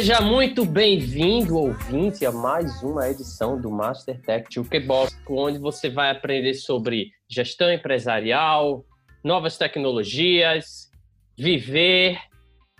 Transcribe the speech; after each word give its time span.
Seja 0.00 0.22
muito 0.22 0.64
bem-vindo, 0.64 1.58
ouvinte, 1.58 2.24
a 2.24 2.32
mais 2.32 2.82
uma 2.82 3.06
edição 3.06 3.60
do 3.60 3.70
Master 3.70 4.18
Tech 4.22 4.46
Jukebox, 4.50 5.14
onde 5.28 5.58
você 5.58 5.90
vai 5.90 6.10
aprender 6.10 6.54
sobre 6.54 7.12
gestão 7.28 7.70
empresarial, 7.70 8.82
novas 9.22 9.58
tecnologias, 9.58 10.90
viver, 11.36 12.18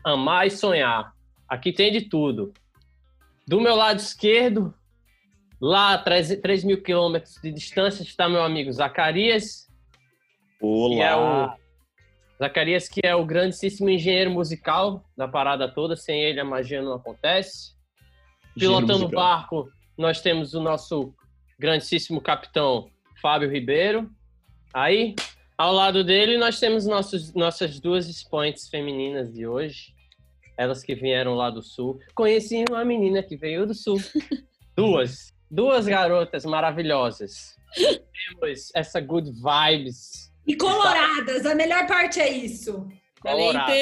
amar 0.03 0.47
e 0.47 0.51
sonhar. 0.51 1.13
Aqui 1.47 1.75
tem 1.75 1.93
de 1.93 2.09
tudo. 2.09 2.55
Do 3.47 3.61
meu 3.61 3.77
lado 3.77 3.99
esquerdo, 3.99 4.73
lá 5.61 5.93
a 5.93 5.99
3, 5.99 6.41
3 6.41 6.65
mil 6.65 6.83
quilômetros 6.83 7.35
de 7.43 7.53
distância, 7.53 8.03
está 8.03 8.31
meu 8.31 8.43
amigo 8.43 8.73
Zacarias. 8.73 9.69
Olá! 10.59 11.60
Zacarias, 12.41 12.89
que 12.89 13.03
é 13.05 13.15
o 13.15 13.27
grandíssimo 13.27 13.91
engenheiro 13.91 14.31
musical 14.31 15.05
da 15.15 15.29
parada 15.29 15.69
toda, 15.69 15.95
sem 15.95 16.23
ele 16.23 16.41
a 16.41 16.45
magia 16.45 16.81
não 16.81 16.95
acontece. 16.95 17.75
Pilotando 18.59 19.05
o 19.05 19.09
barco, 19.11 19.71
nós 19.97 20.23
temos 20.23 20.55
o 20.55 20.61
nosso 20.61 21.15
grandíssimo 21.59 22.19
capitão 22.19 22.89
Fábio 23.21 23.51
Ribeiro. 23.51 24.11
Aí, 24.73 25.15
ao 25.59 25.75
lado 25.75 26.03
dele, 26.03 26.39
nós 26.39 26.59
temos 26.59 26.87
nossos, 26.87 27.35
nossas 27.35 27.79
duas 27.79 28.09
expoentes 28.09 28.71
femininas 28.71 29.31
de 29.31 29.47
hoje. 29.47 29.95
Elas 30.57 30.83
que 30.83 30.95
vieram 30.95 31.35
lá 31.35 31.51
do 31.51 31.63
sul. 31.63 32.01
Conheci 32.15 32.65
uma 32.71 32.87
menina 32.87 33.23
que 33.23 33.37
veio 33.37 33.67
do 33.67 33.75
sul. 33.75 34.01
Duas. 34.75 35.35
Duas 35.51 35.87
garotas 35.87 36.47
maravilhosas. 36.47 37.55
Temos 37.75 38.71
essa 38.75 38.99
good 38.99 39.31
vibes 39.31 40.30
e 40.47 40.57
coloradas, 40.57 41.47
a 41.47 41.55
melhor 41.55 41.87
parte 41.87 42.21
é 42.21 42.31
isso. 42.31 42.89
Colorado. 43.21 43.73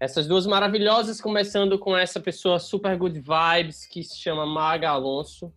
Essas 0.00 0.26
duas 0.26 0.46
maravilhosas, 0.46 1.20
começando 1.20 1.78
com 1.78 1.96
essa 1.96 2.20
pessoa 2.20 2.58
super 2.58 2.96
good 2.96 3.20
vibes, 3.20 3.84
que 3.86 4.02
se 4.02 4.16
chama 4.16 4.46
Maga 4.46 4.90
Alonso. 4.90 5.52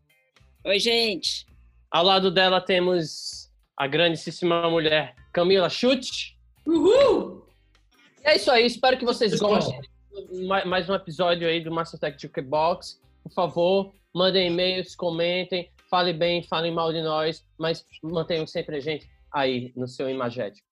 Oi, 0.66 0.80
gente. 0.80 1.45
Ao 1.91 2.03
lado 2.03 2.31
dela 2.31 2.59
temos 2.59 3.52
a 3.78 3.86
grandíssima 3.88 4.69
mulher 4.69 5.16
Camila 5.31 5.69
Chute. 5.69 6.38
Uhul! 6.66 7.45
E 8.23 8.28
é 8.28 8.35
isso 8.35 8.50
aí, 8.50 8.66
espero 8.66 8.97
que 8.97 9.06
vocês 9.06 9.39
gostem 9.39 9.80
mais 10.66 10.89
um 10.89 10.94
episódio 10.94 11.47
aí 11.47 11.61
do 11.63 11.72
Mastertech 11.72 12.22
Jukebox. 12.22 13.00
Por 13.24 13.31
favor, 13.31 13.94
mandem 14.13 14.47
e-mails, 14.47 14.95
comentem, 14.95 15.72
falem 15.90 16.18
bem, 16.18 16.44
falem 16.44 16.74
mal 16.74 16.91
de 16.91 17.01
nós, 17.01 17.45
mas 17.57 17.85
mantenham 18.03 18.45
sempre 18.45 18.78
a 18.78 18.79
gente 18.79 19.09
aí 19.34 19.72
no 19.75 19.88
seu 19.88 20.09
imagético? 20.09 20.66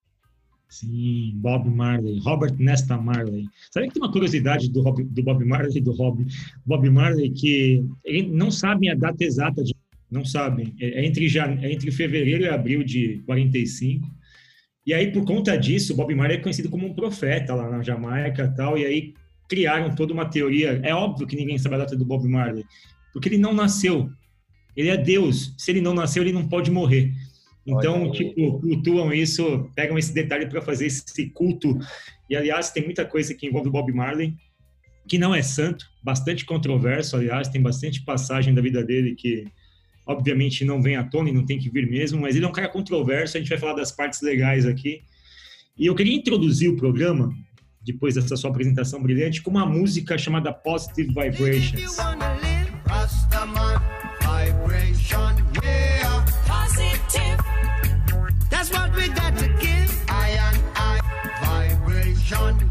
Sim, 0.69 1.31
Bob 1.35 1.67
Marley, 1.67 2.19
Robert 2.19 2.55
Nesta 2.59 2.95
Marley. 2.95 3.45
Sabe 3.71 3.87
que 3.87 3.93
tem 3.95 4.03
uma 4.03 4.11
curiosidade 4.11 4.69
do, 4.69 4.81
Rob, 4.81 5.03
do 5.03 5.23
Bob 5.23 5.43
Marley 5.43 5.77
e 5.77 5.81
do 5.81 5.91
Rob, 5.91 6.23
Bob 6.63 6.89
Marley 6.89 7.31
que 7.31 7.83
ele 8.05 8.29
não 8.29 8.51
sabem 8.51 8.91
a 8.91 8.95
data 8.95 9.23
exata 9.23 9.63
de 9.63 9.73
não 10.11 10.25
sabem, 10.25 10.73
é, 10.79 11.01
é 11.01 11.05
entre 11.05 11.27
é 11.37 11.71
entre 11.71 11.91
fevereiro 11.91 12.43
e 12.43 12.49
abril 12.49 12.83
de 12.83 13.21
45. 13.25 14.07
E 14.85 14.93
aí 14.93 15.11
por 15.11 15.23
conta 15.25 15.55
disso, 15.55 15.95
Bob 15.95 16.13
Marley 16.13 16.37
é 16.37 16.41
conhecido 16.41 16.69
como 16.69 16.87
um 16.87 16.93
profeta 16.93 17.53
lá 17.53 17.69
na 17.69 17.81
Jamaica, 17.81 18.47
tal, 18.55 18.77
e 18.77 18.85
aí 18.85 19.13
criaram 19.47 19.93
toda 19.95 20.13
uma 20.13 20.25
teoria. 20.25 20.79
É 20.83 20.93
óbvio 20.93 21.27
que 21.27 21.35
ninguém 21.35 21.57
sabe 21.57 21.75
a 21.75 21.79
data 21.79 21.95
do 21.95 22.05
Bob 22.05 22.27
Marley, 22.27 22.63
porque 23.11 23.27
ele 23.27 23.37
não 23.39 23.53
nasceu. 23.53 24.09
Ele 24.77 24.89
é 24.89 24.97
Deus. 24.97 25.53
Se 25.57 25.71
ele 25.71 25.81
não 25.81 25.93
nasceu, 25.93 26.23
ele 26.23 26.31
não 26.31 26.47
pode 26.47 26.71
morrer. 26.71 27.11
Então, 27.69 28.03
Olha, 28.03 28.11
tipo, 28.11 28.59
cultuam 28.59 29.13
isso, 29.13 29.69
pegam 29.75 29.97
esse 29.97 30.13
detalhe 30.13 30.47
para 30.47 30.61
fazer 30.61 30.87
esse 30.87 31.29
culto. 31.29 31.77
E, 32.29 32.35
aliás, 32.35 32.71
tem 32.71 32.83
muita 32.83 33.05
coisa 33.05 33.33
que 33.33 33.47
envolve 33.47 33.69
o 33.69 33.71
Bob 33.71 33.91
Marley, 33.93 34.33
que 35.07 35.17
não 35.17 35.33
é 35.33 35.41
santo, 35.41 35.85
bastante 36.03 36.45
controverso, 36.45 37.15
aliás, 37.15 37.47
tem 37.47 37.61
bastante 37.61 38.03
passagem 38.03 38.53
da 38.53 38.61
vida 38.61 38.83
dele 38.83 39.15
que, 39.15 39.45
obviamente, 40.05 40.63
não 40.63 40.81
vem 40.81 40.95
à 40.95 41.03
tona 41.03 41.29
e 41.29 41.33
não 41.33 41.45
tem 41.45 41.57
que 41.57 41.69
vir 41.69 41.89
mesmo, 41.89 42.21
mas 42.21 42.35
ele 42.35 42.45
é 42.45 42.47
um 42.47 42.51
cara 42.51 42.69
controverso, 42.69 43.37
a 43.37 43.39
gente 43.39 43.49
vai 43.49 43.57
falar 43.57 43.73
das 43.73 43.91
partes 43.91 44.21
legais 44.21 44.65
aqui. 44.65 45.01
E 45.77 45.85
eu 45.85 45.95
queria 45.95 46.15
introduzir 46.15 46.69
o 46.69 46.75
programa, 46.75 47.33
depois 47.81 48.15
dessa 48.15 48.35
sua 48.35 48.49
apresentação 48.49 49.01
brilhante, 49.01 49.41
com 49.41 49.49
uma 49.49 49.65
música 49.65 50.17
chamada 50.17 50.53
Positive 50.53 51.07
Vibrations. 51.07 51.97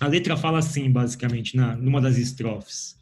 A 0.00 0.06
letra 0.06 0.36
fala 0.36 0.58
assim, 0.58 0.90
basicamente, 0.90 1.56
na, 1.56 1.76
numa 1.76 2.00
das 2.00 2.16
estrofes. 2.16 2.96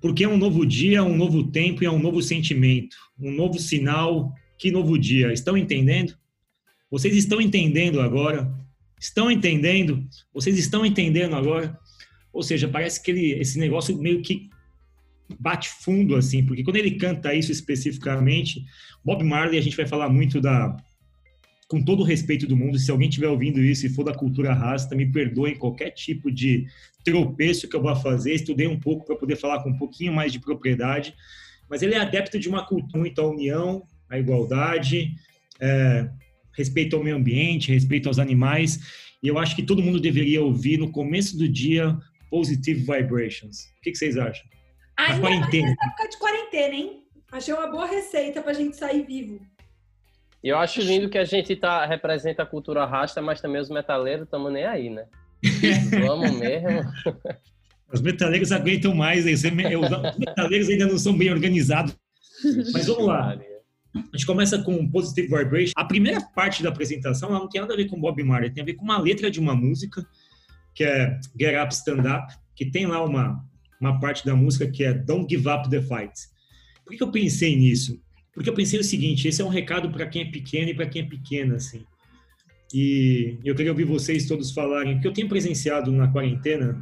Porque 0.00 0.24
é 0.24 0.28
um 0.28 0.36
novo 0.36 0.66
dia, 0.66 1.02
um 1.02 1.16
novo 1.16 1.44
tempo 1.44 1.82
e 1.82 1.86
é 1.86 1.90
um 1.90 1.98
novo 1.98 2.22
sentimento, 2.22 2.96
um 3.18 3.30
novo 3.30 3.58
sinal. 3.58 4.34
Que 4.58 4.70
novo 4.70 4.98
dia? 4.98 5.32
Estão 5.32 5.56
entendendo? 5.56 6.16
Vocês 6.90 7.16
estão 7.16 7.40
entendendo 7.40 8.00
agora? 8.00 8.52
Estão 9.00 9.30
entendendo? 9.30 10.06
Vocês 10.32 10.56
estão 10.58 10.86
entendendo 10.86 11.34
agora? 11.34 11.78
Ou 12.32 12.42
seja, 12.42 12.68
parece 12.68 13.02
que 13.02 13.10
ele, 13.10 13.32
esse 13.32 13.58
negócio 13.58 13.96
meio 13.96 14.22
que 14.22 14.48
bate 15.38 15.68
fundo, 15.68 16.16
assim, 16.16 16.44
porque 16.44 16.62
quando 16.62 16.76
ele 16.76 16.92
canta 16.92 17.34
isso 17.34 17.50
especificamente, 17.50 18.64
Bob 19.04 19.24
Marley, 19.24 19.58
a 19.58 19.62
gente 19.62 19.76
vai 19.76 19.86
falar 19.86 20.08
muito 20.08 20.40
da. 20.40 20.76
Com 21.68 21.82
todo 21.82 22.00
o 22.00 22.04
respeito 22.04 22.46
do 22.46 22.56
mundo, 22.56 22.78
se 22.78 22.90
alguém 22.90 23.08
estiver 23.08 23.28
ouvindo 23.28 23.60
isso 23.60 23.86
e 23.86 23.88
for 23.88 24.04
da 24.04 24.14
cultura 24.14 24.52
rasta, 24.52 24.94
me 24.94 25.10
perdoem 25.10 25.56
qualquer 25.56 25.90
tipo 25.90 26.30
de 26.30 26.66
tropeço 27.04 27.68
que 27.68 27.76
eu 27.76 27.82
vá 27.82 27.96
fazer. 27.96 28.34
Estudei 28.34 28.66
um 28.66 28.78
pouco 28.78 29.04
para 29.06 29.16
poder 29.16 29.36
falar 29.36 29.62
com 29.62 29.70
um 29.70 29.76
pouquinho 29.76 30.12
mais 30.12 30.32
de 30.32 30.40
propriedade, 30.40 31.14
mas 31.68 31.82
ele 31.82 31.94
é 31.94 31.98
adepto 31.98 32.38
de 32.38 32.48
uma 32.48 32.66
cultura 32.66 32.98
muito 32.98 33.20
à 33.20 33.26
união, 33.26 33.86
à 34.08 34.18
igualdade, 34.18 35.14
é, 35.60 36.08
respeito 36.52 36.96
ao 36.96 37.02
meio 37.02 37.16
ambiente, 37.16 37.72
respeito 37.72 38.08
aos 38.08 38.18
animais. 38.18 38.78
E 39.22 39.28
eu 39.28 39.38
acho 39.38 39.56
que 39.56 39.62
todo 39.62 39.82
mundo 39.82 39.98
deveria 39.98 40.42
ouvir 40.42 40.78
no 40.78 40.90
começo 40.90 41.36
do 41.36 41.48
dia 41.48 41.96
Positive 42.30 42.80
Vibrations. 42.80 43.64
O 43.78 43.80
que, 43.82 43.92
que 43.92 43.98
vocês 43.98 44.16
acham? 44.16 44.44
Ainda 44.96 45.20
quarentena. 45.20 45.66
mais 45.66 45.88
época 45.88 46.08
de 46.08 46.18
quarentena, 46.18 46.74
hein? 46.74 47.04
Achei 47.32 47.52
uma 47.52 47.66
boa 47.66 47.86
receita 47.86 48.42
pra 48.42 48.52
gente 48.52 48.76
sair 48.76 49.04
vivo. 49.04 49.40
E 50.44 50.50
eu 50.50 50.58
acho 50.58 50.82
lindo 50.82 51.08
que 51.08 51.16
a 51.16 51.24
gente 51.24 51.56
tá, 51.56 51.86
representa 51.86 52.42
a 52.42 52.46
cultura 52.46 52.84
rasta, 52.84 53.22
mas 53.22 53.40
também 53.40 53.62
os 53.62 53.70
metaleiros 53.70 54.24
estamos 54.24 54.52
nem 54.52 54.66
aí, 54.66 54.90
né? 54.90 55.06
Vamos 56.06 56.32
mesmo. 56.32 56.68
Os 57.90 58.02
metaleiros 58.02 58.52
aguentam 58.52 58.94
mais, 58.94 59.24
os 59.24 59.42
metaleiros 60.18 60.68
ainda 60.68 60.86
não 60.86 60.98
são 60.98 61.16
bem 61.16 61.30
organizados. 61.30 61.96
Mas 62.72 62.86
vamos 62.88 63.06
lá. 63.06 63.38
A 63.94 64.16
gente 64.16 64.26
começa 64.26 64.60
com 64.62 64.90
Positive 64.90 65.28
Vibration. 65.28 65.72
A 65.76 65.84
primeira 65.84 66.20
parte 66.20 66.62
da 66.62 66.68
apresentação 66.68 67.30
não 67.30 67.48
tem 67.48 67.60
nada 67.60 67.72
a 67.72 67.76
ver 67.76 67.86
com 67.86 68.00
Bob 68.00 68.22
Marley, 68.22 68.50
tem 68.50 68.62
a 68.62 68.66
ver 68.66 68.74
com 68.74 68.84
uma 68.84 68.98
letra 68.98 69.30
de 69.30 69.38
uma 69.38 69.54
música, 69.54 70.04
que 70.74 70.82
é 70.84 71.18
Get 71.38 71.54
Up, 71.62 71.72
Stand 71.72 72.00
Up, 72.00 72.34
que 72.56 72.66
tem 72.66 72.84
lá 72.84 73.02
uma, 73.02 73.42
uma 73.80 74.00
parte 74.00 74.26
da 74.26 74.34
música 74.34 74.70
que 74.70 74.84
é 74.84 74.92
Don't 74.92 75.26
Give 75.32 75.48
Up 75.48 75.70
the 75.70 75.80
Fight. 75.80 76.12
Por 76.84 76.96
que 76.96 77.02
eu 77.02 77.10
pensei 77.10 77.56
nisso? 77.56 77.98
Porque 78.34 78.50
eu 78.50 78.54
pensei 78.54 78.80
o 78.80 78.84
seguinte, 78.84 79.28
esse 79.28 79.40
é 79.40 79.44
um 79.44 79.48
recado 79.48 79.90
para 79.90 80.06
quem 80.06 80.22
é 80.22 80.24
pequeno 80.24 80.70
e 80.70 80.74
para 80.74 80.86
quem 80.86 81.02
é 81.02 81.04
pequena, 81.06 81.56
assim. 81.56 81.84
E 82.72 83.38
eu 83.44 83.54
queria 83.54 83.70
ouvir 83.70 83.84
vocês 83.84 84.26
todos 84.26 84.50
falarem, 84.50 84.94
porque 84.94 85.06
eu 85.06 85.12
tenho 85.12 85.28
presenciado 85.28 85.92
na 85.92 86.08
quarentena, 86.08 86.76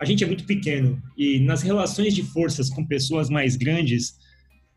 a 0.00 0.04
gente 0.04 0.24
é 0.24 0.26
muito 0.26 0.44
pequeno 0.44 1.00
e 1.16 1.38
nas 1.38 1.62
relações 1.62 2.14
de 2.14 2.22
forças 2.22 2.68
com 2.68 2.84
pessoas 2.84 3.30
mais 3.30 3.54
grandes, 3.56 4.18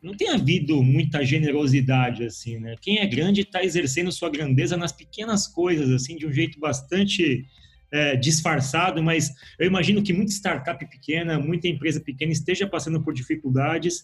não 0.01 0.15
tem 0.15 0.29
havido 0.29 0.81
muita 0.81 1.25
generosidade, 1.25 2.23
assim, 2.23 2.57
né? 2.59 2.75
Quem 2.79 2.99
é 2.99 3.05
grande 3.05 3.41
está 3.41 3.63
exercendo 3.63 4.11
sua 4.11 4.29
grandeza 4.29 4.77
nas 4.77 4.91
pequenas 4.91 5.47
coisas, 5.47 5.89
assim, 5.89 6.15
de 6.15 6.25
um 6.25 6.31
jeito 6.31 6.59
bastante 6.59 7.45
é, 7.91 8.15
disfarçado, 8.15 9.01
mas 9.03 9.31
eu 9.57 9.67
imagino 9.67 10.01
que 10.01 10.13
muita 10.13 10.31
startup 10.31 10.87
pequena, 10.89 11.39
muita 11.39 11.67
empresa 11.67 11.99
pequena 11.99 12.31
esteja 12.31 12.67
passando 12.67 13.03
por 13.03 13.13
dificuldades 13.13 14.03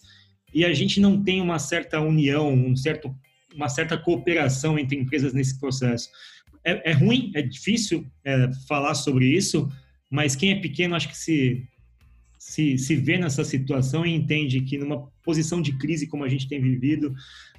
e 0.56 0.64
a 0.64 0.72
gente 0.72 0.98
não 0.98 1.22
tem 1.22 1.42
uma 1.42 1.58
certa 1.58 2.00
união, 2.00 2.50
um 2.50 2.74
certo, 2.74 3.14
uma 3.54 3.68
certa 3.68 3.98
cooperação 3.98 4.78
entre 4.78 4.96
empresas 4.96 5.34
nesse 5.34 5.60
processo. 5.60 6.08
É, 6.64 6.90
é 6.90 6.92
ruim, 6.94 7.30
é 7.34 7.42
difícil 7.42 8.06
é, 8.24 8.50
falar 8.66 8.94
sobre 8.94 9.26
isso, 9.26 9.70
mas 10.10 10.34
quem 10.34 10.52
é 10.52 10.54
pequeno 10.56 10.96
acho 10.96 11.08
que 11.08 11.16
se 11.16 11.68
se, 12.38 12.78
se 12.78 12.94
vê 12.94 13.18
nessa 13.18 13.44
situação 13.44 14.06
e 14.06 14.14
entende 14.14 14.60
que 14.60 14.78
numa 14.78 15.08
posição 15.22 15.60
de 15.60 15.72
crise 15.72 16.06
como 16.06 16.22
a 16.22 16.28
gente 16.28 16.48
tem 16.48 16.60
vivido, 16.60 17.12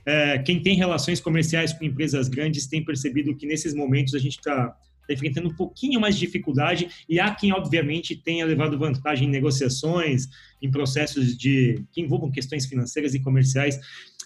é, 0.06 0.40
quem 0.40 0.62
tem 0.62 0.76
relações 0.76 1.20
comerciais 1.20 1.74
com 1.74 1.84
empresas 1.84 2.30
grandes 2.30 2.68
tem 2.68 2.84
percebido 2.84 3.36
que 3.36 3.46
nesses 3.46 3.74
momentos 3.74 4.16
a 4.16 4.20
gente 4.20 4.38
está 4.38 4.74
tá 5.08 5.14
enfrentando 5.14 5.50
um 5.50 5.56
pouquinho 5.56 6.00
mais 6.00 6.16
de 6.16 6.26
dificuldade 6.26 6.90
e 7.08 7.20
há 7.20 7.34
quem, 7.34 7.54
obviamente, 7.54 8.16
tenha 8.16 8.46
levado 8.46 8.78
vantagem 8.78 9.28
em 9.28 9.32
negociações, 9.32 10.28
em 10.62 10.70
processos 10.70 11.38
de 11.38 11.84
que 11.92 12.02
envolvam 12.02 12.30
questões 12.30 12.66
financeiras 12.66 13.14
e 13.14 13.20
comerciais. 13.20 13.80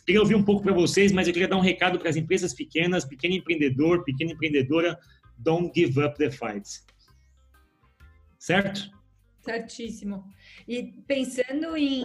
Queria 0.05 0.21
ouvir 0.21 0.35
um 0.35 0.43
pouco 0.43 0.63
para 0.63 0.73
vocês, 0.73 1.11
mas 1.11 1.27
eu 1.27 1.33
queria 1.33 1.47
dar 1.47 1.57
um 1.57 1.61
recado 1.61 1.99
para 1.99 2.09
as 2.09 2.15
empresas 2.15 2.53
pequenas, 2.53 3.05
pequeno 3.05 3.35
empreendedor, 3.35 4.03
pequena 4.03 4.31
empreendedora, 4.31 4.97
don't 5.37 5.71
give 5.75 6.01
up 6.01 6.17
the 6.17 6.31
fight. 6.31 6.67
Certo? 8.39 8.89
Certíssimo. 9.41 10.23
E 10.67 10.83
pensando 11.07 11.77
em, 11.77 12.03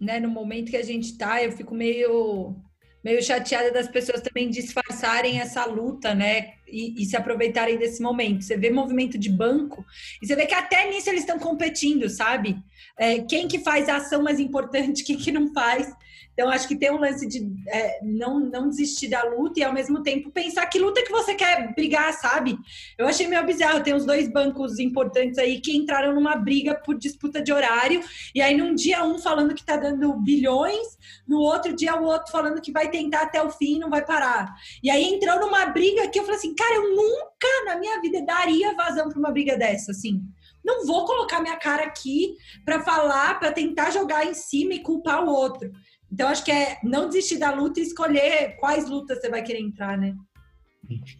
né, 0.00 0.18
no 0.18 0.28
momento 0.28 0.70
que 0.70 0.76
a 0.76 0.82
gente 0.82 1.04
está, 1.04 1.42
eu 1.42 1.52
fico 1.52 1.74
meio 1.74 2.56
meio 3.02 3.22
chateada 3.22 3.70
das 3.70 3.88
pessoas 3.88 4.20
também 4.20 4.50
disfarçarem 4.50 5.40
essa 5.40 5.64
luta, 5.64 6.14
né? 6.14 6.54
E, 6.66 7.02
e, 7.02 7.06
se 7.06 7.16
aproveitarem 7.16 7.78
desse 7.78 8.02
momento. 8.02 8.44
Você 8.44 8.56
vê 8.56 8.70
movimento 8.70 9.16
de 9.16 9.30
banco 9.30 9.84
e 10.20 10.26
você 10.26 10.36
vê 10.36 10.44
que 10.44 10.54
até 10.54 10.90
nisso 10.90 11.08
eles 11.08 11.20
estão 11.20 11.38
competindo, 11.38 12.10
sabe? 12.10 12.58
É, 12.98 13.20
quem 13.20 13.48
que 13.48 13.60
faz 13.60 13.88
a 13.88 13.96
ação 13.96 14.22
mais 14.22 14.38
importante, 14.38 15.02
quem 15.04 15.16
que 15.16 15.32
não 15.32 15.52
faz. 15.54 15.90
Então, 16.38 16.50
acho 16.50 16.68
que 16.68 16.76
tem 16.76 16.88
um 16.92 17.00
lance 17.00 17.26
de 17.26 17.52
é, 17.66 17.98
não, 18.00 18.38
não 18.38 18.68
desistir 18.68 19.08
da 19.08 19.24
luta 19.24 19.58
e, 19.58 19.64
ao 19.64 19.72
mesmo 19.72 20.04
tempo, 20.04 20.30
pensar 20.30 20.64
que 20.66 20.78
luta 20.78 21.02
que 21.02 21.10
você 21.10 21.34
quer 21.34 21.74
brigar, 21.74 22.12
sabe? 22.12 22.56
Eu 22.96 23.08
achei 23.08 23.26
meio 23.26 23.44
bizarro. 23.44 23.82
Tem 23.82 23.92
uns 23.92 24.06
dois 24.06 24.30
bancos 24.30 24.78
importantes 24.78 25.36
aí 25.36 25.60
que 25.60 25.76
entraram 25.76 26.14
numa 26.14 26.36
briga 26.36 26.76
por 26.76 26.96
disputa 26.96 27.42
de 27.42 27.52
horário. 27.52 28.04
E 28.32 28.40
aí, 28.40 28.56
num 28.56 28.72
dia, 28.72 29.04
um 29.04 29.18
falando 29.18 29.52
que 29.52 29.64
tá 29.64 29.76
dando 29.76 30.14
bilhões, 30.14 30.86
no 31.26 31.40
outro 31.40 31.74
dia, 31.74 32.00
o 32.00 32.04
outro 32.04 32.30
falando 32.30 32.60
que 32.60 32.70
vai 32.70 32.88
tentar 32.88 33.22
até 33.22 33.42
o 33.42 33.50
fim 33.50 33.80
não 33.80 33.90
vai 33.90 34.06
parar. 34.06 34.54
E 34.80 34.88
aí, 34.92 35.02
entrou 35.02 35.40
numa 35.40 35.66
briga 35.66 36.06
que 36.06 36.20
eu 36.20 36.22
falei 36.22 36.38
assim, 36.38 36.54
cara, 36.54 36.76
eu 36.76 36.94
nunca 36.94 37.64
na 37.66 37.80
minha 37.80 38.00
vida 38.00 38.24
daria 38.24 38.76
vazão 38.76 39.08
para 39.08 39.18
uma 39.18 39.32
briga 39.32 39.58
dessa, 39.58 39.90
assim 39.90 40.22
não 40.64 40.84
vou 40.84 41.06
colocar 41.06 41.40
minha 41.40 41.56
cara 41.56 41.84
aqui 41.84 42.36
para 42.62 42.82
falar, 42.82 43.38
para 43.38 43.50
tentar 43.50 43.90
jogar 43.90 44.26
em 44.26 44.34
cima 44.34 44.74
e 44.74 44.82
culpar 44.82 45.24
o 45.24 45.30
outro. 45.30 45.72
Então, 46.10 46.28
acho 46.28 46.44
que 46.44 46.50
é 46.50 46.78
não 46.82 47.08
desistir 47.08 47.38
da 47.38 47.54
luta 47.54 47.80
e 47.80 47.82
escolher 47.82 48.56
quais 48.58 48.88
lutas 48.88 49.20
você 49.20 49.28
vai 49.28 49.42
querer 49.42 49.60
entrar, 49.60 49.98
né? 49.98 50.14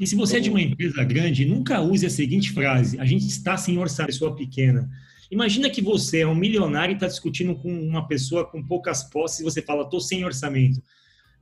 E 0.00 0.06
se 0.06 0.16
você 0.16 0.38
é 0.38 0.40
de 0.40 0.48
uma 0.48 0.62
empresa 0.62 1.04
grande, 1.04 1.44
nunca 1.44 1.80
use 1.80 2.06
a 2.06 2.10
seguinte 2.10 2.52
frase: 2.52 2.98
a 2.98 3.04
gente 3.04 3.26
está 3.26 3.56
sem 3.56 3.76
orçamento, 3.76 4.12
pessoa 4.12 4.34
pequena. 4.34 4.88
Imagina 5.30 5.68
que 5.68 5.82
você 5.82 6.20
é 6.20 6.26
um 6.26 6.34
milionário 6.34 6.92
e 6.92 6.94
está 6.94 7.06
discutindo 7.06 7.54
com 7.54 7.70
uma 7.70 8.08
pessoa 8.08 8.46
com 8.46 8.62
poucas 8.62 9.02
posses 9.10 9.40
e 9.40 9.44
você 9.44 9.60
fala, 9.60 9.82
estou 9.82 10.00
sem 10.00 10.24
orçamento. 10.24 10.82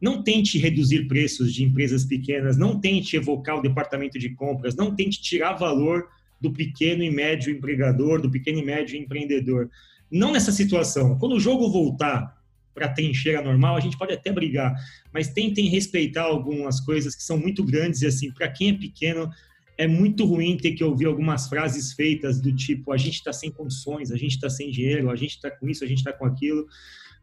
Não 0.01 0.23
tente 0.23 0.59
reduzir 0.59 1.07
preços 1.07 1.55
de 1.55 1.63
empresas 1.63 2.05
pequenas, 2.05 2.57
não 2.57 2.81
tente 2.81 3.17
evocar 3.17 3.57
o 3.57 3.63
departamento 3.63 4.19
de 4.19 4.31
compras, 4.31 4.75
não 4.75 4.95
tente 4.95 5.23
tirar 5.23 5.53
valor 5.53 6.09
do 6.41 6.53
pequeno 6.53 7.03
e 7.03 7.11
médio 7.11 7.53
empregador, 7.53 8.21
do 8.21 8.31
pequeno 8.31 8.59
e 8.59 8.65
médio 8.65 8.99
empreendedor. 8.99 9.71
Não 10.11 10.33
nessa 10.33 10.53
situação. 10.53 11.17
Quando 11.19 11.37
o 11.37 11.41
jogo 11.41 11.71
voltar 11.71 12.36
para 12.77 12.91
trincheira 12.91 13.41
normal, 13.41 13.75
a 13.75 13.81
gente 13.81 13.97
pode 13.97 14.13
até 14.13 14.31
brigar, 14.31 14.75
mas 15.11 15.29
tentem 15.29 15.67
respeitar 15.67 16.25
algumas 16.25 16.79
coisas 16.79 17.17
que 17.17 17.23
são 17.23 17.39
muito 17.39 17.65
grandes 17.65 18.03
e 18.03 18.07
assim, 18.07 18.31
para 18.31 18.49
quem 18.49 18.69
é 18.69 18.73
pequeno, 18.75 19.31
é 19.79 19.87
muito 19.87 20.27
ruim 20.27 20.59
ter 20.59 20.73
que 20.73 20.85
ouvir 20.85 21.07
algumas 21.07 21.49
frases 21.49 21.95
feitas 21.95 22.39
do 22.39 22.55
tipo: 22.55 22.93
a 22.93 22.99
gente 22.99 23.15
está 23.15 23.33
sem 23.33 23.51
condições, 23.51 24.13
a 24.13 24.17
gente 24.17 24.33
está 24.33 24.51
sem 24.51 24.71
dinheiro, 24.71 25.11
a 25.11 25.17
gente 25.17 25.37
está 25.37 25.51
com 25.51 25.67
isso, 25.67 25.85
a 25.85 25.87
gente 25.87 25.99
está 25.99 26.13
com 26.13 26.27
aquilo, 26.27 26.67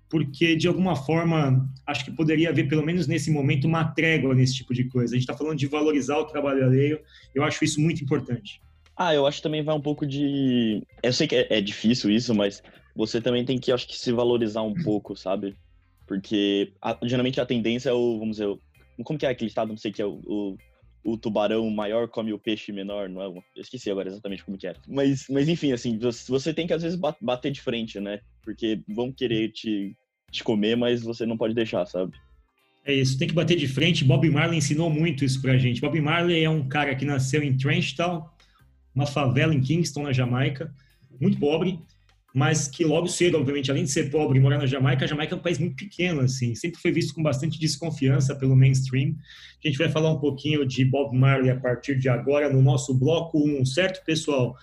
porque 0.10 0.56
de 0.56 0.68
alguma 0.68 0.96
forma 0.96 1.70
acho 1.86 2.04
que 2.04 2.12
poderia 2.12 2.50
haver, 2.50 2.68
pelo 2.68 2.84
menos 2.84 3.06
nesse 3.06 3.30
momento, 3.30 3.68
uma 3.68 3.86
trégua 3.86 4.34
nesse 4.34 4.56
tipo 4.56 4.74
de 4.74 4.86
coisa. 4.86 5.14
A 5.14 5.18
gente 5.18 5.24
está 5.24 5.38
falando 5.38 5.58
de 5.58 5.68
valorizar 5.68 6.18
o 6.18 6.26
trabalho 6.26 6.66
alheio, 6.66 7.00
eu 7.36 7.44
acho 7.44 7.64
isso 7.64 7.80
muito 7.80 8.04
importante. 8.04 8.60
Ah, 8.98 9.14
eu 9.14 9.28
acho 9.28 9.38
que 9.38 9.44
também 9.44 9.64
vai 9.64 9.76
um 9.76 9.82
pouco 9.82 10.04
de. 10.06 10.82
Eu 11.04 11.14
sei 11.14 11.28
que 11.28 11.36
é, 11.36 11.48
é 11.52 11.62
difícil 11.62 12.10
isso, 12.10 12.34
mas 12.34 12.62
você 12.96 13.20
também 13.20 13.44
tem 13.44 13.58
que, 13.58 13.72
acho 13.72 13.88
que, 13.88 13.98
se 13.98 14.12
valorizar 14.12 14.62
um 14.62 14.74
pouco, 14.74 15.16
sabe? 15.16 15.56
Porque 16.08 16.74
a, 16.82 16.98
geralmente 17.04 17.42
a 17.42 17.46
tendência 17.46 17.90
é 17.90 17.94
o, 17.94 18.20
vamos 18.20 18.38
dizer, 18.38 18.48
o, 18.48 18.60
como 19.04 19.18
que 19.18 19.26
é 19.26 19.30
aquele 19.30 19.50
estado, 19.50 19.70
não 19.70 19.78
sei 19.78 19.92
que 19.92 20.02
é 20.02 20.06
o, 20.06 20.22
o, 20.26 20.58
o, 21.04 21.18
tubarão 21.18 21.70
maior 21.70 22.08
come 22.08 22.32
o 22.34 22.40
peixe 22.40 22.72
menor, 22.72 23.10
não 23.10 23.22
é? 23.22 23.26
Eu 23.26 23.44
esqueci 23.56 23.90
agora 23.90 24.10
exatamente 24.10 24.44
como 24.44 24.58
que 24.58 24.68
era. 24.68 24.80
Mas, 24.88 25.26
mas 25.30 25.50
enfim, 25.50 25.72
assim, 25.72 25.98
você 26.28 26.54
tem 26.54 26.68
que 26.68 26.74
às 26.74 26.84
vezes 26.84 27.00
bater 27.20 27.52
de 27.52 27.62
frente, 27.62 28.00
né? 28.00 28.20
Porque 28.44 28.82
vão 28.88 29.12
querer 29.12 29.52
te, 29.52 29.96
te 30.30 30.44
comer, 30.44 30.76
mas 30.78 31.02
você 31.02 31.26
não 31.26 31.38
pode 31.38 31.56
deixar, 31.56 31.86
sabe? 31.88 32.14
É 32.86 32.94
isso, 32.94 33.18
tem 33.18 33.28
que 33.28 33.34
bater 33.34 33.58
de 33.58 33.68
frente. 33.68 34.04
Bob 34.04 34.30
Marley 34.30 34.58
ensinou 34.58 34.90
muito 34.90 35.24
isso 35.24 35.42
pra 35.42 35.58
gente. 35.58 35.80
Bob 35.80 36.00
Marley 36.00 36.44
é 36.44 36.50
um 36.50 36.68
cara 36.68 36.94
que 36.94 37.06
nasceu 37.06 37.42
em 37.42 37.56
Trenchtown, 37.56 38.30
uma 38.94 39.08
favela 39.08 39.56
em 39.56 39.62
Kingston, 39.62 40.04
na 40.04 40.12
Jamaica, 40.12 40.72
muito 41.20 41.40
pobre 41.40 41.80
mas 42.34 42.68
que 42.68 42.84
logo 42.84 43.08
cedo, 43.08 43.38
obviamente, 43.38 43.70
além 43.70 43.84
de 43.84 43.92
ser 43.92 44.10
pobre 44.10 44.40
e 44.40 44.42
morar 44.42 44.58
na 44.58 44.66
Jamaica, 44.66 45.06
a 45.06 45.08
Jamaica 45.08 45.36
é 45.36 45.38
um 45.38 45.42
país 45.42 45.60
muito 45.60 45.76
pequeno, 45.76 46.22
assim, 46.22 46.56
sempre 46.56 46.82
foi 46.82 46.92
visto 46.92 47.14
com 47.14 47.22
bastante 47.22 47.60
desconfiança 47.60 48.36
pelo 48.36 48.56
mainstream. 48.56 49.16
A 49.64 49.68
gente 49.68 49.78
vai 49.78 49.88
falar 49.88 50.12
um 50.12 50.20
pouquinho 50.20 50.66
de 50.66 50.84
Bob 50.84 51.16
Marley 51.16 51.52
a 51.52 51.60
partir 51.60 51.98
de 51.98 52.10
agora 52.10 52.52
no 52.52 52.60
nosso 52.62 52.94
bloco 52.98 53.38
1, 53.38 53.64
certo, 53.66 54.04
pessoal? 54.04 54.56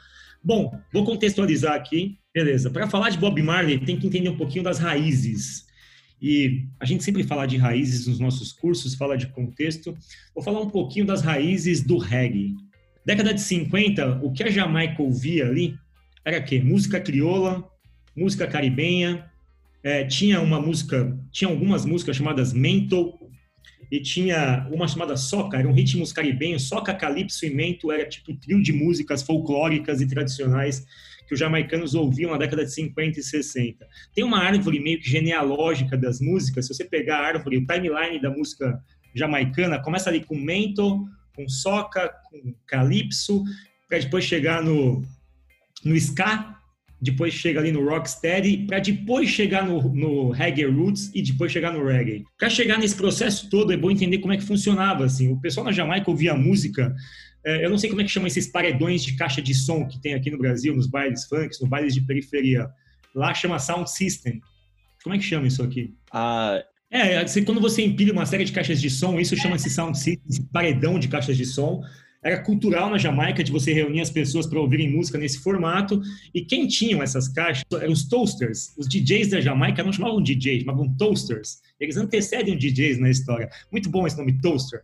Bom, 0.43 0.77
vou 0.93 1.05
contextualizar 1.05 1.75
aqui, 1.75 2.19
beleza. 2.35 2.71
Para 2.71 2.89
falar 2.89 3.11
de 3.11 3.19
Bob 3.19 3.41
Marley, 3.41 3.79
tem 3.79 3.97
que 3.97 4.07
entender 4.09 4.31
um 4.31 4.37
pouquinho 4.37 4.65
das 4.65 4.81
raízes. 4.81 5.65
E 6.21 6.67
a 6.81 6.85
gente 6.85 7.05
sempre 7.05 7.23
fala 7.23 7.47
de 7.47 7.57
raízes 7.57 8.07
nos 8.09 8.19
nossos 8.19 8.53
cursos, 8.53 8.97
fala 8.97 9.17
de 9.17 9.29
contexto. 9.29 9.97
Vou 10.35 10.43
falar 10.43 10.61
um 10.61 10.69
pouquinho 10.69 11.07
das 11.07 11.23
raízes 11.23 11.83
do 11.83 11.99
reggae. 11.99 12.55
Década 13.07 13.33
de 13.33 13.41
50, 13.41 14.21
o 14.23 14.33
que 14.33 14.43
a 14.43 14.50
Jamaica 14.50 15.03
ouvia 15.03 15.47
ali 15.47 15.79
era 16.25 16.41
que 16.41 16.61
música 16.61 17.00
crioula, 17.00 17.65
música 18.17 18.47
caribenha, 18.47 19.31
é, 19.83 20.05
tinha 20.05 20.41
uma 20.41 20.61
música, 20.61 21.19
tinha 21.31 21.50
algumas 21.50 21.85
músicas 21.85 22.17
chamadas 22.17 22.53
mento 22.53 23.19
e 23.91 24.00
tinha 24.00 24.69
uma 24.71 24.87
chamada 24.87 25.17
soca, 25.17 25.59
eram 25.59 25.73
ritmos 25.73 26.12
caribenhos, 26.12 26.69
soca, 26.69 26.95
calypso 26.95 27.45
e 27.47 27.50
mento 27.50 27.91
era 27.91 28.07
tipo 28.07 28.35
trio 28.35 28.62
de 28.62 28.73
músicas 28.73 29.23
folclóricas 29.23 30.00
e 30.00 30.07
tradicionais 30.07 30.87
que 31.27 31.35
os 31.35 31.41
jamaicanos 31.41 31.95
ouviam 31.95 32.33
na 32.33 32.39
década 32.39 32.65
de 32.65 32.73
50 32.73 33.21
e 33.21 33.23
60. 33.23 33.87
Tem 34.15 34.25
uma 34.25 34.39
árvore 34.39 34.81
meio 34.81 35.00
que 35.00 35.09
genealógica 35.09 35.97
das 35.97 36.21
músicas, 36.21 36.67
se 36.67 36.75
você 36.75 36.85
pegar 36.85 37.19
a 37.19 37.27
árvore, 37.27 37.57
o 37.57 37.67
timeline 37.67 38.21
da 38.21 38.31
música 38.31 38.83
jamaicana, 39.15 39.81
começa 39.81 40.11
ali 40.11 40.25
com 40.25 40.37
mento, 40.37 41.05
com 41.35 41.49
soca, 41.49 42.12
com 42.29 42.53
calypso, 42.67 43.45
para 43.89 43.99
depois 43.99 44.25
chegar 44.25 44.62
no 44.62 45.03
no 45.84 45.94
ska, 45.96 46.60
depois 47.00 47.32
chega 47.32 47.60
ali 47.60 47.72
no 47.72 47.82
rocksteady, 47.82 48.66
para 48.66 48.78
depois 48.78 49.28
chegar 49.30 49.66
no, 49.66 49.82
no 49.94 50.30
reggae 50.30 50.66
roots 50.66 51.10
e 51.14 51.22
depois 51.22 51.50
chegar 51.50 51.72
no 51.72 51.84
reggae. 51.84 52.25
Para 52.38 52.50
chegar 52.50 52.78
nesse 52.78 52.94
processo 52.94 53.49
todo, 53.49 53.72
é 53.72 53.76
bom 53.76 53.90
entender 53.90 54.18
como 54.18 54.34
é 54.34 54.37
que 54.37 54.44
funcionava. 54.44 55.04
Assim, 55.04 55.32
o 55.32 55.40
pessoal 55.40 55.64
na 55.64 55.72
Jamaica 55.72 56.10
ouvia 56.10 56.34
música. 56.34 56.94
É, 57.44 57.64
eu 57.64 57.70
não 57.70 57.78
sei 57.78 57.88
como 57.88 58.02
é 58.02 58.04
que 58.04 58.10
chama 58.10 58.28
esses 58.28 58.49
paredões 58.49 59.02
de 59.02 59.16
caixa 59.16 59.40
de 59.40 59.54
som 59.54 59.87
que 59.87 59.99
tem 60.00 60.12
aqui 60.12 60.30
no 60.30 60.37
Brasil, 60.37 60.76
nos 60.76 60.87
bailes 60.87 61.25
funk, 61.25 61.56
nos 61.58 61.70
bailes 61.70 61.94
de 61.94 62.02
periferia. 62.02 62.68
Lá 63.14 63.32
chama 63.32 63.58
sound 63.58 63.90
system. 63.90 64.40
Como 65.02 65.14
é 65.14 65.18
que 65.18 65.25
chama 65.25 65.46
isso 65.46 65.62
aqui? 65.62 65.94
Ah, 66.12 66.62
é, 66.90 67.16
assim, 67.18 67.44
quando 67.44 67.60
você 67.60 67.82
empilha 67.82 68.12
uma 68.12 68.26
série 68.26 68.44
de 68.44 68.52
caixas 68.52 68.78
de 68.80 68.90
som, 68.90 69.18
isso 69.18 69.34
chama-se 69.37 69.70
sound 69.70 69.96
system, 69.96 70.22
esse 70.28 70.42
paredão 70.52 70.99
de 70.99 71.08
caixas 71.08 71.37
de 71.37 71.46
som 71.46 71.82
era 72.23 72.43
cultural 72.43 72.91
na 72.91 72.99
Jamaica 72.99 73.43
de 73.43 73.50
você 73.50 73.73
reunir 73.73 74.00
as 74.00 74.11
pessoas 74.11 74.47
para 74.47 74.61
ouvirem 74.61 74.91
música 74.91 75.17
nesse 75.17 75.39
formato. 75.39 76.03
E 76.35 76.43
quem 76.43 76.67
tinham 76.67 77.03
essas 77.03 77.29
caixas 77.29 77.65
eram 77.73 77.93
os 77.93 78.07
toasters. 78.07 78.75
Os 78.77 78.87
DJs 78.87 79.29
da 79.29 79.41
Jamaica 79.41 79.83
não 79.83 79.93
chamavam 79.93 80.23
DJs, 80.23 80.62
chamavam 80.62 80.95
toasters. 80.97 81.61
Eles 81.79 81.97
antecedem 81.97 82.57
DJs 82.57 82.99
na 82.99 83.09
história. 83.09 83.49
Muito 83.73 83.89
bom 83.89 84.07
esse 84.07 84.19
nome, 84.19 84.39
toaster. 84.41 84.83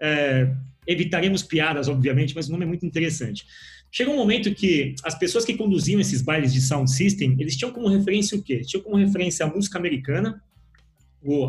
É, 0.00 0.48
evitaremos 0.86 1.42
piadas, 1.42 1.88
obviamente, 1.88 2.34
mas 2.34 2.48
o 2.48 2.52
nome 2.52 2.64
é 2.64 2.68
muito 2.68 2.86
interessante. 2.86 3.44
Chegou 3.90 4.14
um 4.14 4.18
momento 4.18 4.54
que 4.54 4.94
as 5.02 5.18
pessoas 5.18 5.44
que 5.44 5.54
conduziam 5.54 6.00
esses 6.00 6.22
bailes 6.22 6.52
de 6.52 6.60
sound 6.60 6.90
system, 6.90 7.36
eles 7.40 7.56
tinham 7.56 7.72
como 7.72 7.88
referência 7.88 8.38
o 8.38 8.42
quê? 8.42 8.60
Tinham 8.60 8.84
como 8.84 8.96
referência 8.96 9.44
a 9.46 9.48
música 9.48 9.78
americana, 9.78 10.42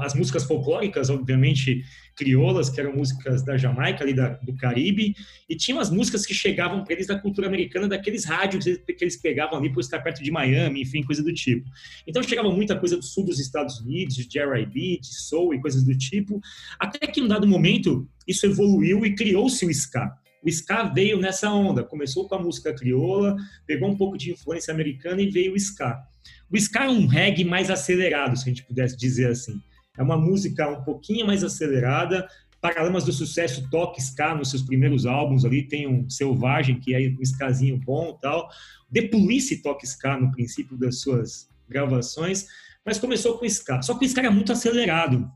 as 0.01 0.13
músicas 0.13 0.43
folclóricas, 0.43 1.09
obviamente, 1.09 1.83
crioulas, 2.15 2.69
que 2.69 2.79
eram 2.79 2.95
músicas 2.95 3.43
da 3.43 3.55
Jamaica, 3.57 4.03
ali 4.03 4.13
da, 4.13 4.29
do 4.29 4.55
Caribe, 4.55 5.15
e 5.47 5.55
tinham 5.55 5.79
as 5.79 5.89
músicas 5.89 6.25
que 6.25 6.33
chegavam 6.33 6.83
para 6.83 6.93
eles 6.93 7.07
da 7.07 7.17
cultura 7.17 7.47
americana, 7.47 7.87
daqueles 7.87 8.25
rádios 8.25 8.65
que 8.65 8.97
eles 8.99 9.15
pegavam 9.15 9.57
ali 9.57 9.71
por 9.71 9.79
estar 9.79 9.99
perto 9.99 10.23
de 10.23 10.31
Miami, 10.31 10.81
enfim, 10.81 11.03
coisa 11.03 11.23
do 11.23 11.33
tipo. 11.33 11.69
Então 12.05 12.21
chegava 12.21 12.51
muita 12.51 12.77
coisa 12.77 12.97
do 12.97 13.03
sul 13.03 13.25
dos 13.25 13.39
Estados 13.39 13.79
Unidos, 13.79 14.15
de 14.15 14.39
R&B, 14.39 14.99
de 15.01 15.13
soul 15.13 15.53
e 15.53 15.61
coisas 15.61 15.83
do 15.83 15.97
tipo, 15.97 16.41
até 16.79 17.07
que 17.07 17.21
em 17.21 17.23
um 17.23 17.27
dado 17.27 17.47
momento 17.47 18.07
isso 18.27 18.45
evoluiu 18.45 19.05
e 19.05 19.15
criou-se 19.15 19.65
o 19.65 19.69
ska. 19.69 20.13
O 20.43 20.47
ska 20.49 20.83
veio 20.83 21.19
nessa 21.19 21.51
onda, 21.51 21.83
começou 21.83 22.27
com 22.27 22.35
a 22.35 22.41
música 22.41 22.73
crioula, 22.73 23.35
pegou 23.65 23.89
um 23.89 23.97
pouco 23.97 24.17
de 24.17 24.31
influência 24.31 24.73
americana 24.73 25.21
e 25.21 25.29
veio 25.29 25.53
o 25.53 25.57
ska. 25.57 26.01
O 26.51 26.57
ska 26.57 26.85
é 26.85 26.89
um 26.89 27.05
reggae 27.05 27.43
mais 27.43 27.69
acelerado, 27.69 28.35
se 28.35 28.43
a 28.43 28.49
gente 28.49 28.63
pudesse 28.63 28.97
dizer 28.97 29.29
assim. 29.31 29.59
É 29.97 30.03
uma 30.03 30.17
música 30.17 30.67
um 30.69 30.83
pouquinho 30.83 31.27
mais 31.27 31.43
acelerada, 31.43 32.27
Paralamas 32.61 33.05
do 33.05 33.13
Sucesso 33.13 33.69
toca 33.69 33.99
ska 34.01 34.35
nos 34.35 34.49
seus 34.49 34.61
primeiros 34.61 35.05
álbuns 35.05 35.45
ali, 35.45 35.63
tem 35.63 35.87
um 35.87 36.09
Selvagem, 36.09 36.79
que 36.79 36.93
é 36.93 37.09
um 37.09 37.21
skazinho 37.21 37.77
bom 37.77 38.15
e 38.17 38.21
tal. 38.21 38.49
The 38.93 39.03
Police 39.03 39.61
toca 39.61 39.85
ska 39.85 40.17
no 40.17 40.31
princípio 40.31 40.77
das 40.77 40.99
suas 40.99 41.47
gravações, 41.69 42.47
mas 42.85 42.99
começou 42.99 43.37
com 43.37 43.45
ska. 43.45 43.81
Só 43.81 43.97
que 43.97 44.05
o 44.05 44.07
ska 44.07 44.21
era 44.21 44.31
muito 44.31 44.51
acelerado. 44.51 45.29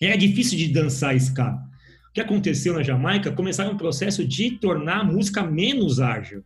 Era 0.00 0.16
difícil 0.16 0.58
de 0.58 0.68
dançar 0.68 1.16
ska. 1.16 1.58
O 2.10 2.12
que 2.12 2.20
aconteceu 2.20 2.74
na 2.74 2.82
Jamaica? 2.82 3.32
Começaram 3.32 3.72
um 3.72 3.76
processo 3.76 4.26
de 4.26 4.50
tornar 4.58 5.00
a 5.00 5.04
música 5.04 5.42
menos 5.42 6.00
ágil. 6.00 6.44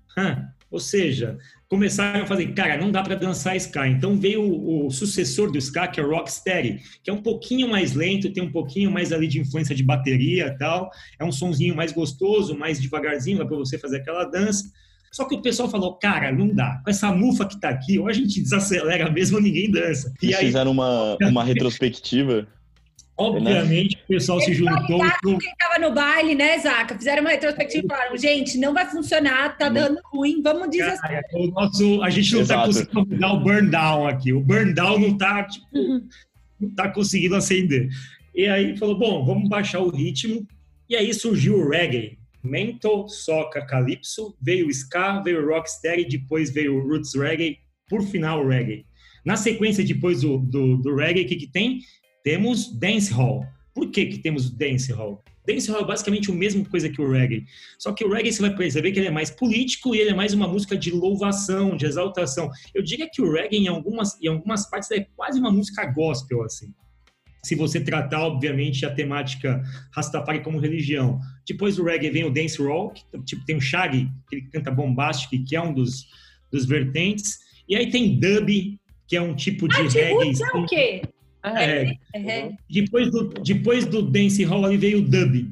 Ou 0.70 0.78
seja, 0.78 1.36
começaram 1.72 2.24
a 2.24 2.26
fazer, 2.26 2.52
cara, 2.52 2.76
não 2.76 2.90
dá 2.90 3.02
para 3.02 3.14
dançar 3.14 3.56
ska. 3.56 3.88
Então 3.88 4.14
veio 4.14 4.42
o, 4.42 4.88
o, 4.88 4.90
sucessor 4.90 5.50
do 5.50 5.56
ska, 5.56 5.88
que 5.88 5.98
é 5.98 6.04
o 6.04 6.10
Rocksteady, 6.10 6.82
que 7.02 7.08
é 7.08 7.12
um 7.14 7.22
pouquinho 7.22 7.66
mais 7.66 7.94
lento, 7.94 8.30
tem 8.30 8.42
um 8.42 8.52
pouquinho 8.52 8.90
mais 8.90 9.10
ali 9.10 9.26
de 9.26 9.40
influência 9.40 9.74
de 9.74 9.82
bateria 9.82 10.48
e 10.48 10.58
tal. 10.58 10.90
É 11.18 11.24
um 11.24 11.32
sonzinho 11.32 11.74
mais 11.74 11.90
gostoso, 11.90 12.54
mais 12.54 12.78
devagarzinho, 12.78 13.38
para 13.38 13.56
você 13.56 13.78
fazer 13.78 14.02
aquela 14.02 14.24
dança. 14.26 14.70
Só 15.10 15.24
que 15.24 15.34
o 15.34 15.40
pessoal 15.40 15.70
falou, 15.70 15.94
cara, 15.94 16.30
não 16.30 16.54
dá. 16.54 16.78
Com 16.84 16.90
essa 16.90 17.10
mufa 17.10 17.46
que 17.46 17.58
tá 17.58 17.70
aqui, 17.70 17.98
ou 17.98 18.06
a 18.06 18.12
gente 18.12 18.42
desacelera 18.42 19.10
mesmo, 19.10 19.40
ninguém 19.40 19.70
dança. 19.70 20.12
E 20.22 20.34
aí... 20.34 20.44
fizeram 20.44 20.72
uma, 20.72 21.16
uma 21.22 21.42
retrospectiva 21.42 22.46
Obviamente, 23.22 23.96
o 24.04 24.08
pessoal 24.08 24.40
se 24.40 24.52
juntou. 24.52 25.00
Quem 25.22 25.36
estava 25.38 25.78
no 25.78 25.94
baile, 25.94 26.34
né, 26.34 26.58
Zaca? 26.58 26.96
Fizeram 26.96 27.22
uma 27.22 27.30
retrospectiva 27.30 27.84
e 27.84 27.88
falaram: 27.88 28.16
gente, 28.16 28.58
não 28.58 28.74
vai 28.74 28.90
funcionar, 28.90 29.56
tá 29.56 29.68
dando 29.68 30.00
ruim, 30.12 30.42
vamos 30.42 30.70
desacelerar. 30.70 31.24
O 31.34 31.46
nosso, 31.48 32.02
a 32.02 32.10
gente 32.10 32.34
não 32.34 32.42
está 32.42 32.64
conseguindo 32.64 33.06
mudar 33.06 33.32
o 33.32 33.40
burn 33.40 33.70
down 33.70 34.06
aqui. 34.06 34.32
O 34.32 34.40
burn 34.40 34.74
down 34.74 34.98
não 34.98 35.08
está 35.08 35.44
tipo, 35.44 35.66
uhum. 35.72 36.08
não 36.60 36.74
tá 36.74 36.88
conseguindo 36.88 37.36
acender. 37.36 37.88
E 38.34 38.46
aí 38.46 38.76
falou: 38.76 38.98
bom, 38.98 39.24
vamos 39.24 39.48
baixar 39.48 39.80
o 39.80 39.90
ritmo. 39.90 40.46
E 40.88 40.96
aí 40.96 41.14
surgiu 41.14 41.58
o 41.58 41.68
reggae. 41.68 42.18
Mental, 42.42 43.08
Soca, 43.08 43.64
Calypso, 43.64 44.36
veio 44.42 44.66
o 44.66 44.70
Ska, 44.70 45.20
veio 45.20 45.44
o 45.44 45.48
Rocksteady, 45.48 46.18
depois 46.18 46.50
veio 46.50 46.74
o 46.74 46.88
Roots 46.88 47.14
Reggae, 47.14 47.58
por 47.88 48.02
final 48.02 48.44
o 48.44 48.48
Reggae. 48.48 48.84
Na 49.24 49.36
sequência, 49.36 49.84
depois 49.84 50.22
do, 50.22 50.38
do, 50.38 50.76
do 50.78 50.96
Reggae, 50.96 51.22
o 51.22 51.28
que, 51.28 51.36
que 51.36 51.46
tem? 51.46 51.78
Temos 52.22 52.72
dancehall. 52.72 53.46
Por 53.74 53.90
que, 53.90 54.06
que 54.06 54.18
temos 54.18 54.50
dancehall? 54.50 55.22
Dancehall 55.46 55.80
é 55.80 55.84
basicamente 55.84 56.30
a 56.30 56.34
mesma 56.34 56.64
coisa 56.64 56.88
que 56.88 57.00
o 57.00 57.10
reggae. 57.10 57.44
Só 57.78 57.92
que 57.92 58.04
o 58.04 58.12
reggae 58.12 58.32
você 58.32 58.42
vai 58.42 58.54
perceber 58.54 58.92
que 58.92 59.00
ele 59.00 59.08
é 59.08 59.10
mais 59.10 59.30
político 59.30 59.94
e 59.94 59.98
ele 59.98 60.10
é 60.10 60.14
mais 60.14 60.32
uma 60.32 60.46
música 60.46 60.76
de 60.76 60.90
louvação, 60.90 61.76
de 61.76 61.84
exaltação. 61.84 62.50
Eu 62.74 62.82
diria 62.82 63.08
que 63.10 63.20
o 63.20 63.30
reggae, 63.30 63.56
em 63.56 63.68
algumas, 63.68 64.20
em 64.20 64.28
algumas 64.28 64.68
partes, 64.68 64.90
é 64.92 65.06
quase 65.16 65.40
uma 65.40 65.50
música 65.50 65.84
gospel, 65.86 66.44
assim. 66.44 66.72
Se 67.44 67.56
você 67.56 67.80
tratar, 67.80 68.20
obviamente, 68.24 68.86
a 68.86 68.94
temática 68.94 69.60
Rastafari 69.92 70.42
como 70.42 70.60
religião. 70.60 71.18
Depois 71.46 71.74
do 71.74 71.82
reggae 71.82 72.10
vem 72.10 72.24
o 72.24 72.30
dance 72.30 72.62
rock, 72.62 73.02
tipo, 73.24 73.44
tem 73.44 73.56
o 73.56 73.60
Shaggy, 73.60 74.08
que 74.28 74.36
ele 74.36 74.48
canta 74.48 74.70
bombástico, 74.70 75.42
que 75.44 75.56
é 75.56 75.60
um 75.60 75.74
dos, 75.74 76.06
dos 76.52 76.66
vertentes. 76.66 77.40
E 77.68 77.74
aí 77.74 77.90
tem 77.90 78.20
dub, 78.20 78.78
que 79.08 79.16
é 79.16 79.20
um 79.20 79.34
tipo 79.34 79.66
de 79.66 79.74
ah, 79.74 79.88
reggae. 79.88 80.32
é 80.40 80.56
o 80.56 80.66
quê? 80.66 81.02
Ah, 81.42 81.62
é. 81.62 81.98
é. 82.14 82.52
Depois, 82.70 83.10
do, 83.10 83.28
depois 83.28 83.84
do 83.84 84.02
dance 84.02 84.44
hall 84.44 84.64
ali 84.64 84.76
veio 84.76 84.98
o 84.98 85.02
dub. 85.02 85.50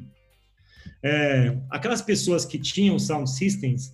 É, 1.03 1.57
aquelas 1.69 2.01
pessoas 2.01 2.45
que 2.45 2.57
tinham 2.57 2.97
sound 2.97 3.29
systems, 3.29 3.93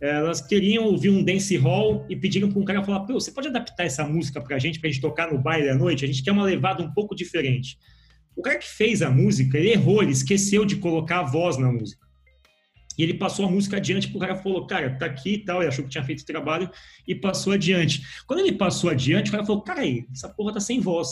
elas 0.00 0.40
queriam 0.40 0.84
ouvir 0.84 1.10
um 1.10 1.22
dance 1.22 1.56
hall 1.56 2.06
e 2.08 2.16
pediram 2.16 2.50
para 2.50 2.60
um 2.60 2.64
cara 2.64 2.82
falar: 2.82 3.00
Pô, 3.00 3.14
você 3.14 3.30
pode 3.30 3.48
adaptar 3.48 3.84
essa 3.84 4.04
música 4.04 4.40
para 4.40 4.56
a 4.56 4.58
gente, 4.58 4.80
para 4.80 4.88
a 4.88 4.92
gente 4.92 5.02
tocar 5.02 5.30
no 5.30 5.38
baile 5.38 5.68
à 5.68 5.74
noite? 5.74 6.04
A 6.04 6.08
gente 6.08 6.22
quer 6.22 6.32
uma 6.32 6.44
levada 6.44 6.82
um 6.82 6.92
pouco 6.92 7.14
diferente. 7.14 7.78
O 8.36 8.42
cara 8.42 8.58
que 8.58 8.68
fez 8.68 9.02
a 9.02 9.10
música, 9.10 9.58
ele 9.58 9.70
errou, 9.70 10.02
ele 10.02 10.12
esqueceu 10.12 10.64
de 10.64 10.76
colocar 10.76 11.20
a 11.20 11.22
voz 11.22 11.56
na 11.56 11.70
música. 11.70 12.04
E 12.96 13.02
ele 13.02 13.14
passou 13.14 13.46
a 13.46 13.50
música 13.50 13.76
adiante, 13.76 14.14
o 14.14 14.20
cara 14.20 14.36
falou, 14.36 14.66
cara, 14.66 14.96
tá 14.96 15.06
aqui 15.06 15.34
e 15.34 15.38
tal, 15.38 15.60
ele 15.60 15.68
achou 15.68 15.84
que 15.84 15.90
tinha 15.90 16.04
feito 16.04 16.20
o 16.20 16.26
trabalho 16.26 16.70
e 17.06 17.14
passou 17.14 17.52
adiante. 17.52 18.02
Quando 18.26 18.40
ele 18.40 18.52
passou 18.52 18.88
adiante, 18.88 19.28
o 19.28 19.32
cara 19.32 19.44
falou, 19.44 19.62
cara 19.62 19.82
essa 20.12 20.28
porra 20.28 20.52
tá 20.52 20.60
sem 20.60 20.80
voz. 20.80 21.08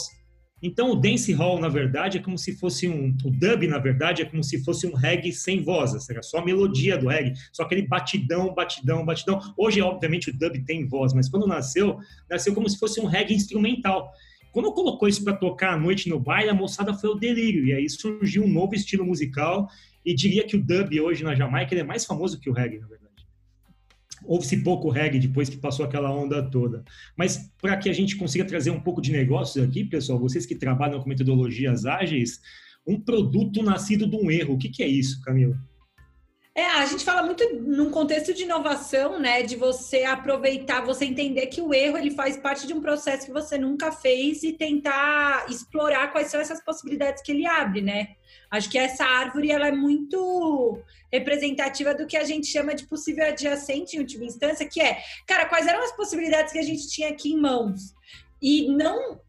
Então 0.62 0.92
o 0.92 0.95
dance 0.95 1.33
hall, 1.33 1.59
na 1.59 1.69
verdade, 1.69 2.19
é 2.19 2.23
como 2.23 2.38
se 2.38 2.54
fosse 2.54 2.87
um. 2.87 3.09
O 3.25 3.31
dub, 3.31 3.66
na 3.66 3.78
verdade, 3.78 4.23
é 4.23 4.25
como 4.25 4.45
se 4.45 4.62
fosse 4.62 4.87
um 4.87 4.95
reggae 4.95 5.33
sem 5.33 5.61
voz, 5.61 5.90
seja 6.04 6.23
só 6.23 6.38
a 6.38 6.45
melodia 6.45 6.97
do 6.97 7.09
reggae, 7.09 7.35
só 7.52 7.64
aquele 7.64 7.83
batidão, 7.83 8.54
batidão, 8.54 9.04
batidão. 9.04 9.40
Hoje, 9.57 9.83
obviamente, 9.83 10.31
o 10.31 10.33
dub 10.33 10.64
tem 10.64 10.87
voz, 10.87 11.12
mas 11.12 11.28
quando 11.28 11.49
nasceu, 11.49 11.99
nasceu 12.31 12.54
como 12.54 12.69
se 12.69 12.78
fosse 12.78 13.00
um 13.00 13.07
reggae 13.07 13.35
instrumental. 13.35 14.12
Quando 14.52 14.73
colocou 14.73 15.09
isso 15.09 15.25
para 15.25 15.35
tocar 15.35 15.73
à 15.73 15.76
noite 15.76 16.09
no 16.09 16.21
baile, 16.21 16.50
a 16.50 16.54
moçada 16.54 16.95
foi 16.95 17.11
o 17.11 17.14
delírio, 17.14 17.64
e 17.64 17.73
aí 17.73 17.88
surgiu 17.88 18.45
um 18.45 18.49
novo 18.49 18.75
estilo 18.75 19.04
musical, 19.04 19.69
e 20.04 20.14
diria 20.14 20.45
que 20.45 20.57
o 20.57 20.62
dub 20.62 21.00
hoje 21.00 21.25
na 21.25 21.35
Jamaica 21.35 21.75
é 21.75 21.83
mais 21.83 22.04
famoso 22.04 22.38
que 22.38 22.50
o 22.50 22.52
reggae, 22.52 22.78
na 22.78 22.87
verdade. 22.87 23.01
Houve-se 24.25 24.62
pouco 24.62 24.88
reggae 24.91 25.19
depois 25.19 25.49
que 25.49 25.57
passou 25.57 25.85
aquela 25.85 26.12
onda 26.12 26.43
toda. 26.43 26.85
Mas 27.17 27.50
para 27.61 27.76
que 27.76 27.88
a 27.88 27.93
gente 27.93 28.17
consiga 28.17 28.45
trazer 28.45 28.71
um 28.71 28.81
pouco 28.81 29.00
de 29.00 29.12
negócios 29.12 29.64
aqui, 29.64 29.85
pessoal, 29.85 30.19
vocês 30.19 30.47
que 30.47 30.55
trabalham 30.55 31.00
com 31.00 31.09
metodologias 31.09 31.85
ágeis, 31.87 32.41
um 32.87 33.00
produto 33.00 33.62
nascido 33.62 34.09
de 34.09 34.17
um 34.17 34.31
erro. 34.31 34.55
O 34.55 34.59
que, 34.59 34.69
que 34.69 34.83
é 34.83 34.88
isso, 34.88 35.21
Camila? 35.23 35.57
É, 36.54 36.66
a 36.66 36.85
gente 36.85 37.02
fala 37.02 37.23
muito 37.23 37.42
num 37.54 37.90
contexto 37.90 38.35
de 38.35 38.42
inovação, 38.42 39.18
né? 39.18 39.42
De 39.42 39.56
você 39.56 40.04
aproveitar, 40.04 40.85
você 40.85 41.06
entender 41.06 41.47
que 41.47 41.62
o 41.62 41.73
erro 41.73 41.97
ele 41.97 42.11
faz 42.11 42.37
parte 42.37 42.66
de 42.66 42.75
um 42.75 42.80
processo 42.80 43.25
que 43.25 43.32
você 43.32 43.56
nunca 43.56 43.90
fez 43.90 44.42
e 44.42 44.52
tentar 44.52 45.47
explorar 45.49 46.12
quais 46.12 46.26
são 46.28 46.38
essas 46.38 46.62
possibilidades 46.62 47.23
que 47.23 47.32
ele 47.32 47.47
abre, 47.47 47.80
né? 47.80 48.16
Acho 48.50 48.68
que 48.68 48.76
essa 48.76 49.02
árvore 49.02 49.50
ela 49.50 49.68
é 49.68 49.73
muito 49.73 50.78
representativa 51.11 51.94
do 51.94 52.06
que 52.06 52.18
a 52.18 52.25
gente 52.25 52.47
chama 52.47 52.75
de 52.75 52.87
possível 52.87 53.26
adjacente 53.26 53.97
em 53.97 54.00
última 54.00 54.26
instância, 54.26 54.68
que 54.68 54.80
é, 54.80 55.02
cara, 55.26 55.47
quais 55.47 55.66
eram 55.66 55.82
as 55.82 55.97
possibilidades 55.97 56.52
que 56.52 56.59
a 56.59 56.64
gente 56.64 56.87
tinha 56.87 57.09
aqui 57.09 57.32
em 57.32 57.40
mãos? 57.40 57.94
E 58.42 58.68
não 58.68 59.22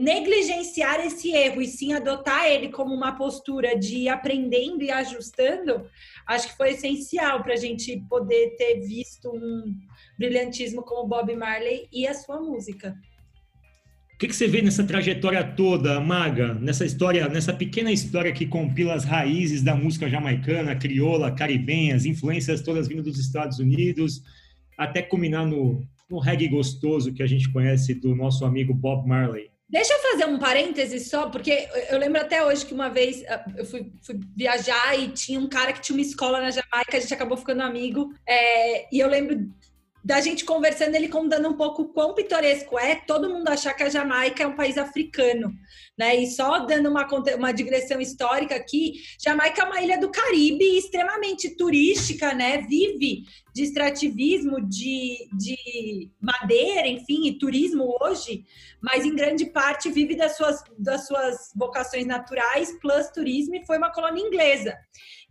negligenciar 0.00 1.00
esse 1.00 1.30
erro 1.30 1.60
e 1.60 1.66
sim 1.66 1.92
adotar 1.92 2.46
ele 2.46 2.70
como 2.70 2.94
uma 2.94 3.12
postura 3.12 3.78
de 3.78 4.08
aprendendo 4.08 4.82
e 4.82 4.90
ajustando, 4.90 5.86
acho 6.26 6.48
que 6.48 6.56
foi 6.56 6.70
essencial 6.70 7.42
para 7.42 7.54
a 7.54 7.56
gente 7.56 8.02
poder 8.08 8.56
ter 8.56 8.80
visto 8.80 9.30
um 9.30 9.74
brilhantismo 10.18 10.82
como 10.82 11.08
Bob 11.08 11.34
Marley 11.36 11.88
e 11.92 12.06
a 12.06 12.14
sua 12.14 12.40
música 12.40 12.96
que, 14.20 14.28
que 14.28 14.36
você 14.36 14.46
vê 14.46 14.60
nessa 14.60 14.84
trajetória 14.84 15.42
toda, 15.42 15.98
Maga, 15.98 16.52
nessa 16.52 16.84
história, 16.84 17.26
nessa 17.26 17.54
pequena 17.54 17.90
história 17.90 18.30
que 18.30 18.44
compila 18.44 18.92
as 18.92 19.02
raízes 19.02 19.62
da 19.62 19.74
música 19.74 20.10
jamaicana, 20.10 20.76
crioula, 20.76 21.32
caribenha, 21.32 21.96
as 21.96 22.04
influências 22.04 22.60
todas 22.60 22.86
vindo 22.86 23.02
dos 23.02 23.18
Estados 23.18 23.58
Unidos, 23.58 24.22
até 24.76 25.00
culminar 25.00 25.46
no, 25.46 25.82
no 26.10 26.18
reggae 26.18 26.48
gostoso 26.48 27.14
que 27.14 27.22
a 27.22 27.26
gente 27.26 27.50
conhece 27.50 27.94
do 27.94 28.14
nosso 28.14 28.44
amigo 28.44 28.74
Bob 28.74 29.08
Marley? 29.08 29.49
Deixa 29.70 29.92
eu 29.92 30.00
fazer 30.00 30.24
um 30.24 30.38
parêntese 30.38 30.98
só, 30.98 31.28
porque 31.28 31.68
eu 31.88 31.98
lembro 31.98 32.20
até 32.20 32.44
hoje 32.44 32.66
que 32.66 32.74
uma 32.74 32.88
vez 32.88 33.24
ah, 33.28 33.44
eu 33.56 33.64
fui, 33.64 33.92
fui, 34.02 34.18
viajar 34.36 34.98
e 34.98 35.08
tinha 35.08 35.38
um 35.38 35.48
cara 35.48 35.72
que 35.72 35.80
tinha 35.80 35.96
uma 35.96 36.02
escola 36.02 36.40
na 36.40 36.50
Jamaica, 36.50 36.96
a 36.96 37.00
gente 37.00 37.14
acabou 37.14 37.36
ficando 37.36 37.62
amigo. 37.62 38.12
É, 38.26 38.92
e 38.92 38.98
eu 38.98 39.08
lembro 39.08 39.48
da 40.02 40.20
gente 40.20 40.44
conversando, 40.44 40.96
ele 40.96 41.08
contando 41.08 41.48
um 41.48 41.56
pouco 41.56 41.92
quão 41.92 42.14
pitoresco 42.14 42.76
é 42.78 42.96
todo 42.96 43.30
mundo 43.30 43.48
achar 43.48 43.72
que 43.74 43.82
a 43.84 43.88
Jamaica 43.88 44.42
é 44.42 44.46
um 44.46 44.56
país 44.56 44.76
africano, 44.76 45.52
né? 46.00 46.16
E 46.16 46.30
só 46.30 46.60
dando 46.60 46.88
uma, 46.88 47.06
uma 47.36 47.52
digressão 47.52 48.00
histórica 48.00 48.56
aqui, 48.56 49.02
Jamaica 49.22 49.60
é 49.60 49.66
uma 49.66 49.82
ilha 49.82 50.00
do 50.00 50.10
Caribe 50.10 50.78
extremamente 50.78 51.50
turística, 51.50 52.32
né? 52.32 52.62
Vive 52.62 53.26
de 53.54 53.64
extrativismo, 53.64 54.60
de, 54.66 55.28
de 55.36 56.10
madeira, 56.20 56.88
enfim, 56.88 57.26
e 57.26 57.38
turismo 57.38 57.96
hoje, 58.00 58.46
mas 58.80 59.04
em 59.04 59.14
grande 59.14 59.44
parte 59.46 59.90
vive 59.90 60.16
das 60.16 60.36
suas, 60.36 60.62
das 60.78 61.06
suas 61.06 61.50
vocações 61.54 62.06
naturais, 62.06 62.72
plus 62.80 63.08
turismo, 63.08 63.56
e 63.56 63.66
foi 63.66 63.76
uma 63.76 63.92
colônia 63.92 64.22
inglesa. 64.22 64.74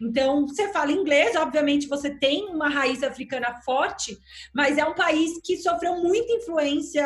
Então, 0.02 0.48
você 0.48 0.72
fala 0.72 0.92
inglês, 0.92 1.36
obviamente 1.36 1.88
você 1.88 2.10
tem 2.10 2.46
uma 2.46 2.70
raiz 2.70 3.04
africana 3.04 3.62
forte, 3.66 4.18
mas 4.54 4.78
é 4.78 4.86
um 4.86 4.96
país 4.96 5.42
que 5.44 5.58
sofreu 5.58 5.96
muita 5.98 6.32
influência 6.34 7.04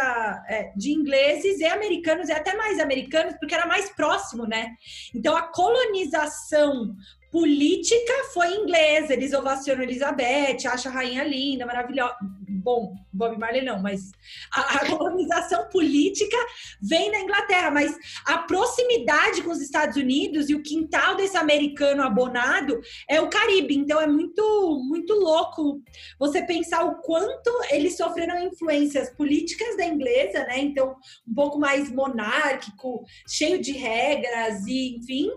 é, 0.48 0.72
de 0.76 0.92
ingleses 0.92 1.60
e 1.60 1.66
americanos, 1.66 2.30
e 2.30 2.32
até 2.32 2.56
mais 2.56 2.80
americanos, 2.80 3.36
porque 3.40 3.53
era 3.54 3.66
mais 3.66 3.90
próximo, 3.92 4.46
né? 4.46 4.76
Então, 5.14 5.36
a 5.36 5.44
colonização 5.44 6.96
política 7.34 8.14
foi 8.32 8.54
inglesa, 8.54 9.12
eles 9.12 9.34
ovacionam 9.34 9.82
Elizabeth, 9.82 10.68
acham 10.68 10.92
a 10.92 10.96
rainha 10.96 11.24
linda, 11.24 11.66
maravilhosa, 11.66 12.16
bom, 12.48 12.94
Bob 13.12 13.40
Marley 13.40 13.64
não, 13.64 13.82
mas 13.82 14.12
a, 14.54 14.62
a, 14.78 14.86
colonização 14.96 15.68
política 15.70 16.38
vem 16.80 17.10
da 17.10 17.20
Inglaterra, 17.20 17.72
mas 17.72 17.98
a 18.28 18.38
proximidade 18.38 19.42
com 19.42 19.50
os 19.50 19.62
Estados 19.62 19.98
Unidos 19.98 20.48
e 20.48 20.54
o 20.54 20.62
quintal 20.62 21.16
desse 21.16 21.36
americano 21.36 22.04
abonado 22.04 22.80
é 23.10 23.20
o 23.20 23.30
Caribe. 23.32 23.76
Então 23.76 24.00
é 24.00 24.06
muito, 24.06 24.80
muito 24.88 25.16
louco 25.16 25.82
você 26.20 26.44
pensar 26.44 26.84
o 26.86 27.02
quanto 27.02 27.50
eles 27.72 27.98
sofreram 27.98 28.44
influências 28.44 29.10
políticas 29.10 29.76
da 29.76 29.86
inglesa, 29.86 30.46
né? 30.46 30.60
Então, 30.60 30.96
um 31.28 31.34
pouco 31.34 31.60
mais 31.60 31.92
monárquico, 31.92 33.04
cheio 33.28 33.60
de 33.60 33.72
regras 33.72 34.68
e, 34.68 34.98
enfim, 34.98 35.32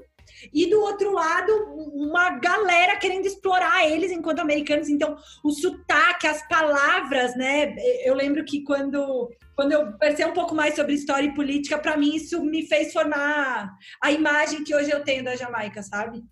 e 0.52 0.68
do 0.68 0.80
outro 0.80 1.12
lado, 1.12 1.52
uma 1.94 2.38
galera 2.38 2.96
querendo 2.98 3.26
explorar 3.26 3.88
eles 3.88 4.10
enquanto 4.10 4.40
americanos. 4.40 4.88
Então, 4.88 5.16
o 5.42 5.50
sotaque, 5.50 6.26
as 6.26 6.46
palavras, 6.48 7.36
né? 7.36 7.74
Eu 8.04 8.14
lembro 8.14 8.44
que 8.44 8.62
quando, 8.62 9.30
quando 9.54 9.72
eu 9.72 9.92
pensei 9.98 10.24
um 10.24 10.32
pouco 10.32 10.54
mais 10.54 10.74
sobre 10.74 10.94
história 10.94 11.26
e 11.26 11.34
política, 11.34 11.78
para 11.78 11.96
mim 11.96 12.14
isso 12.14 12.42
me 12.44 12.66
fez 12.66 12.92
formar 12.92 13.72
a 14.02 14.12
imagem 14.12 14.64
que 14.64 14.74
hoje 14.74 14.90
eu 14.90 15.02
tenho 15.02 15.24
da 15.24 15.36
Jamaica, 15.36 15.82
sabe? 15.82 16.22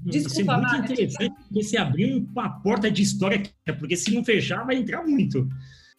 Desculpa, 0.00 0.40
Isso 0.40 0.50
é 0.50 0.56
muito 0.56 0.92
interessante 0.92 1.34
porque 1.48 1.62
você 1.62 1.76
abriu 1.76 2.26
uma 2.30 2.60
porta 2.60 2.90
de 2.90 3.02
história, 3.02 3.42
porque 3.78 3.96
se 3.96 4.14
não 4.14 4.24
fechar, 4.24 4.64
vai 4.64 4.76
entrar 4.76 5.02
muito. 5.04 5.48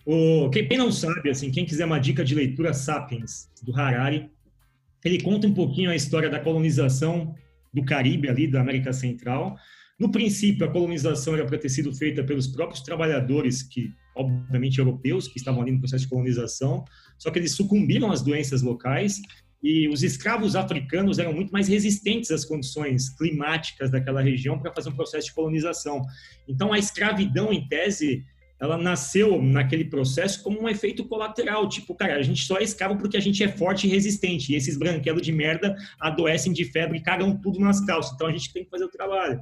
O, 0.05 0.49
quem 0.49 0.77
não 0.77 0.91
sabe, 0.91 1.29
assim, 1.29 1.51
quem 1.51 1.65
quiser 1.65 1.85
uma 1.85 1.99
dica 1.99 2.23
de 2.23 2.33
leitura, 2.33 2.73
Sapiens, 2.73 3.49
do 3.61 3.75
Harari, 3.75 4.31
ele 5.03 5.21
conta 5.21 5.47
um 5.47 5.53
pouquinho 5.53 5.89
a 5.89 5.95
história 5.95 6.29
da 6.29 6.39
colonização 6.39 7.33
do 7.73 7.83
Caribe, 7.83 8.29
ali, 8.29 8.47
da 8.47 8.61
América 8.61 8.91
Central. 8.91 9.55
No 9.99 10.11
princípio, 10.11 10.65
a 10.65 10.71
colonização 10.71 11.35
era 11.35 11.45
para 11.45 11.57
ter 11.57 11.69
sido 11.69 11.93
feita 11.93 12.23
pelos 12.23 12.47
próprios 12.47 12.81
trabalhadores, 12.81 13.61
que, 13.61 13.91
obviamente, 14.15 14.79
europeus, 14.79 15.27
que 15.27 15.37
estavam 15.37 15.61
ali 15.61 15.71
no 15.71 15.79
processo 15.79 16.05
de 16.05 16.09
colonização, 16.09 16.85
só 17.17 17.29
que 17.29 17.39
eles 17.39 17.55
sucumbiram 17.55 18.11
às 18.11 18.21
doenças 18.21 18.61
locais 18.61 19.21
e 19.61 19.89
os 19.89 20.03
escravos 20.03 20.55
africanos 20.55 21.19
eram 21.19 21.33
muito 21.33 21.51
mais 21.51 21.67
resistentes 21.67 22.31
às 22.31 22.45
condições 22.45 23.09
climáticas 23.09 23.91
daquela 23.91 24.21
região 24.21 24.57
para 24.57 24.73
fazer 24.73 24.89
um 24.89 24.95
processo 24.95 25.27
de 25.27 25.33
colonização. 25.33 26.01
Então, 26.47 26.71
a 26.71 26.79
escravidão, 26.79 27.51
em 27.51 27.67
tese, 27.67 28.23
ela 28.59 28.77
nasceu 28.77 29.41
naquele 29.41 29.85
processo 29.85 30.43
como 30.43 30.61
um 30.61 30.67
efeito 30.67 31.05
colateral, 31.05 31.67
tipo, 31.69 31.95
cara, 31.95 32.15
a 32.15 32.21
gente 32.21 32.43
só 32.43 32.57
é 32.57 32.63
escravo 32.63 32.97
porque 32.97 33.15
a 33.15 33.21
gente 33.21 33.43
é 33.43 33.47
forte 33.47 33.87
e 33.87 33.89
resistente, 33.89 34.51
e 34.51 34.55
esses 34.55 34.77
branquelos 34.77 35.21
de 35.21 35.31
merda 35.31 35.75
adoecem 35.99 36.51
de 36.51 36.65
febre 36.65 36.97
e 36.97 37.01
cagam 37.01 37.39
tudo 37.39 37.59
nas 37.59 37.79
calças, 37.85 38.13
então 38.13 38.27
a 38.27 38.31
gente 38.31 38.51
tem 38.51 38.63
que 38.63 38.69
fazer 38.69 38.83
o 38.83 38.89
trabalho. 38.89 39.39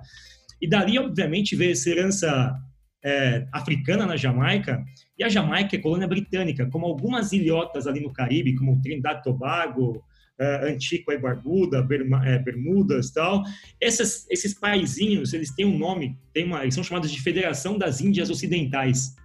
E 0.62 0.68
dali, 0.68 1.00
obviamente, 1.00 1.56
veio 1.56 1.72
essa 1.72 1.90
herança 1.90 2.56
é, 3.04 3.48
africana 3.52 4.06
na 4.06 4.16
Jamaica, 4.16 4.84
e 5.18 5.24
a 5.24 5.30
Jamaica 5.30 5.76
é 5.76 5.80
colônia 5.80 6.08
britânica, 6.08 6.70
como 6.70 6.86
algumas 6.86 7.32
ilhotas 7.32 7.88
ali 7.88 8.00
no 8.00 8.14
Caribe, 8.14 8.56
como 8.56 8.80
Trinidad 8.82 9.20
e 9.20 9.24
Tobago, 9.24 10.04
uh, 10.40 10.66
Antigua 10.66 11.14
e 11.14 11.18
Barbuda, 11.18 11.86
é, 12.26 12.40
Bermudas 12.40 13.12
tal. 13.12 13.44
Essas, 13.80 14.26
esses 14.30 14.54
paizinhos, 14.54 15.34
eles 15.34 15.54
têm 15.56 15.66
um 15.66 15.78
nome, 15.78 16.18
uma, 16.38 16.62
eles 16.62 16.76
são 16.76 16.84
chamados 16.84 17.12
de 17.12 17.22
Federação 17.22 17.78
das 17.78 18.02
Índias 18.02 18.30
Ocidentais. 18.30 19.16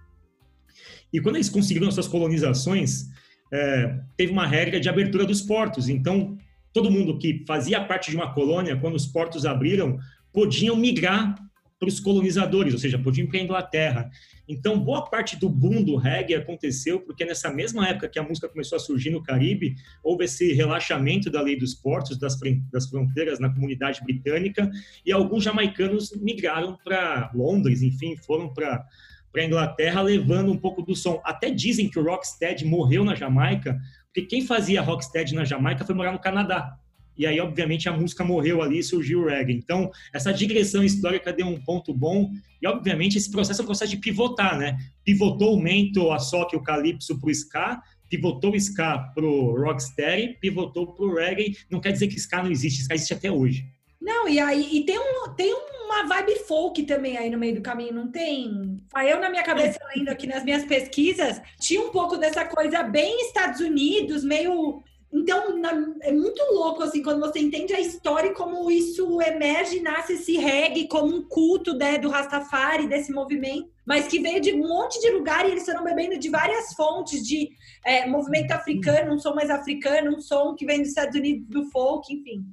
E 1.11 1.21
quando 1.21 1.35
eles 1.35 1.49
conseguiram 1.49 1.91
suas 1.91 2.07
colonizações, 2.07 3.05
é, 3.51 3.99
teve 4.17 4.31
uma 4.31 4.47
regra 4.47 4.79
de 4.79 4.89
abertura 4.89 5.25
dos 5.25 5.41
portos. 5.41 5.87
Então, 5.87 6.37
todo 6.73 6.89
mundo 6.89 7.19
que 7.19 7.43
fazia 7.47 7.83
parte 7.85 8.09
de 8.09 8.17
uma 8.17 8.33
colônia, 8.33 8.75
quando 8.75 8.95
os 8.95 9.05
portos 9.05 9.45
abriram, 9.45 9.99
podiam 10.33 10.75
migrar 10.75 11.35
para 11.83 11.89
os 11.89 11.99
colonizadores, 11.99 12.73
ou 12.73 12.79
seja, 12.79 12.97
podiam 12.97 13.25
ir 13.25 13.27
para 13.27 13.39
a 13.39 13.43
Inglaterra. 13.43 14.11
Então, 14.47 14.79
boa 14.79 15.09
parte 15.09 15.37
do 15.37 15.49
boom 15.49 15.83
do 15.83 15.97
reggae 15.97 16.35
aconteceu 16.35 17.01
porque 17.01 17.25
nessa 17.25 17.51
mesma 17.51 17.87
época 17.87 18.07
que 18.07 18.17
a 18.17 18.23
música 18.23 18.47
começou 18.47 18.77
a 18.77 18.79
surgir 18.79 19.09
no 19.09 19.21
Caribe, 19.21 19.75
houve 20.01 20.25
esse 20.25 20.53
relaxamento 20.53 21.29
da 21.29 21.41
lei 21.41 21.57
dos 21.57 21.73
portos, 21.73 22.17
das, 22.17 22.37
das 22.71 22.89
fronteiras 22.89 23.39
na 23.39 23.53
comunidade 23.53 24.01
britânica, 24.03 24.71
e 25.05 25.11
alguns 25.11 25.43
jamaicanos 25.43 26.15
migraram 26.15 26.77
para 26.83 27.29
Londres, 27.33 27.81
enfim, 27.81 28.15
foram 28.15 28.53
para 28.53 28.85
para 29.31 29.45
Inglaterra, 29.45 29.99
levando 30.03 30.51
um 30.51 30.57
pouco 30.57 30.83
do 30.83 30.95
som. 30.95 31.19
Até 31.25 31.49
dizem 31.49 31.89
que 31.89 31.97
o 31.97 32.03
Rocksteady 32.03 32.65
morreu 32.65 33.03
na 33.03 33.15
Jamaica, 33.15 33.81
porque 34.05 34.27
quem 34.27 34.45
fazia 34.45 34.79
Rocksteady 34.79 35.33
na 35.33 35.43
Jamaica 35.43 35.83
foi 35.83 35.95
morar 35.95 36.11
no 36.11 36.19
Canadá 36.19 36.77
e 37.17 37.25
aí, 37.25 37.39
obviamente, 37.39 37.87
a 37.87 37.93
música 37.93 38.23
morreu 38.23 38.61
ali 38.61 38.79
e 38.79 38.83
surgiu 38.83 39.21
o 39.21 39.25
reggae. 39.25 39.53
Então, 39.53 39.91
essa 40.13 40.33
digressão 40.33 40.83
histórica 40.83 41.31
deu 41.31 41.47
um 41.47 41.59
ponto 41.59 41.93
bom, 41.93 42.31
e 42.61 42.67
obviamente 42.67 43.17
esse 43.17 43.29
processo 43.29 43.61
é 43.61 43.63
um 43.63 43.67
processo 43.67 43.91
de 43.91 43.97
pivotar, 43.97 44.57
né? 44.57 44.77
Pivotou 45.03 45.55
o 45.55 45.61
mento, 45.61 46.11
a 46.11 46.19
soca 46.19 46.55
e 46.55 46.59
o 46.59 46.63
calypso 46.63 47.19
para 47.19 47.27
o 47.27 47.31
ska, 47.31 47.81
pivotou 48.09 48.51
o 48.51 48.55
ska 48.55 48.99
para 49.13 49.25
o 49.25 49.55
rocksteady, 49.61 50.37
pivotou 50.39 50.93
para 50.93 51.05
o 51.05 51.15
reggae. 51.15 51.57
Não 51.69 51.81
quer 51.81 51.91
dizer 51.91 52.07
que 52.07 52.19
ska 52.19 52.41
não 52.43 52.51
existe, 52.51 52.81
ska 52.81 52.95
existe 52.95 53.13
até 53.13 53.31
hoje. 53.31 53.65
Não, 53.99 54.27
e 54.27 54.39
aí 54.39 54.77
e 54.77 54.85
tem, 54.85 54.99
um, 54.99 55.33
tem 55.33 55.53
uma 55.53 56.07
vibe 56.07 56.39
folk 56.39 56.83
também 56.83 57.17
aí 57.17 57.29
no 57.29 57.37
meio 57.37 57.55
do 57.55 57.61
caminho, 57.61 57.93
não 57.93 58.11
tem? 58.11 58.77
Eu, 59.07 59.19
na 59.19 59.29
minha 59.29 59.43
cabeça, 59.43 59.79
lendo 59.95 60.09
aqui 60.09 60.27
nas 60.27 60.43
minhas 60.43 60.65
pesquisas, 60.65 61.41
tinha 61.59 61.81
um 61.81 61.89
pouco 61.89 62.17
dessa 62.17 62.43
coisa 62.43 62.83
bem 62.83 63.21
Estados 63.21 63.61
Unidos, 63.61 64.23
meio 64.23 64.83
então, 65.13 65.61
é 66.01 66.11
muito 66.11 66.41
louco, 66.51 66.81
assim, 66.81 67.03
quando 67.03 67.19
você 67.19 67.39
entende 67.39 67.71
a 67.71 67.79
história 67.79 68.29
e 68.29 68.33
como 68.33 68.71
isso 68.71 69.21
emerge 69.21 69.79
nasce 69.79 70.13
esse 70.13 70.37
reggae 70.37 70.87
como 70.87 71.15
um 71.15 71.21
culto 71.27 71.77
né, 71.77 71.99
do 71.99 72.09
Rastafari, 72.09 72.87
desse 72.87 73.11
movimento, 73.13 73.69
mas 73.85 74.07
que 74.07 74.19
veio 74.19 74.41
de 74.41 74.53
um 74.53 74.67
monte 74.67 74.99
de 74.99 75.11
lugar 75.11 75.47
e 75.47 75.51
eles 75.51 75.65
foram 75.65 75.83
bebendo 75.83 76.17
de 76.17 76.29
várias 76.29 76.73
fontes, 76.73 77.21
de 77.21 77.49
é, 77.85 78.07
movimento 78.07 78.51
africano, 78.51 79.13
um 79.13 79.19
som 79.19 79.35
mais 79.35 79.51
africano, 79.51 80.17
um 80.17 80.19
som 80.19 80.55
que 80.55 80.65
vem 80.65 80.79
dos 80.79 80.89
Estados 80.89 81.15
Unidos, 81.15 81.47
do 81.47 81.65
folk, 81.69 82.11
enfim. 82.11 82.43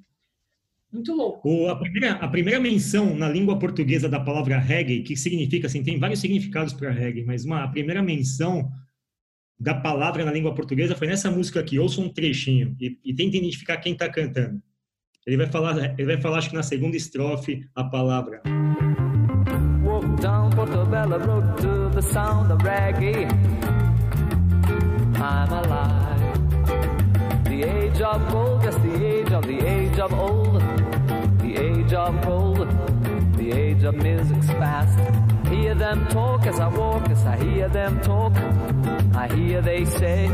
Muito 0.93 1.15
louco. 1.15 1.49
O, 1.49 1.69
a, 1.69 1.77
primeira, 1.77 2.13
a 2.17 2.29
primeira 2.29 2.61
menção 2.61 3.15
na 3.15 3.29
língua 3.29 3.59
portuguesa 3.59 4.09
da 4.09 4.21
palavra 4.21 4.59
reggae, 4.59 5.03
que 5.03 5.17
significa, 5.17 5.67
assim, 5.67 5.83
tem 5.83 5.99
vários 5.99 6.21
significados 6.21 6.75
para 6.75 6.91
reggae, 6.91 7.25
mas 7.25 7.45
uma, 7.45 7.65
a 7.65 7.69
primeira 7.69 8.03
menção 8.03 8.71
da 9.61 9.75
palavra 9.75 10.25
na 10.25 10.33
língua 10.33 10.55
portuguesa 10.55 10.97
foi 10.97 11.07
nessa 11.07 11.31
música 11.31 11.61
aqui. 11.61 11.79
Ouça 11.79 12.01
um 12.01 12.09
trechinho 12.09 12.75
e, 12.81 12.99
e 13.05 13.15
tente 13.15 13.37
identificar 13.37 13.77
quem 13.77 13.93
está 13.93 14.09
cantando. 14.09 14.61
Ele 15.27 15.37
vai 15.37 15.47
falar, 15.47 15.95
ele 15.99 16.07
vai 16.07 16.21
falar, 16.21 16.39
acho 16.39 16.49
que 16.49 16.57
na 16.57 16.63
segunda 16.63 16.97
estrofe, 16.97 17.69
a 17.75 17.85
palavra. 17.85 18.43
Walk 19.85 20.07
down 20.23 20.51
the 33.41 33.53
age 33.53 33.85
of 33.85 33.95
music's 33.97 34.53
past. 34.63 34.99
Hear 35.49 35.75
them 35.75 36.07
talk 36.09 36.47
as 36.47 36.61
I 36.61 36.69
walk, 36.69 37.09
as 37.09 37.25
I 37.25 37.37
hear 37.43 37.69
them 37.69 38.01
talk. 38.03 38.33
I 39.15 39.29
hear 39.35 39.63
they 39.63 39.85
say, 39.87 40.27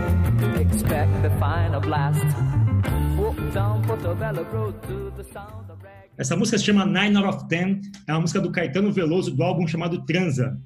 expect 0.59 1.13
the 1.23 1.31
final 1.39 1.81
blast. 1.81 2.27
Walk 3.17 3.39
down 3.55 3.85
Portobello 3.85 4.43
Road 4.53 4.75
to 4.89 5.13
the 5.17 5.25
sound 5.33 5.67
Essa 6.19 6.35
música 6.35 6.59
se 6.59 6.65
chama 6.65 6.85
Nine 6.85 7.17
Out 7.19 7.29
of 7.29 7.49
Ten, 7.49 7.81
é 8.09 8.13
uma 8.13 8.23
música 8.23 8.41
do 8.41 8.51
Caetano 8.51 8.91
Veloso 8.91 9.31
do 9.31 9.43
álbum 9.43 9.69
chamado 9.69 10.05
Transa. 10.05 10.59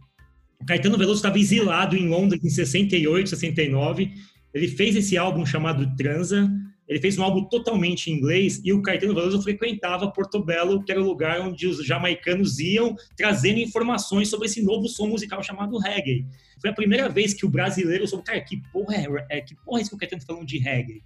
O 0.61 0.64
Caetano 0.64 0.96
Veloso 0.96 1.16
estava 1.16 1.38
exilado 1.38 1.96
em 1.96 2.09
Londres 2.09 2.42
em 2.44 2.48
68, 2.48 3.31
69. 3.31 4.11
Ele 4.55 4.68
fez 4.68 4.96
esse 4.96 5.18
álbum 5.18 5.44
chamado 5.44 5.94
Transa 5.96 6.48
ele 6.90 6.98
fez 6.98 7.16
um 7.16 7.22
álbum 7.22 7.44
totalmente 7.44 8.11
em 8.11 8.14
inglês 8.14 8.61
e 8.64 8.72
o 8.72 8.83
Caetano 8.83 9.14
Veloso 9.14 9.40
frequentava 9.40 10.11
Portobello, 10.11 10.83
que 10.83 10.90
era 10.90 11.00
o 11.00 11.07
lugar 11.07 11.40
onde 11.40 11.68
os 11.68 11.87
jamaicanos 11.87 12.59
iam 12.59 12.96
trazendo 13.16 13.61
informações 13.61 14.29
sobre 14.29 14.46
esse 14.46 14.61
novo 14.61 14.88
som 14.88 15.07
musical 15.07 15.40
chamado 15.40 15.79
reggae. 15.79 16.26
Foi 16.61 16.68
a 16.68 16.72
primeira 16.74 17.09
vez 17.09 17.33
que 17.33 17.46
o 17.46 17.48
brasileiro 17.48 18.09
soube, 18.09 18.24
cara, 18.24 18.40
que 18.40 18.61
porra 18.72 18.96
é, 18.96 19.38
é 19.38 19.40
que 19.40 19.55
porra 19.64 19.79
é 19.79 19.83
isso 19.83 19.90
que 19.90 19.96
o 19.96 19.98
Caetano 20.00 20.20
tá 20.20 20.26
falando 20.26 20.44
de 20.44 20.59
reggae? 20.59 21.05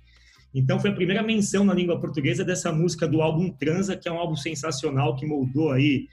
Então 0.55 0.81
foi 0.81 0.88
a 0.88 0.94
primeira 0.94 1.23
menção 1.23 1.66
na 1.66 1.75
língua 1.75 2.01
portuguesa 2.01 2.42
dessa 2.42 2.73
música 2.73 3.07
do 3.07 3.20
álbum 3.20 3.51
Transa, 3.51 3.94
que 3.94 4.09
é 4.09 4.12
um 4.12 4.18
álbum 4.18 4.37
sensacional 4.37 5.14
que 5.16 5.27
moldou 5.27 5.70
aí 5.70 6.09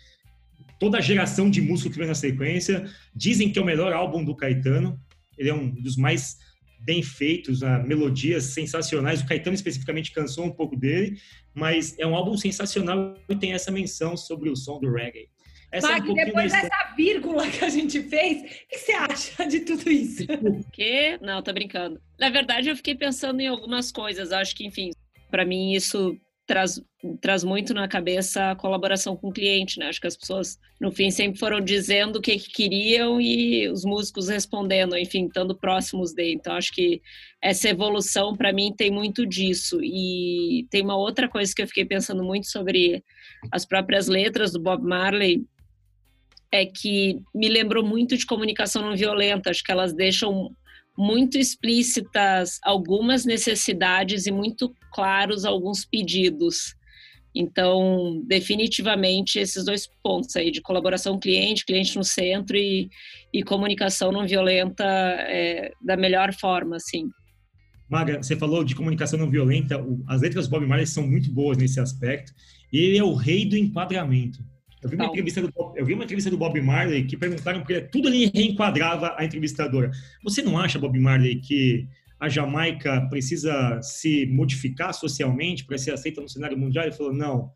toda 0.78 0.98
a 0.98 1.02
geração 1.02 1.50
de 1.50 1.62
música 1.62 1.92
que 1.92 1.96
veio 1.96 2.10
na 2.10 2.16
sequência. 2.16 2.92
Dizem 3.16 3.50
que 3.50 3.58
é 3.58 3.62
o 3.62 3.66
melhor 3.66 3.94
álbum 3.94 4.22
do 4.22 4.36
Caetano. 4.36 5.00
Ele 5.38 5.48
é 5.48 5.54
um 5.54 5.70
dos 5.70 5.96
mais 5.96 6.40
bem 6.82 7.04
feitos, 7.04 7.62
uh, 7.62 7.84
melodias 7.86 8.46
sensacionais. 8.46 9.22
O 9.22 9.28
Caetano 9.28 9.56
especificamente 9.56 10.12
cansou 10.12 10.46
um 10.46 10.52
pouco 10.52 10.76
dele, 10.76 11.20
mas 11.54 11.98
é 12.00 12.06
um 12.06 12.16
álbum 12.16 12.36
sensacional 12.38 13.16
e 13.30 13.36
tem 13.36 13.54
essa 13.54 13.72
menção 13.72 14.18
sobre 14.18 14.50
o 14.50 14.56
som 14.56 14.80
do 14.80 14.92
reggae. 14.92 15.30
Essa 15.72 15.88
Mag, 15.88 16.08
é 16.08 16.12
um 16.12 16.16
depois 16.16 16.52
dessa 16.52 16.94
vírgula 16.98 17.48
que 17.50 17.64
a 17.64 17.70
gente 17.70 18.02
fez, 18.04 18.42
o 18.42 18.68
que 18.68 18.78
você 18.78 18.92
acha 18.92 19.48
de 19.48 19.62
tudo 19.62 19.90
isso? 19.90 20.26
Que? 20.74 21.18
Não, 21.22 21.42
tô 21.42 21.54
brincando. 21.54 22.02
Na 22.20 22.30
verdade, 22.30 22.70
eu 22.70 22.76
fiquei 22.76 22.96
pensando 22.96 23.40
em 23.40 23.48
algumas 23.48 23.92
coisas. 23.92 24.34
Acho 24.34 24.54
que, 24.54 24.66
enfim, 24.66 24.92
para 25.30 25.46
mim 25.46 25.74
isso 25.74 26.18
traz, 26.46 26.82
traz 27.22 27.44
muito 27.44 27.74
na 27.74 27.88
cabeça 27.88 28.52
a 28.52 28.56
colaboração 28.56 29.16
com 29.16 29.30
o 29.30 29.32
cliente, 29.32 29.80
né? 29.80 29.88
Acho 29.88 30.02
que 30.02 30.08
as 30.08 30.18
pessoas, 30.18 30.60
no 30.80 30.92
fim, 30.92 31.10
sempre 31.10 31.40
foram 31.40 31.62
dizendo 31.62 32.18
o 32.18 32.22
que, 32.22 32.38
que 32.38 32.52
queriam 32.52 33.22
e 33.22 33.70
os 33.70 33.86
músicos 33.86 34.28
respondendo, 34.28 34.98
enfim, 34.98 35.26
estando 35.26 35.56
próximos 35.56 36.14
dele. 36.14 36.34
Então, 36.34 36.54
acho 36.56 36.74
que 36.74 37.02
essa 37.42 37.70
evolução, 37.70 38.36
para 38.36 38.52
mim, 38.52 38.74
tem 38.76 38.92
muito 38.92 39.26
disso. 39.26 39.80
E 39.82 40.68
tem 40.70 40.82
uma 40.82 40.98
outra 40.98 41.30
coisa 41.30 41.54
que 41.56 41.62
eu 41.62 41.68
fiquei 41.68 41.86
pensando 41.86 42.24
muito 42.24 42.48
sobre 42.48 43.04
as 43.52 43.66
próprias 43.66 44.08
letras 44.08 44.52
do 44.52 44.60
Bob 44.60 44.84
Marley, 44.84 45.46
é 46.52 46.66
que 46.66 47.22
me 47.34 47.48
lembrou 47.48 47.84
muito 47.84 48.18
de 48.18 48.26
comunicação 48.26 48.82
não 48.82 48.96
violenta. 48.96 49.50
Acho 49.50 49.64
que 49.64 49.72
elas 49.72 49.94
deixam 49.94 50.54
muito 51.02 51.36
explícitas 51.36 52.60
algumas 52.62 53.26
necessidades 53.26 54.28
e 54.28 54.32
muito 54.32 54.72
claros 54.94 55.46
alguns 55.46 55.84
pedidos. 55.84 56.76
Então, 57.34 58.22
definitivamente, 58.28 59.40
esses 59.40 59.66
dois 59.66 59.90
pontos 60.04 60.36
aí, 60.36 60.52
de 60.52 60.62
colaboração 60.62 61.20
cliente, 61.20 61.66
cliente 61.66 61.98
no 61.98 62.04
centro 62.04 62.56
e, 62.56 62.88
e 63.34 63.42
comunicação 63.42 64.12
não 64.12 64.28
violenta 64.28 64.84
é, 64.86 65.72
da 65.82 65.98
melhor 65.98 66.36
forma, 66.36 66.76
assim. 66.76 67.10
Maga, 67.90 68.22
você 68.22 68.36
falou 68.36 68.64
de 68.64 68.76
comunicação 68.76 69.18
não 69.18 69.30
violenta, 69.30 69.84
as 70.08 70.22
letras 70.22 70.48
do 70.48 70.52
Bob 70.52 70.68
Marley 70.68 70.86
são 70.86 71.08
muito 71.08 71.32
boas 71.32 71.58
nesse 71.58 71.80
aspecto, 71.80 72.32
ele 72.72 72.98
é 72.98 73.04
o 73.04 73.16
rei 73.16 73.44
do 73.44 73.58
enquadramento. 73.58 74.40
Eu 74.84 74.90
vi, 74.90 74.96
uma 74.96 75.06
entrevista 75.06 75.42
do, 75.42 75.74
eu 75.76 75.86
vi 75.86 75.94
uma 75.94 76.04
entrevista 76.04 76.30
do 76.30 76.38
Bob 76.38 76.60
Marley 76.60 77.06
que 77.06 77.16
perguntaram 77.16 77.64
ele, 77.70 77.82
tudo 77.82 78.08
ali 78.08 78.32
reenquadrava 78.34 79.16
a 79.18 79.24
entrevistadora. 79.24 79.92
Você 80.24 80.42
não 80.42 80.58
acha, 80.58 80.80
Bob 80.80 81.00
Marley, 81.00 81.40
que 81.40 81.88
a 82.20 82.28
Jamaica 82.28 83.08
precisa 83.10 83.80
se 83.82 84.26
modificar 84.28 84.94
socialmente 84.94 85.66
para 85.66 85.78
ser 85.78 85.92
aceita 85.92 86.20
no 86.20 86.30
cenário 86.30 86.58
mundial? 86.58 86.86
Ele 86.86 86.96
falou, 86.96 87.14
não, 87.14 87.52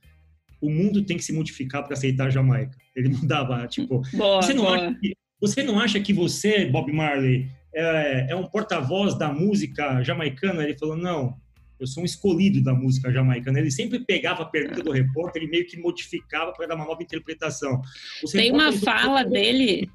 o 0.61 0.69
mundo 0.69 1.03
tem 1.03 1.17
que 1.17 1.23
se 1.23 1.33
modificar 1.33 1.83
para 1.83 1.93
aceitar 1.93 2.27
a 2.27 2.29
Jamaica. 2.29 2.77
Ele 2.95 3.09
mudava, 3.17 3.67
tipo, 3.67 4.01
boa, 4.13 4.41
você, 4.41 4.53
não 4.53 4.63
boa. 4.63 4.75
Acha 4.75 4.99
que, 4.99 5.17
você 5.41 5.63
não 5.63 5.79
acha 5.79 5.99
que 5.99 6.13
você, 6.13 6.65
Bob 6.65 6.91
Marley, 6.91 7.49
é, 7.73 8.27
é 8.31 8.35
um 8.35 8.45
porta-voz 8.45 9.17
da 9.17 9.31
música 9.31 10.03
jamaicana? 10.03 10.63
Ele 10.63 10.77
falou, 10.77 10.95
não, 10.95 11.35
eu 11.79 11.88
sou 11.88 12.03
um 12.03 12.05
escolhido 12.05 12.63
da 12.63 12.73
música 12.73 13.11
jamaicana. 13.11 13.59
Ele 13.59 13.71
sempre 13.71 13.99
pegava 13.99 14.43
a 14.43 14.45
pergunta 14.45 14.83
do 14.83 14.91
repórter 14.91 15.43
e 15.43 15.47
meio 15.47 15.65
que 15.65 15.77
modificava 15.77 16.51
para 16.53 16.67
dar 16.67 16.75
uma 16.75 16.85
nova 16.85 17.03
interpretação. 17.03 17.81
tem 18.31 18.51
uma 18.51 18.71
fala 18.71 19.23
dele, 19.23 19.89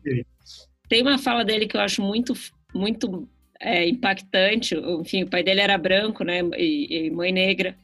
tem 0.89 1.03
uma 1.03 1.19
fala 1.19 1.45
dele 1.45 1.67
que 1.67 1.77
eu 1.77 1.81
acho 1.81 2.03
muito, 2.03 2.35
muito 2.75 3.29
é, 3.59 3.89
impactante. 3.89 4.75
Enfim, 4.75 5.25
o 5.25 5.31
pai 5.31 5.43
dele 5.43 5.61
era 5.61 5.79
branco, 5.79 6.25
né, 6.25 6.41
e, 6.57 7.07
e 7.07 7.11
mãe 7.11 7.33
negra 7.33 7.77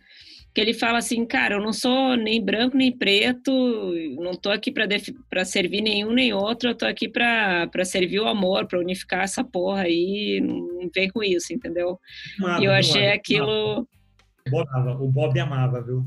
que 0.57 0.61
ele 0.63 0.73
fala 0.73 0.97
assim, 0.97 1.27
cara, 1.27 1.57
eu 1.57 1.61
não 1.61 1.71
sou 1.71 2.17
nem 2.17 2.43
branco 2.43 2.79
nem 2.79 2.91
preto, 2.91 3.53
não 4.19 4.33
tô 4.33 4.49
aqui 4.49 4.73
para 4.73 5.45
servir 5.45 5.83
nenhum 5.83 6.11
nem 6.15 6.33
outro, 6.33 6.71
eu 6.71 6.75
tô 6.75 6.87
aqui 6.87 7.11
para 7.11 7.85
servir 7.85 8.21
o 8.21 8.27
amor, 8.27 8.67
para 8.67 8.79
unificar 8.79 9.25
essa 9.25 9.45
porra 9.45 9.83
aí, 9.83 10.41
não 10.41 10.89
vem 10.95 11.11
com 11.11 11.23
isso, 11.23 11.53
entendeu? 11.53 12.01
Amava, 12.39 12.63
e 12.63 12.65
eu 12.65 12.73
achei 12.73 13.09
aquilo. 13.09 13.87
Amava. 14.47 14.93
O 14.99 15.09
Bob 15.09 15.39
amava, 15.39 15.83
viu? 15.83 16.07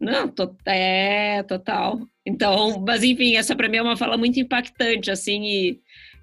Não, 0.00 0.26
to... 0.28 0.56
é, 0.64 1.42
total. 1.42 2.00
Então, 2.24 2.82
mas 2.82 3.04
enfim, 3.04 3.36
essa 3.36 3.54
para 3.54 3.68
mim 3.68 3.76
é 3.76 3.82
uma 3.82 3.98
fala 3.98 4.16
muito 4.16 4.40
impactante, 4.40 5.10
assim, 5.10 5.42
e 5.44 5.80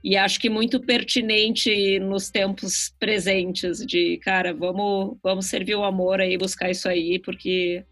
e 0.08 0.15
acho 0.15 0.39
que 0.39 0.50
muito 0.50 0.80
pertinente 0.80 2.00
nos 2.00 2.30
tempos 2.30 2.96
presentes 2.98 3.86
de, 3.86 4.17
cara, 4.20 4.54
vamos, 4.54 5.17
vamos 5.22 5.48
servir 5.48 5.76
o 5.76 5.84
amor 5.84 6.22
aí, 6.22 6.38
buscar 6.38 6.72
isso 6.72 6.88
aí, 6.88 7.20
porque... 7.20 7.84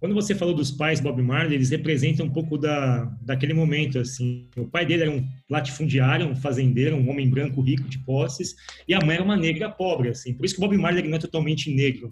Quando 0.00 0.14
você 0.14 0.34
falou 0.34 0.54
dos 0.54 0.70
pais 0.70 1.00
Bob 1.00 1.20
Marley, 1.20 1.56
eles 1.56 1.68
representam 1.68 2.24
um 2.24 2.30
pouco 2.30 2.56
da, 2.56 3.04
daquele 3.20 3.52
momento, 3.52 3.98
assim. 3.98 4.48
O 4.56 4.66
pai 4.66 4.86
dele 4.86 5.02
era 5.02 5.10
um 5.10 5.22
latifundiário, 5.50 6.26
um 6.26 6.34
fazendeiro, 6.34 6.96
um 6.96 7.10
homem 7.10 7.28
branco 7.28 7.60
rico 7.60 7.86
de 7.86 7.98
posses, 7.98 8.54
e 8.88 8.94
a 8.94 9.04
mãe 9.04 9.16
era 9.16 9.24
uma 9.24 9.36
negra 9.36 9.68
pobre, 9.68 10.08
assim. 10.08 10.32
Por 10.32 10.46
isso 10.46 10.54
que 10.54 10.60
Bob 10.62 10.74
Marley 10.78 11.06
não 11.06 11.18
é 11.18 11.20
totalmente 11.20 11.70
negro. 11.70 12.10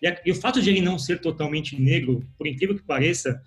E, 0.00 0.06
a, 0.06 0.16
e 0.24 0.30
o 0.30 0.36
fato 0.36 0.62
de 0.62 0.70
ele 0.70 0.80
não 0.80 0.96
ser 0.96 1.20
totalmente 1.20 1.80
negro, 1.80 2.24
por 2.38 2.46
incrível 2.46 2.76
que 2.76 2.84
pareça, 2.84 3.42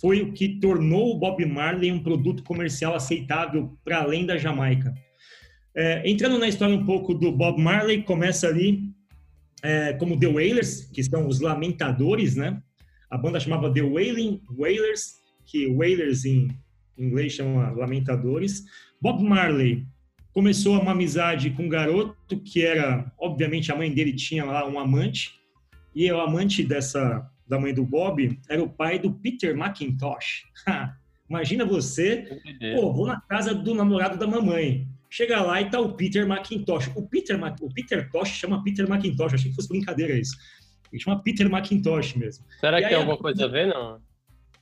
foi 0.00 0.22
o 0.22 0.32
que 0.32 0.60
tornou 0.60 1.14
o 1.14 1.18
Bob 1.18 1.44
Marley 1.44 1.92
um 1.92 2.02
produto 2.02 2.42
comercial 2.42 2.94
aceitável 2.94 3.76
para 3.84 3.98
além 3.98 4.24
da 4.24 4.38
Jamaica. 4.38 4.94
É, 5.74 6.08
entrando 6.08 6.38
na 6.38 6.48
história 6.48 6.74
um 6.74 6.84
pouco 6.84 7.14
do 7.14 7.30
Bob 7.30 7.60
Marley, 7.60 8.02
começa 8.02 8.48
ali 8.48 8.90
é, 9.62 9.92
como 9.94 10.18
The 10.18 10.26
Wailers, 10.26 10.86
que 10.92 11.02
são 11.04 11.28
os 11.28 11.40
lamentadores, 11.40 12.34
né? 12.34 12.62
A 13.10 13.18
banda 13.18 13.38
chamava 13.38 13.72
The 13.72 13.82
Wailing 13.82 14.40
Wailers, 14.56 15.16
que 15.44 15.66
Wailers 15.66 16.24
em 16.24 16.48
inglês 16.96 17.34
chama 17.34 17.70
lamentadores. 17.70 18.64
Bob 19.00 19.22
Marley 19.22 19.86
começou 20.32 20.80
uma 20.80 20.92
amizade 20.92 21.50
com 21.50 21.64
um 21.64 21.68
garoto 21.68 22.40
que 22.40 22.64
era, 22.64 23.12
obviamente, 23.18 23.70
a 23.70 23.76
mãe 23.76 23.92
dele 23.92 24.12
tinha 24.12 24.44
lá 24.44 24.66
um 24.66 24.78
amante, 24.78 25.40
e 25.94 26.10
o 26.10 26.20
amante 26.20 26.62
dessa 26.62 27.28
da 27.50 27.58
mãe 27.58 27.74
do 27.74 27.84
Bob 27.84 28.38
era 28.48 28.62
o 28.62 28.68
pai 28.70 28.98
do 28.98 29.12
Peter 29.12 29.56
McIntosh. 29.56 30.44
Imagina 31.28 31.64
você, 31.64 32.26
pô, 32.76 32.92
vou 32.92 33.06
na 33.06 33.20
casa 33.20 33.52
do 33.52 33.74
namorado 33.74 34.16
da 34.16 34.26
mamãe. 34.26 34.88
Chega 35.10 35.42
lá 35.42 35.60
e 35.60 35.68
tá 35.68 35.80
o 35.80 35.94
Peter 35.94 36.24
McIntosh. 36.24 36.90
O 36.94 37.08
Peter, 37.08 37.38
o 37.60 37.74
Peter 37.74 38.08
Tosh 38.10 38.28
chama 38.28 38.62
Peter 38.62 38.88
McIntosh. 38.88 39.34
Achei 39.34 39.50
que 39.50 39.56
fosse 39.56 39.68
brincadeira 39.68 40.14
isso. 40.14 40.36
Ele 40.92 41.02
chama 41.02 41.22
Peter 41.22 41.52
McIntosh 41.52 42.14
mesmo. 42.14 42.44
Será 42.60 42.78
e 42.78 42.82
que 42.82 42.88
tem 42.88 42.98
alguma 42.98 43.18
coisa 43.18 43.44
a 43.44 43.48
ver, 43.48 43.66
não? 43.66 44.00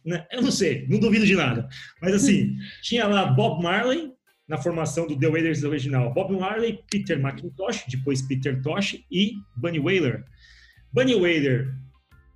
Né, 0.05 0.27
eu 0.33 0.41
não 0.41 0.51
sei, 0.51 0.87
não 0.89 0.99
duvido 0.99 1.27
de 1.27 1.37
nada. 1.37 1.69
Mas 2.01 2.15
assim, 2.15 2.57
tinha 2.83 3.07
lá 3.07 3.27
Bob 3.27 3.63
Marley, 3.63 4.11
na 4.49 4.57
formação 4.57 5.07
do 5.07 5.19
The 5.19 5.29
Wailers 5.29 5.63
original. 5.65 6.15
Bob 6.15 6.35
Marley, 6.39 6.83
Peter 6.91 7.19
McIntosh, 7.19 7.85
depois 7.89 8.23
Peter 8.23 8.63
Tosh 8.63 8.99
e 9.11 9.33
Bunny 9.55 9.79
Wailer. 9.79 10.25
Bunny 10.91 11.15
Wailer 11.15 11.75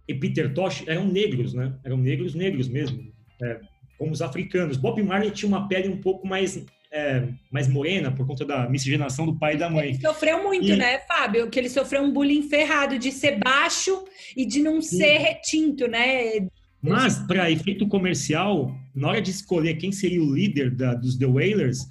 e 0.07 0.15
Peter 0.15 0.53
Tosh 0.53 0.85
eram 0.87 1.07
negros, 1.07 1.55
né? 1.55 1.75
Eram 1.85 1.97
negros, 1.97 2.35
negros 2.35 2.69
mesmo, 2.69 3.13
é, 3.43 3.61
como 3.99 4.13
os 4.13 4.23
africanos. 4.23 4.77
Bob 4.77 5.03
Marley 5.03 5.31
tinha 5.31 5.49
uma 5.49 5.69
pele 5.69 5.89
um 5.89 6.01
pouco 6.01 6.27
mais 6.27 6.65
é, 6.93 7.27
mais 7.51 7.67
morena 7.67 8.13
por 8.13 8.27
conta 8.27 8.45
da 8.45 8.69
miscigenação 8.69 9.25
do 9.25 9.39
pai 9.39 9.55
e 9.55 9.59
da 9.59 9.71
mãe. 9.71 9.89
Ele 9.89 10.01
sofreu 10.01 10.43
muito, 10.43 10.69
e... 10.69 10.77
né, 10.77 10.99
Fábio? 11.01 11.49
Que 11.49 11.59
ele 11.59 11.71
sofreu 11.71 12.03
um 12.03 12.13
bullying 12.13 12.43
ferrado 12.43 12.99
de 12.99 13.11
ser 13.11 13.39
baixo 13.39 14.05
e 14.37 14.45
de 14.45 14.61
não 14.61 14.81
Sim. 14.83 14.99
ser 14.99 15.19
retinto, 15.19 15.89
né? 15.89 16.47
Mas, 16.83 17.17
para 17.27 17.51
efeito 17.51 17.87
comercial, 17.87 18.75
na 18.95 19.09
hora 19.09 19.23
de 19.23 19.31
escolher 19.31 19.77
quem 19.77 19.93
seria 19.93 20.23
o 20.23 20.35
líder 20.35 20.71
da, 20.71 20.95
dos 20.95 21.17
The 21.17 21.27
Wailers, 21.27 21.87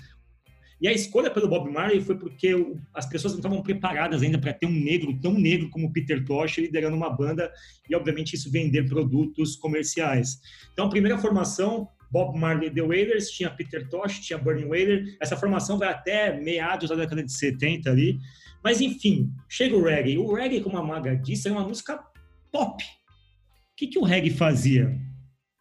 e 0.81 0.87
a 0.87 0.91
escolha 0.91 1.29
pelo 1.29 1.47
Bob 1.47 1.71
Marley 1.71 2.01
foi 2.01 2.17
porque 2.17 2.49
as 2.91 3.05
pessoas 3.05 3.33
não 3.33 3.39
estavam 3.39 3.61
preparadas 3.61 4.23
ainda 4.23 4.39
para 4.39 4.51
ter 4.51 4.65
um 4.65 4.71
negro 4.71 5.15
tão 5.21 5.31
negro 5.31 5.69
como 5.69 5.93
Peter 5.93 6.25
Tosh 6.25 6.57
liderando 6.57 6.97
uma 6.97 7.09
banda 7.15 7.53
e, 7.87 7.95
obviamente, 7.95 8.33
isso 8.33 8.49
vender 8.49 8.89
produtos 8.89 9.55
comerciais. 9.55 10.39
Então, 10.73 10.87
a 10.87 10.89
primeira 10.89 11.19
formação, 11.19 11.87
Bob 12.09 12.35
Marley 12.35 12.71
The 12.71 12.81
Wailers, 12.81 13.29
tinha 13.29 13.51
Peter 13.51 13.87
Tosh, 13.89 14.21
tinha 14.21 14.39
Bernie 14.39 14.65
Wailer. 14.65 15.15
Essa 15.21 15.37
formação 15.37 15.77
vai 15.77 15.89
até 15.89 16.41
meados 16.41 16.89
da 16.89 16.95
década 16.95 17.23
de 17.23 17.31
70 17.31 17.87
ali. 17.87 18.17
Mas, 18.63 18.81
enfim, 18.81 19.29
chega 19.47 19.75
o 19.75 19.83
reggae. 19.83 20.17
O 20.17 20.33
reggae, 20.33 20.61
como 20.61 20.79
a 20.79 20.83
Maga 20.83 21.15
disse, 21.15 21.47
é 21.47 21.51
uma 21.51 21.67
música 21.67 22.03
pop. 22.51 22.83
O 22.83 23.75
que, 23.77 23.85
que 23.85 23.99
o 23.99 24.03
reggae 24.03 24.31
fazia? 24.31 24.99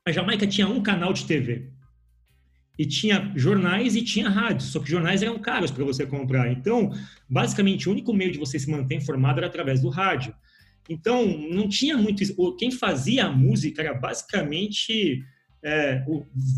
A 0.08 0.12
Jamaica 0.12 0.46
tinha 0.46 0.66
um 0.66 0.82
canal 0.82 1.12
de 1.12 1.26
TV 1.26 1.70
e 2.80 2.86
tinha 2.86 3.30
jornais 3.36 3.94
e 3.94 4.00
tinha 4.00 4.30
rádios, 4.30 4.70
só 4.70 4.80
que 4.80 4.88
jornais 4.88 5.22
eram 5.22 5.38
caros 5.38 5.70
para 5.70 5.84
você 5.84 6.06
comprar. 6.06 6.50
Então, 6.50 6.90
basicamente, 7.28 7.86
o 7.86 7.92
único 7.92 8.10
meio 8.10 8.32
de 8.32 8.38
você 8.38 8.58
se 8.58 8.70
manter 8.70 8.94
informado 8.94 9.38
era 9.38 9.48
através 9.48 9.82
do 9.82 9.90
rádio. 9.90 10.34
Então, 10.88 11.26
não 11.26 11.68
tinha 11.68 11.98
muito. 11.98 12.24
Quem 12.56 12.70
fazia 12.70 13.26
a 13.26 13.30
música 13.30 13.82
era 13.82 13.92
basicamente. 13.92 15.22
É, 15.62 16.02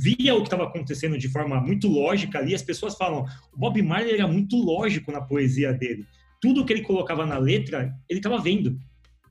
via 0.00 0.32
o 0.37 0.42
que 0.42 0.46
estava 0.46 0.62
acontecendo 0.62 1.18
de 1.18 1.28
forma 1.28 1.61
muito 1.61 1.88
lógica 1.88 2.38
ali. 2.38 2.54
As 2.54 2.62
pessoas 2.62 2.94
falam: 2.96 3.26
o 3.52 3.58
Bob 3.58 3.82
Marley 3.82 4.14
era 4.14 4.28
muito 4.28 4.54
lógico 4.56 5.11
na 5.11 5.22
poesia 5.22 5.72
dele. 5.72 6.06
Tudo 6.40 6.64
que 6.64 6.72
ele 6.72 6.82
colocava 6.82 7.26
na 7.26 7.37
letra, 7.37 7.92
ele 8.08 8.20
estava 8.20 8.40
vendo. 8.40 8.78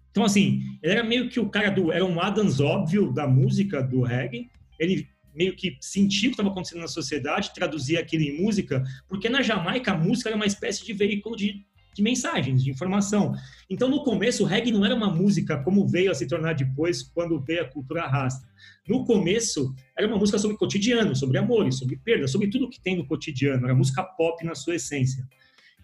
Então, 0.10 0.26
assim, 0.26 0.60
ele 0.84 0.92
era 0.92 1.06
meio 1.06 1.30
que 1.30 1.40
o 1.40 1.48
cara 1.48 1.70
do. 1.70 1.90
Era 1.90 2.04
um 2.04 2.20
Adams 2.20 2.60
óbvio 2.60 3.14
da 3.14 3.26
música 3.26 3.82
do 3.82 4.02
reggae. 4.02 4.50
Ele 4.78 5.08
meio 5.34 5.56
que 5.56 5.78
sentir 5.80 6.28
o 6.28 6.30
que 6.30 6.34
estava 6.34 6.50
acontecendo 6.50 6.82
na 6.82 6.88
sociedade, 6.88 7.54
traduzir 7.54 7.98
aquilo 7.98 8.24
em 8.24 8.42
música, 8.42 8.84
porque 9.08 9.30
na 9.30 9.42
Jamaica 9.42 9.92
a 9.92 9.98
música 9.98 10.30
era 10.30 10.36
uma 10.36 10.46
espécie 10.46 10.86
de 10.86 10.94
veículo 10.94 11.36
de, 11.36 11.66
de 11.94 12.02
mensagens, 12.02 12.64
de 12.64 12.70
informação. 12.70 13.34
Então, 13.70 13.90
no 13.90 14.04
começo, 14.04 14.44
o 14.44 14.46
reggae 14.46 14.72
não 14.72 14.86
era 14.86 14.96
uma 14.96 15.10
música 15.10 15.58
como 15.64 15.88
veio 15.88 16.12
a 16.12 16.16
se 16.16 16.28
tornar 16.28 16.54
depois, 16.54 17.02
quando 17.04 17.40
veio 17.40 17.62
a 17.62 17.68
cultura 17.68 18.08
rasta. 18.08 18.48
No 18.88 19.06
começo, 19.06 19.74
era 19.98 20.08
uma 20.08 20.18
música 20.18 20.38
sobre 20.38 20.58
cotidiano, 20.58 21.16
sobre 21.16 21.38
amores, 21.38 21.76
sobre 21.78 21.98
perda, 21.98 22.28
sobre 22.28 22.50
tudo 22.50 22.70
que 22.70 22.82
tem 22.82 22.98
no 22.98 23.06
cotidiano. 23.06 23.66
Era 23.66 23.76
música 23.76 24.04
pop 24.04 24.44
na 24.46 24.56
sua 24.56 24.76
essência. 24.76 25.28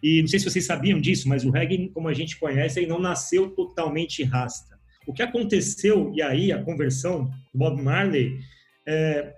E 0.02 0.22
não 0.22 0.28
sei 0.28 0.40
se 0.40 0.50
vocês 0.50 0.66
sabiam 0.66 1.00
disso, 1.00 1.28
mas 1.28 1.44
o 1.44 1.50
reggae, 1.50 1.90
como 1.90 2.08
a 2.08 2.14
gente 2.14 2.38
conhece, 2.38 2.80
ele 2.80 2.88
não 2.88 3.00
nasceu 3.00 3.50
totalmente 3.50 4.24
rasta. 4.24 4.78
O 5.08 5.14
que 5.14 5.24
aconteceu, 5.24 6.12
e 6.14 6.22
aí 6.22 6.52
a 6.52 6.62
conversão 6.62 7.26
do 7.54 7.60
Bob 7.60 7.82
Marley, 7.82 8.40
é, 8.88 9.34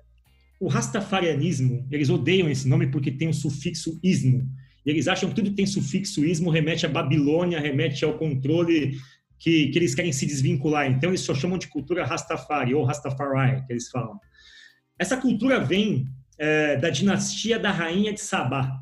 o 0.59 0.67
rastafarianismo, 0.67 1.87
eles 1.89 2.09
odeiam 2.09 2.49
esse 2.49 2.67
nome 2.67 2.87
porque 2.87 3.11
tem 3.11 3.29
o 3.29 3.33
sufixo 3.33 3.99
ismo. 4.03 4.47
E 4.85 4.89
eles 4.89 5.07
acham 5.07 5.29
que 5.29 5.35
tudo 5.35 5.49
que 5.49 5.55
tem 5.55 5.65
sufixo 5.65 6.23
ismo 6.23 6.49
remete 6.49 6.85
à 6.85 6.89
Babilônia, 6.89 7.59
remete 7.59 8.05
ao 8.05 8.17
controle 8.17 8.97
que, 9.39 9.67
que 9.67 9.79
eles 9.79 9.95
querem 9.95 10.11
se 10.11 10.25
desvincular. 10.25 10.85
Então, 10.85 11.09
eles 11.09 11.21
só 11.21 11.33
chamam 11.33 11.57
de 11.57 11.67
cultura 11.67 12.05
Rastafari, 12.05 12.75
ou 12.75 12.83
Rastafari, 12.83 13.65
que 13.65 13.73
eles 13.73 13.89
falam. 13.89 14.19
Essa 14.97 15.17
cultura 15.17 15.59
vem 15.59 16.07
é, 16.37 16.75
da 16.75 16.89
dinastia 16.89 17.57
da 17.57 17.71
rainha 17.71 18.13
de 18.13 18.21
Sabá. 18.21 18.81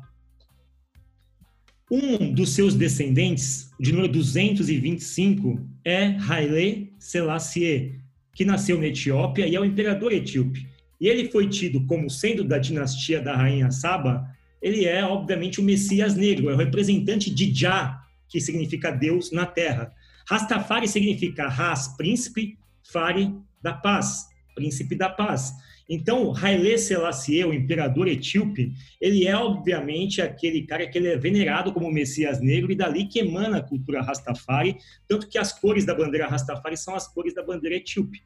Um 1.90 2.32
dos 2.34 2.50
seus 2.50 2.74
descendentes, 2.74 3.70
de 3.80 3.92
número 3.92 4.12
225, 4.12 5.66
é 5.84 6.16
Haile 6.28 6.92
Selassie, 6.98 7.98
que 8.38 8.44
nasceu 8.44 8.78
na 8.78 8.86
Etiópia 8.86 9.48
e 9.48 9.56
é 9.56 9.60
o 9.60 9.64
imperador 9.64 10.12
etíope. 10.12 10.64
E 11.00 11.08
ele 11.08 11.28
foi 11.28 11.48
tido 11.48 11.84
como 11.86 12.08
sendo 12.08 12.44
da 12.44 12.56
dinastia 12.56 13.20
da 13.20 13.34
rainha 13.34 13.68
Saba, 13.72 14.30
ele 14.62 14.84
é, 14.84 15.04
obviamente, 15.04 15.58
o 15.58 15.64
Messias 15.64 16.14
negro, 16.14 16.48
é 16.48 16.54
o 16.54 16.56
representante 16.56 17.34
de 17.34 17.52
Jah, 17.52 18.00
que 18.28 18.40
significa 18.40 18.92
Deus 18.92 19.32
na 19.32 19.44
terra. 19.44 19.92
Rastafari 20.30 20.86
significa 20.86 21.48
Ras, 21.48 21.96
príncipe, 21.96 22.56
Fari, 22.92 23.34
da 23.60 23.72
paz, 23.72 24.26
príncipe 24.54 24.94
da 24.94 25.08
paz. 25.08 25.52
Então, 25.88 26.34
Haile 26.36 26.76
Selassie, 26.76 27.44
o 27.44 27.54
imperador 27.54 28.08
etíope, 28.08 28.74
ele 29.00 29.26
é 29.26 29.34
obviamente 29.34 30.20
aquele 30.20 30.62
cara 30.66 30.86
que 30.86 30.98
ele 30.98 31.08
é 31.08 31.16
venerado 31.16 31.72
como 31.72 31.90
Messias 31.90 32.40
negro 32.40 32.70
e 32.70 32.74
dali 32.74 33.06
que 33.06 33.20
emana 33.20 33.58
a 33.58 33.62
cultura 33.62 34.02
Rastafari, 34.02 34.76
tanto 35.08 35.26
que 35.26 35.38
as 35.38 35.58
cores 35.58 35.86
da 35.86 35.94
bandeira 35.94 36.28
Rastafari 36.28 36.76
são 36.76 36.94
as 36.94 37.08
cores 37.08 37.34
da 37.34 37.42
bandeira 37.42 37.76
etíope. 37.76 38.22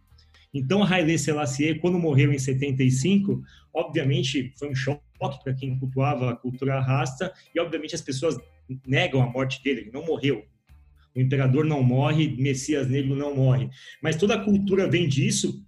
Então, 0.53 0.83
Haile 0.83 1.19
Selassie, 1.19 1.79
quando 1.79 1.99
morreu 1.99 2.33
em 2.33 2.39
75, 2.39 3.43
obviamente 3.73 4.53
foi 4.59 4.69
um 4.69 4.75
choque 4.75 5.01
para 5.43 5.55
quem 5.55 5.79
cultuava 5.79 6.31
a 6.31 6.37
cultura 6.37 6.81
rasta 6.81 7.33
e 7.55 7.61
obviamente 7.61 7.95
as 7.95 8.03
pessoas 8.03 8.37
negam 8.87 9.23
a 9.23 9.27
morte 9.27 9.63
dele, 9.63 9.83
ele 9.83 9.91
não 9.93 10.05
morreu, 10.05 10.45
o 11.15 11.21
imperador 11.21 11.65
não 11.65 11.83
morre, 11.83 12.35
Messias 12.39 12.89
negro 12.89 13.15
não 13.15 13.35
morre. 13.35 13.69
Mas 14.03 14.17
toda 14.17 14.35
a 14.35 14.45
cultura 14.45 14.89
vem 14.89 15.07
disso. 15.07 15.65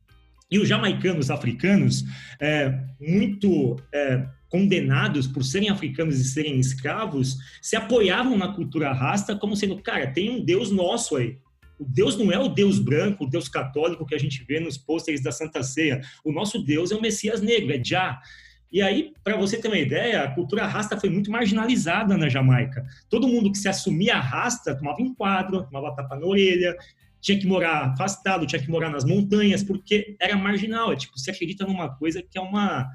E 0.54 0.58
os 0.60 0.68
jamaicanos 0.68 1.32
africanos, 1.32 2.04
é, 2.40 2.78
muito 3.00 3.74
é, 3.92 4.24
condenados 4.48 5.26
por 5.26 5.42
serem 5.42 5.68
africanos 5.68 6.20
e 6.20 6.22
serem 6.22 6.60
escravos, 6.60 7.38
se 7.60 7.74
apoiavam 7.74 8.38
na 8.38 8.46
cultura 8.54 8.92
rasta 8.92 9.34
como 9.34 9.56
sendo, 9.56 9.82
cara, 9.82 10.06
tem 10.12 10.30
um 10.30 10.44
Deus 10.44 10.70
nosso 10.70 11.16
aí. 11.16 11.38
O 11.76 11.84
Deus 11.84 12.16
não 12.16 12.30
é 12.30 12.38
o 12.38 12.46
Deus 12.46 12.78
branco, 12.78 13.24
o 13.24 13.28
Deus 13.28 13.48
católico 13.48 14.06
que 14.06 14.14
a 14.14 14.18
gente 14.18 14.44
vê 14.44 14.60
nos 14.60 14.78
pôsteres 14.78 15.20
da 15.20 15.32
Santa 15.32 15.60
Ceia. 15.64 16.00
O 16.24 16.30
nosso 16.30 16.62
Deus 16.62 16.92
é 16.92 16.94
o 16.94 17.02
Messias 17.02 17.42
negro, 17.42 17.72
é 17.72 17.82
Jah. 17.84 18.22
E 18.70 18.80
aí, 18.80 19.12
para 19.24 19.36
você 19.36 19.56
ter 19.60 19.66
uma 19.66 19.76
ideia, 19.76 20.22
a 20.22 20.30
cultura 20.30 20.68
rasta 20.68 20.96
foi 21.00 21.10
muito 21.10 21.32
marginalizada 21.32 22.16
na 22.16 22.28
Jamaica. 22.28 22.86
Todo 23.10 23.26
mundo 23.26 23.50
que 23.50 23.58
se 23.58 23.68
assumia 23.68 24.20
rasta 24.20 24.76
tomava 24.76 25.02
enquadro, 25.02 25.64
tomava 25.64 25.96
tapa 25.96 26.14
na 26.14 26.24
orelha, 26.24 26.76
tinha 27.24 27.38
que 27.38 27.46
morar 27.46 27.86
afastado, 27.86 28.46
tinha 28.46 28.60
que 28.60 28.70
morar 28.70 28.90
nas 28.90 29.02
montanhas, 29.02 29.62
porque 29.62 30.14
era 30.20 30.36
marginal. 30.36 30.92
É 30.92 30.96
tipo, 30.96 31.18
você 31.18 31.30
acredita 31.30 31.66
numa 31.66 31.88
coisa 31.88 32.22
que 32.22 32.36
é 32.36 32.40
uma 32.40 32.86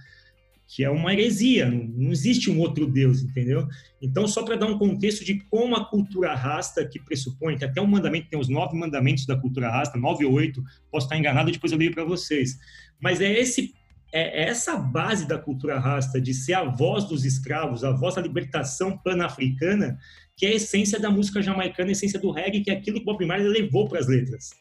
que 0.72 0.84
é 0.84 0.90
uma 0.90 1.12
heresia, 1.12 1.68
não, 1.68 1.84
não 1.84 2.12
existe 2.12 2.48
um 2.48 2.60
outro 2.60 2.86
Deus, 2.86 3.24
entendeu? 3.24 3.68
Então, 4.00 4.28
só 4.28 4.44
para 4.44 4.56
dar 4.56 4.68
um 4.68 4.78
contexto 4.78 5.26
de 5.26 5.40
como 5.46 5.76
a 5.76 5.84
cultura 5.84 6.36
rasta, 6.36 6.86
que 6.86 7.00
pressupõe 7.00 7.58
que 7.58 7.66
até 7.66 7.82
o 7.82 7.88
mandamento 7.88 8.30
tem 8.30 8.40
os 8.40 8.48
nove 8.48 8.78
mandamentos 8.78 9.26
da 9.26 9.36
cultura 9.36 9.68
rasta, 9.68 9.98
nove 9.98 10.26
ou 10.26 10.34
oito, 10.34 10.64
posso 10.92 11.08
estar 11.08 11.18
enganado, 11.18 11.52
depois 11.52 11.72
eu 11.72 11.78
leio 11.80 11.92
para 11.92 12.04
vocês. 12.04 12.56
Mas 13.02 13.20
é 13.20 13.32
esse 13.34 13.74
é 14.12 14.50
essa 14.50 14.76
base 14.76 15.28
da 15.28 15.38
cultura 15.38 15.80
rasta 15.80 16.20
de 16.20 16.34
ser 16.34 16.54
a 16.54 16.64
voz 16.64 17.06
dos 17.06 17.26
escravos, 17.26 17.84
a 17.84 17.92
voz 17.92 18.16
da 18.16 18.22
libertação 18.22 18.98
pan-africana, 18.98 19.98
que 20.40 20.46
é 20.46 20.52
a 20.52 20.56
essência 20.56 20.98
da 20.98 21.12
música 21.12 21.42
jamaicana, 21.42 21.90
a 21.90 21.92
essência 21.92 22.18
do 22.18 22.32
reggae, 22.32 22.62
que 22.62 22.72
é 22.72 22.74
aquilo 22.74 23.00
que 23.00 23.06
Bob 23.06 23.26
Marley 23.26 23.50
levou 23.50 23.90
para 23.90 24.00
as 24.00 24.08
letras. 24.08 24.52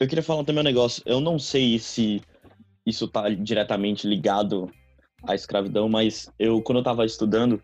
Eu 0.00 0.08
queria 0.08 0.22
falar 0.22 0.42
também 0.42 0.62
um 0.62 0.64
negócio. 0.64 1.00
Eu 1.06 1.20
não 1.20 1.38
sei 1.38 1.78
se 1.78 2.20
isso 2.84 3.04
está 3.04 3.28
diretamente 3.28 4.04
ligado 4.04 4.68
à 5.22 5.32
escravidão, 5.36 5.88
mas 5.88 6.28
eu, 6.40 6.60
quando 6.60 6.78
eu 6.78 6.80
estava 6.80 7.06
estudando, 7.06 7.62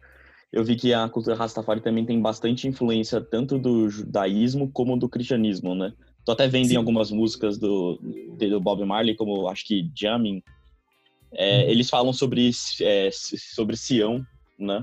eu 0.53 0.63
vi 0.63 0.77
que 0.77 0.95
a 0.95 1.09
cultura 1.09 1.35
Rastafari 1.35 1.81
também 1.81 2.07
tem 2.07 2.23
bastante 2.23 2.69
influência 2.69 3.21
tanto 3.21 3.59
do 3.59 3.91
judaísmo 3.91 4.71
como 4.71 4.97
do 4.97 5.09
cristianismo, 5.09 5.75
né? 5.75 5.93
Tô 6.25 6.31
até 6.31 6.47
vendo 6.47 6.71
em 6.71 6.77
algumas 6.77 7.11
músicas 7.11 7.59
do, 7.59 7.99
do 8.39 8.61
Bob 8.61 8.85
Marley, 8.85 9.17
como 9.17 9.49
acho 9.49 9.67
que 9.67 9.91
Jamming, 9.97 10.41
é, 11.33 11.69
eles 11.69 11.91
falam 11.91 12.13
sobre, 12.13 12.53
é, 12.81 13.11
sobre 13.11 13.77
Sião, 13.77 14.25
né? 14.57 14.81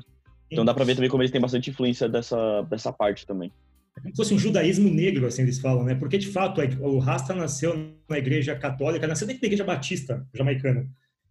Então 0.52 0.66
dá 0.66 0.74
para 0.74 0.86
ver 0.86 0.96
também 0.96 1.10
como 1.10 1.22
eles 1.22 1.32
têm 1.32 1.42
bastante 1.42 1.70
influência 1.70 2.10
dessa, 2.10 2.62
dessa 2.64 2.92
parte 2.92 3.26
também. 3.26 3.52
É 3.98 4.02
como 4.02 4.12
se 4.12 4.18
fosse 4.18 4.34
um 4.34 4.40
judaísmo 4.40 4.90
negro, 4.90 5.28
assim 5.28 5.44
eles 5.44 5.60
falam, 5.60 5.84
né? 5.84 5.96
Porque 5.96 6.18
de 6.18 6.28
fato 6.28 6.62
o 6.80 7.00
Rasta 7.00 7.34
nasceu 7.36 7.94
na 8.10 8.18
igreja 8.18 8.56
católica, 8.56 9.08
nasceu 9.08 9.28
dentro 9.28 9.42
da 9.42 9.48
igreja 9.48 9.64
batista 9.64 10.28
jamaicana. 10.34 10.88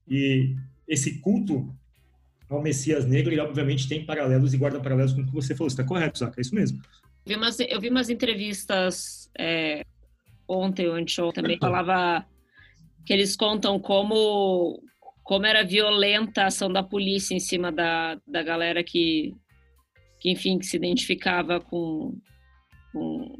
E 0.06 0.54
esse 0.86 1.18
culto 1.20 1.74
ao 2.48 2.62
Messias 2.62 3.04
negro, 3.04 3.32
ele 3.32 3.40
obviamente 3.40 3.88
tem 3.88 4.04
paralelos 4.04 4.54
e 4.54 4.56
guarda 4.56 4.80
paralelos 4.80 5.12
com 5.12 5.22
o 5.22 5.26
que 5.26 5.32
você 5.32 5.54
falou. 5.54 5.68
Está 5.68 5.84
correto, 5.84 6.18
Saca? 6.18 6.40
É 6.40 6.42
isso 6.42 6.54
mesmo. 6.54 6.80
Eu 7.26 7.34
vi 7.34 7.36
umas, 7.36 7.60
eu 7.60 7.80
vi 7.80 7.88
umas 7.90 8.08
entrevistas 8.08 9.30
é, 9.38 9.84
ontem 10.46 10.86
ou 10.86 10.94
anteontem 10.94 11.42
também, 11.42 11.58
falava 11.58 12.24
que 13.04 13.12
eles 13.12 13.36
contam 13.36 13.78
como 13.78 14.82
como 15.28 15.44
era 15.44 15.62
violenta 15.62 16.44
a 16.44 16.46
ação 16.46 16.72
da 16.72 16.82
polícia 16.82 17.34
em 17.34 17.38
cima 17.38 17.70
da, 17.70 18.18
da 18.26 18.42
galera 18.42 18.82
que, 18.82 19.34
que, 20.18 20.30
enfim, 20.30 20.58
que 20.58 20.64
se 20.64 20.78
identificava 20.78 21.60
com, 21.60 22.18
com, 22.90 23.36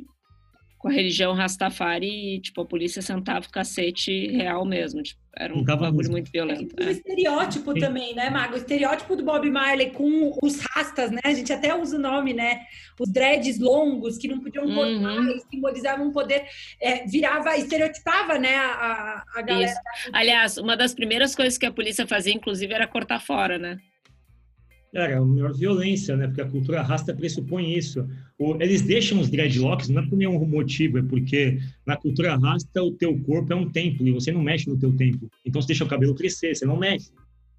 com 0.79 0.89
a 0.89 0.93
religião 0.93 1.35
Rastafari 1.35 2.37
e, 2.37 2.41
tipo, 2.41 2.61
a 2.61 2.65
polícia 2.65 3.03
sentava 3.03 3.45
o 3.45 3.51
cacete 3.51 4.29
real 4.29 4.65
mesmo, 4.65 5.03
tipo, 5.03 5.21
era 5.37 5.55
um 5.55 5.63
bagulho 5.63 6.11
muito 6.11 6.33
violento. 6.33 6.75
É. 6.81 6.87
O 6.87 6.91
estereótipo 6.91 7.73
Sim. 7.73 7.79
também, 7.79 8.15
né, 8.15 8.29
Mago? 8.29 8.55
O 8.55 8.57
estereótipo 8.57 9.15
do 9.15 9.25
Bob 9.25 9.49
Marley 9.49 9.91
com 9.91 10.37
os 10.43 10.61
rastas, 10.61 11.13
né? 11.13 11.21
A 11.23 11.33
gente 11.33 11.53
até 11.53 11.75
usa 11.77 11.97
o 11.97 12.01
nome, 12.01 12.33
né? 12.33 12.63
Os 12.99 13.09
dreads 13.09 13.59
longos 13.61 14.19
que 14.19 14.27
não 14.27 14.41
podiam 14.41 14.67
cortar, 14.67 15.21
uhum. 15.21 15.39
simbolizavam 15.49 16.09
um 16.09 16.13
poder, 16.13 16.45
é, 16.81 17.07
virava, 17.07 17.57
estereotipava, 17.57 18.37
né, 18.37 18.57
a, 18.57 19.23
a 19.37 19.43
galera. 19.43 19.71
Isso. 19.71 20.11
Aliás, 20.13 20.59
uma 20.59 20.77
das 20.77 20.93
primeiras 20.93 21.37
coisas 21.37 21.57
que 21.57 21.67
a 21.67 21.73
polícia 21.73 22.07
fazia, 22.07 22.35
inclusive, 22.35 22.75
era 22.75 22.89
cortar 22.89 23.21
fora, 23.21 23.59
né? 23.59 23.79
É 24.95 25.15
a 25.15 25.21
maior 25.21 25.53
violência, 25.53 26.17
né? 26.17 26.27
Porque 26.27 26.41
a 26.41 26.49
cultura 26.49 26.83
rasta 26.83 27.15
pressupõe 27.15 27.77
isso. 27.77 28.09
Eles 28.59 28.83
deixam 28.83 29.21
os 29.21 29.29
dreadlocks 29.29 29.89
não 29.89 30.03
é 30.03 30.07
por 30.07 30.17
nenhum 30.17 30.45
motivo, 30.47 30.99
é 30.99 31.03
porque 31.03 31.59
na 31.85 31.97
cultura 31.97 32.37
rasta 32.37 32.83
o 32.83 32.93
teu 32.93 33.19
corpo 33.21 33.53
é 33.53 33.57
um 33.57 33.71
templo 33.71 34.09
e 34.09 34.13
você 34.13 34.33
não 34.33 34.43
mexe 34.43 34.69
no 34.69 34.79
teu 34.79 34.91
templo. 34.97 35.31
Então 35.45 35.61
você 35.61 35.69
deixa 35.69 35.85
o 35.85 35.89
cabelo 35.89 36.15
crescer, 36.15 36.55
você 36.55 36.65
não 36.65 36.79
mexe. 36.79 37.11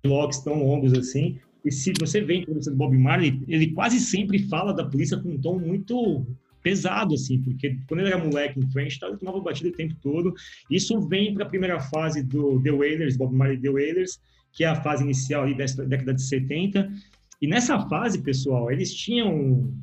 Locks 0.04 0.39
tão 0.39 0.63
longos 0.63 0.94
assim. 0.94 1.38
E 1.63 1.72
se 1.72 1.94
você 2.00 2.22
vê 2.22 2.36
em 2.36 2.42
entrevista 2.42 2.72
do 2.72 2.78
Bob 2.78 2.98
Marley, 2.98 3.44
ele 3.48 3.72
quase 3.74 4.00
sempre 4.00 4.39
fala 4.48 4.74
da 4.74 4.86
polícia 4.86 5.18
com 5.18 5.30
um 5.30 5.38
tom 5.38 5.60
muito 5.60 6.26
pesado, 6.63 7.15
assim, 7.15 7.42
porque 7.42 7.78
quando 7.88 8.02
ele 8.02 8.10
era 8.10 8.24
moleque 8.24 8.60
em 8.60 8.72
French, 8.72 8.98
ele 9.04 9.18
tomava 9.18 9.39
batida 9.39 9.70
o 9.70 9.74
tempo 9.74 9.96
todo. 10.02 10.34
Isso 10.70 11.00
vem 11.08 11.34
para 11.34 11.46
a 11.46 11.50
primeira 11.50 11.80
fase 11.80 12.24
do 12.24 12.62
The 12.62 12.72
Wailers, 12.72 13.18
Bob 13.18 13.36
Marley 13.36 13.60
The 13.60 13.70
Wailers, 13.70 14.20
que 14.52 14.63
é 14.63 14.68
a 14.68 14.82
fase 14.82 15.04
inicial 15.04 15.44
ali 15.44 15.56
da 15.56 15.65
década 15.65 16.13
de 16.13 16.22
70, 16.24 16.92
e 17.41 17.47
nessa 17.47 17.80
fase, 17.88 18.21
pessoal, 18.21 18.71
eles 18.71 18.93
tinham, 18.93 19.73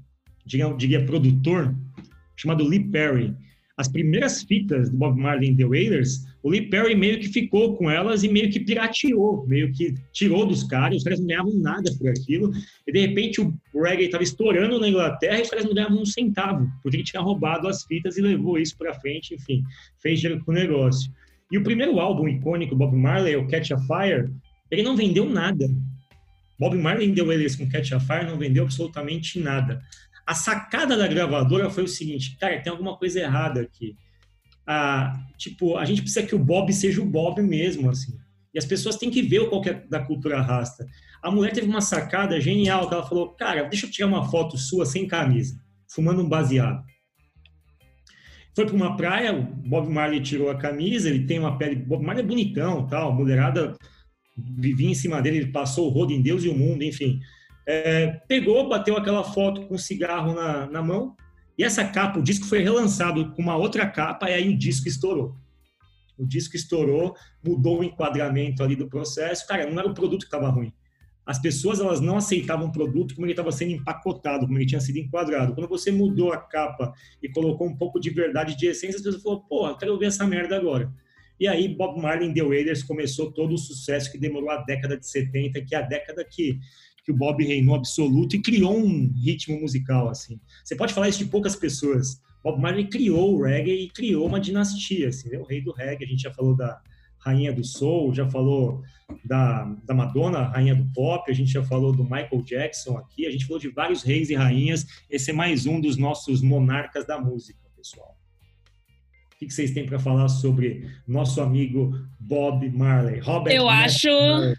diria, 0.44 0.72
diria 0.74 1.04
produtor, 1.04 1.74
chamado 2.36 2.66
Lee 2.66 2.84
Perry. 2.84 3.34
As 3.78 3.88
primeiras 3.88 4.42
fitas 4.42 4.88
do 4.88 4.96
Bob 4.96 5.20
Marley 5.20 5.50
e 5.50 5.56
The 5.56 5.64
Wailers, 5.64 6.24
o 6.42 6.48
Lee 6.48 6.68
Perry 6.70 6.94
meio 6.94 7.18
que 7.20 7.28
ficou 7.28 7.76
com 7.76 7.90
elas 7.90 8.24
e 8.24 8.28
meio 8.28 8.50
que 8.50 8.60
pirateou, 8.60 9.46
meio 9.46 9.70
que 9.72 9.94
tirou 10.12 10.46
dos 10.46 10.62
caras, 10.64 10.98
os 10.98 11.04
caras 11.04 11.20
não 11.20 11.26
ganhavam 11.26 11.54
nada 11.56 11.90
por 11.98 12.08
aquilo, 12.08 12.52
e 12.86 12.92
de 12.92 13.06
repente 13.06 13.40
o 13.40 13.52
reggae 13.74 14.04
estava 14.04 14.22
estourando 14.22 14.80
na 14.80 14.88
Inglaterra 14.88 15.38
e 15.38 15.42
os 15.42 15.50
caras 15.50 15.66
não 15.66 15.74
ganhavam 15.74 16.00
um 16.00 16.06
centavo, 16.06 16.66
porque 16.82 16.96
ele 16.96 17.04
tinha 17.04 17.20
roubado 17.20 17.68
as 17.68 17.84
fitas 17.84 18.16
e 18.16 18.22
levou 18.22 18.58
isso 18.58 18.78
para 18.78 18.94
frente, 18.94 19.34
enfim, 19.34 19.62
fez 20.00 20.20
dinheiro 20.20 20.42
com 20.42 20.52
o 20.52 20.54
negócio. 20.54 21.12
E 21.52 21.58
o 21.58 21.62
primeiro 21.62 22.00
álbum 22.00 22.26
icônico 22.28 22.74
do 22.74 22.78
Bob 22.78 22.96
Marley, 22.96 23.36
o 23.36 23.46
Catch 23.46 23.72
a 23.72 23.78
Fire, 23.78 24.32
ele 24.70 24.82
não 24.82 24.96
vendeu 24.96 25.28
nada. 25.28 25.68
Bob 26.58 26.76
Marley 26.76 27.12
deu 27.12 27.30
eles 27.32 27.54
com 27.54 27.68
Catch 27.68 27.92
a 27.92 28.00
Fire, 28.00 28.26
não 28.26 28.38
vendeu 28.38 28.64
absolutamente 28.64 29.38
nada. 29.38 29.82
A 30.26 30.34
sacada 30.34 30.96
da 30.96 31.06
gravadora 31.06 31.70
foi 31.70 31.84
o 31.84 31.88
seguinte, 31.88 32.36
cara, 32.38 32.60
tem 32.60 32.70
alguma 32.70 32.96
coisa 32.96 33.20
errada 33.20 33.60
aqui. 33.60 33.96
Ah, 34.66 35.16
tipo, 35.38 35.76
a 35.76 35.84
gente 35.84 36.02
precisa 36.02 36.26
que 36.26 36.34
o 36.34 36.38
Bob 36.38 36.72
seja 36.72 37.00
o 37.00 37.06
Bob 37.06 37.40
mesmo, 37.42 37.88
assim. 37.88 38.16
E 38.52 38.58
as 38.58 38.64
pessoas 38.64 38.96
têm 38.96 39.10
que 39.10 39.22
ver 39.22 39.40
o 39.40 39.48
qual 39.48 39.62
é 39.66 39.74
da 39.74 40.00
cultura 40.00 40.40
rasta. 40.40 40.86
A 41.22 41.30
mulher 41.30 41.52
teve 41.52 41.68
uma 41.68 41.80
sacada 41.80 42.40
genial, 42.40 42.88
que 42.88 42.94
ela 42.94 43.06
falou, 43.06 43.34
cara, 43.34 43.64
deixa 43.64 43.86
eu 43.86 43.90
tirar 43.90 44.08
uma 44.08 44.28
foto 44.28 44.56
sua 44.56 44.86
sem 44.86 45.06
camisa, 45.06 45.60
fumando 45.88 46.22
um 46.22 46.28
baseado. 46.28 46.82
foi 48.54 48.64
para 48.64 48.74
uma 48.74 48.96
praia, 48.96 49.34
o 49.34 49.42
Bob 49.42 49.88
Marley 49.88 50.20
tirou 50.20 50.50
a 50.50 50.56
camisa, 50.56 51.08
ele 51.08 51.26
tem 51.26 51.38
uma 51.38 51.58
pele, 51.58 51.76
Bob 51.76 52.02
Marley 52.02 52.24
é 52.24 52.26
bonitão, 52.26 52.86
tal, 52.86 53.14
mulherada 53.14 53.76
vivia 54.36 54.90
em 54.90 54.94
cima 54.94 55.20
dele, 55.22 55.38
ele 55.38 55.52
passou 55.52 55.86
o 55.86 55.90
rodo 55.90 56.12
em 56.12 56.20
Deus 56.20 56.44
e 56.44 56.48
o 56.48 56.56
mundo, 56.56 56.82
enfim. 56.82 57.20
É, 57.66 58.08
pegou, 58.28 58.68
bateu 58.68 58.96
aquela 58.96 59.24
foto 59.24 59.62
com 59.66 59.74
um 59.74 59.78
cigarro 59.78 60.34
na, 60.34 60.66
na 60.66 60.82
mão, 60.82 61.16
e 61.58 61.64
essa 61.64 61.84
capa, 61.84 62.18
o 62.18 62.22
disco 62.22 62.46
foi 62.46 62.62
relançado 62.62 63.32
com 63.32 63.42
uma 63.42 63.56
outra 63.56 63.86
capa, 63.86 64.30
e 64.30 64.34
aí 64.34 64.48
o 64.48 64.58
disco 64.58 64.88
estourou. 64.88 65.34
O 66.18 66.26
disco 66.26 66.56
estourou, 66.56 67.14
mudou 67.44 67.80
o 67.80 67.84
enquadramento 67.84 68.62
ali 68.62 68.76
do 68.76 68.88
processo. 68.88 69.46
Cara, 69.46 69.68
não 69.70 69.78
era 69.78 69.88
o 69.88 69.94
produto 69.94 70.20
que 70.20 70.26
estava 70.26 70.48
ruim 70.48 70.72
as 71.26 71.40
pessoas 71.40 71.80
elas 71.80 72.00
não 72.00 72.16
aceitavam 72.16 72.68
o 72.68 72.72
produto 72.72 73.14
como 73.14 73.26
ele 73.26 73.32
estava 73.32 73.50
sendo 73.50 73.72
empacotado, 73.72 74.46
como 74.46 74.56
ele 74.56 74.64
tinha 74.64 74.80
sido 74.80 74.98
enquadrado. 74.98 75.54
Quando 75.54 75.68
você 75.68 75.90
mudou 75.90 76.32
a 76.32 76.38
capa 76.38 76.94
e 77.20 77.28
colocou 77.28 77.66
um 77.66 77.76
pouco 77.76 77.98
de 77.98 78.10
verdade, 78.10 78.56
de 78.56 78.66
essência, 78.68 78.96
as 78.96 79.02
pessoas 79.02 79.22
falaram, 79.22 79.42
porra, 79.48 79.76
quero 79.76 79.98
ver 79.98 80.06
essa 80.06 80.24
merda 80.24 80.56
agora. 80.56 80.92
E 81.38 81.46
aí 81.46 81.68
Bob 81.68 82.00
Marley 82.00 82.32
The 82.32 82.42
Wailers 82.42 82.82
começou 82.82 83.30
todo 83.30 83.54
o 83.54 83.58
sucesso 83.58 84.10
que 84.10 84.18
demorou 84.18 84.50
a 84.50 84.62
década 84.64 84.96
de 84.96 85.06
70, 85.06 85.60
que 85.62 85.74
é 85.74 85.78
a 85.78 85.82
década 85.82 86.24
que, 86.24 86.58
que 87.04 87.12
o 87.12 87.16
Bob 87.16 87.44
reinou 87.44 87.74
absoluto 87.74 88.36
e 88.36 88.42
criou 88.42 88.76
um 88.76 89.12
ritmo 89.12 89.60
musical, 89.60 90.08
assim. 90.08 90.40
Você 90.64 90.74
pode 90.74 90.94
falar 90.94 91.08
isso 91.08 91.18
de 91.18 91.26
poucas 91.26 91.54
pessoas. 91.54 92.20
Bob 92.42 92.60
Marley 92.60 92.88
criou 92.88 93.34
o 93.34 93.42
reggae 93.42 93.72
e 93.72 93.88
criou 93.90 94.26
uma 94.26 94.40
dinastia, 94.40 95.08
assim, 95.08 95.30
né? 95.30 95.38
o 95.38 95.44
rei 95.44 95.60
do 95.60 95.72
reggae, 95.72 96.04
a 96.04 96.08
gente 96.08 96.22
já 96.22 96.32
falou 96.32 96.56
da 96.56 96.80
rainha 97.18 97.52
do 97.52 97.64
soul, 97.64 98.14
já 98.14 98.28
falou 98.28 98.82
da, 99.24 99.64
da 99.84 99.94
Madonna, 99.94 100.44
rainha 100.44 100.74
do 100.74 100.84
pop, 100.92 101.28
a 101.28 101.34
gente 101.34 101.50
já 101.50 101.62
falou 101.64 101.92
do 101.92 102.04
Michael 102.04 102.42
Jackson 102.44 102.96
aqui, 102.96 103.26
a 103.26 103.30
gente 103.30 103.46
falou 103.46 103.58
de 103.58 103.68
vários 103.68 104.02
reis 104.02 104.30
e 104.30 104.34
rainhas. 104.34 104.86
Esse 105.10 105.32
é 105.32 105.34
mais 105.34 105.66
um 105.66 105.80
dos 105.80 105.96
nossos 105.96 106.40
monarcas 106.40 107.04
da 107.04 107.20
música, 107.20 107.58
pessoal. 107.76 108.15
O 109.36 109.46
que 109.46 109.50
vocês 109.50 109.70
têm 109.70 109.84
para 109.84 109.98
falar 109.98 110.28
sobre 110.28 110.90
nosso 111.06 111.42
amigo 111.42 111.92
Bob 112.18 112.68
Marley? 112.70 113.20
Robert 113.20 113.54
eu 113.54 113.68
acho, 113.68 114.08
Marley. 114.08 114.56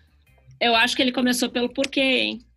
eu 0.61 0.75
acho 0.75 0.95
que 0.95 1.01
ele 1.01 1.11
começou 1.11 1.49
pelo 1.49 1.67
porquê, 1.69 2.01
hein? 2.01 2.47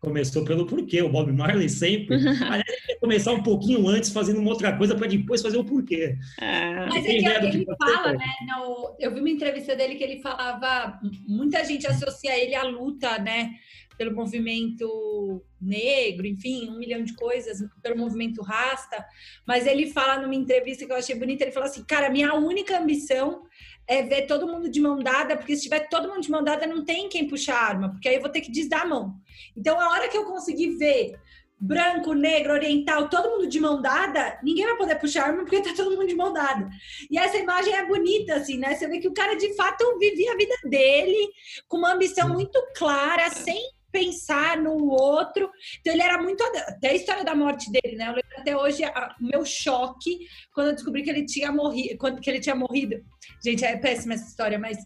começou 0.00 0.44
pelo 0.44 0.66
porquê. 0.66 1.02
O 1.02 1.08
Bob 1.08 1.30
Marley 1.30 1.68
sempre. 1.68 2.16
Aliás, 2.42 2.64
ele 2.88 2.98
começar 2.98 3.32
um 3.32 3.42
pouquinho 3.42 3.86
antes, 3.86 4.10
fazendo 4.10 4.40
uma 4.40 4.50
outra 4.50 4.76
coisa, 4.76 4.94
para 4.94 5.06
depois 5.06 5.42
fazer 5.42 5.58
o 5.58 5.64
porquê. 5.64 6.16
Ah. 6.40 6.86
Mas 6.88 7.04
é 7.04 7.08
que, 7.08 7.46
ele 7.46 7.66
fala, 7.78 8.12
né? 8.14 8.26
No, 8.48 8.96
eu 8.98 9.12
vi 9.12 9.20
uma 9.20 9.30
entrevista 9.30 9.76
dele 9.76 9.94
que 9.94 10.04
ele 10.04 10.20
falava. 10.20 10.98
Muita 11.28 11.64
gente 11.64 11.86
associa 11.86 12.36
ele 12.36 12.54
à 12.54 12.64
luta, 12.64 13.18
né? 13.18 13.52
Pelo 14.00 14.14
movimento 14.14 15.44
negro, 15.60 16.26
enfim, 16.26 16.70
um 16.70 16.78
milhão 16.78 17.04
de 17.04 17.14
coisas, 17.14 17.58
pelo 17.82 17.98
movimento 17.98 18.40
rasta. 18.40 19.04
Mas 19.46 19.66
ele 19.66 19.90
fala 19.90 20.22
numa 20.22 20.34
entrevista 20.34 20.86
que 20.86 20.92
eu 20.92 20.96
achei 20.96 21.14
bonita: 21.14 21.44
ele 21.44 21.52
fala 21.52 21.66
assim, 21.66 21.84
cara, 21.84 22.08
minha 22.08 22.32
única 22.34 22.78
ambição 22.78 23.42
é 23.86 24.02
ver 24.02 24.22
todo 24.26 24.46
mundo 24.46 24.70
de 24.70 24.80
mão 24.80 24.98
dada, 24.98 25.36
porque 25.36 25.54
se 25.54 25.64
tiver 25.64 25.88
todo 25.88 26.08
mundo 26.08 26.22
de 26.22 26.30
mão 26.30 26.42
dada, 26.42 26.66
não 26.66 26.82
tem 26.82 27.10
quem 27.10 27.28
puxar 27.28 27.56
a 27.56 27.66
arma, 27.66 27.90
porque 27.90 28.08
aí 28.08 28.14
eu 28.14 28.20
vou 28.22 28.30
ter 28.30 28.40
que 28.40 28.50
desdar 28.50 28.82
a 28.82 28.88
mão. 28.88 29.16
Então, 29.54 29.78
a 29.78 29.90
hora 29.90 30.08
que 30.08 30.16
eu 30.16 30.24
conseguir 30.24 30.78
ver 30.78 31.20
branco, 31.60 32.14
negro, 32.14 32.54
oriental, 32.54 33.10
todo 33.10 33.28
mundo 33.28 33.46
de 33.46 33.60
mão 33.60 33.82
dada, 33.82 34.40
ninguém 34.42 34.64
vai 34.64 34.76
poder 34.76 34.98
puxar 34.98 35.24
arma 35.24 35.42
porque 35.42 35.60
tá 35.60 35.74
todo 35.76 35.90
mundo 35.90 36.06
de 36.06 36.14
mão 36.14 36.32
dada. 36.32 36.70
E 37.10 37.18
essa 37.18 37.36
imagem 37.36 37.74
é 37.74 37.84
bonita, 37.84 38.36
assim, 38.36 38.56
né? 38.56 38.74
Você 38.74 38.88
vê 38.88 38.98
que 38.98 39.08
o 39.08 39.12
cara 39.12 39.34
de 39.34 39.54
fato 39.54 39.98
vivia 39.98 40.32
a 40.32 40.36
vida 40.36 40.54
dele 40.64 41.28
com 41.68 41.76
uma 41.76 41.92
ambição 41.92 42.30
muito 42.30 42.58
clara, 42.74 43.28
sem 43.28 43.60
pensar 43.90 44.56
no 44.56 44.90
outro. 44.90 45.50
Então 45.80 45.92
ele 45.92 46.02
era 46.02 46.20
muito 46.22 46.42
até 46.42 46.90
a 46.90 46.94
história 46.94 47.24
da 47.24 47.34
morte 47.34 47.70
dele, 47.70 47.96
né? 47.96 48.08
Eu 48.08 48.14
lembro 48.14 48.38
até 48.38 48.56
hoje 48.56 48.82
o 48.84 49.24
meu 49.24 49.44
choque 49.44 50.18
quando 50.52 50.68
eu 50.68 50.74
descobri 50.74 51.02
que 51.02 51.10
ele 51.10 51.24
tinha 51.24 51.52
morrido, 51.52 51.98
quando 51.98 52.20
que 52.20 52.30
ele 52.30 52.40
tinha 52.40 52.54
morrido. 52.54 53.02
Gente, 53.44 53.64
é 53.64 53.76
péssima 53.76 54.14
essa 54.14 54.28
história, 54.28 54.58
mas 54.58 54.78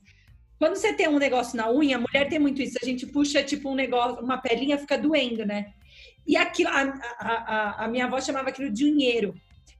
quando 0.58 0.76
você 0.76 0.92
tem 0.92 1.08
um 1.08 1.18
negócio 1.18 1.56
na 1.56 1.70
unha, 1.70 1.96
a 1.96 2.00
mulher 2.00 2.28
tem 2.28 2.38
muito 2.38 2.62
isso. 2.62 2.78
A 2.80 2.84
gente 2.86 3.06
puxa 3.06 3.42
tipo 3.42 3.70
um 3.70 3.74
negócio, 3.74 4.22
uma 4.22 4.38
pelinha 4.38 4.78
fica 4.78 4.96
doendo, 4.96 5.44
né? 5.44 5.72
E 6.26 6.36
aquilo, 6.36 6.70
a, 6.70 6.80
a, 7.18 7.84
a, 7.84 7.88
minha 7.88 8.06
avó 8.06 8.20
chamava 8.20 8.48
aquilo 8.48 8.70
de 8.70 8.84
unheiro 8.86 9.34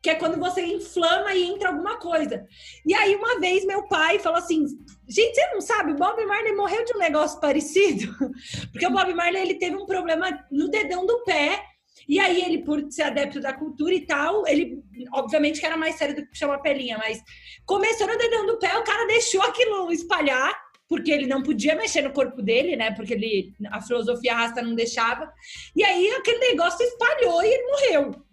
que 0.05 0.11
é 0.11 0.15
quando 0.15 0.39
você 0.39 0.61
inflama 0.61 1.35
e 1.35 1.45
entra 1.45 1.71
alguma 1.71 1.97
coisa. 1.97 2.47
E 2.85 2.93
aí, 2.93 3.17
uma 3.17 3.41
vez, 3.41 3.65
meu 3.65 3.89
pai 3.89 4.19
falou 4.19 4.39
assim: 4.39 4.67
gente, 5.09 5.35
você 5.35 5.47
não 5.55 5.63
sabe, 5.63 5.93
o 5.93 5.97
Bob 5.97 6.23
Marley 6.27 6.55
morreu 6.55 6.85
de 6.85 6.95
um 6.95 6.99
negócio 6.99 7.41
parecido? 7.41 8.15
Porque 8.71 8.87
o 8.87 8.91
Bob 8.91 9.15
Marley 9.15 9.41
ele 9.41 9.55
teve 9.55 9.75
um 9.75 9.87
problema 9.87 10.47
no 10.53 10.69
dedão 10.69 11.07
do 11.07 11.25
pé. 11.25 11.65
E 12.07 12.21
aí, 12.21 12.43
ele, 12.43 12.59
por 12.59 12.85
ser 12.93 13.05
adepto 13.05 13.41
da 13.41 13.55
cultura 13.55 13.95
e 13.95 14.05
tal, 14.05 14.47
ele, 14.47 14.83
obviamente, 15.11 15.59
que 15.59 15.65
era 15.65 15.77
mais 15.77 15.95
sério 15.95 16.15
do 16.15 16.27
que 16.27 16.45
uma 16.45 16.61
pelinha, 16.61 16.99
mas 16.99 17.23
começou 17.65 18.07
no 18.07 18.19
dedão 18.19 18.45
do 18.45 18.59
pé, 18.59 18.77
o 18.77 18.85
cara 18.85 19.07
deixou 19.07 19.41
aquilo 19.41 19.91
espalhar, 19.91 20.55
porque 20.87 21.11
ele 21.11 21.27
não 21.27 21.43
podia 21.43 21.75
mexer 21.75 22.03
no 22.03 22.13
corpo 22.13 22.43
dele, 22.43 22.77
né? 22.77 22.91
Porque 22.91 23.15
ele, 23.15 23.55
a 23.71 23.81
filosofia 23.81 24.35
rasta 24.35 24.61
não 24.61 24.75
deixava. 24.75 25.33
E 25.75 25.83
aí, 25.83 26.11
aquele 26.11 26.41
negócio 26.41 26.85
espalhou 26.85 27.43
e 27.43 27.49
ele 27.49 27.67
morreu. 27.69 28.24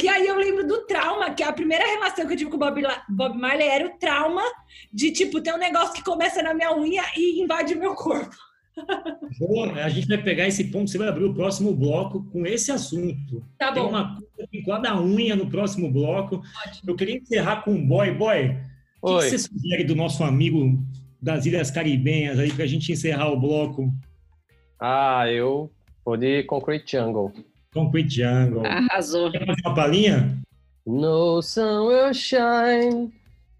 E 0.00 0.08
aí 0.08 0.26
eu 0.26 0.36
lembro 0.36 0.66
do 0.66 0.86
trauma, 0.86 1.34
que 1.34 1.42
a 1.42 1.52
primeira 1.52 1.84
relação 1.84 2.26
que 2.26 2.34
eu 2.34 2.36
tive 2.36 2.50
com 2.50 2.56
o 2.56 2.60
Bob, 2.60 2.80
Bob 3.08 3.36
Marley 3.36 3.66
era 3.66 3.86
o 3.86 3.98
trauma 3.98 4.42
de, 4.92 5.10
tipo, 5.10 5.40
ter 5.40 5.52
um 5.52 5.58
negócio 5.58 5.92
que 5.94 6.04
começa 6.04 6.42
na 6.42 6.54
minha 6.54 6.76
unha 6.76 7.02
e 7.16 7.42
invade 7.42 7.74
o 7.74 7.78
meu 7.78 7.94
corpo. 7.94 8.36
Boa, 9.38 9.72
a 9.84 9.88
gente 9.88 10.06
vai 10.06 10.22
pegar 10.22 10.46
esse 10.46 10.64
ponto, 10.64 10.90
você 10.90 10.96
vai 10.96 11.08
abrir 11.08 11.24
o 11.24 11.34
próximo 11.34 11.74
bloco 11.74 12.24
com 12.30 12.46
esse 12.46 12.70
assunto. 12.70 13.44
Tá 13.58 13.72
Tem 13.72 13.82
bom. 13.82 13.88
uma 13.88 14.16
coisa 14.16 14.64
com 14.64 14.72
a 14.72 15.02
unha 15.02 15.34
no 15.34 15.50
próximo 15.50 15.90
bloco. 15.90 16.36
Ótimo. 16.66 16.90
Eu 16.90 16.96
queria 16.96 17.16
encerrar 17.16 17.62
com 17.62 17.74
o 17.74 17.86
Boy. 17.86 18.12
Boy, 18.12 18.56
o 19.02 19.18
que, 19.18 19.24
que 19.24 19.30
você 19.30 19.38
sugere 19.38 19.84
do 19.84 19.96
nosso 19.96 20.22
amigo 20.22 20.78
das 21.20 21.46
Ilhas 21.46 21.70
Caribenhas 21.70 22.38
aí 22.38 22.52
para 22.52 22.64
a 22.64 22.68
gente 22.68 22.92
encerrar 22.92 23.28
o 23.28 23.40
bloco? 23.40 23.92
Ah, 24.78 25.24
eu 25.30 25.70
vou 26.04 26.16
de 26.16 26.44
Concrete 26.44 26.96
Jungle. 26.96 27.32
Concrete 27.72 28.10
Jungle. 28.10 28.66
Arrasou. 28.66 29.30
Quer 29.30 29.46
fazer 29.46 29.62
uma 29.64 29.74
palhinha? 29.74 30.36
No 30.84 31.40
sun 31.40 31.86
will 31.86 32.12
shine 32.12 33.12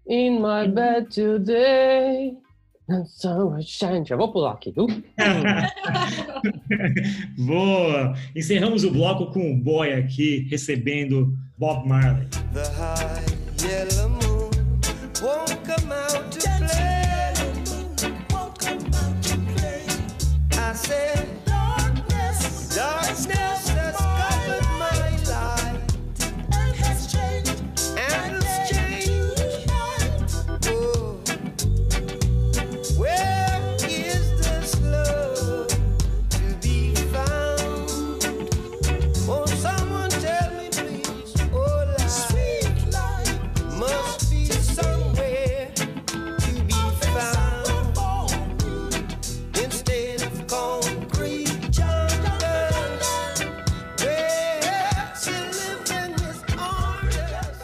in 0.05 0.41
my 0.41 0.67
bed 0.67 1.09
today. 1.09 2.35
No 2.89 3.05
sun 3.05 3.53
will 3.53 3.61
shine. 3.61 4.03
Já 4.05 4.17
vou 4.17 4.29
pular 4.29 4.51
aqui. 4.51 4.73
Uh. 4.77 4.85
Boa! 7.45 8.13
Encerramos 8.35 8.83
o 8.83 8.91
bloco 8.91 9.27
com 9.31 9.49
o 9.53 9.57
boy 9.57 9.93
aqui 9.93 10.45
recebendo 10.51 11.33
Bob 11.57 11.87
Marley. 11.87 12.27
The 12.53 12.67
high 12.75 13.23
yellow 13.63 14.09
moon 14.09 14.51
won't 15.21 15.55
come 15.63 15.93
out 15.93 16.29
to 16.31 16.49
play. 16.59 17.31
Won't 18.33 18.59
come 18.59 18.93
out 18.93 19.23
to 19.23 19.37
play. 19.55 19.85
I 20.57 20.73
said, 20.73 21.30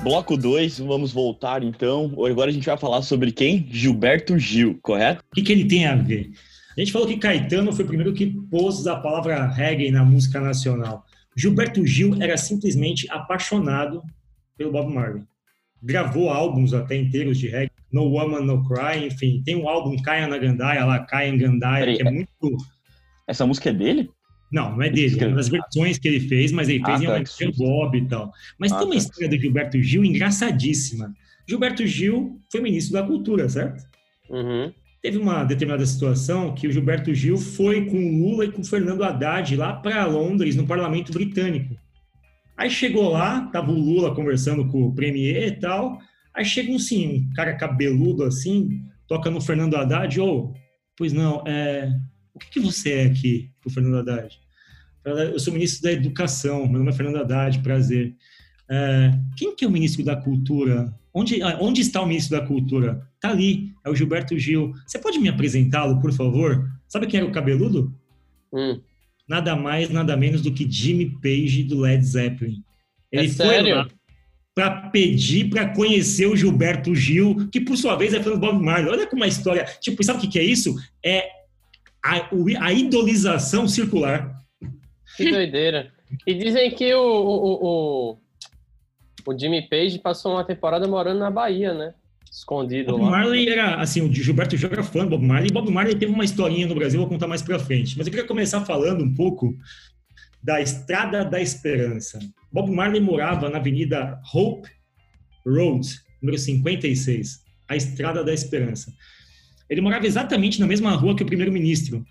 Bloco 0.08 0.38
2, 0.38 0.80
vamos 0.80 1.12
voltar 1.12 1.62
então. 1.62 2.14
Agora 2.26 2.50
a 2.50 2.54
gente 2.54 2.66
vai 2.66 2.78
falar 2.78 3.02
sobre 3.02 3.30
quem? 3.30 3.68
Gilberto 3.70 4.40
Gil, 4.40 4.80
correto? 4.82 5.22
O 5.34 5.36
que, 5.36 5.42
que 5.42 5.52
ele 5.52 5.66
tem 5.66 5.86
a 5.86 5.98
ver? 5.98 6.32
A 6.78 6.80
gente 6.80 6.94
falou 6.94 7.06
que 7.06 7.18
Caetano 7.18 7.74
foi 7.74 7.84
o 7.84 7.88
primeiro 7.90 8.14
que 8.14 8.28
pôs 8.50 8.88
a 8.88 8.96
palavra 8.96 9.46
reggae 9.48 9.92
na 9.92 10.06
música 10.06 10.40
nacional. 10.40 11.04
Gilberto 11.36 11.86
Gil 11.86 12.16
era 12.22 12.38
simplesmente 12.38 13.06
apaixonado 13.12 14.02
pelo 14.58 14.72
Bob 14.72 14.94
Marley. 14.94 15.24
Gravou 15.84 16.30
álbuns 16.30 16.74
até 16.74 16.96
inteiros 16.96 17.38
de 17.38 17.50
reggae, 17.50 17.72
No 17.92 18.04
Woman, 18.04 18.46
No 18.46 18.64
Cry, 18.64 19.08
enfim. 19.08 19.42
Tem 19.44 19.58
um 19.58 19.68
álbum 19.68 20.02
Caia 20.02 20.26
na 20.26 20.38
Gandaia, 20.38 20.86
lá, 20.86 21.00
Caia 21.00 21.28
em 21.28 21.38
Gandaia, 21.38 21.98
que 21.98 22.08
é 22.08 22.10
muito... 22.10 22.56
Essa 23.28 23.46
música 23.46 23.72
é 23.72 23.74
dele? 23.74 24.10
Não, 24.52 24.76
não 24.76 24.82
é 24.82 24.90
dele, 24.90 25.20
é 25.20 25.28
uma 25.28 25.36
das 25.36 25.50
versões 25.50 25.98
que 25.98 26.08
ele 26.08 26.22
fez, 26.22 26.52
mas 26.52 26.70
ele 26.70 26.84
fez 26.84 27.02
ah, 27.02 27.04
em 27.04 27.08
homenagem 27.08 27.52
tá, 27.52 27.58
Bob 27.58 27.98
e 27.98 28.08
tal. 28.08 28.32
Mas 28.58 28.72
ah, 28.72 28.78
tem 28.78 28.86
uma 28.86 28.94
tá. 28.94 28.98
história 28.98 29.30
do 29.30 29.38
Gilberto 29.38 29.82
Gil 29.82 30.06
engraçadíssima. 30.06 31.14
Gilberto 31.48 31.86
Gil 31.86 32.40
foi 32.52 32.62
ministro 32.62 32.94
da 32.94 33.04
Cultura, 33.04 33.50
certo? 33.50 33.84
Uhum. 34.30 34.72
Teve 35.02 35.18
uma 35.18 35.44
determinada 35.44 35.86
situação 35.86 36.54
que 36.54 36.68
o 36.68 36.72
Gilberto 36.72 37.14
Gil 37.14 37.38
foi 37.38 37.86
com 37.86 37.98
o 37.98 38.18
Lula 38.18 38.46
e 38.46 38.52
com 38.52 38.62
o 38.62 38.66
Fernando 38.66 39.04
Haddad 39.04 39.56
lá 39.56 39.74
para 39.74 40.06
Londres, 40.06 40.56
no 40.56 40.66
parlamento 40.66 41.14
britânico. 41.14 41.76
Aí 42.58 42.70
chegou 42.70 43.10
lá, 43.10 43.42
tava 43.48 43.72
o 43.72 43.80
Lula 43.80 44.16
conversando 44.16 44.68
com 44.68 44.84
o 44.84 44.96
premier 44.96 45.48
e 45.48 45.52
tal. 45.52 46.00
Aí 46.34 46.44
chega 46.44 46.72
um 46.72 46.80
sim, 46.80 47.28
um 47.30 47.34
cara 47.34 47.56
cabeludo 47.56 48.24
assim, 48.24 48.82
toca 49.08 49.30
no 49.30 49.40
Fernando 49.40 49.76
Haddad, 49.76 50.20
ou, 50.20 50.46
oh, 50.46 50.54
pois 50.98 51.14
não, 51.14 51.44
é, 51.48 51.92
o 52.38 52.40
que, 52.40 52.52
que 52.52 52.60
você 52.60 52.94
é 52.94 53.06
aqui 53.06 53.50
pro 53.60 53.72
Fernando 53.72 53.98
Haddad? 53.98 54.40
Eu 55.04 55.40
sou 55.40 55.54
ministro 55.54 55.84
da 55.84 55.92
Educação, 55.92 56.68
meu 56.68 56.80
nome 56.80 56.92
é 56.92 56.94
Fernando 56.94 57.18
Haddad, 57.18 57.60
prazer. 57.60 58.16
É, 58.70 59.12
quem 59.36 59.56
que 59.56 59.66
é 59.66 59.68
o 59.68 59.72
ministro 59.72 60.06
da 60.06 60.16
Cultura? 60.16 60.94
Onde, 61.12 61.42
onde 61.60 61.82
está 61.82 62.00
o 62.02 62.06
ministro 62.06 62.40
da 62.40 62.46
Cultura? 62.46 63.10
Tá 63.20 63.32
ali, 63.32 63.74
é 63.84 63.90
o 63.90 63.96
Gilberto 63.96 64.38
Gil. 64.38 64.74
Você 64.86 65.00
pode 65.00 65.18
me 65.18 65.30
apresentá-lo, 65.30 66.00
por 66.00 66.14
favor? 66.14 66.70
Sabe 66.88 67.08
quem 67.08 67.20
era 67.20 67.28
o 67.28 67.32
cabeludo? 67.32 67.92
Hum. 68.54 68.80
Nada 69.28 69.56
mais, 69.56 69.90
nada 69.90 70.16
menos 70.16 70.42
do 70.42 70.54
que 70.54 70.70
Jimmy 70.70 71.18
Page 71.22 71.64
do 71.64 71.80
Led 71.80 72.06
Zeppelin. 72.06 72.64
Ele 73.12 73.26
é 73.26 73.30
foi 73.30 73.48
sério? 73.48 73.76
lá 73.78 73.88
para 74.54 74.90
pedir 74.90 75.52
para 75.52 75.70
conhecer 75.70 76.26
o 76.26 76.36
Gilberto 76.36 76.96
Gil, 76.96 77.48
que 77.52 77.62
por 77.62 77.78
sua 77.78 77.96
vez 77.96 78.12
é 78.16 78.24
fã 78.24 78.32
do 78.32 78.40
Bob 78.40 78.60
Marley. 78.60 78.92
Olha 78.92 79.06
como 79.06 79.24
a 79.24 79.28
história. 79.28 79.64
Tipo, 79.80 80.04
sabe 80.04 80.18
o 80.18 80.22
que, 80.22 80.28
que 80.28 80.40
é 80.40 80.44
isso? 80.44 80.76
É 81.06 81.30
a, 82.08 82.66
a 82.66 82.74
idolização 82.74 83.68
circular. 83.68 84.36
Que 85.16 85.32
doideira. 85.32 85.92
E 86.26 86.34
dizem 86.34 86.72
que 86.72 86.94
o, 86.94 87.02
o, 87.02 87.66
o, 87.66 88.18
o 89.26 89.40
Jimmy 89.40 89.68
Page 89.68 90.00
passou 90.00 90.34
uma 90.34 90.44
temporada 90.44 90.88
morando 90.88 91.20
na 91.20 91.32
Bahia, 91.32 91.74
né? 91.74 91.94
Escondido 92.32 92.92
Bob 92.92 93.04
lá. 93.04 93.10
Marley 93.12 93.50
era, 93.50 93.76
assim, 93.82 94.02
o 94.02 94.14
Gilberto 94.14 94.56
Gil 94.56 94.70
era 94.72 94.84
fã 94.84 95.04
do 95.04 95.12
Bob 95.12 95.26
Marley. 95.26 95.52
Bob 95.52 95.72
Marley 95.72 95.96
teve 95.96 96.12
uma 96.12 96.24
historinha 96.24 96.68
no 96.68 96.76
Brasil, 96.76 97.00
vou 97.00 97.10
contar 97.10 97.28
mais 97.28 97.42
pra 97.42 97.60
frente. 97.60 97.98
Mas 97.98 98.08
eu 98.08 98.12
queria 98.12 98.28
começar 98.28 98.64
falando 98.66 99.04
um 99.04 99.14
pouco 99.14 99.56
da 100.44 100.62
Estrada 100.62 101.26
da 101.26 101.42
Esperança. 101.42 102.20
Bob 102.52 102.70
Marley 102.72 103.02
morava 103.02 103.50
na 103.50 103.58
Avenida 103.58 104.20
Hope 104.34 104.70
Road, 105.46 105.88
número 106.22 106.38
56, 106.38 107.42
a 107.68 107.76
Estrada 107.76 108.24
da 108.24 108.34
Esperança. 108.34 108.94
Ele 109.70 109.82
morava 109.82 110.06
exatamente 110.06 110.60
na 110.60 110.68
mesma 110.68 110.92
rua 110.92 111.16
que 111.16 111.24
o 111.24 111.26
primeiro-ministro 111.26 112.06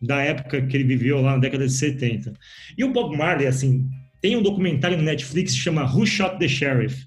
da 0.00 0.20
época 0.20 0.60
que 0.62 0.76
ele 0.76 0.84
viveu 0.84 1.20
lá 1.20 1.32
na 1.32 1.38
década 1.38 1.66
de 1.66 1.72
70. 1.72 2.32
E 2.76 2.84
o 2.84 2.92
Bob 2.92 3.16
Marley, 3.16 3.46
assim, 3.46 3.88
tem 4.20 4.36
um 4.36 4.42
documentário 4.42 4.96
no 4.96 5.02
Netflix 5.02 5.52
que 5.52 5.60
chama 5.60 5.84
Who 5.84 6.06
Shot 6.06 6.38
the 6.38 6.48
Sheriff, 6.48 7.06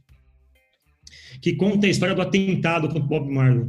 que 1.41 1.53
conta 1.53 1.87
a 1.87 1.89
história 1.89 2.15
do 2.15 2.21
atentado 2.21 2.87
contra 2.87 3.03
o 3.03 3.07
Bob 3.07 3.31
Marley. 3.31 3.67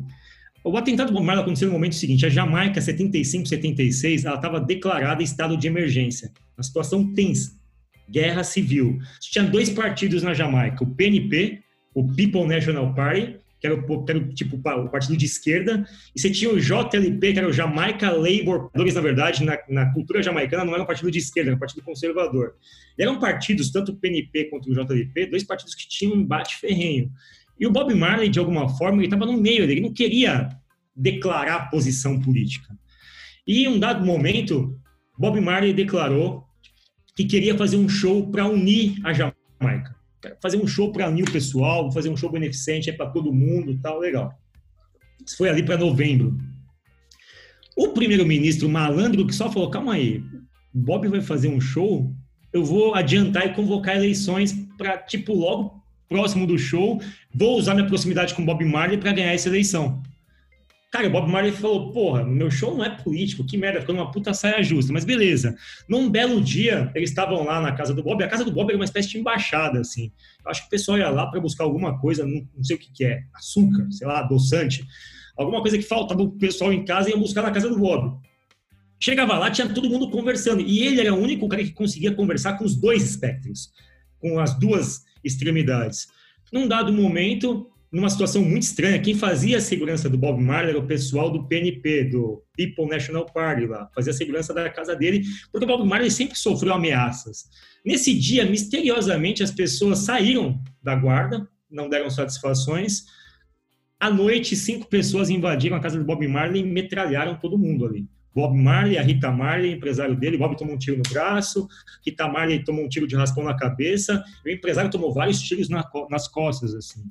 O 0.65 0.77
atentado 0.77 1.09
do 1.09 1.15
Bob 1.15 1.25
Marley 1.25 1.43
aconteceu 1.43 1.69
no 1.69 1.75
momento 1.75 1.95
seguinte: 1.95 2.25
a 2.25 2.29
Jamaica, 2.29 2.81
75, 2.81 3.47
76, 3.47 4.25
ela 4.25 4.37
estava 4.37 4.61
declarada 4.61 5.23
estado 5.23 5.57
de 5.57 5.67
emergência, 5.67 6.33
uma 6.57 6.63
situação 6.63 7.13
tensa 7.13 7.57
guerra 8.09 8.45
civil. 8.45 8.99
Tinha 9.21 9.45
dois 9.45 9.71
partidos 9.71 10.23
na 10.23 10.33
Jamaica, 10.33 10.85
o 10.85 10.87
PNP, 10.87 11.61
o 11.95 12.07
People 12.07 12.47
National 12.47 12.95
Party, 12.95 13.37
que 13.61 13.67
era 13.67 13.75
o, 13.75 14.05
que 14.05 14.11
era 14.11 14.29
tipo 14.29 14.57
o 14.57 14.89
partido 14.89 15.17
de 15.17 15.25
esquerda, 15.25 15.87
e 16.15 16.21
você 16.21 16.31
tinha 16.31 16.51
o 16.51 16.61
JLP, 16.61 17.33
que 17.33 17.39
era 17.39 17.49
o 17.49 17.53
Jamaica 17.53 18.11
Labour, 18.11 18.71
na 18.75 19.01
verdade, 19.01 19.45
na, 19.45 19.59
na 19.69 19.93
cultura 19.93 20.23
jamaicana 20.23 20.65
não 20.65 20.75
era 20.75 20.83
um 20.83 20.87
partido 20.87 21.11
de 21.11 21.19
esquerda, 21.19 21.51
era 21.51 21.57
um 21.57 21.61
partido 21.61 21.83
conservador. 21.83 22.55
E 22.99 23.03
eram 23.03 23.19
partidos, 23.19 23.71
tanto 23.71 23.93
o 23.93 23.97
PNP 23.97 24.45
quanto 24.45 24.71
o 24.71 24.75
JLP, 24.75 25.27
dois 25.27 25.45
partidos 25.45 25.75
que 25.75 25.89
tinham 25.89 26.15
um 26.15 26.21
embate 26.21 26.57
ferrenho. 26.57 27.11
E 27.59 27.67
o 27.67 27.71
Bob 27.71 27.95
Marley, 27.95 28.29
de 28.29 28.39
alguma 28.39 28.69
forma, 28.69 28.99
ele 28.99 29.07
estava 29.07 29.25
no 29.25 29.41
meio, 29.41 29.65
ele 29.65 29.81
não 29.81 29.93
queria 29.93 30.49
declarar 30.95 31.71
posição 31.71 32.21
política. 32.21 32.77
E 33.47 33.65
em 33.65 33.69
um 33.69 33.79
dado 33.79 34.05
momento, 34.05 34.79
Bob 35.19 35.41
Marley 35.41 35.73
declarou 35.73 36.45
que 37.17 37.25
queria 37.25 37.57
fazer 37.57 37.77
um 37.77 37.89
show 37.89 38.31
para 38.31 38.47
unir 38.47 38.97
a 39.05 39.13
Jamaica. 39.13 39.96
Fazer 40.41 40.57
um 40.57 40.67
show 40.67 40.93
para 40.93 41.11
o 41.11 41.33
pessoal, 41.33 41.91
fazer 41.93 42.09
um 42.09 42.17
show 42.17 42.31
beneficente 42.31 42.93
para 42.93 43.11
todo 43.11 43.33
mundo, 43.33 43.79
tal, 43.83 43.99
legal. 43.99 44.33
Isso 45.25 45.37
foi 45.37 45.49
ali 45.49 45.63
para 45.63 45.77
novembro. 45.77 46.37
O 47.77 47.89
primeiro-ministro 47.89 48.69
malandro 48.69 49.27
que 49.27 49.35
só 49.35 49.51
falou: 49.51 49.71
calma 49.71 49.95
aí, 49.95 50.23
Bob 50.73 51.09
vai 51.09 51.21
fazer 51.21 51.49
um 51.49 51.61
show, 51.61 52.15
eu 52.53 52.65
vou 52.65 52.95
adiantar 52.95 53.47
e 53.47 53.55
convocar 53.55 53.97
eleições 53.97 54.53
para, 54.79 54.99
tipo, 54.99 55.35
logo 55.35 55.83
próximo 56.09 56.47
do 56.47 56.59
show, 56.59 57.01
vou 57.35 57.59
usar 57.59 57.75
minha 57.75 57.87
proximidade 57.87 58.35
com 58.35 58.45
Bob 58.45 58.65
Marley 58.65 58.99
para 58.99 59.13
ganhar 59.13 59.33
essa 59.33 59.49
eleição. 59.49 60.03
Cara, 60.97 61.09
o 61.09 61.11
Bob 61.11 61.31
Marley 61.31 61.53
falou, 61.53 61.93
porra, 61.93 62.25
meu 62.25 62.51
show 62.51 62.75
não 62.75 62.83
é 62.83 62.89
político, 62.89 63.45
que 63.45 63.59
merda, 63.59 63.81
ficou 63.81 63.95
numa 63.95 64.11
puta 64.11 64.33
saia 64.33 64.63
justa, 64.63 64.95
mas 64.95 65.05
beleza. 65.05 65.55
Num 65.87 66.09
belo 66.09 66.41
dia, 66.41 66.91
eles 66.95 67.11
estavam 67.11 67.45
lá 67.45 67.61
na 67.61 67.73
casa 67.73 67.93
do 67.93 68.03
Bob, 68.03 68.25
a 68.25 68.29
casa 68.29 68.43
do 68.43 68.51
Bob 68.51 68.71
era 68.71 68.79
uma 68.79 68.85
espécie 68.87 69.11
de 69.11 69.19
embaixada, 69.19 69.79
assim. 69.79 70.11
Eu 70.43 70.51
acho 70.51 70.63
que 70.63 70.69
o 70.69 70.71
pessoal 70.71 70.97
ia 70.97 71.11
lá 71.11 71.27
para 71.27 71.39
buscar 71.39 71.65
alguma 71.65 72.01
coisa, 72.01 72.25
não, 72.25 72.49
não, 72.57 72.65
sei 72.65 72.77
o 72.77 72.79
que 72.79 72.91
que 72.91 73.05
é, 73.05 73.25
açúcar, 73.35 73.87
sei 73.91 74.07
lá, 74.07 74.21
adoçante, 74.21 74.87
alguma 75.37 75.61
coisa 75.61 75.77
que 75.77 75.85
faltava 75.85 76.23
o 76.23 76.31
pessoal 76.31 76.73
em 76.73 76.83
casa 76.83 77.11
e 77.11 77.13
ia 77.13 77.19
buscar 77.19 77.43
na 77.43 77.51
casa 77.51 77.69
do 77.69 77.79
Bob. 77.79 78.19
Chegava 78.99 79.37
lá, 79.37 79.51
tinha 79.51 79.69
todo 79.69 79.91
mundo 79.91 80.09
conversando, 80.09 80.63
e 80.63 80.79
ele 80.79 81.03
era 81.03 81.13
o 81.13 81.19
único 81.19 81.47
cara 81.47 81.63
que 81.63 81.73
conseguia 81.73 82.15
conversar 82.15 82.55
com 82.55 82.65
os 82.65 82.75
dois 82.75 83.03
espectros, 83.03 83.71
com 84.19 84.41
as 84.41 84.59
duas 84.59 85.05
extremidades. 85.23 86.09
Num 86.51 86.67
dado 86.67 86.91
momento, 86.91 87.71
numa 87.91 88.11
situação 88.11 88.43
muito 88.43 88.63
estranha. 88.63 89.01
Quem 89.01 89.15
fazia 89.15 89.59
a 89.59 89.61
segurança 89.61 90.09
do 90.09 90.19
Bob 90.19 90.41
Marley 90.43 90.71
era 90.71 90.79
o 90.79 90.87
pessoal 90.87 91.31
do 91.31 91.47
PNP, 91.47 92.05
do 92.05 92.43
People 92.57 92.87
National 92.87 93.27
Party 93.27 93.67
lá, 93.67 93.89
fazia 93.95 94.13
a 94.13 94.17
segurança 94.17 94.53
da 94.53 94.69
casa 94.69 94.95
dele, 94.95 95.25
porque 95.53 95.65
o 95.65 95.69
Bob 95.69 95.87
Marley 95.87 96.11
sempre 96.11 96.39
sofreu 96.39 96.75
ameaças. 96.75 97.49
Nesse 97.85 98.13
dia, 98.13 98.45
misteriosamente, 98.45 99.43
as 99.43 99.51
pessoas 99.51 100.01
saíram 100.01 100.61
da 100.83 100.95
guarda, 100.95 101.49
não 101.71 101.89
deram 101.89 102.11
satisfações. 102.11 103.05
À 103.99 104.11
noite, 104.11 104.57
cinco 104.57 104.89
pessoas 104.89 105.31
invadiram 105.31 105.77
a 105.77 105.81
casa 105.81 105.99
do 105.99 106.05
Bob 106.05 106.27
Marley 106.27 106.63
e 106.63 106.67
metralharam 106.67 107.37
todo 107.39 107.59
mundo 107.59 107.87
ali. 107.87 108.07
Bob 108.35 108.55
Marley, 108.55 108.99
a 108.99 109.03
Rita 109.03 109.31
Marley, 109.31 109.73
empresário 109.73 110.15
dele, 110.15 110.37
Bob 110.37 110.55
tomou 110.59 110.75
um 110.75 110.79
tiro 110.79 110.99
no 110.99 111.03
braço, 111.11 111.67
Rita 112.05 112.29
Marley 112.29 112.63
tomou 112.63 112.85
um 112.85 112.89
tiro 112.89 113.07
de 113.07 113.17
raspão 113.17 113.43
na 113.43 113.57
cabeça, 113.57 114.23
o 114.45 114.51
empresário 114.51 114.91
tomou 114.91 115.11
vários 115.15 115.41
tiros 115.41 115.71
na, 115.71 115.83
nas 116.11 116.29
costas, 116.29 116.75
assim. 116.75 117.03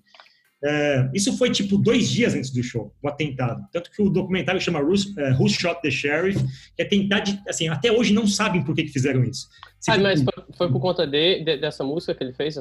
É, 0.68 1.08
isso 1.14 1.38
foi 1.38 1.52
tipo 1.52 1.78
dois 1.78 2.10
dias 2.10 2.34
antes 2.34 2.50
do 2.50 2.64
show, 2.64 2.92
o 3.04 3.08
atentado. 3.08 3.64
Tanto 3.72 3.92
que 3.92 4.02
o 4.02 4.10
documentário 4.10 4.60
chama 4.60 4.80
é, 4.80 5.32
Who, 5.34 5.48
Shot 5.48 5.80
the 5.84 5.92
Sheriff, 5.92 6.44
que 6.76 6.82
é 6.82 6.86
tentar 6.86 7.20
de, 7.20 7.40
assim, 7.48 7.68
até 7.68 7.92
hoje 7.92 8.12
não 8.12 8.26
sabem 8.26 8.64
por 8.64 8.74
que, 8.74 8.84
que 8.84 8.92
fizeram 8.92 9.24
isso. 9.24 9.48
ah, 9.88 9.98
mas 10.00 10.24
foi, 10.24 10.44
foi, 10.58 10.72
por 10.72 10.80
conta 10.80 11.06
de, 11.06 11.44
de, 11.44 11.58
dessa 11.58 11.84
música 11.84 12.16
que 12.16 12.24
ele 12.24 12.34
fez? 12.34 12.58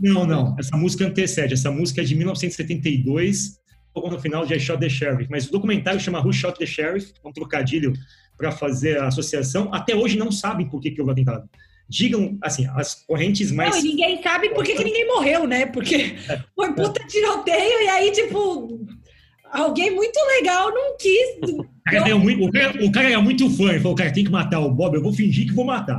Não, 0.00 0.26
não. 0.26 0.56
Essa 0.58 0.74
música 0.74 1.06
antecede. 1.06 1.52
Essa 1.52 1.70
música 1.70 2.00
é 2.00 2.04
de 2.04 2.14
1972, 2.14 3.58
no 3.94 4.18
final 4.18 4.46
de 4.46 4.54
I 4.54 4.60
Shot 4.60 4.80
the 4.80 4.88
Sheriff. 4.88 5.30
Mas 5.30 5.48
o 5.48 5.52
documentário 5.52 6.00
chama 6.00 6.20
Who 6.20 6.32
Shot 6.32 6.58
the 6.58 6.64
Sheriff, 6.64 7.12
um 7.22 7.30
trocadilho 7.30 7.92
para 8.38 8.52
fazer 8.52 8.98
a 9.00 9.08
associação. 9.08 9.68
Até 9.74 9.94
hoje 9.94 10.16
não 10.16 10.32
sabem 10.32 10.66
por 10.66 10.80
que, 10.80 10.92
que 10.92 11.00
houve 11.02 11.12
atentado 11.12 11.46
digam, 11.88 12.38
assim, 12.42 12.66
as 12.74 12.94
correntes 12.94 13.50
mais. 13.50 13.70
Não, 13.70 13.80
e 13.80 13.88
ninguém 13.88 14.22
sabe 14.22 14.50
por 14.50 14.62
que, 14.64 14.74
que 14.74 14.84
ninguém 14.84 15.06
morreu, 15.06 15.46
né? 15.46 15.66
Porque 15.66 16.16
é. 16.28 16.42
foi 16.54 16.72
puta 16.74 17.04
tiroteio 17.06 17.82
e 17.82 17.88
aí, 17.88 18.12
tipo, 18.12 18.86
alguém 19.50 19.90
muito 19.90 20.18
legal 20.36 20.70
não 20.70 20.96
quis. 20.96 21.68
O 21.88 21.90
cara, 21.90 22.18
muito, 22.18 22.44
o 22.44 22.52
cara, 22.52 22.84
o 22.84 22.92
cara 22.92 23.08
era 23.08 23.22
muito 23.22 23.48
fã, 23.48 23.70
ele 23.70 23.80
falou, 23.80 23.96
cara, 23.96 24.12
tem 24.12 24.22
que 24.22 24.30
matar 24.30 24.60
o 24.60 24.70
Bob, 24.70 24.94
eu 24.94 25.02
vou 25.02 25.10
fingir 25.10 25.46
que 25.46 25.54
vou 25.54 25.64
matar. 25.64 25.98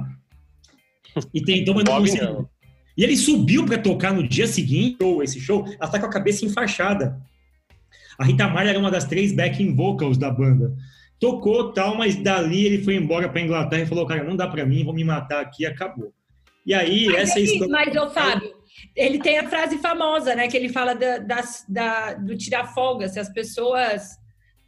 E 1.34 1.42
tentou, 1.42 1.74
mas 1.74 1.84
não 1.84 1.98
conseguiu. 1.98 2.48
E 2.96 3.04
ele 3.04 3.18
subiu 3.18 3.66
para 3.66 3.80
tocar 3.80 4.14
no 4.14 4.22
dia 4.22 4.46
seguinte, 4.46 5.04
ou 5.04 5.24
esse 5.24 5.40
show, 5.40 5.66
ela 5.80 5.90
tá 5.90 6.00
com 6.00 6.06
a 6.06 6.12
cabeça 6.12 6.46
enfaixada. 6.46 7.20
A 8.20 8.24
Rita 8.24 8.48
Marley 8.48 8.70
era 8.70 8.80
uma 8.80 8.92
das 8.92 9.06
três 9.06 9.32
backing 9.32 9.74
vocals 9.74 10.16
da 10.16 10.30
banda 10.30 10.78
tocou 11.20 11.74
tal, 11.74 11.96
mas 11.96 12.16
dali 12.16 12.66
ele 12.66 12.84
foi 12.84 12.96
embora 12.96 13.28
para 13.28 13.42
Inglaterra 13.42 13.84
e 13.84 13.88
falou, 13.88 14.06
cara, 14.06 14.24
não 14.24 14.36
dá 14.36 14.48
para 14.48 14.66
mim, 14.66 14.86
vou 14.86 14.94
me 14.94 15.04
matar 15.04 15.42
aqui, 15.42 15.66
acabou. 15.66 16.14
E 16.66 16.74
aí 16.74 17.08
mas 17.08 17.30
essa 17.30 17.40
ele, 17.40 17.52
história... 17.52 17.72
Mas 17.72 17.96
ô 17.96 18.10
Fábio, 18.10 18.54
ele 18.96 19.20
tem 19.20 19.38
a 19.38 19.50
frase 19.50 19.78
famosa, 19.80 20.36
né, 20.36 20.48
que 20.48 20.56
ele 20.56 20.70
fala 20.70 20.94
da, 20.94 21.18
da, 21.18 21.42
da, 21.68 22.14
do 22.14 22.38
tirar 22.38 22.74
folga, 22.74 23.10
se 23.10 23.20
as 23.20 23.30
pessoas 23.30 24.18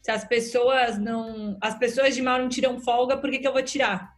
se 0.02 0.10
as 0.10 0.24
pessoas 0.26 0.97
não, 0.97 1.56
as 1.62 1.78
pessoas 1.78 2.16
de 2.16 2.24
mal 2.24 2.39
não 2.39 2.49
tiram 2.49 2.80
folga, 2.80 3.18
por 3.18 3.30
que, 3.30 3.38
que 3.38 3.47
eu 3.47 3.54
vou 3.54 3.62
tirar? 3.62 4.12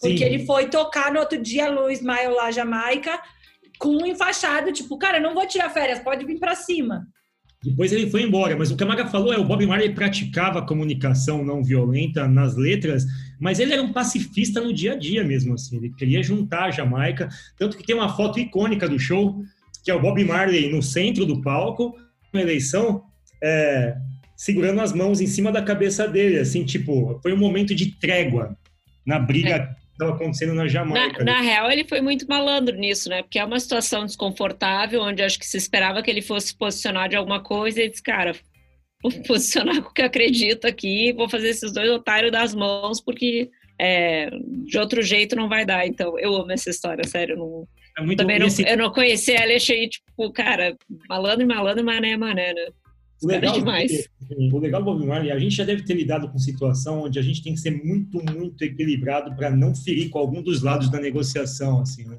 Porque 0.00 0.18
Sim. 0.18 0.24
ele 0.24 0.46
foi 0.46 0.70
tocar 0.70 1.12
no 1.12 1.20
outro 1.20 1.40
dia 1.40 1.70
no 1.70 1.90
Ismael 1.90 2.34
lá 2.34 2.50
Jamaica 2.50 3.20
com 3.78 3.90
um 3.90 4.06
enfaixado, 4.06 4.72
tipo, 4.72 4.96
cara, 4.96 5.20
não 5.20 5.34
vou 5.34 5.46
tirar 5.46 5.70
férias, 5.70 6.00
pode 6.00 6.24
vir 6.24 6.38
para 6.38 6.54
cima. 6.54 7.06
Depois 7.62 7.92
ele 7.92 8.08
foi 8.08 8.22
embora, 8.22 8.56
mas 8.56 8.70
o 8.70 8.76
que 8.76 8.84
a 8.84 8.86
Maga 8.86 9.06
falou 9.08 9.32
é 9.32 9.38
o 9.38 9.44
Bob 9.44 9.66
Marley 9.66 9.92
praticava 9.92 10.64
comunicação 10.64 11.44
não 11.44 11.62
violenta 11.62 12.28
nas 12.28 12.56
letras, 12.56 13.04
mas 13.40 13.58
ele 13.58 13.72
era 13.72 13.82
um 13.82 13.92
pacifista 13.92 14.60
no 14.60 14.72
dia 14.72 14.92
a 14.92 14.96
dia 14.96 15.24
mesmo, 15.24 15.54
assim. 15.54 15.76
Ele 15.76 15.90
queria 15.90 16.22
juntar 16.22 16.66
a 16.66 16.70
Jamaica, 16.70 17.28
tanto 17.58 17.76
que 17.76 17.84
tem 17.84 17.96
uma 17.96 18.14
foto 18.14 18.38
icônica 18.38 18.88
do 18.88 18.98
show, 18.98 19.42
que 19.84 19.90
é 19.90 19.94
o 19.94 20.00
Bob 20.00 20.22
Marley 20.24 20.70
no 20.70 20.80
centro 20.80 21.26
do 21.26 21.42
palco, 21.42 21.96
na 22.32 22.40
eleição, 22.42 23.02
é, 23.42 23.96
segurando 24.36 24.80
as 24.80 24.92
mãos 24.92 25.20
em 25.20 25.26
cima 25.26 25.50
da 25.50 25.60
cabeça 25.60 26.06
dele, 26.06 26.38
assim, 26.38 26.64
tipo, 26.64 27.18
foi 27.20 27.32
um 27.32 27.38
momento 27.38 27.74
de 27.74 27.98
trégua 27.98 28.56
na 29.04 29.18
briga 29.18 29.74
estava 29.98 30.14
acontecendo 30.14 30.54
na 30.54 30.68
Jamaica. 30.68 31.24
Na, 31.24 31.32
na, 31.32 31.40
real, 31.40 31.70
ele 31.70 31.84
foi 31.84 32.00
muito 32.00 32.26
malandro 32.28 32.76
nisso, 32.76 33.08
né? 33.08 33.22
Porque 33.22 33.38
é 33.38 33.44
uma 33.44 33.58
situação 33.58 34.06
desconfortável, 34.06 35.02
onde 35.02 35.22
acho 35.22 35.38
que 35.38 35.46
se 35.46 35.56
esperava 35.56 36.02
que 36.02 36.10
ele 36.10 36.22
fosse 36.22 36.56
posicionar 36.56 37.08
de 37.08 37.16
alguma 37.16 37.42
coisa 37.42 37.82
e 37.82 37.90
disse, 37.90 38.02
cara, 38.02 38.34
vou 39.02 39.12
posicionar 39.26 39.82
com 39.82 39.90
o 39.90 39.92
que 39.92 40.02
acredito 40.02 40.66
aqui, 40.66 41.12
vou 41.12 41.28
fazer 41.28 41.48
esses 41.48 41.72
dois 41.72 41.90
otários 41.90 42.30
das 42.30 42.54
mãos, 42.54 43.00
porque 43.00 43.50
é, 43.80 44.30
de 44.64 44.78
outro 44.78 45.02
jeito 45.02 45.34
não 45.34 45.48
vai 45.48 45.66
dar. 45.66 45.86
Então, 45.86 46.18
eu 46.18 46.34
amo 46.34 46.52
essa 46.52 46.70
história, 46.70 47.04
sério. 47.06 47.36
Não, 47.36 47.66
é 47.98 48.14
também 48.14 48.38
não, 48.38 48.46
esse... 48.46 48.62
eu 48.62 48.76
não 48.76 48.92
conheci 48.92 49.32
ela 49.32 49.52
e 49.52 49.56
achei, 49.56 49.88
tipo, 49.88 50.32
cara, 50.32 50.76
malandro, 51.08 51.46
malandro, 51.46 51.84
mané, 51.84 52.16
mané, 52.16 52.54
né? 52.54 52.68
O 53.22 53.26
legal, 53.26 53.54
demais. 53.54 54.08
o 54.30 54.58
legal 54.58 54.82
do 54.82 54.84
Bob 54.84 55.04
Marley, 55.04 55.32
a 55.32 55.38
gente 55.38 55.56
já 55.56 55.64
deve 55.64 55.82
ter 55.82 55.94
lidado 55.94 56.28
com 56.28 56.38
situação 56.38 57.02
onde 57.02 57.18
a 57.18 57.22
gente 57.22 57.42
tem 57.42 57.52
que 57.52 57.60
ser 57.60 57.70
muito, 57.70 58.22
muito 58.32 58.62
equilibrado 58.62 59.34
para 59.34 59.50
não 59.50 59.74
ferir 59.74 60.08
com 60.08 60.18
algum 60.18 60.40
dos 60.40 60.62
lados 60.62 60.88
da 60.88 61.00
negociação, 61.00 61.80
assim, 61.80 62.04
né? 62.04 62.18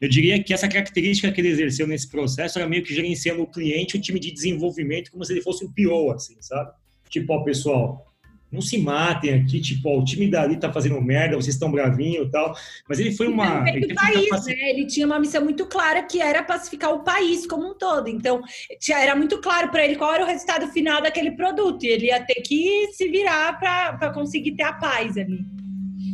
Eu 0.00 0.08
diria 0.08 0.42
que 0.42 0.52
essa 0.52 0.68
característica 0.68 1.32
que 1.32 1.40
ele 1.40 1.48
exerceu 1.48 1.86
nesse 1.86 2.10
processo 2.10 2.58
era 2.58 2.68
meio 2.68 2.82
que 2.82 2.94
gerenciando 2.94 3.42
o 3.42 3.46
cliente, 3.46 3.96
o 3.96 4.00
time 4.00 4.20
de 4.20 4.30
desenvolvimento, 4.32 5.10
como 5.10 5.24
se 5.24 5.32
ele 5.32 5.40
fosse 5.40 5.64
um 5.64 5.72
PO, 5.72 6.10
assim, 6.10 6.36
sabe? 6.40 6.72
Tipo, 7.08 7.32
ó, 7.32 7.42
pessoal, 7.42 8.13
não 8.54 8.60
se 8.60 8.78
matem 8.78 9.34
aqui, 9.34 9.60
tipo, 9.60 9.88
ó, 9.88 9.98
o 9.98 10.04
time 10.04 10.28
dali 10.28 10.56
tá 10.56 10.72
fazendo 10.72 11.00
merda, 11.02 11.36
vocês 11.36 11.56
estão 11.56 11.72
bravinhos 11.72 12.28
e 12.28 12.30
tal. 12.30 12.56
Mas 12.88 13.00
ele 13.00 13.12
foi 13.12 13.26
uma. 13.26 13.68
Ele, 13.68 13.86
ele, 13.86 13.94
país, 13.94 14.46
né? 14.46 14.70
ele 14.70 14.86
tinha 14.86 15.04
uma 15.04 15.18
missão 15.18 15.42
muito 15.42 15.66
clara 15.66 16.02
que 16.04 16.20
era 16.20 16.42
pacificar 16.42 16.92
o 16.92 17.00
país 17.00 17.46
como 17.46 17.70
um 17.70 17.74
todo. 17.74 18.08
Então, 18.08 18.40
era 18.88 19.16
muito 19.16 19.38
claro 19.40 19.70
para 19.70 19.84
ele 19.84 19.96
qual 19.96 20.14
era 20.14 20.24
o 20.24 20.26
resultado 20.26 20.68
final 20.68 21.02
daquele 21.02 21.32
produto. 21.32 21.84
E 21.84 21.88
ele 21.88 22.06
ia 22.06 22.20
ter 22.20 22.40
que 22.42 22.88
se 22.92 23.08
virar 23.08 23.58
para 23.58 24.10
conseguir 24.12 24.52
ter 24.52 24.62
a 24.62 24.72
paz 24.72 25.18
ali. 25.18 25.44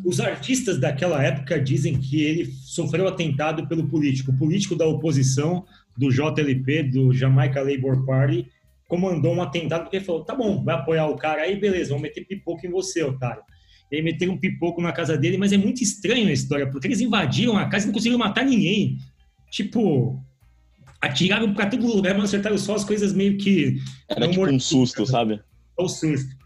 Os 0.02 0.18
artistas 0.18 0.78
daquela 0.78 1.22
época 1.22 1.60
dizem 1.60 1.98
que 2.00 2.22
ele 2.22 2.50
sofreu 2.64 3.06
atentado 3.06 3.68
pelo 3.68 3.86
político. 3.86 4.32
O 4.32 4.38
político 4.38 4.74
da 4.74 4.86
oposição, 4.86 5.64
do 5.96 6.08
JLP, 6.10 6.84
do 6.84 7.12
Jamaica 7.12 7.60
Labour 7.60 8.06
Party, 8.06 8.48
comandou 8.90 9.32
um 9.32 9.40
atentado 9.40 9.84
porque 9.84 10.00
falou: 10.00 10.24
tá 10.24 10.34
bom, 10.34 10.62
vai 10.64 10.74
apoiar 10.74 11.06
o 11.06 11.16
cara 11.16 11.42
aí, 11.42 11.58
beleza, 11.58 11.90
vamos 11.90 12.02
meter 12.02 12.26
pipoco 12.26 12.66
em 12.66 12.70
você, 12.70 13.02
otário. 13.04 13.42
E 13.90 13.96
aí 13.96 14.02
meteram 14.02 14.34
um 14.34 14.38
pipoco 14.38 14.82
na 14.82 14.92
casa 14.92 15.16
dele, 15.16 15.38
mas 15.38 15.52
é 15.52 15.56
muito 15.56 15.82
estranho 15.82 16.28
a 16.28 16.32
história, 16.32 16.68
porque 16.68 16.88
eles 16.88 17.00
invadiram 17.00 17.56
a 17.56 17.68
casa 17.68 17.84
e 17.84 17.86
não 17.86 17.94
conseguiram 17.94 18.18
matar 18.18 18.44
ninguém. 18.44 18.98
Tipo, 19.50 20.20
atiraram 21.00 21.54
para 21.54 21.70
todo 21.70 21.86
lugar, 21.86 22.14
mas 22.14 22.24
acertaram 22.24 22.58
só 22.58 22.74
as 22.74 22.84
coisas 22.84 23.12
meio 23.12 23.38
que. 23.38 23.78
Era 24.08 24.28
tipo 24.28 24.44
um 24.44 24.60
susto, 24.60 25.06
sabe? 25.06 25.40
O 25.78 25.88
susto. 25.88 26.36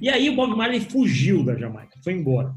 E 0.00 0.08
aí 0.08 0.30
o 0.30 0.36
Bob 0.36 0.56
Marley 0.56 0.80
fugiu 0.80 1.44
da 1.44 1.56
Jamaica, 1.56 1.98
foi 2.02 2.12
embora. 2.12 2.54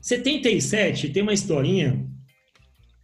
77 0.00 1.10
tem 1.10 1.22
uma 1.22 1.32
historinha. 1.32 2.06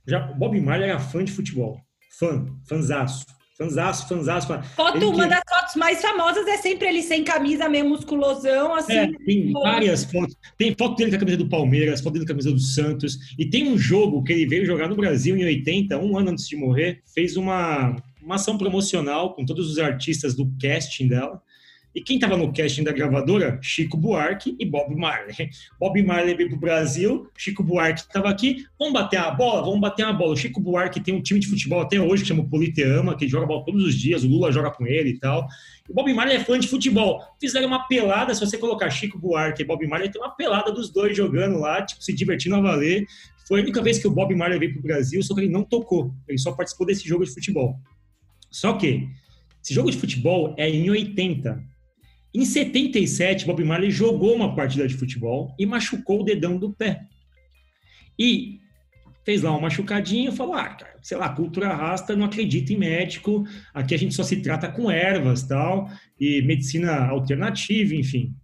Já, 0.06 0.20
Bob 0.20 0.60
Marley 0.60 0.90
era 0.90 1.00
fã 1.00 1.24
de 1.24 1.32
futebol. 1.32 1.80
Fã, 2.18 2.46
fanzaço. 2.68 3.24
Fanzaço, 3.56 4.08
fanzaço. 4.08 4.48
Foto, 4.74 4.96
ele 4.96 5.04
uma 5.04 5.24
que... 5.24 5.30
das 5.30 5.42
fotos 5.48 5.76
mais 5.76 6.02
famosas 6.02 6.44
é 6.48 6.56
sempre 6.56 6.88
ele 6.88 7.02
sem 7.02 7.22
camisa, 7.22 7.68
meio 7.68 7.88
musculosão, 7.88 8.74
assim. 8.74 8.94
É, 8.94 9.12
tem 9.12 9.52
várias 9.52 10.04
fotos. 10.04 10.34
Tem 10.58 10.74
foto 10.76 10.96
dele 10.96 11.10
com 11.10 11.16
a 11.16 11.20
camisa 11.20 11.38
do 11.38 11.48
Palmeiras, 11.48 12.00
foto 12.00 12.14
dele 12.14 12.26
com 12.26 12.32
a 12.32 12.34
camisa 12.34 12.50
do 12.50 12.58
Santos. 12.58 13.16
E 13.38 13.48
tem 13.48 13.68
um 13.68 13.78
jogo 13.78 14.24
que 14.24 14.32
ele 14.32 14.46
veio 14.46 14.66
jogar 14.66 14.88
no 14.88 14.96
Brasil 14.96 15.36
em 15.36 15.44
80, 15.44 15.96
um 15.98 16.18
ano 16.18 16.30
antes 16.32 16.48
de 16.48 16.56
morrer, 16.56 17.00
fez 17.14 17.36
uma, 17.36 17.94
uma 18.20 18.34
ação 18.34 18.58
promocional 18.58 19.34
com 19.34 19.44
todos 19.44 19.70
os 19.70 19.78
artistas 19.78 20.34
do 20.34 20.50
casting 20.60 21.06
dela. 21.06 21.40
E 21.94 22.02
quem 22.02 22.16
estava 22.16 22.36
no 22.36 22.52
casting 22.52 22.82
da 22.82 22.90
gravadora? 22.90 23.58
Chico 23.62 23.96
Buarque 23.96 24.56
e 24.58 24.66
Bob 24.66 24.96
Marley. 24.96 25.48
Bob 25.78 26.02
Marley 26.02 26.34
veio 26.34 26.48
para 26.48 26.56
o 26.56 26.60
Brasil, 26.60 27.30
Chico 27.36 27.62
Buarque 27.62 28.00
estava 28.00 28.28
aqui. 28.28 28.66
Vamos 28.76 28.94
bater 28.94 29.18
a 29.18 29.30
bola? 29.30 29.62
Vamos 29.62 29.80
bater 29.80 30.04
a 30.04 30.12
bola. 30.12 30.32
O 30.32 30.36
Chico 30.36 30.60
Buarque 30.60 30.98
tem 30.98 31.14
um 31.14 31.22
time 31.22 31.38
de 31.38 31.46
futebol 31.46 31.80
até 31.80 32.00
hoje 32.00 32.24
que 32.24 32.28
chama 32.28 32.44
Politeama, 32.44 33.16
que 33.16 33.28
joga 33.28 33.46
bola 33.46 33.64
todos 33.64 33.84
os 33.84 33.94
dias. 33.94 34.24
O 34.24 34.28
Lula 34.28 34.50
joga 34.50 34.72
com 34.72 34.84
ele 34.84 35.10
e 35.10 35.18
tal. 35.20 35.46
O 35.88 35.94
Bob 35.94 36.12
Marley 36.12 36.36
é 36.36 36.40
fã 36.40 36.58
de 36.58 36.66
futebol. 36.66 37.22
Fizeram 37.40 37.68
uma 37.68 37.86
pelada, 37.86 38.34
se 38.34 38.40
você 38.40 38.58
colocar 38.58 38.90
Chico 38.90 39.16
Buarque 39.16 39.62
e 39.62 39.64
Bob 39.64 39.86
Marley, 39.86 40.10
tem 40.10 40.20
uma 40.20 40.34
pelada 40.34 40.72
dos 40.72 40.90
dois 40.90 41.16
jogando 41.16 41.60
lá, 41.60 41.80
tipo, 41.82 42.02
se 42.02 42.12
divertindo 42.12 42.56
a 42.56 42.60
valer. 42.60 43.06
Foi 43.46 43.60
a 43.60 43.62
única 43.62 43.80
vez 43.80 43.98
que 44.00 44.08
o 44.08 44.10
Bob 44.10 44.34
Marley 44.34 44.58
veio 44.58 44.72
para 44.72 44.80
o 44.80 44.82
Brasil, 44.82 45.22
só 45.22 45.32
que 45.32 45.42
ele 45.42 45.52
não 45.52 45.62
tocou. 45.62 46.12
Ele 46.26 46.38
só 46.38 46.50
participou 46.50 46.86
desse 46.86 47.06
jogo 47.06 47.24
de 47.24 47.32
futebol. 47.32 47.78
Só 48.50 48.72
que 48.72 49.08
esse 49.62 49.72
jogo 49.72 49.90
de 49.90 49.96
futebol 49.96 50.54
é 50.56 50.68
em 50.68 50.90
80. 50.90 51.73
Em 52.34 52.44
77, 52.44 53.46
Bob 53.46 53.62
Marley 53.62 53.92
jogou 53.92 54.34
uma 54.34 54.56
partida 54.56 54.88
de 54.88 54.94
futebol 54.94 55.54
e 55.56 55.64
machucou 55.64 56.20
o 56.20 56.24
dedão 56.24 56.58
do 56.58 56.72
pé. 56.72 57.06
E 58.18 58.58
fez 59.24 59.42
lá 59.42 59.52
uma 59.52 59.60
machucadinha 59.60 60.30
e 60.30 60.36
falou: 60.36 60.54
ah, 60.54 60.68
cara, 60.68 60.98
sei 61.00 61.16
lá, 61.16 61.28
cultura 61.28 61.72
rasta, 61.72 62.16
não 62.16 62.26
acredita 62.26 62.72
em 62.72 62.76
médico, 62.76 63.44
aqui 63.72 63.94
a 63.94 63.98
gente 63.98 64.14
só 64.14 64.24
se 64.24 64.42
trata 64.42 64.68
com 64.68 64.90
ervas 64.90 65.44
tal, 65.44 65.88
e 66.18 66.42
medicina 66.42 67.06
alternativa, 67.06 67.94
enfim. 67.94 68.34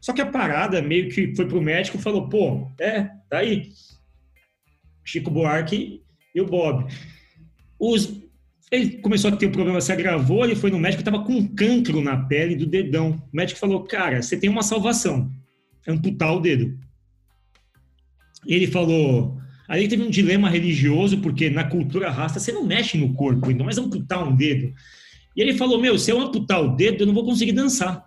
Só 0.00 0.12
que 0.12 0.20
a 0.20 0.26
parada 0.26 0.82
meio 0.82 1.08
que 1.08 1.34
foi 1.36 1.46
pro 1.46 1.62
médico 1.62 1.98
e 1.98 2.02
falou: 2.02 2.28
pô, 2.28 2.68
é, 2.80 3.04
tá 3.30 3.38
aí. 3.38 3.70
Chico 5.04 5.30
Buarque 5.30 6.02
e 6.34 6.40
o 6.40 6.46
Bob. 6.46 6.92
Os 7.78 8.25
ele 8.70 8.98
começou 8.98 9.30
a 9.30 9.36
ter 9.36 9.46
um 9.46 9.52
problema, 9.52 9.80
se 9.80 9.92
agravou, 9.92 10.44
ele 10.44 10.56
foi 10.56 10.70
no 10.70 10.78
médico, 10.78 11.00
estava 11.00 11.22
com 11.22 11.34
um 11.34 11.46
cancro 11.46 12.00
na 12.00 12.16
pele 12.16 12.56
do 12.56 12.66
dedão. 12.66 13.22
O 13.32 13.36
médico 13.36 13.60
falou, 13.60 13.84
cara, 13.84 14.22
você 14.22 14.36
tem 14.36 14.50
uma 14.50 14.62
salvação, 14.62 15.30
amputar 15.86 16.34
o 16.34 16.40
dedo. 16.40 16.76
Ele 18.44 18.66
falou, 18.66 19.38
aí 19.68 19.82
ele 19.82 19.88
teve 19.88 20.02
um 20.02 20.10
dilema 20.10 20.50
religioso, 20.50 21.18
porque 21.18 21.48
na 21.48 21.64
cultura 21.64 22.10
rasta 22.10 22.40
você 22.40 22.50
não 22.50 22.64
mexe 22.64 22.98
no 22.98 23.14
corpo, 23.14 23.48
ainda 23.48 23.62
mais 23.62 23.78
amputar 23.78 24.26
um 24.26 24.34
dedo. 24.34 24.72
E 25.36 25.40
ele 25.40 25.54
falou, 25.54 25.80
meu, 25.80 25.98
se 25.98 26.10
eu 26.10 26.20
amputar 26.20 26.62
o 26.62 26.74
dedo, 26.74 27.02
eu 27.02 27.06
não 27.06 27.14
vou 27.14 27.24
conseguir 27.24 27.52
dançar. 27.52 28.04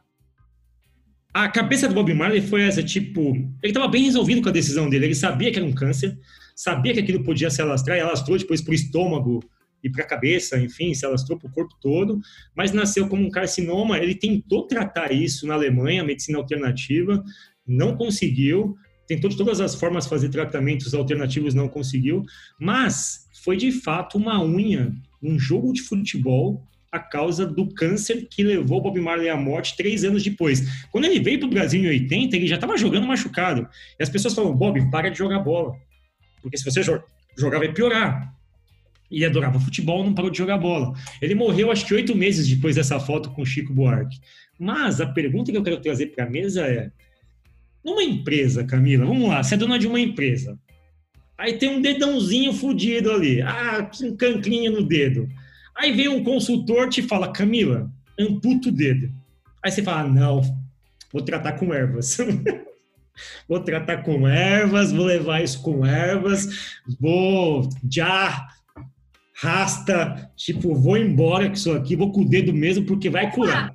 A 1.34 1.48
cabeça 1.48 1.88
do 1.88 1.94
Bob 1.94 2.14
Marley 2.14 2.42
foi 2.42 2.64
essa, 2.64 2.84
tipo, 2.84 3.36
ele 3.36 3.58
estava 3.64 3.88
bem 3.88 4.04
resolvido 4.04 4.42
com 4.42 4.50
a 4.50 4.52
decisão 4.52 4.90
dele, 4.90 5.06
ele 5.06 5.16
sabia 5.16 5.52
que 5.52 5.60
era 5.60 5.66
um 5.66 5.72
câncer, 5.72 6.18
sabia 6.56 6.92
que 6.92 7.00
aquilo 7.00 7.24
podia 7.24 7.50
se 7.50 7.62
alastrar, 7.62 7.98
e 7.98 8.02
alastrou 8.02 8.38
depois 8.38 8.62
para 8.62 8.72
o 8.72 8.76
estômago, 8.76 9.40
e 9.84 9.90
para 9.90 10.04
a 10.04 10.08
cabeça, 10.08 10.60
enfim, 10.60 10.94
se 10.94 11.06
alastrou 11.06 11.38
para 11.38 11.50
o 11.50 11.52
corpo 11.52 11.76
todo, 11.82 12.20
mas 12.56 12.72
nasceu 12.72 13.08
como 13.08 13.26
um 13.26 13.30
carcinoma. 13.30 13.98
Ele 13.98 14.16
tentou 14.16 14.68
tratar 14.68 15.12
isso 15.12 15.48
na 15.48 15.54
Alemanha, 15.54 16.04
medicina 16.04 16.38
alternativa, 16.38 17.24
não 17.66 17.96
conseguiu. 17.96 18.76
Tentou 19.08 19.30
de 19.30 19.38
todas 19.38 19.60
as 19.60 19.76
formas 19.76 20.08
fazer 20.08 20.30
tratamentos 20.30 20.94
alternativos, 20.94 21.54
não 21.54 21.68
conseguiu. 21.68 22.24
Mas 22.60 23.28
foi 23.44 23.58
de 23.58 23.72
fato 23.72 24.18
uma 24.18 24.44
unha, 24.44 24.94
um 25.22 25.40
jogo 25.40 25.74
de 25.74 25.82
futebol 25.82 26.64
a 26.92 27.00
causa 27.00 27.46
do 27.46 27.72
câncer 27.74 28.28
que 28.30 28.44
levou 28.44 28.82
Bob 28.82 29.00
Marley 29.00 29.30
à 29.30 29.38
morte 29.38 29.78
três 29.78 30.04
anos 30.04 30.24
depois. 30.24 30.88
Quando 30.92 31.06
ele 31.06 31.20
veio 31.20 31.40
para 31.40 31.48
o 31.48 31.52
Brasil 31.52 31.84
em 31.84 31.88
80, 31.88 32.36
ele 32.36 32.48
já 32.48 32.56
estava 32.56 32.78
jogando 32.78 33.06
machucado. 33.06 33.68
E 34.00 34.04
as 34.04 34.10
pessoas 34.10 34.34
falavam, 34.34 34.58
Bob, 34.58 34.90
para 34.90 35.10
de 35.10 35.18
jogar 35.18 35.40
bola. 35.40 35.76
Porque 36.42 36.58
se 36.58 36.66
você 36.66 36.82
jogar, 36.84 37.60
vai 37.60 37.72
piorar 37.72 38.34
e 39.10 39.26
adorava 39.26 39.60
futebol, 39.60 40.04
não 40.04 40.14
parou 40.14 40.30
de 40.30 40.38
jogar 40.38 40.58
bola. 40.58 40.94
Ele 41.22 41.36
morreu, 41.36 41.72
acho 41.72 41.86
que 41.86 41.94
oito 41.94 42.16
meses 42.16 42.48
depois 42.48 42.76
dessa 42.76 43.00
foto 43.00 43.32
com 43.32 43.46
Chico 43.46 43.74
Buarque. 43.74 44.20
Mas 44.60 45.00
a 45.02 45.08
pergunta 45.08 45.52
que 45.52 45.58
eu 45.58 45.64
quero 45.64 45.82
trazer 45.82 46.08
para 46.08 46.26
a 46.26 46.30
mesa 46.30 46.66
é: 46.66 46.92
numa 47.84 48.04
empresa, 48.04 48.64
Camila, 48.64 49.06
vamos 49.06 49.30
lá, 49.30 49.42
você 49.42 49.56
é 49.56 49.58
dona 49.58 49.80
de 49.80 49.88
uma 49.88 50.00
empresa. 50.00 50.60
Aí 51.38 51.54
tem 51.54 51.70
um 51.70 51.82
dedãozinho 51.82 52.52
fudido 52.52 53.12
ali, 53.12 53.42
ah, 53.42 53.90
um 54.04 54.16
cancrinho 54.16 54.74
no 54.74 54.84
dedo. 54.84 55.30
Aí 55.76 55.94
vem 55.94 56.10
um 56.10 56.22
consultor 56.22 56.90
te 56.90 57.02
fala, 57.02 57.32
Camila, 57.32 57.90
amputa 58.20 58.68
o 58.68 58.72
dedo. 58.72 59.10
Aí 59.64 59.72
você 59.72 59.82
fala, 59.82 60.10
não, 60.10 60.42
vou 61.12 61.22
tratar 61.22 61.54
com 61.54 61.74
ervas. 61.74 62.18
vou 63.48 63.62
tratar 63.62 64.04
com 64.04 64.28
ervas, 64.28 64.92
vou 64.92 65.06
levar 65.06 65.42
isso 65.42 65.62
com 65.62 65.86
ervas, 65.86 66.82
vou 67.00 67.70
já 67.90 68.50
rasta, 69.42 70.32
tipo, 70.36 70.76
vou 70.76 70.98
embora 70.98 71.48
com 71.48 71.54
isso 71.54 71.72
aqui, 71.72 71.96
vou 71.96 72.12
com 72.12 72.22
o 72.22 72.28
dedo 72.28 72.54
mesmo, 72.54 72.86
porque 72.86 73.10
vai 73.10 73.32
curar 73.32 73.74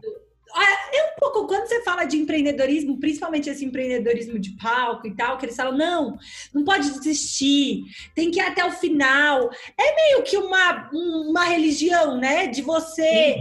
pouco, 1.35 1.49
quando 1.49 1.66
você 1.66 1.82
fala 1.82 2.05
de 2.05 2.16
empreendedorismo, 2.16 2.99
principalmente 3.01 3.51
esse 3.51 3.64
empreendedorismo 3.64 4.39
de 4.39 4.51
palco 4.57 5.07
e 5.07 5.14
tal, 5.14 5.37
que 5.37 5.47
eles 5.47 5.57
falam, 5.57 5.76
não, 5.76 6.16
não 6.55 6.64
pode 6.64 6.91
desistir, 6.93 7.82
tem 8.14 8.30
que 8.30 8.39
ir 8.39 8.43
até 8.43 8.64
o 8.64 8.70
final. 8.70 9.51
É 9.78 9.97
meio 9.97 10.22
que 10.22 10.37
uma, 10.37 10.89
uma 10.93 11.45
religião, 11.45 12.16
né? 12.16 12.47
De 12.47 12.62
você 12.62 13.37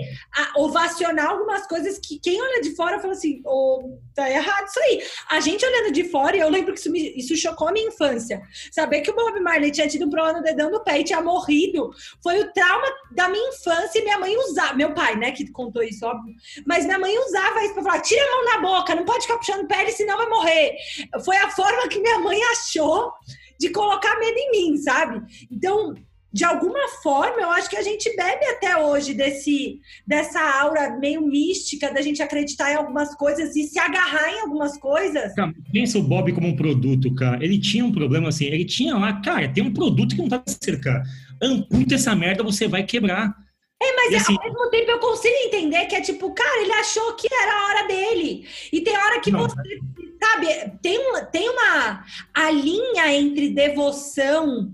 ovacionar 0.55 1.27
algumas 1.27 1.67
coisas 1.67 1.99
que 1.99 2.19
quem 2.19 2.41
olha 2.41 2.61
de 2.61 2.75
fora 2.75 2.99
fala 2.99 3.13
assim, 3.13 3.41
oh, 3.45 3.97
tá 4.15 4.29
errado 4.29 4.67
isso 4.67 4.79
aí. 4.79 5.03
A 5.29 5.39
gente 5.39 5.65
olhando 5.65 5.91
de 5.91 6.05
fora, 6.05 6.35
e 6.35 6.39
eu 6.39 6.49
lembro 6.49 6.73
que 6.73 6.79
isso, 6.79 6.91
me, 6.91 7.13
isso 7.15 7.35
chocou 7.37 7.67
a 7.67 7.71
minha 7.71 7.87
infância. 7.87 8.41
Saber 8.71 9.01
que 9.01 9.11
o 9.11 9.15
Bob 9.15 9.39
Marley 9.39 9.71
tinha 9.71 9.87
tido 9.87 10.05
um 10.05 10.09
problema 10.09 10.39
no 10.39 10.43
dedão 10.43 10.71
do 10.71 10.83
pé 10.83 10.99
e 10.99 11.03
tinha 11.03 11.21
morrido, 11.21 11.91
foi 12.21 12.39
o 12.39 12.51
trauma 12.53 12.87
da 13.11 13.29
minha 13.29 13.49
infância 13.49 13.99
e 13.99 14.03
minha 14.03 14.17
mãe 14.17 14.35
usava, 14.37 14.73
meu 14.73 14.93
pai, 14.93 15.15
né, 15.15 15.31
que 15.31 15.49
contou 15.51 15.83
isso, 15.83 16.05
óbvio, 16.05 16.33
mas 16.65 16.85
minha 16.85 16.97
mãe 16.97 17.15
usava 17.19 17.63
isso 17.63 17.73
pra 17.73 17.82
falar, 17.83 18.01
tira 18.01 18.21
a 18.21 18.31
mão 18.31 18.45
da 18.45 18.61
boca, 18.61 18.95
não 18.95 19.05
pode 19.05 19.23
ficar 19.23 19.37
puxando 19.37 19.67
pele, 19.67 19.91
senão 19.91 20.17
vai 20.17 20.29
morrer. 20.29 20.75
Foi 21.23 21.37
a 21.37 21.49
forma 21.49 21.87
que 21.87 21.99
minha 21.99 22.19
mãe 22.19 22.39
achou 22.51 23.11
de 23.59 23.69
colocar 23.69 24.19
medo 24.19 24.37
em 24.37 24.51
mim, 24.51 24.77
sabe? 24.77 25.21
Então, 25.51 25.93
de 26.33 26.43
alguma 26.43 26.89
forma, 27.03 27.39
eu 27.39 27.51
acho 27.51 27.69
que 27.69 27.77
a 27.77 27.83
gente 27.83 28.13
bebe 28.15 28.43
até 28.45 28.75
hoje 28.75 29.13
desse, 29.13 29.79
dessa 30.05 30.39
aura 30.61 30.97
meio 30.97 31.21
mística 31.21 31.93
da 31.93 32.01
gente 32.01 32.23
acreditar 32.23 32.71
em 32.71 32.75
algumas 32.75 33.13
coisas 33.13 33.55
e 33.55 33.63
se 33.65 33.77
agarrar 33.77 34.31
em 34.31 34.39
algumas 34.41 34.75
coisas. 34.79 35.31
Cara, 35.35 35.53
pensa 35.71 35.99
o 35.99 36.03
Bob 36.03 36.33
como 36.33 36.47
um 36.47 36.55
produto, 36.55 37.13
cara. 37.13 37.43
Ele 37.43 37.59
tinha 37.59 37.85
um 37.85 37.91
problema 37.91 38.29
assim, 38.29 38.45
ele 38.45 38.65
tinha 38.65 38.97
lá, 38.97 39.21
cara, 39.21 39.47
tem 39.47 39.63
um 39.63 39.71
produto 39.71 40.15
que 40.15 40.21
não 40.23 40.29
tá 40.29 40.41
certo, 40.47 40.81
cara. 40.81 41.03
Amputa 41.39 41.93
essa 41.93 42.15
merda, 42.15 42.41
você 42.41 42.67
vai 42.67 42.83
quebrar. 42.83 43.42
É, 43.83 43.95
mas 43.95 44.21
assim, 44.21 44.37
ao 44.37 44.43
mesmo 44.43 44.69
tempo 44.69 44.91
eu 44.91 44.99
consigo 44.99 45.35
entender 45.43 45.85
que 45.87 45.95
é 45.95 46.01
tipo, 46.01 46.33
cara, 46.33 46.61
ele 46.61 46.71
achou 46.73 47.15
que 47.15 47.27
era 47.33 47.51
a 47.51 47.65
hora 47.67 47.87
dele. 47.87 48.47
E 48.71 48.79
tem 48.79 48.97
hora 48.97 49.19
que 49.19 49.29
não, 49.29 49.41
você, 49.41 49.79
sabe, 50.23 50.47
tem, 50.81 50.99
tem 51.31 51.49
uma. 51.49 52.05
A 52.33 52.49
linha 52.49 53.13
entre 53.13 53.49
devoção. 53.49 54.71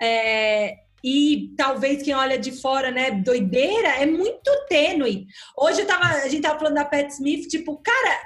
É, 0.00 0.76
e 1.02 1.54
talvez 1.56 2.02
quem 2.02 2.14
olha 2.14 2.36
de 2.36 2.50
fora, 2.50 2.90
né, 2.90 3.12
doideira, 3.12 3.88
é 3.88 4.06
muito 4.06 4.50
tênue. 4.68 5.26
Hoje 5.56 5.82
eu 5.82 5.86
tava, 5.86 6.04
a 6.04 6.28
gente 6.28 6.42
tava 6.42 6.58
falando 6.58 6.74
da 6.74 6.84
Pat 6.84 7.08
Smith, 7.10 7.48
tipo, 7.48 7.80
cara, 7.80 8.20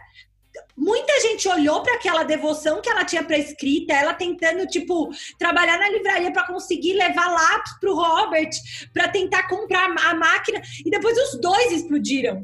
muita 0.77 1.21
gente 1.21 1.49
olhou 1.49 1.83
para 1.83 1.95
aquela 1.95 2.23
devoção 2.23 2.81
que 2.81 2.89
ela 2.89 3.05
tinha 3.05 3.25
prescrita, 3.25 3.93
ela 3.93 4.15
tentando, 4.15 4.67
tipo, 4.67 5.11
trabalhar 5.39 5.79
na 5.79 5.89
livraria 5.89 6.33
para 6.33 6.47
conseguir 6.47 6.95
levar 6.95 7.29
lápis 7.29 7.79
pro 7.81 7.95
Robert, 7.95 8.51
para 8.93 9.09
tentar 9.09 9.49
comprar 9.49 9.85
a 9.85 10.15
máquina, 10.15 10.61
e 10.85 10.91
depois 10.91 11.17
os 11.17 11.41
dois 11.41 11.73
explodiram. 11.73 12.43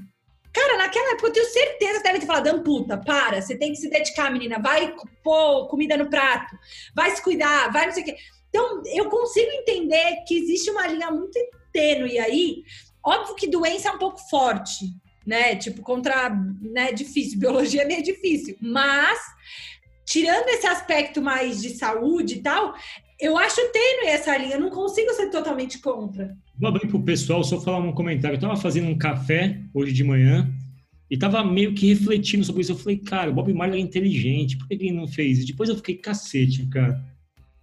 Cara, 0.53 0.79
naquela 0.79 1.13
época 1.13 1.29
eu 1.29 1.33
tenho 1.33 1.47
certeza 1.47 1.99
que 1.99 2.05
deve 2.05 2.21
ter 2.21 2.27
falado, 2.27 2.49
amputa, 2.49 2.97
para, 2.97 3.41
você 3.41 3.57
tem 3.57 3.73
que 3.73 3.79
se 3.79 3.89
dedicar, 3.89 4.31
menina, 4.33 4.59
vai 4.59 4.95
pôr 5.23 5.69
comida 5.69 5.97
no 5.97 6.09
prato, 6.09 6.57
vai 6.95 7.11
se 7.11 7.23
cuidar, 7.23 7.71
vai 7.71 7.87
não 7.87 7.93
sei 7.93 8.03
o 8.03 8.07
quê. 8.07 8.17
Então, 8.49 8.83
eu 8.87 9.09
consigo 9.11 9.51
entender 9.53 10.25
que 10.27 10.37
existe 10.37 10.71
uma 10.71 10.87
linha 10.87 11.11
muito 11.11 11.39
tênue 11.73 12.19
aí. 12.19 12.63
Óbvio 13.05 13.35
que 13.35 13.47
doença 13.47 13.89
é 13.89 13.93
um 13.93 13.99
pouco 13.99 14.19
forte, 14.29 14.87
né? 15.29 15.55
Tipo, 15.57 15.83
contra. 15.83 16.31
Né, 16.61 16.93
difícil. 16.93 17.39
Biologia 17.39 17.83
é 17.83 17.87
meio 17.87 18.03
difícil. 18.03 18.57
Mas, 18.61 19.19
tirando 20.07 20.49
esse 20.49 20.67
aspecto 20.67 21.23
mais 21.23 21.61
de 21.61 21.71
saúde 21.71 22.35
e 22.35 22.43
tal, 22.43 22.75
eu 23.21 23.37
acho 23.37 23.61
tênue 23.73 24.07
essa 24.07 24.37
linha. 24.37 24.55
Eu 24.55 24.61
não 24.61 24.71
consigo 24.71 25.13
ser 25.13 25.31
totalmente 25.31 25.79
contra. 25.81 26.35
Vou 26.59 26.69
abrir 26.69 26.89
pro 26.89 27.03
pessoal, 27.03 27.45
só 27.45 27.61
falar 27.61 27.79
um 27.79 27.93
comentário. 27.93 28.37
Eu 28.37 28.41
tava 28.41 28.57
fazendo 28.57 28.89
um 28.89 28.99
café 28.99 29.61
hoje 29.73 29.93
de 29.93 30.03
manhã 30.03 30.53
e 31.11 31.17
tava 31.17 31.45
meio 31.45 31.75
que 31.75 31.87
refletindo 31.87 32.45
sobre 32.45 32.63
isso. 32.63 32.73
Eu 32.73 32.79
falei, 32.79 32.99
cara, 32.99 33.31
o 33.31 33.35
Bob 33.35 33.53
Marley 33.53 33.81
é 33.81 33.85
inteligente, 33.85 34.59
por 34.59 34.67
que 34.67 34.75
ele 34.75 34.93
não 34.93 35.07
fez 35.07 35.39
isso? 35.39 35.47
Depois 35.47 35.69
eu 35.69 35.77
fiquei, 35.77 35.97
cacete, 35.97 36.67
cara 36.67 37.01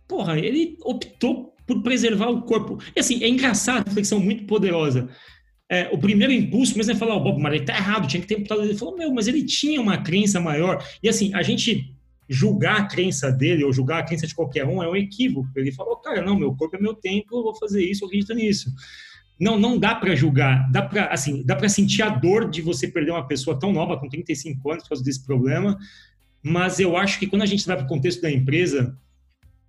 porra, 0.08 0.40
ele 0.40 0.78
optou 0.84 1.54
por 1.66 1.82
preservar 1.82 2.30
o 2.30 2.44
corpo. 2.44 2.80
E 2.96 3.00
assim, 3.00 3.24
é 3.24 3.28
engraçado, 3.28 3.88
reflexão 3.88 4.20
muito 4.20 4.46
poderosa. 4.46 5.10
É, 5.70 5.90
o 5.92 5.98
primeiro 5.98 6.32
impulso 6.32 6.78
mesmo 6.78 6.92
é 6.92 6.96
falar, 6.96 7.16
o 7.16 7.18
oh, 7.18 7.24
Bob 7.24 7.42
Marley 7.42 7.66
tá 7.66 7.76
errado, 7.76 8.08
tinha 8.08 8.22
que 8.22 8.28
ter 8.28 8.38
imputado. 8.38 8.62
Ele 8.64 8.78
falou, 8.78 8.98
meu, 8.98 9.12
mas 9.12 9.28
ele 9.28 9.44
tinha 9.44 9.82
uma 9.82 9.98
crença 9.98 10.40
maior. 10.40 10.86
E 11.02 11.10
assim, 11.10 11.34
a 11.34 11.42
gente 11.42 11.96
julgar 12.30 12.82
a 12.82 12.86
crença 12.86 13.32
dele 13.32 13.64
ou 13.64 13.74
julgar 13.74 14.00
a 14.00 14.04
crença 14.04 14.28
de 14.28 14.36
qualquer 14.36 14.66
um 14.66 14.82
é 14.82 14.90
um 14.90 14.96
equívoco. 14.96 15.50
Ele 15.56 15.72
falou, 15.72 15.98
cara, 15.98 16.22
não, 16.22 16.38
meu 16.38 16.54
corpo 16.56 16.76
é 16.76 16.80
meu 16.80 16.94
tempo, 16.94 17.38
eu 17.38 17.44
vou 17.44 17.56
fazer 17.56 17.84
isso, 17.84 18.04
eu 18.04 18.08
acredito 18.08 18.34
nisso. 18.34 18.72
Não, 19.40 19.60
não 19.60 19.78
dá 19.78 19.96
para 19.96 20.16
julgar, 20.16 20.72
dá 20.72 20.82
para 20.82 21.08
assim, 21.08 21.44
dá 21.44 21.56
para 21.56 21.68
sentir 21.68 22.02
a 22.02 22.10
dor 22.10 22.50
de 22.50 22.62
você 22.62 22.88
perder 22.88 23.12
uma 23.12 23.28
pessoa 23.28 23.60
tão 23.60 23.74
nova 23.74 24.00
com 24.00 24.08
35 24.08 24.72
anos 24.72 24.84
por 24.84 24.90
causa 24.90 25.04
desse 25.04 25.26
problema, 25.26 25.78
mas 26.42 26.80
eu 26.80 26.96
acho 26.96 27.20
que 27.20 27.28
quando 27.28 27.42
a 27.42 27.46
gente 27.46 27.66
vai 27.66 27.76
para 27.76 27.86
o 27.86 27.90
contexto 27.90 28.22
da 28.22 28.32
empresa, 28.32 28.98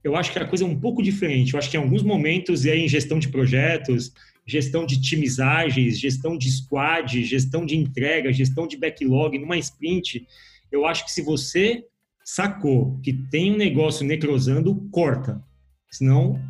eu 0.04 0.14
acho 0.14 0.30
que 0.30 0.38
a 0.38 0.46
coisa 0.46 0.62
é 0.62 0.66
um 0.66 0.78
pouco 0.78 1.02
diferente. 1.02 1.54
Eu 1.54 1.58
acho 1.58 1.68
que 1.68 1.76
em 1.76 1.80
alguns 1.80 2.02
momentos, 2.02 2.64
e 2.64 2.70
aí 2.70 2.80
em 2.80 2.88
gestão 2.88 3.18
de 3.18 3.28
projetos, 3.28 4.12
gestão 4.46 4.86
de 4.86 5.00
times 5.00 5.40
ágeis, 5.40 5.98
gestão 5.98 6.38
de 6.38 6.50
squad, 6.50 7.24
gestão 7.24 7.66
de 7.66 7.76
entrega, 7.76 8.32
gestão 8.32 8.66
de 8.66 8.76
backlog, 8.76 9.38
numa 9.38 9.58
sprint, 9.58 10.26
eu 10.70 10.86
acho 10.86 11.04
que 11.04 11.10
se 11.10 11.22
você 11.22 11.84
sacou 12.24 12.98
que 13.02 13.12
tem 13.12 13.52
um 13.52 13.56
negócio 13.56 14.06
necrosando, 14.06 14.88
corta. 14.90 15.42
Senão, 15.90 16.40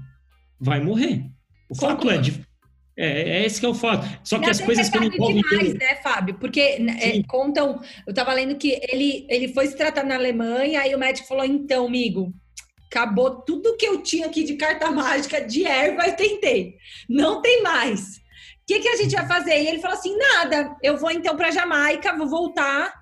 vai 0.61 0.80
morrer. 0.80 1.24
O 1.70 1.74
fato 1.74 2.11
é, 2.11 2.16
é, 2.97 3.40
é 3.40 3.47
esse 3.47 3.61
que 3.61 3.66
é 3.66 3.68
o 3.68 3.74
fato. 3.74 4.07
Só 4.24 4.38
que 4.38 4.49
as 4.49 4.61
coisas 4.61 4.88
que 4.88 4.99
envolvem... 4.99 5.42
demais, 5.42 5.74
né, 5.74 5.97
Fábio? 5.97 6.34
Porque 6.38 6.78
né, 6.78 6.99
é, 7.01 7.22
contam... 7.24 7.80
Eu 8.07 8.11
estava 8.11 8.32
lendo 8.32 8.57
que 8.57 8.78
ele, 8.90 9.26
ele 9.28 9.49
foi 9.49 9.66
se 9.66 9.76
tratar 9.76 10.05
na 10.05 10.14
Alemanha, 10.14 10.80
aí 10.80 10.94
o 10.94 10.99
médico 10.99 11.28
falou, 11.28 11.44
então, 11.44 11.86
amigo, 11.86 12.32
acabou 12.91 13.43
tudo 13.43 13.76
que 13.76 13.87
eu 13.87 14.03
tinha 14.03 14.26
aqui 14.26 14.45
de 14.45 14.55
carta 14.55 14.91
mágica 14.91 15.41
de 15.41 15.64
erva 15.64 16.07
e 16.09 16.12
tentei. 16.12 16.76
Não 17.09 17.43
tem 17.43 17.62
mais. 17.62 18.16
O 18.16 18.66
que, 18.66 18.80
que 18.80 18.89
a 18.89 18.97
gente 18.97 19.14
vai 19.14 19.26
fazer? 19.26 19.62
E 19.62 19.68
ele 19.68 19.78
falou 19.78 19.97
assim: 19.97 20.16
nada, 20.16 20.76
eu 20.82 20.97
vou 20.97 21.11
então 21.11 21.37
para 21.37 21.51
Jamaica, 21.51 22.16
vou 22.16 22.28
voltar 22.28 22.93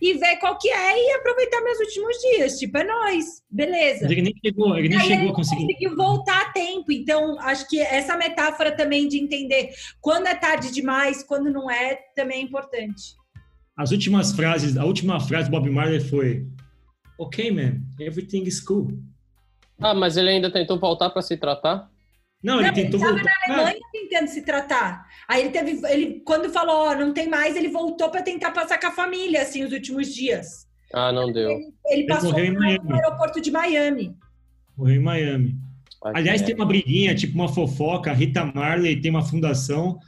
e 0.00 0.12
ver 0.14 0.36
qual 0.36 0.58
que 0.58 0.68
é 0.68 0.98
e 0.98 1.12
aproveitar 1.14 1.62
meus 1.62 1.78
últimos 1.78 2.16
dias. 2.18 2.58
Tipo, 2.58 2.78
é 2.78 2.84
nós, 2.84 3.42
beleza. 3.50 4.04
Ele 4.04 4.22
nem 4.22 4.34
chegou, 4.44 4.76
ele 4.76 4.88
nem 4.88 5.00
chegou 5.00 5.30
a 5.30 5.34
conseguir. 5.34 5.62
conseguiu 5.62 5.96
voltar 5.96 6.42
a 6.42 6.52
tempo. 6.52 6.92
Então, 6.92 7.40
acho 7.40 7.66
que 7.68 7.80
essa 7.80 8.16
metáfora 8.16 8.76
também 8.76 9.08
de 9.08 9.18
entender 9.18 9.70
quando 10.00 10.26
é 10.26 10.34
tarde 10.34 10.70
demais, 10.70 11.22
quando 11.22 11.50
não 11.50 11.70
é, 11.70 11.98
também 12.14 12.40
é 12.40 12.42
importante. 12.42 13.14
As 13.76 13.92
últimas 13.92 14.32
frases, 14.32 14.76
a 14.76 14.84
última 14.84 15.18
frase 15.20 15.48
do 15.48 15.52
Bob 15.52 15.70
Marley 15.70 16.00
foi: 16.00 16.46
Ok, 17.18 17.50
man, 17.50 17.80
everything 17.98 18.42
is 18.42 18.60
cool. 18.60 18.88
Ah, 19.80 19.94
mas 19.94 20.16
ele 20.16 20.30
ainda 20.30 20.50
tentou 20.50 20.78
voltar 20.78 21.10
para 21.10 21.22
se 21.22 21.36
tratar? 21.36 21.90
Não, 22.42 22.56
ele 22.56 22.66
não, 22.66 22.74
tentou 22.74 23.00
ele 23.00 23.08
voltar. 23.10 23.32
na 23.48 23.54
Alemanha 23.54 23.80
tentando 23.90 24.28
se 24.28 24.42
tratar. 24.42 25.06
Aí 25.26 25.40
ele 25.40 25.50
teve, 25.50 25.80
ele 25.88 26.22
quando 26.24 26.50
falou, 26.50 26.90
oh, 26.90 26.94
não 26.94 27.12
tem 27.12 27.28
mais, 27.28 27.56
ele 27.56 27.68
voltou 27.68 28.10
para 28.10 28.22
tentar 28.22 28.50
passar 28.50 28.78
com 28.78 28.86
a 28.86 28.92
família 28.92 29.42
assim 29.42 29.64
os 29.64 29.72
últimos 29.72 30.14
dias. 30.14 30.66
Ah, 30.92 31.10
não 31.10 31.32
deu. 31.32 31.50
Ele, 31.50 31.72
ele 31.88 32.06
passou 32.06 32.38
ele 32.38 32.50
no 32.50 32.94
aeroporto 32.94 33.40
de 33.40 33.50
Miami. 33.50 34.14
Morreu 34.76 34.96
em 34.96 35.02
Miami. 35.02 35.56
Aliás, 36.12 36.42
é. 36.42 36.44
tem 36.44 36.54
uma 36.54 36.66
briguinha, 36.66 37.14
tipo 37.14 37.34
uma 37.34 37.48
fofoca. 37.48 38.10
A 38.10 38.14
Rita 38.14 38.44
Marley 38.44 39.00
tem 39.00 39.10
uma 39.10 39.24
fundação 39.24 39.98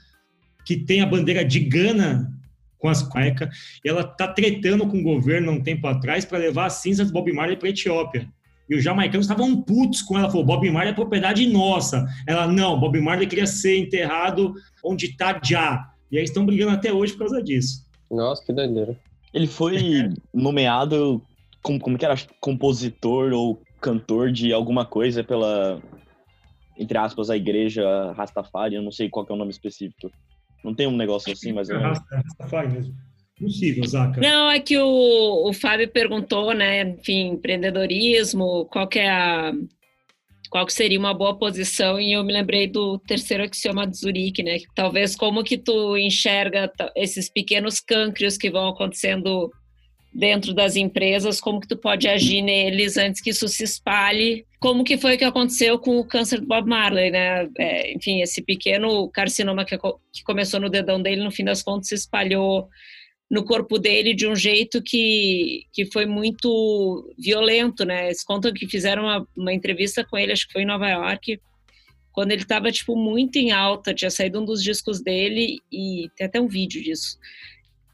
que 0.64 0.76
tem 0.76 1.00
a 1.00 1.06
bandeira 1.06 1.44
de 1.44 1.60
Gana 1.60 2.30
com 2.78 2.88
as 2.88 3.02
cuecas. 3.02 3.48
E 3.82 3.88
ela 3.88 4.04
tá 4.04 4.28
tretando 4.28 4.86
com 4.86 4.98
o 4.98 5.02
governo 5.02 5.50
há 5.50 5.54
um 5.54 5.62
tempo 5.62 5.86
atrás 5.86 6.24
para 6.24 6.38
levar 6.38 6.66
as 6.66 6.74
cinzas 6.74 7.06
do 7.06 7.14
Bob 7.14 7.32
Marley 7.32 7.56
para 7.56 7.70
Etiópia. 7.70 8.28
E 8.68 8.74
os 8.74 8.82
jamaicanos 8.82 9.26
estavam 9.26 9.60
putos 9.62 10.02
com 10.02 10.18
ela. 10.18 10.28
Falou, 10.28 10.44
Bob 10.44 10.68
Marley 10.70 10.92
é 10.92 10.94
propriedade 10.94 11.46
nossa. 11.46 12.06
Ela, 12.26 12.46
não, 12.46 12.78
Bob 12.78 13.00
Marley 13.00 13.26
queria 13.26 13.46
ser 13.46 13.78
enterrado 13.78 14.54
onde 14.84 15.06
está 15.06 15.40
já. 15.42 15.90
E 16.10 16.18
aí 16.18 16.24
estão 16.24 16.44
brigando 16.44 16.72
até 16.72 16.92
hoje 16.92 17.12
por 17.12 17.20
causa 17.20 17.42
disso. 17.42 17.86
Nossa, 18.10 18.44
que 18.44 18.52
doideira. 18.52 18.96
Ele 19.32 19.46
foi 19.46 20.10
nomeado 20.34 21.22
como, 21.62 21.78
como 21.78 21.98
que 21.98 22.04
era? 22.04 22.14
Compositor 22.40 23.32
ou 23.32 23.60
cantor 23.80 24.32
de 24.32 24.52
alguma 24.52 24.84
coisa 24.84 25.22
pela, 25.22 25.80
entre 26.78 26.98
aspas, 26.98 27.30
a 27.30 27.36
igreja 27.36 28.12
Rastafari. 28.12 28.74
Eu 28.74 28.82
não 28.82 28.92
sei 28.92 29.08
qual 29.08 29.26
é 29.28 29.32
o 29.32 29.36
nome 29.36 29.50
específico. 29.50 30.10
Não 30.64 30.74
tem 30.74 30.86
um 30.86 30.96
negócio 30.96 31.32
assim, 31.32 31.52
mas... 31.52 31.70
É 31.70 31.76
Rastafari 31.76 32.72
mesmo 32.72 32.94
possível, 33.38 33.84
Zaca. 33.84 34.20
Não, 34.20 34.50
é 34.50 34.58
que 34.60 34.76
o, 34.78 35.48
o 35.48 35.52
Fábio 35.52 35.88
perguntou, 35.88 36.52
né, 36.54 36.82
enfim, 36.82 37.28
empreendedorismo, 37.28 38.66
qual 38.66 38.88
que 38.88 38.98
é 38.98 39.10
a 39.10 39.52
qual 40.48 40.64
que 40.64 40.72
seria 40.72 40.98
uma 40.98 41.12
boa 41.12 41.36
posição 41.36 42.00
e 42.00 42.12
eu 42.12 42.24
me 42.24 42.32
lembrei 42.32 42.68
do 42.68 42.98
terceiro 43.00 43.42
axioma 43.42 43.86
de 43.86 43.98
Zurique, 43.98 44.42
né, 44.42 44.58
talvez 44.74 45.16
como 45.16 45.42
que 45.44 45.58
tu 45.58 45.96
enxerga 45.96 46.72
esses 46.94 47.28
pequenos 47.28 47.80
cânceres 47.80 48.38
que 48.38 48.50
vão 48.50 48.68
acontecendo 48.68 49.50
dentro 50.14 50.54
das 50.54 50.76
empresas, 50.76 51.40
como 51.40 51.60
que 51.60 51.68
tu 51.68 51.76
pode 51.76 52.08
agir 52.08 52.40
neles 52.40 52.96
antes 52.96 53.20
que 53.20 53.30
isso 53.30 53.46
se 53.48 53.64
espalhe, 53.64 54.46
como 54.58 54.82
que 54.82 54.96
foi 54.96 55.18
que 55.18 55.24
aconteceu 55.24 55.78
com 55.78 55.98
o 55.98 56.06
câncer 56.06 56.40
do 56.40 56.46
Bob 56.46 56.66
Marley, 56.66 57.10
né, 57.10 57.48
é, 57.58 57.92
enfim, 57.92 58.22
esse 58.22 58.40
pequeno 58.40 59.10
carcinoma 59.10 59.64
que, 59.64 59.76
que 59.76 60.22
começou 60.24 60.58
no 60.58 60.70
dedão 60.70 61.02
dele, 61.02 61.22
no 61.22 61.30
fim 61.30 61.44
das 61.44 61.62
contas 61.62 61.88
se 61.88 61.94
espalhou 61.96 62.68
no 63.30 63.44
corpo 63.44 63.78
dele 63.78 64.14
de 64.14 64.26
um 64.26 64.36
jeito 64.36 64.80
que, 64.82 65.64
que 65.72 65.84
foi 65.86 66.06
muito 66.06 67.12
violento, 67.18 67.84
né? 67.84 68.06
Eles 68.06 68.22
contam 68.22 68.52
que 68.52 68.68
fizeram 68.68 69.02
uma, 69.02 69.26
uma 69.36 69.52
entrevista 69.52 70.04
com 70.04 70.16
ele, 70.16 70.32
acho 70.32 70.46
que 70.46 70.52
foi 70.52 70.62
em 70.62 70.66
Nova 70.66 70.88
York, 70.88 71.40
quando 72.12 72.30
ele 72.30 72.42
estava 72.42 72.72
tipo 72.72 72.96
muito 72.96 73.36
em 73.36 73.52
alta, 73.52 73.92
tinha 73.92 74.10
saído 74.10 74.40
um 74.40 74.44
dos 74.44 74.62
discos 74.62 75.02
dele 75.02 75.58
e 75.70 76.08
tem 76.16 76.26
até 76.26 76.40
um 76.40 76.48
vídeo 76.48 76.82
disso. 76.82 77.18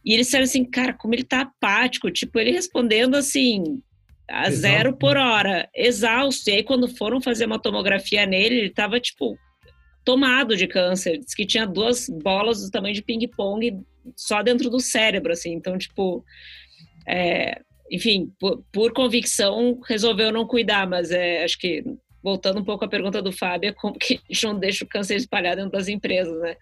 E 0.04 0.14
eles 0.14 0.26
disseram 0.26 0.44
assim, 0.44 0.64
cara, 0.64 0.92
como 0.92 1.14
ele 1.14 1.24
tá 1.24 1.40
apático, 1.40 2.10
tipo, 2.10 2.38
ele 2.38 2.52
respondendo 2.52 3.16
assim, 3.16 3.82
a 4.28 4.48
Exausto. 4.48 4.60
zero 4.60 4.96
por 4.96 5.16
hora, 5.16 5.68
exausto. 5.74 6.48
E 6.50 6.54
aí, 6.54 6.62
quando 6.62 6.88
foram 6.88 7.20
fazer 7.20 7.46
uma 7.46 7.58
tomografia 7.58 8.24
nele, 8.24 8.56
ele 8.56 8.70
tava, 8.70 9.00
tipo, 9.00 9.36
tomado 10.04 10.56
de 10.56 10.66
câncer. 10.66 11.18
Diz 11.18 11.34
que 11.34 11.46
tinha 11.46 11.66
duas 11.66 12.08
bolas 12.08 12.62
do 12.62 12.70
tamanho 12.70 12.94
de 12.94 13.02
ping-pong 13.02 13.80
só 14.16 14.42
dentro 14.42 14.70
do 14.70 14.80
cérebro, 14.80 15.32
assim. 15.32 15.52
Então, 15.52 15.76
tipo, 15.78 16.24
é, 17.06 17.60
enfim, 17.90 18.32
por, 18.38 18.64
por, 18.72 18.92
convicção 18.92 19.80
resolveu 19.86 20.32
não 20.32 20.46
cuidar, 20.46 20.86
mas 20.86 21.10
é, 21.10 21.44
acho 21.44 21.58
que 21.58 21.84
voltando 22.22 22.60
um 22.60 22.64
pouco 22.64 22.84
à 22.84 22.88
pergunta 22.88 23.20
do 23.20 23.32
Fábio, 23.32 23.70
é 23.70 23.72
como 23.72 23.98
que 23.98 24.14
a 24.14 24.32
gente 24.32 24.44
não 24.44 24.58
deixa 24.58 24.84
o 24.84 24.88
câncer 24.88 25.16
espalhado 25.16 25.56
dentro 25.56 25.72
das 25.72 25.88
empresas, 25.88 26.40
né? 26.40 26.56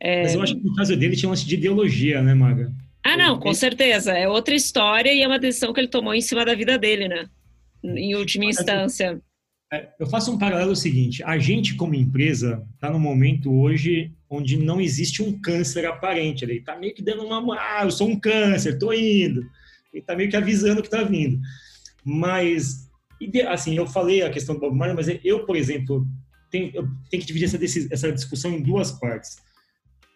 É... 0.00 0.22
Mas 0.22 0.34
eu 0.34 0.42
acho 0.42 0.54
que 0.54 0.64
no 0.64 0.74
caso 0.74 0.96
dele 0.96 1.16
tinha 1.16 1.28
um 1.28 1.30
lance 1.30 1.46
de 1.46 1.54
ideologia, 1.54 2.22
né, 2.22 2.34
Maga? 2.34 2.72
Ah, 3.02 3.16
não, 3.16 3.40
com 3.40 3.54
certeza. 3.54 4.12
É 4.12 4.28
outra 4.28 4.54
história 4.54 5.12
e 5.12 5.22
é 5.22 5.26
uma 5.26 5.38
decisão 5.38 5.72
que 5.72 5.80
ele 5.80 5.88
tomou 5.88 6.14
em 6.14 6.20
cima 6.20 6.44
da 6.44 6.54
vida 6.54 6.76
dele, 6.76 7.08
né? 7.08 7.26
Em 7.82 8.14
última 8.14 8.44
instância. 8.44 9.20
É, 9.72 9.88
eu 9.98 10.06
faço 10.06 10.30
um 10.32 10.38
paralelo 10.38 10.76
seguinte: 10.76 11.22
a 11.24 11.38
gente, 11.38 11.74
como 11.74 11.94
empresa, 11.94 12.62
está 12.74 12.90
no 12.90 13.00
momento 13.00 13.52
hoje 13.52 14.12
onde 14.30 14.56
não 14.56 14.80
existe 14.80 15.22
um 15.22 15.38
câncer 15.40 15.86
aparente. 15.86 16.44
Ele 16.44 16.58
está 16.58 16.76
meio 16.76 16.94
que 16.94 17.02
dando 17.02 17.24
uma. 17.24 17.56
Ah, 17.58 17.84
eu 17.84 17.90
sou 17.90 18.08
um 18.08 18.18
câncer, 18.18 18.74
estou 18.74 18.92
indo. 18.92 19.40
Ele 19.92 20.00
está 20.00 20.14
meio 20.14 20.30
que 20.30 20.36
avisando 20.36 20.82
que 20.82 20.88
está 20.88 21.02
vindo. 21.02 21.40
Mas, 22.04 22.88
assim, 23.48 23.76
eu 23.76 23.86
falei 23.86 24.22
a 24.22 24.30
questão 24.30 24.54
do 24.54 24.60
Bob 24.60 24.76
Marley, 24.76 24.96
mas 24.96 25.20
eu, 25.24 25.44
por 25.44 25.56
exemplo, 25.56 26.06
tenho, 26.50 26.70
eu 26.74 26.88
tenho 27.10 27.20
que 27.20 27.26
dividir 27.26 27.46
essa, 27.46 27.92
essa 27.92 28.12
discussão 28.12 28.52
em 28.52 28.62
duas 28.62 28.92
partes. 28.92 29.36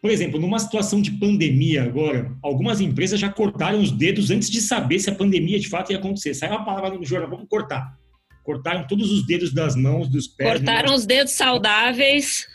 Por 0.01 0.11
exemplo, 0.11 0.41
numa 0.41 0.59
situação 0.59 1.01
de 1.01 1.13
pandemia 1.13 1.85
agora, 1.85 2.37
algumas 2.43 2.81
empresas 2.81 3.21
já 3.21 3.31
cortaram 3.31 3.81
os 3.81 3.93
dedos 3.93 4.31
antes 4.31 4.51
de 4.51 4.61
saber 4.61 4.99
se 4.99 5.09
a 5.09 5.15
pandemia 5.15 5.61
de 5.61 5.69
fato 5.69 5.93
ia 5.93 5.99
acontecer. 5.99 6.35
Saiu 6.35 6.55
a 6.55 6.65
palavra 6.65 6.99
no 6.99 7.05
jornal, 7.05 7.31
vamos 7.31 7.49
cortar 7.49 7.97
cortaram 8.43 8.87
todos 8.87 9.11
os 9.11 9.27
dedos 9.27 9.53
das 9.53 9.77
mãos, 9.77 10.09
dos 10.09 10.27
pés. 10.27 10.59
Cortaram 10.59 10.95
os 10.95 11.07
dedos 11.07 11.33
saudáveis. 11.33 12.47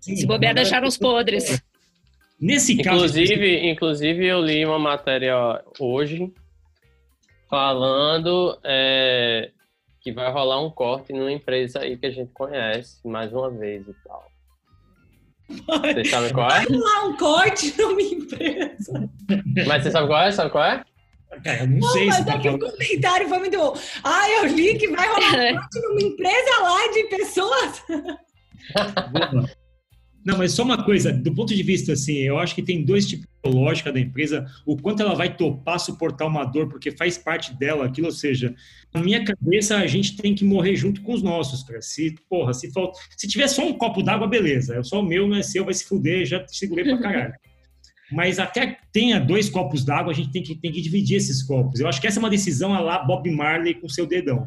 Sim, 0.00 0.16
Se 0.16 0.26
bobear, 0.26 0.54
deixaram 0.54 0.88
os 0.88 0.96
podres. 0.96 1.62
Nesse 2.40 2.72
inclusive, 2.72 3.56
caso. 3.56 3.66
Inclusive, 3.66 4.26
eu 4.26 4.40
li 4.40 4.64
uma 4.64 4.78
matéria 4.78 5.62
hoje 5.78 6.32
falando 7.50 8.58
é, 8.64 9.50
que 10.00 10.10
vai 10.12 10.32
rolar 10.32 10.64
um 10.64 10.70
corte 10.70 11.12
numa 11.12 11.30
empresa 11.30 11.80
aí 11.80 11.98
que 11.98 12.06
a 12.06 12.10
gente 12.10 12.32
conhece, 12.32 13.06
mais 13.06 13.32
uma 13.32 13.50
vez 13.50 13.86
e 13.86 13.94
tal. 14.04 14.30
Você 15.82 16.04
sabe 16.04 16.32
qual 16.32 16.48
é? 16.48 16.64
Vai 16.64 16.66
rolar 16.66 17.06
um 17.08 17.16
corte 17.16 17.74
numa 17.76 18.00
empresa. 18.00 19.10
Mas 19.66 19.82
você 19.82 19.90
sabe 19.90 20.06
qual 20.06 20.22
é? 20.22 20.32
Sabe 20.32 20.50
qual 20.50 20.64
é? 20.64 20.84
Cara, 21.44 21.66
não, 21.66 21.78
não 21.78 21.88
sei 21.88 22.06
mas 22.06 22.16
se 22.16 22.24
tá 22.24 22.34
aqui 22.34 22.48
o 22.48 22.58
comentário 22.58 23.28
foi 23.28 23.38
muito 23.38 23.56
bom. 23.56 23.76
Ah, 24.02 24.30
eu 24.30 24.46
li 24.46 24.78
que 24.78 24.88
vai 24.88 25.06
rolar 25.06 25.52
corte 25.60 25.80
numa 25.80 26.02
empresa 26.02 26.62
lá 26.62 26.92
de 26.92 27.04
pessoas. 27.04 27.82
Não, 30.24 30.36
mas 30.36 30.52
só 30.52 30.62
uma 30.62 30.82
coisa, 30.84 31.12
do 31.12 31.34
ponto 31.34 31.54
de 31.54 31.62
vista 31.62 31.92
assim, 31.92 32.18
eu 32.18 32.38
acho 32.38 32.54
que 32.54 32.62
tem 32.62 32.84
dois 32.84 33.06
tipos 33.06 33.26
de 33.42 33.50
lógica 33.50 33.90
da 33.90 33.98
empresa, 33.98 34.46
o 34.66 34.76
quanto 34.76 35.02
ela 35.02 35.14
vai 35.14 35.34
topar 35.34 35.80
suportar 35.80 36.26
uma 36.26 36.44
dor, 36.44 36.68
porque 36.68 36.90
faz 36.90 37.16
parte 37.16 37.58
dela 37.58 37.86
aquilo, 37.86 38.08
ou 38.08 38.12
seja, 38.12 38.54
na 38.92 39.02
minha 39.02 39.24
cabeça 39.24 39.76
a 39.76 39.86
gente 39.86 40.16
tem 40.16 40.34
que 40.34 40.44
morrer 40.44 40.76
junto 40.76 41.00
com 41.00 41.14
os 41.14 41.22
nossos, 41.22 41.62
cara. 41.62 41.80
Se, 41.80 42.14
porra, 42.28 42.52
se 42.52 42.70
falta, 42.70 42.98
se 43.16 43.26
tiver 43.26 43.48
só 43.48 43.66
um 43.66 43.72
copo 43.72 44.02
d'água, 44.02 44.26
beleza, 44.26 44.76
é 44.76 44.82
só 44.82 45.00
o 45.00 45.02
meu, 45.02 45.26
não 45.26 45.36
é 45.36 45.42
seu, 45.42 45.64
vai 45.64 45.72
se 45.72 45.84
fuder, 45.84 46.26
já 46.26 46.44
te 46.44 46.54
segurei 46.56 46.84
pra 46.84 46.98
caralho. 46.98 47.34
mas 48.12 48.38
até 48.38 48.78
tenha 48.92 49.18
dois 49.18 49.48
copos 49.48 49.84
d'água, 49.84 50.12
a 50.12 50.14
gente 50.14 50.32
tem 50.32 50.42
que, 50.42 50.54
tem 50.54 50.72
que 50.72 50.82
dividir 50.82 51.16
esses 51.16 51.42
copos. 51.42 51.80
Eu 51.80 51.88
acho 51.88 52.00
que 52.00 52.06
essa 52.06 52.18
é 52.18 52.22
uma 52.22 52.30
decisão 52.30 52.74
a 52.74 52.80
lá 52.80 52.98
Bob 52.98 53.30
Marley 53.30 53.74
com 53.74 53.88
seu 53.88 54.06
dedão. 54.06 54.46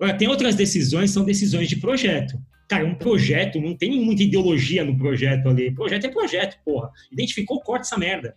Agora, 0.00 0.16
tem 0.16 0.26
outras 0.26 0.54
decisões, 0.54 1.10
são 1.10 1.24
decisões 1.24 1.68
de 1.68 1.76
projeto. 1.76 2.38
Cara, 2.74 2.86
um 2.86 2.94
projeto, 2.96 3.60
não 3.60 3.76
tem 3.76 4.00
muita 4.00 4.24
ideologia 4.24 4.84
no 4.84 4.98
projeto 4.98 5.48
ali. 5.48 5.70
Projeto 5.70 6.06
é 6.06 6.08
projeto, 6.08 6.58
porra. 6.64 6.90
Identificou, 7.12 7.60
corta 7.60 7.86
essa 7.86 7.96
merda. 7.96 8.34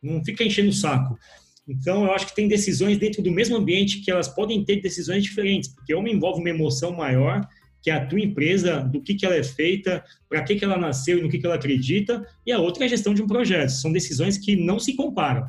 Não 0.00 0.24
fica 0.24 0.44
enchendo 0.44 0.68
o 0.68 0.72
saco. 0.72 1.18
Então, 1.66 2.04
eu 2.04 2.12
acho 2.12 2.28
que 2.28 2.34
tem 2.34 2.46
decisões 2.46 2.96
dentro 2.96 3.20
do 3.20 3.32
mesmo 3.32 3.56
ambiente 3.56 4.00
que 4.00 4.08
elas 4.08 4.28
podem 4.28 4.64
ter 4.64 4.80
decisões 4.80 5.24
diferentes, 5.24 5.68
porque 5.74 5.92
uma 5.96 6.08
envolve 6.08 6.38
uma 6.38 6.50
emoção 6.50 6.92
maior, 6.92 7.44
que 7.82 7.90
é 7.90 7.94
a 7.94 8.06
tua 8.06 8.20
empresa, 8.20 8.84
do 8.84 9.00
que, 9.00 9.16
que 9.16 9.26
ela 9.26 9.34
é 9.34 9.42
feita, 9.42 10.04
para 10.28 10.44
que, 10.44 10.54
que 10.54 10.64
ela 10.64 10.78
nasceu 10.78 11.18
e 11.18 11.22
no 11.22 11.28
que, 11.28 11.40
que 11.40 11.46
ela 11.46 11.56
acredita, 11.56 12.24
e 12.46 12.52
a 12.52 12.60
outra 12.60 12.84
é 12.84 12.86
a 12.86 12.88
gestão 12.88 13.12
de 13.12 13.20
um 13.20 13.26
projeto. 13.26 13.70
São 13.70 13.90
decisões 13.90 14.38
que 14.38 14.54
não 14.54 14.78
se 14.78 14.94
comparam. 14.94 15.44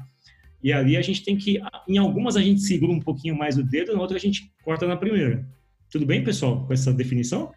E 0.64 0.74
ali 0.74 0.98
a 0.98 1.04
gente 1.04 1.24
tem 1.24 1.38
que, 1.38 1.62
em 1.88 2.00
algumas 2.00 2.36
a 2.36 2.42
gente 2.42 2.62
segura 2.62 2.92
um 2.92 3.00
pouquinho 3.00 3.38
mais 3.38 3.60
o 3.60 3.64
dedo, 3.64 3.94
na 3.94 4.02
outra 4.02 4.18
a 4.18 4.20
gente 4.20 4.52
corta 4.64 4.88
na 4.88 4.98
primeira. 4.98 5.48
Tudo 5.92 6.04
bem, 6.04 6.24
pessoal, 6.24 6.66
com 6.66 6.74
essa 6.74 6.92
definição? 6.92 7.52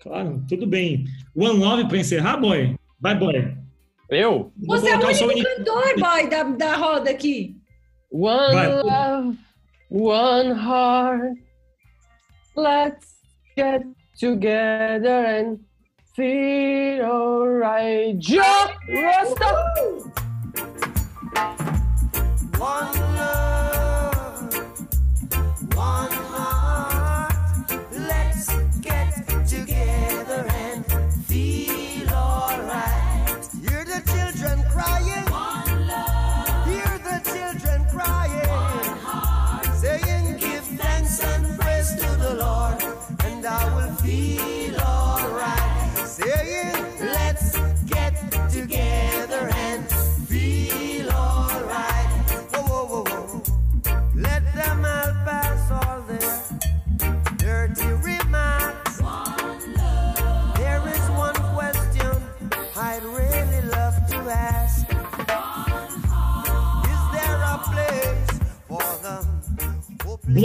Claro, 0.00 0.42
tudo 0.48 0.66
bem. 0.66 1.04
One 1.34 1.58
Love 1.58 1.88
para 1.88 1.98
encerrar, 1.98 2.36
boy? 2.36 2.76
Vai, 3.00 3.18
boy. 3.18 3.56
Eu? 4.10 4.52
Você 4.66 4.90
é 4.90 4.96
o 4.96 5.28
único 5.28 5.56
cantor, 5.56 5.98
boy, 5.98 6.30
da, 6.30 6.42
da 6.44 6.76
roda 6.76 7.10
aqui. 7.10 7.56
One 8.10 8.54
Vai. 8.54 8.82
love, 8.82 9.38
one 9.90 10.52
heart. 10.52 11.36
Let's 12.56 13.06
get 13.56 13.84
together 14.18 15.24
and 15.26 15.58
feel 16.16 17.04
alright. 17.04 18.18
Joe 18.18 18.42
Rasta! 18.88 19.46
One 25.76 26.27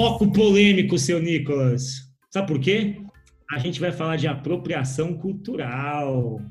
Bloco 0.04 0.30
polêmico, 0.34 1.00
seu 1.00 1.18
Nicolas. 1.22 2.12
Sabe 2.30 2.46
por 2.46 2.60
quê? 2.60 2.98
A 3.54 3.58
gente 3.58 3.80
vai 3.80 3.90
falar 3.90 4.18
de 4.18 4.28
apropriação 4.28 5.14
cultural. 5.14 6.42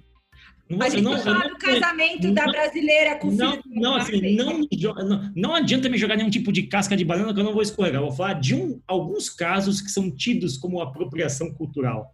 Não, 0.71 0.81
a 0.81 0.89
gente 0.89 1.03
não, 1.03 1.13
vai 1.13 1.21
falar 1.21 1.49
do 1.49 1.59
casamento 1.59 2.29
não, 2.29 2.35
da 2.35 2.47
brasileira 2.47 3.19
com 3.19 3.29
o 3.29 3.33
não, 3.33 3.63
filho 3.63 3.75
não, 3.75 3.95
assim, 3.97 4.37
não, 4.37 4.61
não, 5.07 5.33
não 5.37 5.55
adianta 5.55 5.91
me 5.91 5.99
jogar 5.99 6.17
nenhum 6.17 6.31
tipo 6.31 6.51
de 6.51 6.63
casca 6.63 6.97
de 6.97 7.05
banana 7.05 7.35
que 7.35 7.41
eu 7.41 7.45
não 7.45 7.53
vou 7.53 7.61
escorregar. 7.61 8.01
vou 8.01 8.11
falar 8.11 8.41
de 8.41 8.55
um, 8.55 8.81
alguns 8.87 9.29
casos 9.29 9.83
que 9.83 9.91
são 9.91 10.11
tidos 10.11 10.57
como 10.57 10.81
apropriação 10.81 11.53
cultural. 11.53 12.11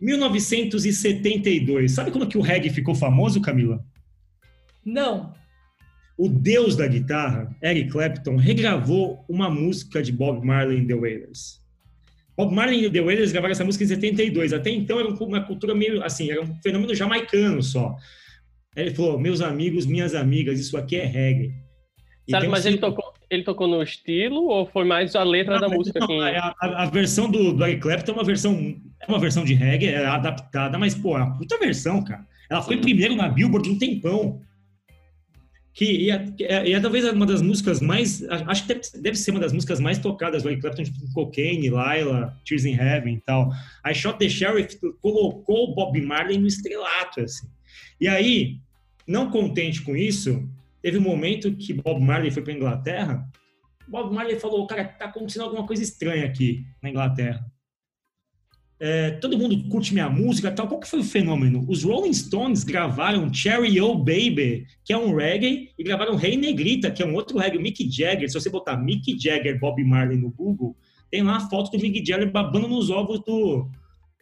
1972. 0.00 1.90
Sabe 1.90 2.12
como 2.12 2.28
que 2.28 2.38
o 2.38 2.42
reggae 2.42 2.70
ficou 2.70 2.94
famoso, 2.94 3.40
Camila? 3.40 3.84
Não 4.84 5.34
o 6.16 6.28
deus 6.28 6.76
da 6.76 6.86
guitarra, 6.86 7.54
Eric 7.62 7.90
Clapton, 7.90 8.36
regravou 8.36 9.24
uma 9.28 9.50
música 9.50 10.02
de 10.02 10.12
Bob 10.12 10.44
Marley 10.46 10.80
and 10.80 10.86
the 10.86 10.94
Wailers. 10.94 11.60
Bob 12.36 12.54
Marley 12.54 12.86
and 12.86 12.92
the 12.92 13.00
Wailers 13.00 13.32
gravaram 13.32 13.52
essa 13.52 13.64
música 13.64 13.84
em 13.84 13.88
72. 13.88 14.52
Até 14.52 14.70
então 14.70 14.98
era 14.98 15.08
uma 15.08 15.40
cultura 15.40 15.74
meio 15.74 16.02
assim, 16.02 16.30
era 16.30 16.42
um 16.42 16.54
fenômeno 16.62 16.94
jamaicano 16.94 17.62
só. 17.62 17.96
Ele 18.76 18.90
falou: 18.90 19.18
meus 19.18 19.40
amigos, 19.40 19.86
minhas 19.86 20.14
amigas, 20.14 20.58
isso 20.58 20.76
aqui 20.76 20.96
é 20.96 21.04
reggae. 21.04 21.52
Sabe, 22.30 22.48
mas 22.48 22.64
um... 22.64 22.68
ele, 22.68 22.78
tocou, 22.78 23.12
ele 23.28 23.42
tocou 23.42 23.68
no 23.68 23.82
estilo 23.82 24.48
ou 24.48 24.66
foi 24.66 24.84
mais 24.84 25.14
a 25.14 25.22
letra 25.22 25.60
não, 25.60 25.68
da 25.68 25.76
música? 25.76 26.00
Não, 26.00 26.20
a, 26.20 26.54
a, 26.60 26.86
versão 26.86 27.30
do, 27.30 27.52
do 27.52 27.64
Eric 27.64 27.82
Clapton 27.82 28.12
é 28.12 28.14
uma 28.14 28.24
versão, 28.24 28.76
é 29.00 29.06
uma 29.06 29.18
versão 29.18 29.44
de 29.44 29.52
reggae, 29.52 29.88
é 29.88 30.06
adaptada, 30.06 30.78
mas, 30.78 30.94
pô, 30.94 31.18
é 31.18 31.22
uma 31.22 31.36
puta 31.36 31.58
versão, 31.58 32.02
cara. 32.02 32.26
Ela 32.48 32.62
foi 32.62 32.78
primeiro 32.78 33.14
na 33.14 33.28
Billboard 33.28 33.68
um 33.68 33.78
tempão 33.78 34.40
que 35.74 36.08
é, 36.08 36.24
é, 36.40 36.70
é, 36.70 36.80
talvez 36.80 37.04
uma 37.04 37.26
das 37.26 37.42
músicas 37.42 37.80
mais, 37.80 38.22
acho 38.46 38.64
que 38.64 38.80
deve, 39.00 39.16
ser 39.16 39.32
uma 39.32 39.40
das 39.40 39.52
músicas 39.52 39.80
mais 39.80 39.98
tocadas 39.98 40.44
do 40.44 40.48
Eric 40.48 40.62
Clapton, 40.62 40.84
tipo 40.84 41.12
Cocaine, 41.12 41.68
Laila, 41.68 42.40
Tears 42.44 42.64
in 42.64 42.74
Heaven 42.74 43.14
e 43.14 43.20
tal. 43.20 43.50
I 43.84 43.92
Shot 43.92 44.18
the 44.18 44.28
Sheriff 44.28 44.78
colocou 45.02 45.70
o 45.70 45.74
Bob 45.74 46.00
Marley 46.00 46.38
no 46.38 46.46
estrelato, 46.46 47.20
assim. 47.20 47.48
E 48.00 48.06
aí, 48.06 48.60
não 49.04 49.32
contente 49.32 49.82
com 49.82 49.96
isso, 49.96 50.48
teve 50.80 50.96
um 50.96 51.02
momento 51.02 51.52
que 51.56 51.72
Bob 51.72 52.00
Marley 52.00 52.30
foi 52.30 52.44
para 52.44 52.52
Inglaterra, 52.52 53.28
Bob 53.88 54.14
Marley 54.14 54.38
falou, 54.38 54.66
cara, 54.68 54.84
tá 54.84 55.06
acontecendo 55.06 55.42
alguma 55.42 55.66
coisa 55.66 55.82
estranha 55.82 56.24
aqui 56.24 56.64
na 56.80 56.88
Inglaterra 56.88 57.44
é, 58.86 59.12
todo 59.12 59.38
mundo 59.38 59.66
curte 59.70 59.94
minha 59.94 60.10
música 60.10 60.50
tal. 60.50 60.68
Qual 60.68 60.78
que 60.78 60.86
foi 60.86 61.00
o 61.00 61.04
fenômeno? 61.04 61.64
Os 61.66 61.84
Rolling 61.84 62.12
Stones 62.12 62.62
gravaram 62.62 63.32
Cherry 63.32 63.80
O 63.80 63.94
Baby, 63.94 64.66
que 64.84 64.92
é 64.92 64.98
um 64.98 65.16
reggae, 65.16 65.70
e 65.78 65.82
gravaram 65.82 66.16
Rei 66.16 66.36
Negrita, 66.36 66.90
que 66.90 67.02
é 67.02 67.06
um 67.06 67.14
outro 67.14 67.38
reggae, 67.38 67.58
Mick 67.58 67.90
Jagger. 67.90 68.28
Se 68.28 68.38
você 68.38 68.50
botar 68.50 68.76
Mick 68.76 69.18
Jagger, 69.18 69.58
Bob 69.58 69.82
Marley 69.82 70.18
no 70.18 70.30
Google, 70.30 70.76
tem 71.10 71.22
lá 71.22 71.38
a 71.38 71.40
foto 71.40 71.70
do 71.70 71.82
Mick 71.82 72.04
Jagger 72.06 72.30
babando 72.30 72.68
nos 72.68 72.90
ovos 72.90 73.20
do, 73.24 73.70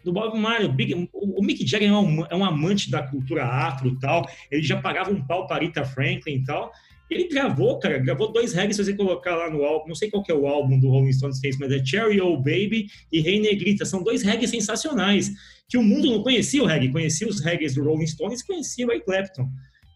do 0.05 0.13
Bob 0.13 0.39
Marley. 0.39 0.69
O, 0.69 0.73
Big, 0.73 1.09
o 1.13 1.43
Mick 1.43 1.67
Jagger 1.67 1.91
é 1.91 1.99
um, 1.99 2.25
é 2.27 2.37
um, 2.37 2.45
amante 2.45 2.89
da 2.89 3.03
cultura 3.03 3.45
afro 3.45 3.89
e 3.89 3.99
tal. 3.99 4.25
Ele 4.49 4.63
já 4.63 4.81
pagava 4.81 5.11
um 5.11 5.27
pau 5.27 5.49
para 5.49 5.61
Rita 5.61 5.85
Franklin 5.85 6.35
e 6.35 6.45
tal. 6.45 6.71
Ele 7.13 7.29
gravou, 7.29 7.79
cara, 7.79 7.99
gravou 7.99 8.33
dois 8.33 8.55
reggae, 8.55 8.73
se 8.73 8.83
você 8.83 8.95
colocar 8.95 9.37
lá 9.37 9.51
no 9.51 9.63
álbum, 9.63 9.89
não 9.89 9.95
sei 9.95 10.11
qual 10.11 10.25
é 10.27 10.33
o 10.33 10.47
álbum 10.47 10.81
do 10.81 10.89
Rolling 10.89 11.13
Stones 11.13 11.41
fez, 11.41 11.59
mas 11.59 11.71
é 11.71 11.85
Cherry 11.85 12.19
Old 12.21 12.39
Baby 12.39 12.87
e 13.13 13.21
Rei 13.21 13.39
Negrita. 13.39 13.85
São 13.85 14.03
dois 14.03 14.23
reggae 14.23 14.49
sensacionais, 14.49 15.31
que 15.69 15.77
o 15.77 15.83
mundo 15.83 16.11
não 16.11 16.23
conhecia 16.23 16.63
o 16.63 16.67
reggae, 16.67 16.91
conhecia 16.91 17.29
os 17.29 17.41
reggaes 17.41 17.75
do 17.75 17.85
Rolling 17.85 18.07
Stones, 18.07 18.43
conhecia 18.43 18.87
o 18.87 18.91
Eric 18.91 19.05
Clapton. 19.05 19.47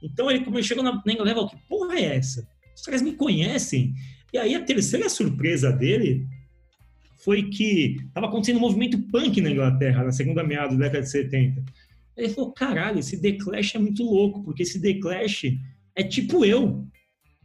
Então 0.03 0.31
ele 0.31 0.63
chegou 0.63 0.85
na, 0.85 1.03
na 1.05 1.13
Inglaterra, 1.13 1.49
que 1.49 1.57
porra 1.69 1.95
é 1.95 2.17
essa? 2.17 2.47
Os 2.75 2.83
caras 2.83 3.01
me 3.01 3.13
conhecem. 3.13 3.95
E 4.33 4.37
aí 4.37 4.55
a 4.55 4.63
terceira 4.63 5.09
surpresa 5.09 5.73
dele 5.73 6.27
foi 7.25 7.45
que 7.45 7.97
estava 8.09 8.27
acontecendo 8.27 8.59
um 8.59 8.61
movimento 8.61 8.99
punk 9.11 9.41
na 9.41 9.51
Inglaterra, 9.51 10.05
na 10.05 10.13
segunda 10.13 10.45
meada 10.45 10.77
da 10.77 10.85
década 10.85 11.03
de 11.03 11.11
70. 11.11 11.65
Ele 12.17 12.29
falou, 12.29 12.53
caralho, 12.53 12.99
esse 12.99 13.21
The 13.21 13.33
Clash 13.33 13.75
é 13.75 13.79
muito 13.79 14.03
louco, 14.03 14.43
porque 14.45 14.63
esse 14.63 14.81
The 14.81 14.95
Clash 14.95 15.45
é 15.95 16.03
tipo 16.03 16.45
eu. 16.45 16.87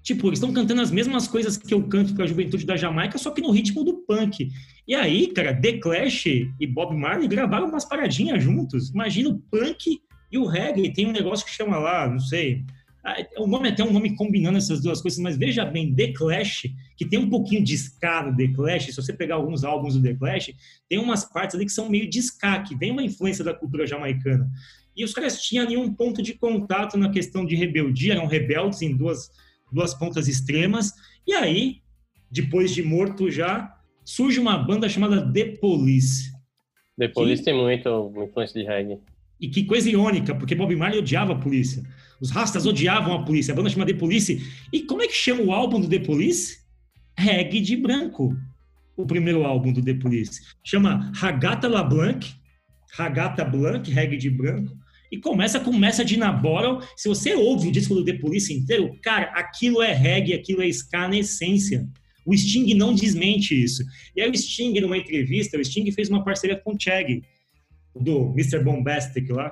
Tipo, 0.04 0.28
eles 0.28 0.40
estão 0.40 0.54
cantando 0.54 0.82
as 0.82 0.92
mesmas 0.92 1.28
coisas 1.28 1.58
que 1.58 1.74
eu 1.74 1.84
canto 1.88 2.14
para 2.16 2.24
a 2.24 2.28
juventude 2.28 2.66
da 2.66 2.76
Jamaica, 2.76 3.18
só 3.18 3.32
que 3.32 3.42
no 3.42 3.52
ritmo 3.52 3.84
do 3.84 3.98
punk. 4.06 4.50
E 4.88 4.96
aí, 4.96 5.28
cara, 5.28 5.54
The 5.54 5.74
Clash 5.78 6.26
e 6.28 6.68
Bob 6.68 6.96
Marley 6.96 7.28
gravaram 7.28 7.68
umas 7.68 7.86
paradinhas 7.86 8.44
juntos. 8.44 8.90
Imagina 8.90 9.30
o 9.30 9.40
punk 9.40 10.02
e 10.32 10.38
o 10.38 10.46
reggae. 10.46 10.92
Tem 10.94 11.08
um 11.08 11.12
negócio 11.12 11.46
que 11.46 11.52
chama 11.52 11.78
lá, 11.78 12.10
não 12.10 12.20
sei, 12.20 12.66
ah, 13.04 13.16
o 13.40 13.48
nome 13.48 13.68
é 13.68 13.72
até 13.72 13.84
um 13.84 13.92
nome 13.92 14.16
combinando 14.16 14.60
essas 14.60 14.82
duas 14.82 15.02
coisas, 15.02 15.20
mas 15.20 15.36
veja 15.36 15.66
bem, 15.66 15.94
The 15.94 16.14
Clash, 16.14 16.68
que 16.96 17.06
tem 17.06 17.18
um 17.18 17.30
pouquinho 17.30 17.64
de 17.64 17.74
ska 17.74 18.24
no 18.24 18.36
The 18.36 18.50
Clash, 18.50 18.86
se 18.86 18.96
você 18.96 19.12
pegar 19.12 19.36
alguns 19.36 19.64
álbuns 19.64 19.96
do 19.96 20.04
The 20.04 20.14
Clash, 20.14 20.52
tem 20.88 21.00
umas 21.00 21.26
partes 21.26 21.56
ali 21.56 21.66
que 21.66 21.72
são 21.72 21.90
meio 21.90 22.08
de 22.08 22.20
ska, 22.20 22.62
que 22.62 22.76
vem 22.76 22.92
uma 22.92 23.04
influência 23.04 23.44
da 23.44 23.56
cultura 23.56 23.88
jamaicana. 23.88 24.48
E 24.96 25.04
os 25.04 25.14
caras 25.14 25.42
tinham 25.42 25.66
ali 25.66 25.76
um 25.78 25.92
ponto 25.92 26.22
de 26.22 26.36
contato 26.36 26.96
na 26.96 27.10
questão 27.10 27.44
de 27.44 27.56
rebeldia, 27.56 28.14
eram 28.14 28.28
rebeldes 28.28 28.82
em 28.84 28.96
duas, 28.96 29.32
duas 29.72 29.94
pontas 29.94 30.28
extremas, 30.28 30.94
e 31.26 31.34
aí, 31.34 31.82
depois 32.30 32.72
de 32.72 32.84
morto 32.84 33.30
já, 33.30 33.74
surge 34.04 34.40
uma 34.40 34.58
banda 34.58 34.90
chamada 34.90 35.32
The 35.32 35.58
Police. 35.58 36.32
The 36.98 37.08
Police 37.10 37.42
que... 37.42 37.46
tem 37.46 37.54
muito 37.54 38.14
influência 38.18 38.62
de 38.62 38.68
reggae. 38.68 39.00
E 39.40 39.48
que 39.48 39.64
coisa 39.64 39.90
irônica, 39.90 40.36
porque 40.36 40.54
Bob 40.54 40.76
Marley 40.76 41.00
odiava 41.00 41.34
a 41.34 41.38
polícia. 41.38 41.84
Os 42.20 42.30
rastas 42.30 42.68
odiavam 42.68 43.14
a 43.14 43.24
polícia. 43.24 43.52
A 43.52 43.56
banda 43.56 43.70
chama 43.70 43.88
The 43.88 43.96
Police. 43.96 44.40
E 44.72 44.82
como 44.84 45.02
é 45.02 45.08
que 45.08 45.16
chama 45.16 45.42
o 45.42 45.52
álbum 45.52 45.82
do 45.82 45.90
The 45.90 46.00
Police? 46.00 46.60
Reggae 47.18 47.60
de 47.60 47.76
Branco. 47.76 48.38
O 48.96 49.06
primeiro 49.06 49.44
álbum 49.44 49.74
do 49.74 49.84
The 49.84 49.96
Police. 49.96 50.42
Chama 50.64 51.12
Ragata 51.16 51.68
La 51.68 51.84
Blanc. 51.84 52.36
Ragata 52.94 53.44
Blanc, 53.44 53.90
Reggae 53.90 54.18
de 54.18 54.30
Branco. 54.30 54.78
E 55.12 55.20
começa 55.20 55.60
com 55.60 55.74
Message 55.74 56.16
na 56.16 56.32
Bottle. 56.32 56.88
Se 56.96 57.10
você 57.10 57.34
ouve 57.36 57.68
o 57.68 57.72
disco 57.72 57.94
do 57.94 58.06
The 58.06 58.14
Police 58.14 58.54
inteiro, 58.54 58.98
cara, 59.04 59.26
aquilo 59.36 59.82
é 59.82 59.92
reggae, 59.92 60.34
aquilo 60.34 60.62
é 60.62 60.68
ska 60.68 61.08
na 61.08 61.18
essência. 61.18 61.86
O 62.26 62.36
Sting 62.36 62.74
não 62.76 62.94
desmente 62.94 63.62
isso. 63.62 63.84
E 64.16 64.22
aí 64.22 64.30
o 64.30 64.38
Sting, 64.38 64.80
numa 64.80 64.98
entrevista, 64.98 65.58
o 65.58 65.66
Sting 65.66 65.92
fez 65.92 66.10
uma 66.10 66.24
parceria 66.24 66.56
com 66.56 66.74
o 66.74 66.80
Chag, 66.80 67.22
do 67.94 68.32
Mr. 68.32 68.64
Bombastic 68.64 69.30
lá. 69.30 69.52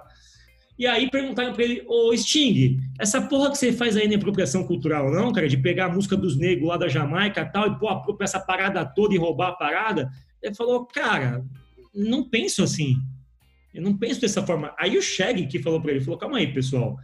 E 0.78 0.88
aí 0.88 1.10
perguntaram 1.10 1.52
para 1.52 1.64
ele, 1.66 1.84
ô 1.86 2.16
Sting, 2.16 2.80
essa 2.98 3.22
porra 3.22 3.52
que 3.52 3.58
você 3.58 3.74
faz 3.74 3.98
aí 3.98 4.08
na 4.08 4.16
apropriação 4.16 4.64
cultural, 4.64 5.12
não, 5.12 5.34
cara, 5.34 5.50
de 5.50 5.58
pegar 5.58 5.88
a 5.88 5.94
música 5.94 6.16
dos 6.16 6.38
negros 6.38 6.70
lá 6.70 6.78
da 6.78 6.88
Jamaica 6.88 7.44
tal, 7.44 7.68
e 7.68 7.78
pôr 7.78 7.90
apropriar 7.90 8.30
essa 8.30 8.40
parada 8.40 8.86
toda 8.86 9.14
e 9.14 9.18
roubar 9.18 9.50
a 9.50 9.56
parada? 9.56 10.10
Ele 10.42 10.56
falou, 10.56 10.86
cara, 10.86 11.44
não 11.94 12.30
penso 12.30 12.64
assim. 12.64 12.96
Eu 13.74 13.82
não 13.82 13.98
penso 13.98 14.22
dessa 14.22 14.46
forma. 14.46 14.74
Aí 14.78 14.98
o 14.98 15.02
Shaggy 15.02 15.48
que 15.48 15.62
falou 15.62 15.82
para 15.82 15.92
ele, 15.92 16.02
falou, 16.02 16.20
calma 16.20 16.38
aí, 16.38 16.54
pessoal. 16.54 16.98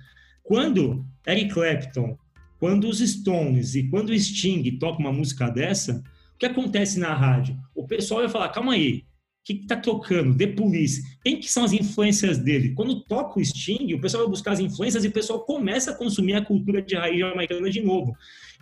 Quando 0.44 1.06
Eric 1.28 1.54
Clapton, 1.54 2.18
quando 2.60 2.88
os 2.88 3.00
Stones 3.00 3.76
e 3.76 3.90
quando 3.90 4.10
o 4.10 4.20
Sting 4.20 4.64
toca 4.78 5.00
uma 5.00 5.12
música 5.12 5.50
dessa, 5.50 6.04
o 6.36 6.38
que 6.38 6.46
acontece 6.46 7.00
na 7.00 7.14
rádio? 7.14 7.58
O 7.74 7.86
pessoal 7.86 8.22
vai 8.22 8.30
falar, 8.30 8.50
calma 8.50 8.74
aí, 8.74 9.04
que 9.46 9.54
está 9.54 9.76
tocando? 9.76 10.36
The 10.36 10.48
Police. 10.48 11.04
Quem 11.24 11.40
que 11.40 11.48
são 11.48 11.64
as 11.64 11.72
influências 11.72 12.40
dele? 12.40 12.74
Quando 12.74 13.02
toca 13.02 13.40
o 13.40 13.46
Sting, 13.46 13.94
o 13.94 14.02
pessoal 14.02 14.24
vai 14.24 14.32
buscar 14.32 14.54
as 14.54 14.60
influências 14.60 15.06
e 15.06 15.08
o 15.08 15.12
pessoal 15.12 15.46
começa 15.46 15.92
a 15.92 15.96
consumir 15.96 16.34
a 16.34 16.44
cultura 16.44 16.82
de 16.82 16.96
raiz 16.96 17.20
jamaicana 17.20 17.70
de 17.70 17.80
novo. 17.80 18.12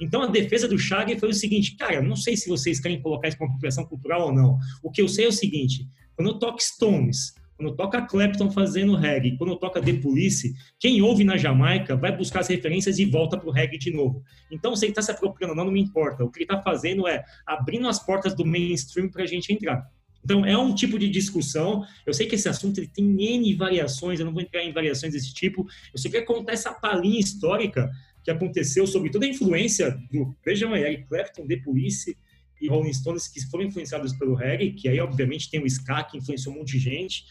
Então 0.02 0.22
a 0.22 0.28
defesa 0.28 0.68
do 0.68 0.78
Shaggy 0.78 1.18
foi 1.18 1.30
o 1.30 1.34
seguinte, 1.34 1.78
cara, 1.78 2.02
não 2.02 2.18
sei 2.18 2.36
se 2.36 2.50
vocês 2.50 2.82
querem 2.82 3.02
colocar 3.02 3.30
isso 3.30 3.38
como 3.38 3.50
apropriação 3.50 3.86
cultural 3.86 4.28
ou 4.28 4.34
não. 4.34 4.60
O 4.84 4.92
que 4.92 5.02
eu 5.02 5.08
sei 5.08 5.24
é 5.24 5.30
o 5.30 5.32
seguinte, 5.32 5.88
quando 6.18 6.32
eu 6.32 6.40
toco 6.40 6.62
Stones, 6.62 7.34
quando 7.64 7.76
toca 7.78 8.02
Clapton 8.02 8.52
fazendo 8.52 8.94
reggae, 8.94 9.38
quando 9.38 9.56
toca 9.56 9.82
The 9.82 9.94
Police, 9.94 10.54
quem 10.78 11.02
ouve 11.02 11.24
na 11.24 11.38
Jamaica 11.38 11.96
vai 11.96 12.16
buscar 12.16 12.42
as 12.42 12.50
referências 12.50 13.00
e 13.00 13.06
volta 13.06 13.38
pro 13.38 13.52
reggae 13.52 13.78
de 13.78 13.92
novo. 13.92 14.22
Então, 14.52 14.76
se 14.76 14.86
ele 14.86 14.92
está 14.92 15.02
se 15.02 15.12
apropriando 15.12 15.56
não, 15.56 15.66
não 15.66 15.72
me 15.72 15.82
importa. 15.82 16.26
O 16.26 16.30
que 16.30 16.40
ele 16.40 16.44
está 16.44 16.62
fazendo 16.62 17.08
é 17.08 17.24
abrindo 17.46 17.88
as 17.88 18.06
portas 18.06 18.36
do 18.36 18.46
mainstream 18.46 19.10
para 19.10 19.24
a 19.24 19.26
gente 19.26 19.54
entrar. 19.54 19.90
Então, 20.24 20.46
é 20.46 20.58
um 20.58 20.76
tipo 20.76 21.00
de 21.00 21.10
discussão. 21.10 21.86
Eu 22.06 22.14
sei 22.14 22.28
que 22.28 22.36
esse 22.36 22.50
assunto 22.50 22.80
ele 22.80 22.88
tem 22.88 23.06
N 23.06 23.56
variações, 23.56 24.20
eu 24.20 24.26
não 24.26 24.34
vou 24.34 24.42
entrar 24.42 24.62
em 24.64 24.74
variações 24.74 25.14
desse 25.14 25.34
tipo. 25.34 25.66
Eu 25.94 26.00
só 26.00 26.10
quero 26.10 26.26
contar 26.26 26.52
essa 26.52 26.74
palhinha 26.74 27.20
histórica 27.20 27.90
que 28.24 28.32
aconteceu 28.32 28.86
sobre 28.86 29.10
toda 29.10 29.26
a 29.26 29.30
influência 29.30 29.98
do, 30.12 30.36
vejam 30.46 30.74
aí, 30.74 30.84
Eric 30.84 31.08
Clapton, 31.08 31.48
The 31.48 31.58
Police 31.58 32.18
e 32.60 32.68
Rolling 32.70 32.94
Stones, 32.94 33.28
que 33.28 33.42
foram 33.48 33.66
influenciados 33.66 34.14
pelo 34.14 34.34
reggae, 34.34 34.72
que 34.72 34.88
aí, 34.88 35.00
obviamente, 35.00 35.50
tem 35.50 35.62
o 35.62 35.66
ska, 35.66 36.04
que 36.04 36.18
influenciou 36.18 36.56
um 36.56 36.60
monte 36.60 36.74
de 36.74 36.80
gente. 36.80 37.26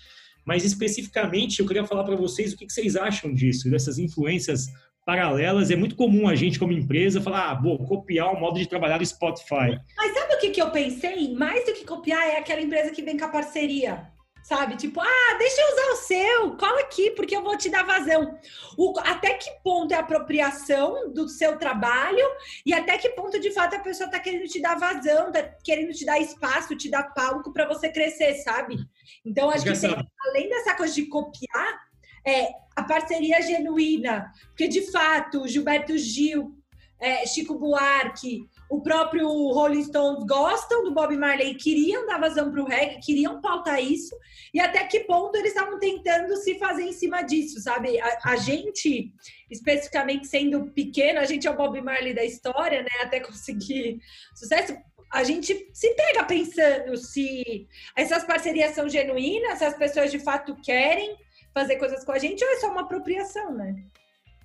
Mas, 0.44 0.64
especificamente, 0.64 1.60
eu 1.60 1.66
queria 1.66 1.84
falar 1.84 2.04
para 2.04 2.16
vocês 2.16 2.52
o 2.52 2.56
que, 2.56 2.66
que 2.66 2.72
vocês 2.72 2.96
acham 2.96 3.32
disso, 3.32 3.70
dessas 3.70 3.98
influências 3.98 4.66
paralelas. 5.04 5.70
É 5.70 5.76
muito 5.76 5.96
comum 5.96 6.28
a 6.28 6.34
gente, 6.34 6.58
como 6.58 6.72
empresa, 6.72 7.20
falar, 7.20 7.50
ah, 7.50 7.54
vou 7.54 7.78
copiar 7.78 8.32
o 8.32 8.40
modo 8.40 8.58
de 8.58 8.68
trabalhar 8.68 8.98
do 8.98 9.06
Spotify. 9.06 9.78
Mas 9.96 10.14
sabe 10.14 10.34
o 10.34 10.38
que, 10.38 10.50
que 10.50 10.62
eu 10.62 10.70
pensei? 10.70 11.34
Mais 11.34 11.64
do 11.64 11.72
que 11.72 11.84
copiar, 11.84 12.22
é 12.22 12.38
aquela 12.38 12.60
empresa 12.60 12.90
que 12.90 13.02
vem 13.02 13.18
com 13.18 13.24
a 13.24 13.28
parceria. 13.28 14.11
Sabe? 14.42 14.76
Tipo, 14.76 15.00
ah, 15.00 15.36
deixa 15.38 15.60
eu 15.60 15.72
usar 15.72 15.92
o 15.92 15.96
seu, 15.96 16.56
cola 16.56 16.80
aqui, 16.80 17.12
porque 17.12 17.36
eu 17.36 17.42
vou 17.42 17.56
te 17.56 17.68
dar 17.68 17.84
vazão. 17.84 18.38
O, 18.76 18.98
até 19.00 19.34
que 19.34 19.50
ponto 19.62 19.92
é 19.92 19.96
apropriação 19.96 21.12
do 21.12 21.28
seu 21.28 21.56
trabalho 21.56 22.24
e 22.66 22.74
até 22.74 22.98
que 22.98 23.10
ponto, 23.10 23.38
de 23.38 23.52
fato, 23.52 23.76
a 23.76 23.80
pessoa 23.80 24.10
tá 24.10 24.18
querendo 24.18 24.48
te 24.48 24.60
dar 24.60 24.78
vazão, 24.78 25.30
tá 25.30 25.42
querendo 25.64 25.92
te 25.92 26.04
dar 26.04 26.18
espaço, 26.18 26.76
te 26.76 26.90
dar 26.90 27.14
palco 27.14 27.52
para 27.52 27.68
você 27.68 27.88
crescer, 27.88 28.34
sabe? 28.36 28.76
Então, 29.24 29.48
acho 29.48 29.64
que 29.64 29.78
tem, 29.78 29.96
além 30.26 30.48
dessa 30.48 30.74
coisa 30.74 30.92
de 30.92 31.06
copiar, 31.06 31.80
é, 32.26 32.48
a 32.74 32.82
parceria 32.82 33.40
genuína, 33.42 34.32
porque 34.48 34.68
de 34.68 34.90
fato 34.90 35.46
Gilberto 35.46 35.96
Gil, 35.98 36.56
é, 36.98 37.26
Chico 37.26 37.58
Buarque, 37.58 38.48
o 38.72 38.80
próprio 38.80 39.28
Rolling 39.28 39.84
Stones 39.84 40.24
gostam 40.24 40.82
do 40.82 40.94
Bob 40.94 41.14
Marley, 41.14 41.56
queriam 41.56 42.06
dar 42.06 42.18
vazão 42.18 42.50
para 42.50 42.62
o 42.62 42.66
reggae, 42.66 43.00
queriam 43.00 43.38
pautar 43.38 43.78
isso, 43.78 44.16
e 44.54 44.58
até 44.58 44.82
que 44.86 45.00
ponto 45.00 45.36
eles 45.36 45.52
estavam 45.52 45.78
tentando 45.78 46.34
se 46.38 46.58
fazer 46.58 46.84
em 46.84 46.92
cima 46.94 47.20
disso, 47.20 47.60
sabe? 47.60 48.00
A, 48.00 48.18
a, 48.24 48.36
gente, 48.36 49.12
especificamente 49.50 50.26
sendo 50.26 50.72
pequeno, 50.72 51.20
a 51.20 51.26
gente 51.26 51.46
é 51.46 51.50
o 51.50 51.56
Bob 51.56 51.78
Marley 51.82 52.14
da 52.14 52.24
história, 52.24 52.80
né? 52.80 52.88
Até 53.02 53.20
conseguir 53.20 53.98
sucesso. 54.34 54.74
A 55.12 55.22
gente 55.22 55.68
se 55.74 55.94
pega 55.94 56.24
pensando 56.24 56.96
se 56.96 57.68
essas 57.94 58.24
parcerias 58.24 58.74
são 58.74 58.88
genuínas, 58.88 59.58
se 59.58 59.66
as 59.66 59.76
pessoas 59.76 60.10
de 60.10 60.18
fato 60.18 60.56
querem, 60.64 61.14
fazer 61.52 61.76
coisas 61.76 62.02
com 62.06 62.12
a 62.12 62.18
gente 62.18 62.42
ou 62.42 62.50
é 62.50 62.56
só 62.56 62.70
uma 62.70 62.80
apropriação, 62.80 63.52
né? 63.52 63.74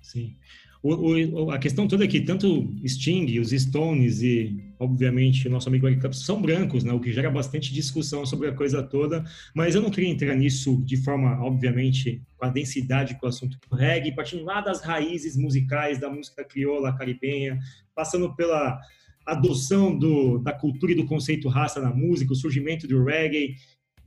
Sim. 0.02 0.36
O, 0.82 0.94
o, 0.94 1.50
a 1.50 1.58
questão 1.58 1.88
toda 1.88 2.04
é 2.04 2.08
que 2.08 2.20
tanto 2.20 2.72
Sting, 2.86 3.38
os 3.40 3.50
Stones 3.50 4.22
e, 4.22 4.56
obviamente, 4.78 5.48
o 5.48 5.50
nosso 5.50 5.68
amigo 5.68 5.88
Eric 5.88 6.00
Clapton 6.00 6.20
são 6.20 6.40
brancos, 6.40 6.84
né? 6.84 6.92
O 6.92 7.00
que 7.00 7.12
gera 7.12 7.30
bastante 7.30 7.72
discussão 7.72 8.24
sobre 8.24 8.48
a 8.48 8.52
coisa 8.52 8.82
toda. 8.82 9.24
Mas 9.54 9.74
eu 9.74 9.82
não 9.82 9.90
queria 9.90 10.08
entrar 10.08 10.34
nisso 10.36 10.80
de 10.84 10.96
forma, 10.96 11.40
obviamente, 11.42 12.22
com 12.36 12.46
a 12.46 12.48
densidade 12.48 13.18
que 13.18 13.24
o 13.24 13.28
assunto 13.28 13.58
do 13.68 13.76
reggae, 13.76 14.14
partindo 14.14 14.44
lá 14.44 14.60
das 14.60 14.80
raízes 14.80 15.36
musicais 15.36 15.98
da 15.98 16.08
música 16.08 16.44
crioula 16.44 16.96
caribenha, 16.96 17.58
passando 17.94 18.34
pela 18.36 18.80
adoção 19.26 19.96
do, 19.96 20.38
da 20.38 20.52
cultura 20.52 20.92
e 20.92 20.94
do 20.94 21.06
conceito 21.06 21.48
raça 21.48 21.80
na 21.80 21.92
música, 21.92 22.32
o 22.32 22.36
surgimento 22.36 22.86
do 22.86 23.04
reggae 23.04 23.56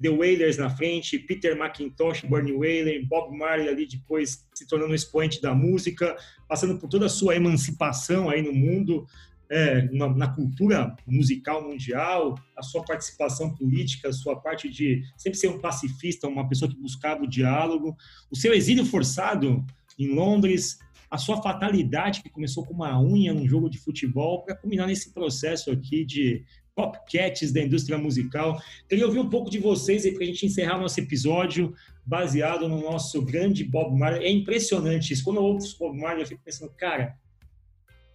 The 0.02 0.10
Wailers 0.10 0.58
na 0.58 0.70
frente, 0.70 1.20
Peter 1.20 1.56
McIntosh, 1.56 2.24
Bernie 2.24 2.54
Wailer, 2.54 3.06
Bob 3.08 3.38
Marley 3.38 3.70
ali 3.70 3.86
depois 3.86 4.48
se 4.54 4.68
tornando 4.68 4.92
um 4.92 4.96
expoente 4.96 5.42
da 5.42 5.54
música, 5.54 6.16
passando 6.48 6.78
por 6.80 6.90
toda 6.90 7.06
a 7.06 7.10
sua 7.10 7.36
emancipação 7.36 8.30
aí 8.30 8.42
no 8.42 8.52
mundo, 8.52 9.06
é, 9.50 9.82
na, 9.92 10.10
na, 10.10 10.28
cultura 10.30 10.96
musical 11.06 11.62
mundial, 11.62 12.36
a 12.58 12.64
sua 12.64 12.84
participação 12.86 13.54
política, 13.54 14.08
a 14.08 14.14
sua 14.14 14.40
parte 14.40 14.70
de 14.70 15.04
sempre 15.18 15.38
ser 15.38 15.50
um 15.50 15.60
pacifista, 15.60 16.28
uma 16.28 16.48
pessoa 16.48 16.72
que 16.72 16.80
buscava 16.80 17.24
o 17.24 17.28
diálogo, 17.28 17.96
o 18.32 18.36
seu 18.36 18.54
exílio 18.54 18.86
forçado 18.86 19.64
em 20.00 20.08
Londres, 20.08 20.80
a 21.10 21.18
sua 21.18 21.42
fatalidade 21.42 22.24
que 22.24 22.30
começou 22.30 22.66
com 22.66 22.74
uma 22.74 22.98
unha 23.00 23.34
num 23.34 23.46
jogo 23.46 23.70
de 23.70 23.78
futebol, 23.78 24.44
para 24.46 24.56
culminar 24.56 24.88
nesse 24.88 25.14
processo 25.14 25.70
aqui 25.70 26.06
de 26.06 26.46
copcats 26.82 27.52
da 27.52 27.62
indústria 27.62 27.98
musical. 27.98 28.60
Queria 28.90 29.06
ouvir 29.06 29.20
um 29.20 29.30
pouco 29.30 29.50
de 29.50 29.60
vocês 29.60 30.06
aí 30.06 30.14
para 30.14 30.24
a 30.24 30.26
gente 30.26 30.46
encerrar 30.46 30.80
nosso 30.80 31.00
episódio 31.00 31.74
baseado 32.06 32.68
no 32.68 32.82
nosso 32.82 33.22
grande 33.22 33.64
Bob 33.64 33.98
Marley. 33.98 34.26
É 34.26 34.32
impressionante 34.32 35.14
isso. 35.14 35.24
Quando 35.24 35.38
eu 35.38 35.44
ouço 35.44 35.78
Bob 35.78 35.98
Marley, 35.98 36.24
eu 36.24 36.28
fico 36.28 36.42
pensando, 36.44 36.72
cara, 36.72 37.16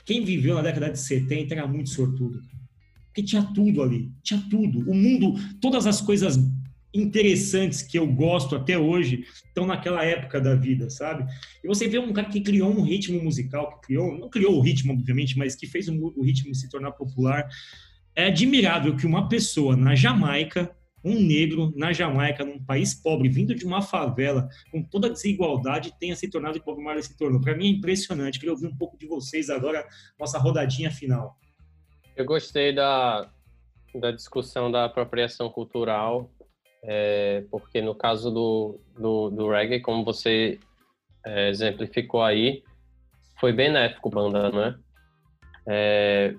quem 0.04 0.24
viveu 0.24 0.54
na 0.56 0.62
década 0.62 0.90
de 0.90 0.98
70 0.98 1.54
era 1.54 1.66
muito 1.66 1.90
sortudo. 1.90 2.40
Porque 3.06 3.22
tinha 3.22 3.42
tudo 3.42 3.82
ali, 3.82 4.10
tinha 4.22 4.42
tudo. 4.50 4.90
O 4.90 4.94
mundo, 4.94 5.34
todas 5.60 5.86
as 5.86 6.00
coisas 6.00 6.38
interessantes 6.92 7.82
que 7.82 7.98
eu 7.98 8.06
gosto 8.06 8.56
até 8.56 8.78
hoje 8.78 9.24
estão 9.44 9.66
naquela 9.66 10.04
época 10.04 10.40
da 10.40 10.54
vida, 10.54 10.88
sabe? 10.90 11.26
E 11.62 11.66
você 11.66 11.88
vê 11.88 11.98
um 11.98 12.12
cara 12.12 12.28
que 12.28 12.40
criou 12.40 12.70
um 12.70 12.82
ritmo 12.82 13.22
musical, 13.22 13.80
que 13.80 13.88
criou, 13.88 14.18
não 14.18 14.28
criou 14.28 14.56
o 14.56 14.60
ritmo, 14.60 14.92
obviamente, 14.92 15.36
mas 15.38 15.54
que 15.54 15.66
fez 15.66 15.88
o 15.88 16.22
ritmo 16.22 16.54
se 16.54 16.68
tornar 16.68 16.92
popular. 16.92 17.48
É 18.16 18.26
admirável 18.26 18.96
que 18.96 19.06
uma 19.06 19.28
pessoa 19.28 19.76
na 19.76 19.94
Jamaica, 19.94 20.74
um 21.04 21.20
negro 21.20 21.72
na 21.76 21.92
Jamaica, 21.92 22.44
num 22.44 22.64
país 22.64 22.94
pobre, 22.94 23.28
vindo 23.28 23.54
de 23.54 23.64
uma 23.64 23.82
favela, 23.82 24.48
com 24.72 24.82
toda 24.82 25.06
a 25.06 25.12
desigualdade, 25.12 25.92
tenha 26.00 26.16
se 26.16 26.28
tornado 26.28 26.56
o 26.56 26.60
que 26.60 26.66
Bob 26.66 26.82
Marley 26.82 27.02
se 27.02 27.16
tornou. 27.16 27.40
Para 27.40 27.54
mim 27.54 27.66
é 27.66 27.70
impressionante. 27.70 28.38
Queria 28.40 28.54
ouvir 28.54 28.66
um 28.66 28.76
pouco 28.76 28.98
de 28.98 29.06
vocês 29.06 29.50
agora, 29.50 29.86
nossa 30.18 30.38
rodadinha 30.38 30.90
final. 30.90 31.36
Eu 32.16 32.24
gostei 32.24 32.74
da, 32.74 33.30
da 34.00 34.10
discussão 34.10 34.70
da 34.72 34.86
apropriação 34.86 35.50
cultural 35.50 36.32
é, 36.88 37.44
porque 37.50 37.82
no 37.82 37.94
caso 37.94 38.30
do, 38.30 38.80
do, 38.96 39.30
do, 39.30 39.50
reggae, 39.50 39.80
como 39.80 40.04
você 40.04 40.60
é, 41.24 41.48
exemplificou 41.48 42.22
aí, 42.22 42.62
foi 43.40 43.52
benéfico 43.52 44.08
banda, 44.08 44.50
né? 44.50 44.78
É, 45.68 46.34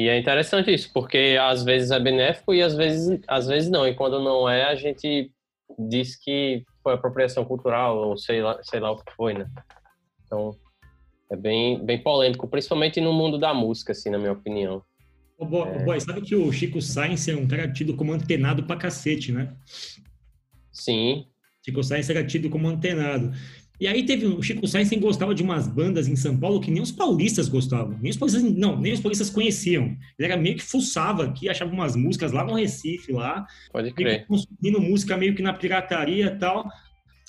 e 0.00 0.08
é 0.08 0.18
interessante 0.18 0.72
isso, 0.72 0.90
porque 0.94 1.36
às 1.38 1.62
vezes 1.62 1.90
é 1.90 2.00
benéfico 2.00 2.54
e 2.54 2.62
às 2.62 2.74
vezes, 2.74 3.20
às 3.28 3.46
vezes 3.46 3.68
não. 3.68 3.86
E 3.86 3.94
quando 3.94 4.18
não 4.18 4.48
é, 4.48 4.64
a 4.64 4.74
gente 4.74 5.30
diz 5.78 6.16
que 6.16 6.64
foi 6.82 6.94
apropriação 6.94 7.44
cultural 7.44 7.98
ou 7.98 8.16
sei 8.16 8.42
lá, 8.42 8.58
sei 8.62 8.80
lá 8.80 8.92
o 8.92 8.96
que 8.96 9.12
foi, 9.14 9.34
né? 9.34 9.46
Então, 10.24 10.56
é 11.30 11.36
bem, 11.36 11.84
bem 11.84 12.02
polêmico, 12.02 12.48
principalmente 12.48 12.98
no 12.98 13.12
mundo 13.12 13.36
da 13.36 13.52
música, 13.52 13.92
assim, 13.92 14.08
na 14.08 14.16
minha 14.16 14.32
opinião. 14.32 14.82
Ô, 15.36 15.44
boy, 15.44 15.68
é... 15.68 15.84
boy, 15.84 16.00
sabe 16.00 16.22
que 16.22 16.34
o 16.34 16.50
Chico 16.50 16.80
Sainz 16.80 17.28
é 17.28 17.36
um 17.36 17.46
cara 17.46 17.70
tido 17.70 17.94
como 17.94 18.14
antenado 18.14 18.62
pra 18.62 18.76
cacete, 18.76 19.30
né? 19.30 19.54
Sim. 20.72 21.26
Chico 21.62 21.84
Sainz 21.84 22.08
era 22.08 22.24
tido 22.24 22.48
como 22.48 22.68
antenado. 22.68 23.32
E 23.80 23.86
aí 23.86 24.04
teve 24.04 24.26
o 24.26 24.42
Chico 24.42 24.68
Sainz 24.68 24.90
gostava 24.98 25.34
de 25.34 25.42
umas 25.42 25.66
bandas 25.66 26.06
em 26.06 26.14
São 26.14 26.36
Paulo 26.36 26.60
que 26.60 26.70
nem 26.70 26.82
os 26.82 26.92
paulistas 26.92 27.48
gostavam. 27.48 27.98
Nem 27.98 28.10
os 28.10 28.16
paulistas, 28.18 28.42
não, 28.42 28.78
nem 28.78 28.92
os 28.92 29.00
paulistas 29.00 29.30
conheciam. 29.30 29.96
Ele 30.18 30.30
era 30.30 30.36
meio 30.36 30.56
que 30.56 30.62
fuçava 30.62 31.24
aqui, 31.24 31.48
achava 31.48 31.72
umas 31.72 31.96
músicas 31.96 32.30
lá 32.30 32.44
no 32.44 32.54
Recife, 32.54 33.10
lá. 33.10 33.46
Pode 33.72 33.90
crer. 33.92 34.26
Consumindo 34.26 34.82
música 34.82 35.16
meio 35.16 35.34
que 35.34 35.40
na 35.40 35.54
pirataria 35.54 36.26
e 36.26 36.38
tal. 36.38 36.68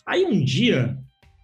Aí 0.05 0.25
um 0.25 0.43
dia, 0.43 0.97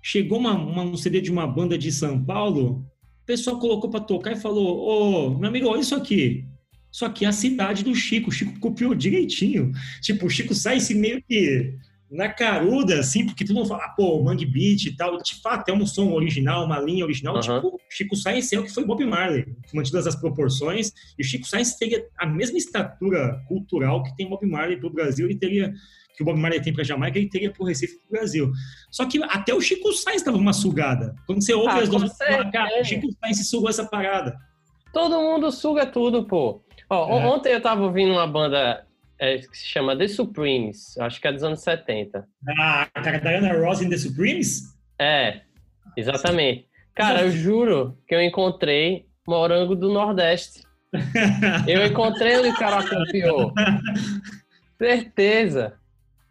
chegou 0.04 0.40
uma, 0.40 0.54
uma, 0.54 0.84
um 0.84 0.98
CD 0.98 1.22
de 1.22 1.32
uma 1.32 1.48
banda 1.48 1.78
de 1.78 1.90
São 1.90 2.22
Paulo, 2.22 2.86
o 3.24 3.26
pessoal 3.26 3.60
colocou 3.60 3.90
para 3.90 4.02
tocar 4.02 4.34
e 4.34 4.38
falou, 4.38 4.78
ô, 4.78 5.40
meu 5.40 5.48
amigo, 5.48 5.68
olha 5.68 5.80
isso 5.80 5.96
aqui. 5.96 6.46
Só 6.92 7.08
que 7.08 7.26
a 7.26 7.32
cidade 7.32 7.84
do 7.84 7.96
Chico, 7.96 8.30
o 8.30 8.32
Chico 8.32 8.60
copiou 8.60 8.96
direitinho. 8.96 9.72
Tipo, 10.02 10.26
o 10.26 10.30
Chico 10.30 10.54
sai 10.54 10.78
esse 10.78 10.96
meio 10.96 11.24
que 11.28 11.74
na 12.10 12.30
caruda, 12.30 13.00
assim, 13.00 13.26
porque 13.26 13.44
todo 13.44 13.56
mundo 13.56 13.68
fala, 13.68 13.90
pô, 13.90 14.24
Mangue 14.24 14.46
Beat 14.46 14.86
e 14.86 14.96
tal. 14.96 15.18
De 15.22 15.42
fato, 15.42 15.70
é 15.70 15.74
um 15.74 15.86
som 15.86 16.12
original, 16.14 16.66
uma 16.66 16.80
linha 16.80 17.04
original. 17.04 17.36
Uhum. 17.36 17.42
Tipo, 17.42 17.82
Chico 17.90 18.16
Sainz 18.16 18.52
é 18.54 18.60
o 18.60 18.64
que 18.64 18.74
foi 18.74 18.86
Bob 18.86 19.06
Marley, 19.06 19.46
mantidas 19.74 20.08
as 20.08 20.16
proporções. 20.16 20.94
E 21.18 21.22
o 21.22 21.26
Chico 21.26 21.46
Sainz 21.46 21.76
teria 21.76 22.06
a 22.18 22.26
mesma 22.26 22.58
estatura 22.58 23.44
cultural 23.48 24.04
que 24.04 24.16
tem 24.16 24.30
Bob 24.30 24.46
Marley 24.46 24.78
para 24.78 24.88
o 24.88 24.94
Brasil, 24.94 25.26
ele 25.26 25.38
teria 25.38 25.74
que 26.16 26.24
o 26.24 26.26
Bob 26.26 26.40
Marley 26.40 26.60
tem 26.62 26.74
para 26.74 26.84
Jamaica, 26.84 27.20
ele 27.20 27.30
teria 27.30 27.52
para 27.52 27.62
o 27.62 27.66
Recife 27.66 28.00
para 28.00 28.08
o 28.08 28.12
Brasil. 28.20 28.52
Só 28.90 29.06
que 29.06 29.22
até 29.24 29.54
o 29.54 29.62
Chico 29.62 29.94
Sainz 29.94 30.22
estava 30.22 30.38
uma 30.38 30.54
sugada. 30.54 31.14
Quando 31.28 31.44
você 31.44 31.54
ouve 31.54 31.70
ah, 31.70 31.84
as 31.84 31.90
duas, 31.90 32.18
cara, 32.18 32.82
o 32.82 32.84
Chico 32.84 33.08
Sainz 33.20 33.48
sugou 33.48 33.70
essa 33.70 33.86
parada. 33.86 34.36
Todo 34.92 35.22
mundo 35.22 35.52
suga 35.52 35.86
tudo, 35.86 36.26
pô. 36.26 36.62
Ó, 36.90 37.20
é. 37.20 37.26
Ontem 37.28 37.54
eu 37.54 37.62
tava 37.62 37.84
ouvindo 37.84 38.14
uma 38.14 38.26
banda 38.26 38.87
é, 39.20 39.38
que 39.38 39.58
se 39.58 39.66
chama 39.66 39.98
The 39.98 40.08
Supremes, 40.08 40.98
acho 41.00 41.20
que 41.20 41.28
é 41.28 41.32
dos 41.32 41.44
anos 41.44 41.62
70. 41.62 42.28
Ah, 42.60 42.88
a 42.94 43.02
Diana 43.02 43.54
Ross 43.54 43.82
em 43.82 43.90
The 43.90 43.98
Supremes? 43.98 44.76
É, 45.00 45.42
exatamente. 45.96 46.68
Cara, 46.94 47.24
eu 47.24 47.32
juro 47.32 47.98
que 48.08 48.16
eu 48.16 48.22
encontrei 48.22 49.06
morango 49.28 49.76
do 49.76 49.92
Nordeste. 49.92 50.66
Eu 51.68 51.86
encontrei 51.86 52.36
ele, 52.36 52.50
o 52.50 52.56
cara 52.56 52.82
copiou. 52.82 53.54
Certeza. 54.78 55.78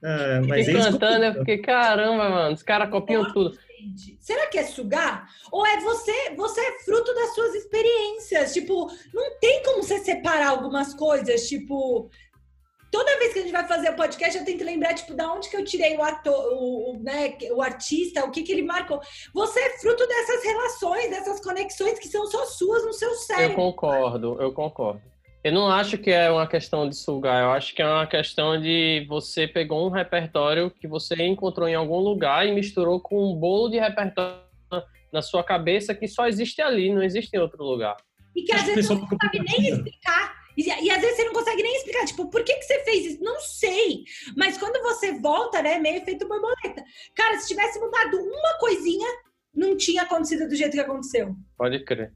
É, 0.02 0.40
mas 0.40 0.64
fiquei 0.64 0.82
cantando, 0.82 1.24
eu 1.26 1.34
fiquei, 1.34 1.58
caramba, 1.58 2.30
mano, 2.30 2.54
os 2.54 2.62
caras 2.62 2.88
copiam 2.88 3.30
tudo 3.32 3.54
gente? 3.86 4.18
Será 4.20 4.46
que 4.46 4.58
é 4.58 4.64
sugar? 4.64 5.28
Ou 5.50 5.64
é 5.66 5.80
você, 5.80 6.34
você 6.36 6.60
é 6.60 6.78
fruto 6.80 7.14
das 7.14 7.34
suas 7.34 7.54
experiências? 7.54 8.52
Tipo, 8.52 8.90
não 9.14 9.38
tem 9.38 9.62
como 9.62 9.82
você 9.82 9.98
separar 9.98 10.48
algumas 10.48 10.94
coisas, 10.94 11.48
tipo, 11.48 12.10
toda 12.96 13.18
vez 13.18 13.34
que 13.34 13.40
a 13.40 13.42
gente 13.42 13.52
vai 13.52 13.68
fazer 13.68 13.90
o 13.90 13.94
podcast, 13.94 14.38
eu 14.38 14.44
tenho 14.46 14.56
que 14.56 14.64
lembrar, 14.64 14.94
tipo, 14.94 15.12
da 15.12 15.30
onde 15.30 15.50
que 15.50 15.56
eu 15.56 15.64
tirei 15.64 15.94
o 15.98 16.02
ator, 16.02 16.32
o, 16.54 16.92
o, 16.92 17.02
né, 17.02 17.36
o 17.50 17.60
artista, 17.60 18.24
o 18.24 18.30
que 18.30 18.42
que 18.42 18.50
ele 18.50 18.62
marcou. 18.62 19.02
Você 19.34 19.60
é 19.60 19.78
fruto 19.78 20.06
dessas 20.08 20.42
relações, 20.42 21.10
dessas 21.10 21.40
conexões 21.42 21.98
que 21.98 22.08
são 22.08 22.26
só 22.26 22.46
suas 22.46 22.86
no 22.86 22.94
seu 22.94 23.10
cérebro. 23.16 23.52
Eu 23.52 23.54
concordo, 23.54 24.36
eu 24.40 24.50
concordo. 24.50 25.02
Eu 25.44 25.52
não 25.52 25.68
acho 25.68 25.98
que 25.98 26.10
é 26.10 26.30
uma 26.30 26.46
questão 26.46 26.88
de 26.88 26.96
sugar, 26.96 27.42
eu 27.42 27.50
acho 27.50 27.74
que 27.74 27.82
é 27.82 27.86
uma 27.86 28.06
questão 28.06 28.58
de 28.58 29.04
você 29.06 29.46
pegou 29.46 29.86
um 29.86 29.90
repertório 29.90 30.70
que 30.70 30.88
você 30.88 31.14
encontrou 31.22 31.68
em 31.68 31.74
algum 31.74 31.98
lugar 31.98 32.46
e 32.46 32.52
misturou 32.52 32.98
com 32.98 33.30
um 33.30 33.34
bolo 33.34 33.68
de 33.68 33.78
repertório 33.78 34.40
na 35.12 35.20
sua 35.20 35.44
cabeça 35.44 35.94
que 35.94 36.08
só 36.08 36.26
existe 36.26 36.62
ali, 36.62 36.92
não 36.92 37.02
existe 37.02 37.36
em 37.36 37.40
outro 37.40 37.62
lugar. 37.62 37.96
E 38.34 38.42
que 38.42 38.54
às 38.54 38.62
vezes 38.62 38.86
você 38.86 38.94
não 38.94 39.06
sabe 39.06 39.38
nem 39.38 39.68
explicar. 39.68 40.45
E, 40.56 40.62
e, 40.62 40.90
às 40.90 41.00
vezes 41.00 41.16
você 41.16 41.24
não 41.24 41.32
consegue 41.32 41.62
nem 41.62 41.76
explicar, 41.76 42.06
tipo, 42.06 42.30
por 42.30 42.42
que, 42.42 42.54
que 42.54 42.64
você 42.64 42.84
fez 42.84 43.06
isso? 43.06 43.22
Não 43.22 43.38
sei. 43.40 44.04
Mas 44.36 44.56
quando 44.56 44.82
você 44.82 45.18
volta, 45.18 45.62
né, 45.62 45.78
meio 45.78 45.96
efeito 45.96 46.26
borboleta. 46.26 46.82
Cara, 47.14 47.38
se 47.38 47.48
tivesse 47.48 47.78
mudado 47.78 48.16
uma 48.18 48.58
coisinha, 48.58 49.06
não 49.54 49.76
tinha 49.76 50.02
acontecido 50.02 50.48
do 50.48 50.54
jeito 50.54 50.72
que 50.72 50.80
aconteceu. 50.80 51.34
Pode 51.56 51.84
crer. 51.84 52.12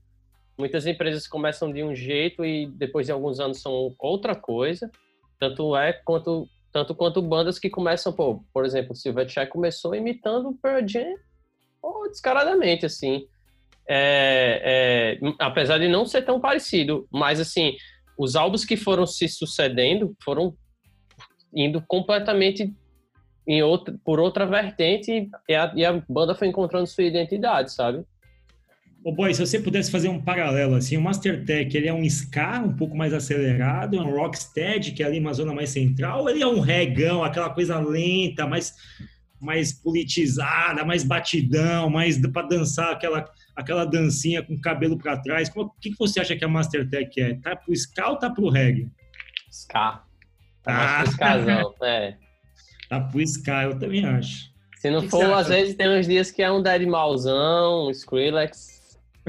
Muitas 0.59 0.87
empresas 0.87 1.27
começam 1.27 1.73
de 1.73 1.83
um 1.83 1.95
jeito 1.95 2.45
e 2.45 2.67
depois 2.67 3.07
de 3.07 3.13
alguns 3.13 3.41
anos 3.41 3.61
são 3.61 3.95
outra 3.99 4.35
coisa. 4.35 4.91
Tanto 5.39 5.77
é 5.77 5.93
quanto 5.93 6.49
tanto 6.73 6.95
quanto 6.95 7.21
bandas 7.21 7.59
que 7.59 7.69
começam, 7.69 8.13
pô, 8.13 8.45
por 8.53 8.65
exemplo, 8.65 8.95
Silverchair 8.95 9.49
começou 9.49 9.93
imitando 9.93 10.57
Pearl 10.63 10.87
Jam 10.87 11.17
oh, 11.83 12.09
descaradamente, 12.09 12.87
assim. 12.87 13.27
É, 13.89 15.19
é, 15.23 15.33
apesar 15.39 15.79
de 15.79 15.89
não 15.89 16.07
ser 16.07 16.23
tão 16.23 16.41
parecido, 16.41 17.09
mas 17.11 17.41
assim, 17.41 17.77
os 18.21 18.37
álbuns 18.37 18.67
que 18.67 18.77
foram 18.77 19.07
se 19.07 19.27
sucedendo 19.27 20.15
foram 20.23 20.55
indo 21.55 21.83
completamente 21.89 22.71
em 23.49 23.63
outra, 23.63 23.99
por 24.05 24.21
outra 24.21 24.45
vertente 24.45 25.31
e 25.49 25.55
a, 25.55 25.73
e 25.75 25.85
a 25.87 26.05
banda 26.07 26.35
foi 26.35 26.49
encontrando 26.49 26.87
sua 26.87 27.05
identidade, 27.05 27.73
sabe? 27.73 28.05
Ô, 29.03 29.11
boy, 29.11 29.33
se 29.33 29.41
você 29.41 29.59
pudesse 29.59 29.91
fazer 29.91 30.11
um 30.11 30.21
paralelo, 30.21 30.75
assim, 30.75 30.99
o 30.99 31.01
Mastertech, 31.01 31.75
ele 31.75 31.89
é 31.89 31.95
um 31.95 32.05
ska 32.05 32.61
um 32.61 32.77
pouco 32.77 32.95
mais 32.95 33.15
acelerado, 33.15 33.97
é 33.97 34.03
um 34.03 34.15
rocksteady, 34.15 34.93
que 34.93 35.03
é 35.03 35.07
ali 35.07 35.19
uma 35.19 35.33
zona 35.33 35.55
mais 35.55 35.71
central, 35.71 36.21
ou 36.21 36.29
ele 36.29 36.43
é 36.43 36.47
um 36.47 36.61
regão, 36.61 37.25
aquela 37.25 37.49
coisa 37.49 37.81
lenta, 37.81 38.47
mais, 38.47 38.75
mais 39.41 39.73
politizada, 39.73 40.85
mais 40.85 41.03
batidão, 41.03 41.89
mais 41.89 42.19
para 42.31 42.47
dançar 42.47 42.93
aquela, 42.93 43.25
aquela 43.57 43.85
dancinha 43.85 44.43
com 44.43 44.55
o 44.55 44.61
cabelo 44.61 44.99
para 44.99 45.17
trás? 45.17 45.51
O 45.55 45.71
que, 45.81 45.91
que 45.91 45.99
você 45.99 46.21
acha 46.21 46.37
que 46.37 46.45
a 46.45 46.49
Mastertech 46.49 47.21
é? 47.21 47.35
Tá 47.35 47.57
pro 47.57 47.73
ska 47.73 48.11
ou 48.11 48.17
tá 48.17 48.31
pro 48.31 48.49
reggae? 48.49 48.89
Ska. 49.51 50.03
Tá 50.63 51.03
ah. 51.03 51.73
pro 51.75 51.87
é. 51.87 52.17
Tá 52.89 53.01
pro 53.01 53.21
ska, 53.21 53.65
eu 53.65 53.79
também 53.79 54.05
acho. 54.05 54.51
Se 54.77 54.91
não 54.91 55.03
que 55.03 55.09
for, 55.09 55.27
que 55.27 55.33
às 55.33 55.49
vezes 55.49 55.75
tem 55.75 55.89
uns 55.89 56.07
dias 56.07 56.31
que 56.31 56.43
é 56.43 56.51
um 56.51 56.63
Dead 56.63 56.87
Malzão, 56.87 57.87
um 57.87 57.91
Skrillex, 57.91 58.81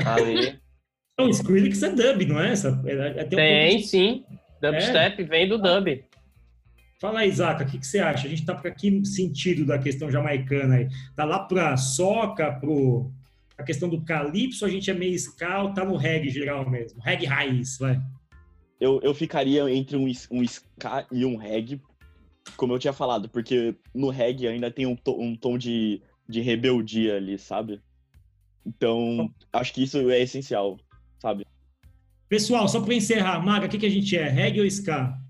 Ali. 0.05 0.59
o 1.19 1.29
Skrillex 1.29 1.83
é 1.83 1.89
dub, 1.89 2.25
não 2.25 2.39
é? 2.39 2.51
Essa, 2.51 2.81
é, 2.85 3.21
é 3.21 3.23
tem, 3.25 3.77
um 3.77 3.79
sim. 3.79 4.25
Dubstep 4.61 5.21
é. 5.21 5.25
vem 5.25 5.47
do 5.47 5.57
dub. 5.57 6.03
Fala 7.01 7.21
aí, 7.21 7.31
Zaca, 7.31 7.63
o 7.63 7.67
que, 7.67 7.79
que, 7.79 7.87
você 7.87 7.97
acha? 7.97 8.27
A 8.27 8.29
gente 8.29 8.45
tá 8.45 8.53
para 8.53 8.69
que 8.69 9.03
sentido 9.03 9.65
da 9.65 9.79
questão 9.79 10.11
jamaicana 10.11 10.75
aí? 10.75 10.87
Tá 11.15 11.25
lá 11.25 11.39
pra 11.39 11.75
soca, 11.75 12.51
pro 12.51 13.11
a 13.57 13.63
questão 13.63 13.89
do 13.89 14.01
calypso, 14.01 14.65
a 14.65 14.69
gente 14.69 14.89
é 14.91 14.93
meio 14.93 15.15
ska, 15.15 15.67
tá 15.69 15.83
no 15.83 15.95
reggae 15.95 16.29
geral 16.29 16.69
mesmo, 16.69 17.01
reggae 17.01 17.25
raiz, 17.25 17.79
vai. 17.79 17.99
Eu, 18.79 18.99
eu 19.01 19.15
ficaria 19.15 19.67
entre 19.71 19.97
um, 19.97 20.05
um 20.29 20.43
ska 20.43 21.07
e 21.11 21.25
um 21.25 21.37
reggae, 21.37 21.81
como 22.55 22.73
eu 22.73 22.79
tinha 22.79 22.93
falado, 22.93 23.27
porque 23.29 23.75
no 23.95 24.09
reggae 24.09 24.47
ainda 24.47 24.69
tem 24.69 24.85
um, 24.85 24.95
to, 24.95 25.19
um 25.19 25.35
tom 25.35 25.57
de, 25.57 26.01
de 26.29 26.39
rebeldia 26.39 27.17
ali, 27.17 27.37
sabe? 27.39 27.81
Então, 28.63 29.33
acho 29.51 29.73
que 29.73 29.83
isso 29.83 29.97
é 30.11 30.21
essencial, 30.21 30.79
sabe? 31.19 31.47
Pessoal, 32.29 32.67
só 32.67 32.79
para 32.79 32.93
encerrar, 32.93 33.43
Maga, 33.43 33.65
o 33.65 33.69
que, 33.69 33.79
que 33.79 33.87
a 33.87 33.91
gente 33.91 34.15
é? 34.15 34.27
Reggae 34.27 34.59
ou 34.59 34.67
ska? 34.67 35.20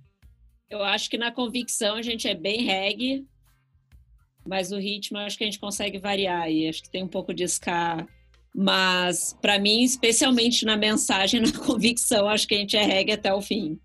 Eu 0.71 0.81
acho 0.81 1.09
que 1.09 1.17
na 1.17 1.31
convicção 1.33 1.95
a 1.95 2.01
gente 2.01 2.29
é 2.29 2.33
bem 2.33 2.63
reggae, 2.63 3.25
mas 4.47 4.71
o 4.71 4.77
ritmo 4.77 5.17
eu 5.17 5.23
acho 5.23 5.37
que 5.37 5.43
a 5.43 5.47
gente 5.47 5.59
consegue 5.59 5.99
variar 5.99 6.49
e 6.49 6.69
acho 6.69 6.81
que 6.81 6.89
tem 6.89 7.03
um 7.03 7.09
pouco 7.09 7.33
de 7.33 7.43
ska. 7.43 8.07
Mas, 8.55 9.37
para 9.41 9.59
mim, 9.59 9.83
especialmente 9.83 10.65
na 10.65 10.77
mensagem, 10.77 11.41
na 11.43 11.51
convicção, 11.51 12.29
acho 12.29 12.47
que 12.47 12.55
a 12.55 12.57
gente 12.57 12.77
é 12.77 12.83
reggae 12.83 13.11
até 13.11 13.33
o 13.33 13.41
fim. 13.41 13.77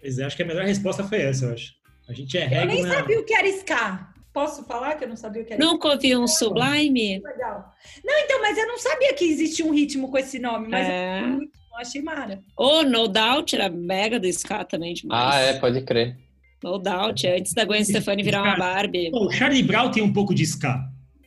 Pois 0.00 0.18
é, 0.18 0.24
acho 0.24 0.36
que 0.36 0.42
a 0.42 0.46
melhor 0.46 0.64
resposta 0.64 1.04
foi 1.04 1.22
essa, 1.22 1.46
eu 1.46 1.54
acho. 1.54 1.72
A 2.08 2.12
gente 2.12 2.36
é 2.36 2.44
reggae. 2.44 2.62
Eu 2.62 2.66
nem 2.66 2.82
na... 2.82 2.94
sabia 2.94 3.20
o 3.20 3.24
que 3.24 3.34
era 3.34 3.48
ska. 3.48 4.12
Posso 4.32 4.64
falar 4.64 4.96
que 4.96 5.04
eu 5.04 5.08
não 5.08 5.16
sabia 5.16 5.42
o 5.42 5.44
que 5.44 5.52
era 5.52 5.64
Nunca 5.64 5.88
ouvi 5.88 6.16
um 6.16 6.26
sublime? 6.26 7.20
Legal. 7.20 7.72
Não, 8.04 8.18
então, 8.18 8.40
mas 8.40 8.58
eu 8.58 8.66
não 8.66 8.78
sabia 8.78 9.14
que 9.14 9.24
existia 9.24 9.64
um 9.64 9.72
ritmo 9.72 10.10
com 10.10 10.18
esse 10.18 10.38
nome, 10.38 10.68
mas 10.68 10.86
É. 10.86 11.22
eu 11.22 11.38
achei 11.78 12.02
mara. 12.02 12.40
Ou 12.56 12.82
No 12.84 13.08
Doubt 13.08 13.54
era 13.54 13.68
mega 13.68 14.18
do 14.20 14.26
ska 14.26 14.64
também 14.64 14.94
demais. 14.94 15.34
Ah, 15.34 15.38
é, 15.40 15.52
pode 15.58 15.80
crer. 15.82 16.16
No 16.62 16.78
Doubt, 16.78 17.26
antes 17.26 17.52
da 17.54 17.64
Gwen 17.64 17.84
Stefani 17.84 18.22
virar 18.22 18.42
uma 18.42 18.56
Barbie. 18.56 19.10
Pô, 19.10 19.26
o 19.26 19.30
Charlie 19.30 19.62
Brown 19.62 19.90
tem 19.90 20.02
um 20.02 20.12
pouco 20.12 20.34
de 20.34 20.42
ska. 20.44 20.80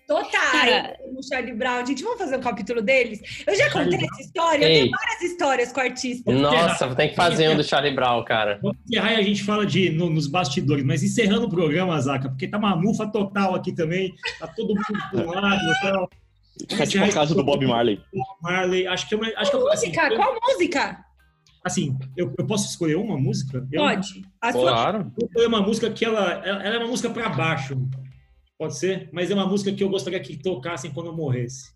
Total. 0.07 0.51
Cara- 0.51 0.97
o 1.15 1.23
Charlie 1.23 1.53
Brown. 1.53 1.85
Gente, 1.85 2.03
vamos 2.03 2.17
fazer 2.19 2.35
um 2.35 2.41
capítulo 2.41 2.81
deles? 2.81 3.21
Eu 3.47 3.55
já 3.55 3.69
Charlie 3.69 3.91
contei 3.93 4.09
essa 4.11 4.21
história. 4.21 4.65
Eu 4.65 4.69
Ei. 4.69 4.79
tenho 4.81 4.91
várias 4.91 5.21
histórias 5.21 5.71
com 5.71 5.79
artistas. 5.79 6.35
Nossa, 6.35 6.95
tem 6.95 7.09
que 7.09 7.15
fazer 7.15 7.49
um 7.49 7.55
do 7.55 7.63
Charlie 7.63 7.95
Brown, 7.95 8.21
cara. 8.25 8.59
Vamos 8.61 8.77
encerrar 8.85 9.13
e 9.13 9.15
a 9.15 9.21
gente 9.21 9.41
fala 9.43 9.65
de, 9.65 9.89
no- 9.89 10.09
nos 10.09 10.27
bastidores, 10.27 10.83
mas 10.83 11.01
encerrando 11.01 11.45
o 11.45 11.49
programa, 11.49 11.97
Zaca, 12.01 12.27
porque 12.27 12.45
tá 12.45 12.57
uma 12.57 12.75
mufa 12.75 13.07
total 13.07 13.55
aqui 13.55 13.71
também, 13.71 14.13
tá 14.37 14.47
todo 14.47 14.75
mundo 14.75 15.09
pro 15.11 15.25
lado 15.27 15.61
e 15.63 15.81
tal. 15.81 16.09
Fica 16.70 16.86
tipo 16.88 17.03
a 17.03 17.09
casa 17.09 17.34
do 17.36 17.43
Bob 17.43 17.66
Marley. 17.66 18.01
Marley, 18.41 18.88
acho 18.88 19.07
que 19.07 19.16
eu, 19.16 19.22
acho 19.38 19.51
que 19.51 19.57
eu, 19.57 19.72
assim, 19.72 19.88
música? 19.88 20.07
eu- 20.09 20.16
Qual 20.18 20.36
música? 20.49 21.05
assim, 21.64 21.97
eu, 22.18 22.34
eu 22.38 22.45
posso 22.47 22.68
escolher 22.70 22.95
uma 22.95 23.18
música? 23.18 23.68
Eu, 23.72 23.82
Pode. 23.84 24.07
Sua 24.51 24.51
Claro. 24.51 25.12
eu 25.22 25.28
escolhi 25.28 25.45
uma 25.47 25.62
música 25.62 25.89
que 25.91 26.03
ela, 26.05 26.32
ela 26.45 26.64
ela 26.64 26.76
é 26.76 26.78
uma 26.80 26.88
música 26.88 27.09
pra 27.09 27.30
baixo, 27.30 27.78
pode 28.57 28.76
ser? 28.78 29.09
Mas 29.12 29.30
é 29.30 29.34
uma 29.36 29.45
música 29.45 29.72
que 29.72 29.84
eu 29.84 29.89
gostaria 29.89 30.20
que 30.20 30.38
tocassem 30.38 30.91
quando 30.91 31.07
eu 31.07 31.14
morresse. 31.16 31.72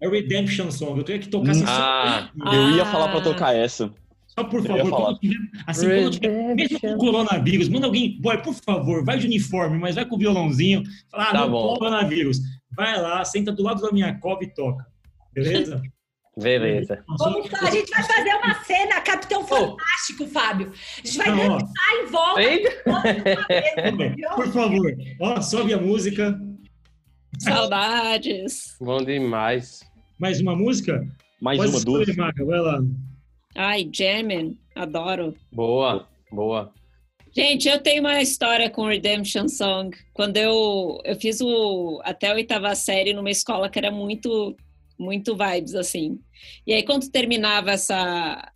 É 0.00 0.08
Redemption 0.08 0.70
Song, 0.70 0.98
eu 0.98 1.04
queria 1.04 1.20
que 1.20 1.28
tocassem 1.28 1.64
Ah. 1.66 2.28
só, 2.38 2.52
Eu 2.52 2.70
ia 2.76 2.84
falar 2.84 3.08
pra 3.08 3.20
tocar 3.20 3.54
essa. 3.54 3.92
só 4.26 4.42
por 4.44 4.58
eu 4.60 4.64
favor. 4.66 4.90
falar. 4.90 5.04
quando 5.06 5.18
tiver- 5.20 5.36
assim, 5.66 5.86
quando 5.88 6.10
tiver 6.10 6.54
Mesmo 6.54 6.80
com 6.80 6.92
o 6.92 6.96
coronavírus, 6.98 7.68
manda 7.68 7.86
alguém, 7.86 8.20
boy, 8.20 8.38
por 8.38 8.54
favor, 8.54 9.04
vai 9.04 9.18
de 9.18 9.26
uniforme, 9.26 9.78
mas 9.78 9.94
vai 9.94 10.04
com 10.04 10.16
o 10.16 10.18
violãozinho. 10.18 10.82
Fala, 11.10 11.24
ah, 11.24 11.32
Tá 11.32 11.40
não 11.42 11.50
bom. 11.50 11.74
coronavírus. 11.76 12.38
Vai 12.76 13.00
lá, 13.00 13.24
senta 13.24 13.52
do 13.52 13.62
lado 13.62 13.82
da 13.82 13.92
minha 13.92 14.18
cova 14.18 14.42
e 14.44 14.52
toca. 14.52 14.86
Beleza? 15.32 15.82
Beleza. 16.36 17.04
Vamos 17.16 17.48
lá, 17.48 17.60
a 17.60 17.70
gente 17.70 17.88
vai 17.90 18.02
fazer 18.02 18.34
uma 18.34 18.64
cena, 18.64 19.00
Capitão 19.02 19.46
Fantástico, 19.46 20.26
Fábio. 20.26 20.72
A 20.72 21.06
gente 21.06 21.16
vai 21.16 21.30
Não, 21.30 21.54
ó, 21.54 21.58
dançar 21.58 21.94
em 21.94 22.06
volta. 22.06 22.40
Por 24.34 24.52
favor, 24.52 24.96
ó, 25.20 25.40
sobe 25.40 25.72
a 25.72 25.78
música. 25.78 26.36
Saudades. 27.38 28.76
Bom 28.80 29.04
demais. 29.04 29.80
Mais 30.18 30.40
uma 30.40 30.56
música? 30.56 31.06
Mais 31.40 31.58
Pode 31.58 31.70
uma, 31.70 31.78
escolher, 31.78 32.06
duas. 32.16 32.36
Vai 32.36 32.60
lá. 32.60 32.80
Ai, 33.56 33.88
Jamin, 33.92 34.58
adoro. 34.74 35.34
Boa, 35.52 36.08
boa. 36.32 36.72
Gente, 37.36 37.68
eu 37.68 37.80
tenho 37.80 38.00
uma 38.00 38.22
história 38.22 38.70
com 38.70 38.86
Redemption 38.86 39.48
Song. 39.48 39.96
Quando 40.12 40.36
eu, 40.36 41.00
eu 41.04 41.16
fiz 41.16 41.40
o 41.40 42.00
até 42.04 42.30
a 42.30 42.34
oitava 42.34 42.72
série 42.76 43.12
numa 43.12 43.30
escola 43.30 43.68
que 43.68 43.76
era 43.76 43.90
muito, 43.90 44.56
muito 44.96 45.36
vibes, 45.36 45.74
assim. 45.74 46.20
E 46.64 46.72
aí, 46.72 46.84
quando 46.84 47.10
terminava 47.10 47.72
essa, 47.72 48.52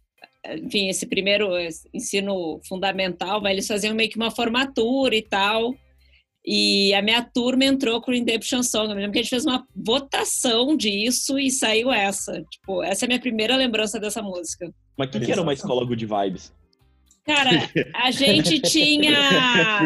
enfim, 0.63 0.89
esse 0.89 1.07
primeiro 1.07 1.49
ensino 1.93 2.61
fundamental, 2.69 3.43
vai, 3.43 3.53
eles 3.53 3.67
faziam 3.67 3.97
meio 3.97 4.11
que 4.11 4.17
uma 4.17 4.31
formatura 4.31 5.17
e 5.17 5.23
tal. 5.23 5.75
E 6.47 6.95
a 6.95 7.03
minha 7.03 7.23
turma 7.23 7.65
entrou 7.65 8.01
com 8.01 8.13
Redemption 8.13 8.63
Song. 8.63 8.91
Eu 8.91 8.95
me 8.95 9.01
lembro 9.01 9.13
que 9.13 9.19
a 9.19 9.23
gente 9.23 9.31
fez 9.31 9.45
uma 9.45 9.67
votação 9.75 10.77
disso 10.77 11.37
e 11.37 11.51
saiu 11.51 11.91
essa. 11.91 12.45
Tipo, 12.49 12.85
essa 12.85 13.05
é 13.05 13.07
a 13.07 13.09
minha 13.09 13.21
primeira 13.21 13.57
lembrança 13.57 13.99
dessa 13.99 14.23
música. 14.23 14.73
Mas 14.97 15.09
o 15.09 15.11
que, 15.11 15.21
que 15.21 15.33
era 15.33 15.43
uma 15.43 15.53
escola 15.53 15.85
good 15.85 16.07
vibes? 16.07 16.53
Cara, 17.29 17.51
a 17.95 18.11
gente 18.11 18.59
tinha. 18.69 19.13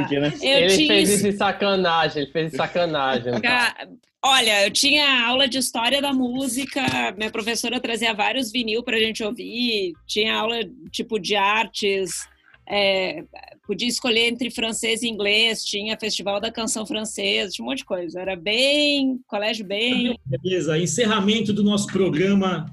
Porque, 0.01 0.19
né? 0.21 0.33
Eu 0.41 0.59
ele 0.61 0.77
tinha 0.77 0.87
fez 0.95 1.11
isso 1.11 1.25
de 1.25 1.33
sacanagem, 1.37 2.23
ele 2.23 2.33
fez 2.33 2.51
de 2.53 2.57
sacanagem. 2.57 3.41
Ca- 3.41 3.89
Olha, 4.25 4.65
eu 4.67 4.71
tinha 4.71 5.27
aula 5.27 5.49
de 5.49 5.59
história 5.59 6.01
da 6.01 6.13
música, 6.13 6.81
minha 7.19 7.31
professora 7.31 7.81
trazia 7.81 8.15
vários 8.15 8.53
vinil 8.53 8.85
pra 8.85 8.97
gente 9.01 9.21
ouvir, 9.25 9.95
tinha 10.07 10.37
aula 10.37 10.61
tipo 10.93 11.19
de 11.19 11.35
artes, 11.35 12.25
é, 12.69 13.25
podia 13.67 13.89
escolher 13.89 14.29
entre 14.29 14.49
francês 14.49 15.03
e 15.03 15.09
inglês, 15.09 15.65
tinha 15.65 15.99
festival 15.99 16.41
da 16.41 16.53
canção 16.53 16.87
francesa, 16.87 17.51
tinha 17.51 17.65
um 17.65 17.69
monte 17.69 17.79
de 17.79 17.85
coisa. 17.85 18.21
Era 18.21 18.37
bem, 18.37 19.19
colégio 19.27 19.67
bem. 19.67 20.17
Beleza, 20.25 20.79
encerramento 20.79 21.53
do 21.53 21.65
nosso 21.65 21.89
programa. 21.89 22.67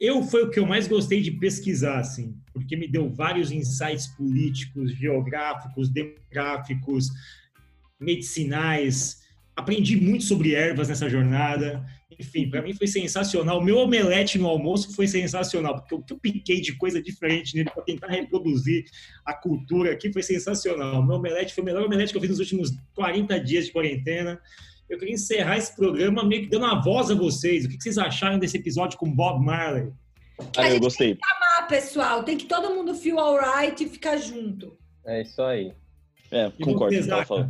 Eu 0.00 0.24
foi 0.24 0.42
o 0.42 0.50
que 0.50 0.58
eu 0.58 0.66
mais 0.66 0.88
gostei 0.88 1.20
de 1.22 1.30
pesquisar, 1.30 2.00
assim, 2.00 2.34
porque 2.56 2.74
me 2.74 2.88
deu 2.88 3.10
vários 3.10 3.52
insights 3.52 4.06
políticos, 4.06 4.90
geográficos, 4.92 5.90
demográficos, 5.90 7.10
medicinais. 8.00 9.20
Aprendi 9.54 9.94
muito 10.00 10.24
sobre 10.24 10.54
ervas 10.54 10.88
nessa 10.88 11.06
jornada. 11.06 11.84
Enfim, 12.18 12.48
para 12.48 12.62
mim 12.62 12.72
foi 12.72 12.86
sensacional. 12.86 13.58
O 13.58 13.62
meu 13.62 13.76
omelete 13.76 14.38
no 14.38 14.46
almoço 14.46 14.94
foi 14.94 15.06
sensacional, 15.06 15.74
porque 15.74 15.94
o 15.94 16.02
que 16.02 16.14
eu 16.14 16.18
piquei 16.18 16.62
de 16.62 16.74
coisa 16.76 17.02
diferente 17.02 17.54
nele 17.54 17.68
para 17.68 17.82
tentar 17.82 18.06
reproduzir 18.06 18.86
a 19.22 19.34
cultura 19.34 19.92
aqui 19.92 20.10
foi 20.10 20.22
sensacional. 20.22 21.04
Meu 21.04 21.16
omelete 21.16 21.54
foi 21.54 21.60
o 21.60 21.64
melhor 21.66 21.84
omelete 21.84 22.10
que 22.10 22.16
eu 22.16 22.22
fiz 22.22 22.30
nos 22.30 22.40
últimos 22.40 22.70
40 22.94 23.38
dias 23.40 23.66
de 23.66 23.72
quarentena. 23.72 24.40
Eu 24.88 24.98
queria 24.98 25.14
encerrar 25.14 25.58
esse 25.58 25.76
programa 25.76 26.24
meio 26.24 26.44
que 26.44 26.48
dando 26.48 26.64
uma 26.64 26.80
voz 26.82 27.10
a 27.10 27.14
vocês. 27.14 27.66
O 27.66 27.68
que 27.68 27.76
vocês 27.78 27.98
acharam 27.98 28.38
desse 28.38 28.56
episódio 28.56 28.98
com 28.98 29.14
Bob 29.14 29.44
Marley? 29.44 29.92
Ah, 30.56 30.68
eu 30.70 30.80
gostei. 30.80 31.18
Ah, 31.58 31.62
pessoal, 31.62 32.22
tem 32.22 32.36
que 32.36 32.46
todo 32.46 32.74
mundo 32.74 32.94
feel 32.94 33.18
alright 33.18 33.82
e 33.82 33.88
ficar 33.88 34.16
junto. 34.18 34.76
É 35.04 35.22
isso 35.22 35.42
aí. 35.42 35.72
É, 36.30 36.50
E 36.58 36.64
concordo 36.64 36.94
com 36.96 37.00
o 37.02 37.04
que 37.04 37.10
ela 37.10 37.24
falou. 37.24 37.48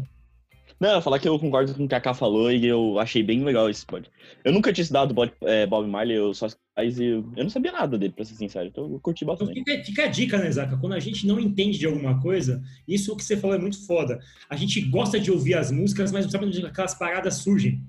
Não, 0.78 1.00
falar 1.00 1.18
que 1.18 1.26
eu 1.26 1.38
concordo 1.38 1.74
com 1.74 1.84
o 1.84 1.88
que 1.88 1.94
a 1.94 2.00
Ká 2.00 2.12
falou 2.12 2.52
e 2.52 2.66
eu 2.66 2.98
achei 2.98 3.22
bem 3.22 3.42
legal 3.42 3.70
esse 3.70 3.84
pod. 3.84 4.10
Eu 4.44 4.52
nunca 4.52 4.72
tinha 4.72 4.82
estudado 4.82 5.14
Bob, 5.14 5.32
é, 5.42 5.66
Bob 5.66 5.88
Marley, 5.88 6.16
eu 6.16 6.34
só 6.34 6.48
mas 6.76 7.00
eu, 7.00 7.24
eu 7.34 7.42
não 7.44 7.48
sabia 7.48 7.72
nada 7.72 7.96
dele, 7.96 8.12
pra 8.12 8.22
ser 8.26 8.34
sincero. 8.34 8.66
Então 8.68 8.92
eu 8.92 9.00
curti 9.00 9.24
Então 9.24 9.34
bastante. 9.34 9.54
fica, 9.64 9.82
fica 9.84 10.04
a 10.04 10.08
dica, 10.08 10.36
né, 10.36 10.50
Zaca? 10.50 10.76
Quando 10.76 10.92
a 10.92 11.00
gente 11.00 11.26
não 11.26 11.40
entende 11.40 11.78
de 11.78 11.86
alguma 11.86 12.20
coisa, 12.20 12.62
isso 12.86 13.16
que 13.16 13.24
você 13.24 13.34
falou 13.38 13.56
é 13.56 13.58
muito 13.58 13.86
foda. 13.86 14.18
A 14.50 14.56
gente 14.56 14.82
gosta 14.82 15.18
de 15.18 15.30
ouvir 15.32 15.54
as 15.54 15.70
músicas, 15.70 16.12
mas 16.12 16.26
não 16.26 16.30
sabe 16.32 16.44
onde 16.44 16.66
aquelas 16.66 16.92
paradas 16.92 17.36
surgem. 17.36 17.82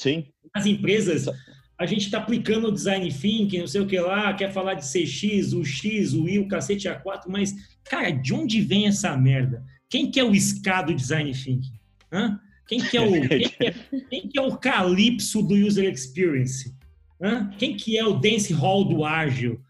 Sim. 0.00 0.26
As 0.54 0.64
empresas, 0.64 1.26
a 1.78 1.86
gente 1.86 2.10
tá 2.10 2.18
aplicando 2.18 2.68
o 2.68 2.72
design 2.72 3.10
thinking, 3.12 3.58
não 3.58 3.66
sei 3.66 3.80
o 3.80 3.86
que 3.86 3.98
lá, 3.98 4.32
quer 4.34 4.52
falar 4.52 4.74
de 4.74 4.84
CX, 4.84 5.52
o 5.52 5.64
X, 5.64 6.12
o 6.12 6.28
Y, 6.28 6.40
o 6.40 6.48
cacete 6.48 6.88
A4, 6.88 7.24
mas, 7.26 7.54
cara, 7.84 8.10
de 8.10 8.32
onde 8.32 8.60
vem 8.60 8.86
essa 8.86 9.16
merda? 9.16 9.64
Quem 9.90 10.10
que 10.10 10.20
é 10.20 10.24
o 10.24 10.34
SCA 10.34 10.82
do 10.82 10.94
design 10.94 11.32
thinking? 11.32 11.78
Hã? 12.12 12.40
Quem 12.66 12.80
que 12.80 12.96
é 12.96 13.00
o, 13.00 13.10
quem 13.28 13.48
que 13.48 13.64
é, 13.64 13.74
quem 14.10 14.28
que 14.28 14.38
é 14.38 14.42
o 14.42 14.56
calypso 14.56 15.42
do 15.42 15.54
user 15.54 15.92
experience? 15.92 16.74
Hã? 17.20 17.50
Quem 17.58 17.76
que 17.76 17.98
é 17.98 18.04
o 18.04 18.14
dance 18.14 18.52
hall 18.52 18.84
do 18.84 19.04
ágil? 19.04 19.60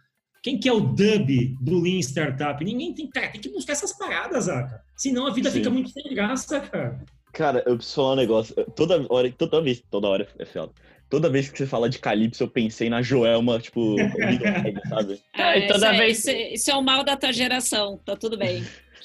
Quem 0.43 0.59
que 0.59 0.69
é 0.69 0.73
o 0.73 0.81
dub 0.81 1.57
do 1.61 1.81
Lean 1.81 2.01
Startup? 2.01 2.63
Ninguém 2.63 2.93
tem, 2.93 3.09
cara, 3.09 3.31
tem 3.31 3.41
que 3.41 3.49
buscar 3.49 3.73
essas 3.73 3.97
paradas, 3.97 4.45
Zaca. 4.45 4.83
Senão 4.95 5.27
a 5.27 5.33
vida 5.33 5.51
Sim. 5.51 5.59
fica 5.59 5.71
muito 5.71 5.89
sem 5.89 6.15
graça, 6.15 6.61
cara. 6.61 7.03
Cara, 7.33 7.63
eu 7.67 7.77
preciso 7.77 7.97
falar 7.97 8.13
um 8.13 8.17
negócio. 8.17 8.55
Toda 8.77 9.07
hora, 9.09 9.33
toda 9.33 9.63
vez, 9.63 9.83
toda 9.91 10.07
hora 10.07 10.29
é 10.39 10.45
foda. 10.45 10.73
Toda 11.11 11.31
vez 11.31 11.49
que 11.49 11.57
você 11.59 11.67
fala 11.67 11.89
de 11.89 11.99
Calypso, 11.99 12.43
eu 12.43 12.49
pensei 12.49 12.89
na 12.91 13.03
Joelma, 13.03 13.59
tipo, 13.61 13.95
sabe? 14.89 15.21
Ah, 15.35 15.57
isso, 15.57 15.69
toda 15.73 15.95
é, 15.95 15.99
vez- 15.99 16.19
isso, 16.19 16.31
é- 16.31 16.53
isso 16.55 16.71
é 16.71 16.75
o 16.75 16.83
mal 16.83 17.05
da 17.05 17.17
tua 17.17 17.33
geração, 17.33 17.99
tá 18.05 18.17
tudo 18.17 18.37
bem. 18.37 18.65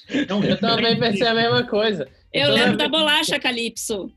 Então, 0.09 0.43
Eu 0.43 0.57
também 0.57 0.99
pensei 0.99 1.27
a 1.27 1.35
mesma 1.35 1.63
coisa. 1.67 2.07
Eu 2.33 2.51
lembro 2.51 2.77
da 2.77 2.87
vez- 2.87 2.91
bolacha 2.91 3.39
Calypso. 3.39 4.11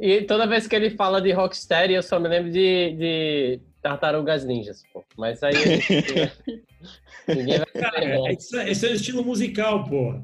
E 0.00 0.22
toda 0.22 0.46
vez 0.46 0.66
que 0.66 0.74
ele 0.76 0.90
fala 0.90 1.20
de 1.20 1.32
Rocksteady, 1.32 1.94
eu 1.94 2.02
só 2.02 2.18
me 2.20 2.28
lembro 2.28 2.50
de, 2.52 2.92
de 2.96 3.60
Tartarugas 3.82 4.44
Ninjas, 4.44 4.82
pô. 4.92 5.04
Mas 5.18 5.42
aí. 5.42 5.54
Ninguém 7.28 7.58
vai 7.58 7.66
Cara, 7.82 8.00
lembrar. 8.00 8.32
esse, 8.32 8.56
esse 8.70 8.86
é 8.86 8.90
o 8.90 8.94
estilo 8.94 9.24
musical, 9.24 9.84
pô. 9.88 10.20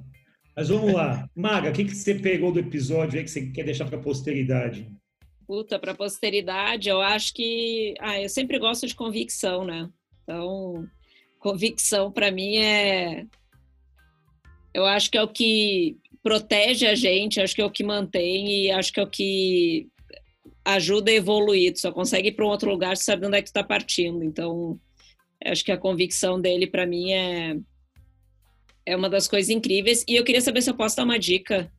Mas 0.56 0.68
vamos 0.68 0.92
lá. 0.92 1.28
Maga, 1.34 1.70
o 1.70 1.72
que, 1.72 1.84
que 1.84 1.94
você 1.94 2.14
pegou 2.14 2.50
do 2.50 2.58
episódio 2.58 3.18
aí 3.18 3.24
que 3.24 3.30
você 3.30 3.46
quer 3.46 3.64
deixar 3.64 3.84
pra 3.84 3.98
posteridade? 3.98 4.90
Puta, 5.48 5.78
pra 5.78 5.94
posteridade, 5.94 6.88
eu 6.88 7.00
acho 7.00 7.34
que. 7.34 7.94
Ah, 7.98 8.20
eu 8.20 8.28
sempre 8.28 8.58
gosto 8.58 8.86
de 8.86 8.94
convicção, 8.94 9.64
né? 9.64 9.88
Então, 10.22 10.86
convicção 11.40 12.12
pra 12.12 12.30
mim 12.30 12.58
é. 12.58 13.26
Eu 14.72 14.86
acho 14.86 15.10
que 15.10 15.18
é 15.18 15.22
o 15.22 15.28
que 15.28 15.96
protege 16.22 16.86
a 16.86 16.94
gente, 16.94 17.40
acho 17.40 17.54
que 17.54 17.62
é 17.62 17.64
o 17.64 17.70
que 17.70 17.82
mantém 17.82 18.66
e 18.66 18.70
acho 18.70 18.92
que 18.92 19.00
é 19.00 19.02
o 19.02 19.10
que 19.10 19.88
ajuda 20.64 21.10
a 21.10 21.14
evoluir. 21.14 21.72
Tu 21.72 21.80
só 21.80 21.90
consegue 21.90 22.28
ir 22.28 22.32
para 22.32 22.44
um 22.44 22.50
outro 22.50 22.70
lugar 22.70 22.96
se 22.96 23.04
sabe 23.04 23.26
onde 23.26 23.38
é 23.38 23.42
que 23.42 23.50
tu 23.50 23.54
tá 23.54 23.64
partindo. 23.64 24.22
Então, 24.22 24.78
Acho 25.44 25.64
que 25.64 25.72
a 25.72 25.78
convicção 25.78 26.40
dele, 26.40 26.66
para 26.66 26.86
mim, 26.86 27.12
é, 27.12 27.56
é 28.84 28.96
uma 28.96 29.08
das 29.08 29.28
coisas 29.28 29.50
incríveis. 29.50 30.04
E 30.08 30.16
eu 30.16 30.24
queria 30.24 30.40
saber 30.40 30.62
se 30.62 30.70
eu 30.70 30.76
posso 30.76 30.96
dar 30.96 31.04
uma 31.04 31.18
dica. 31.18 31.70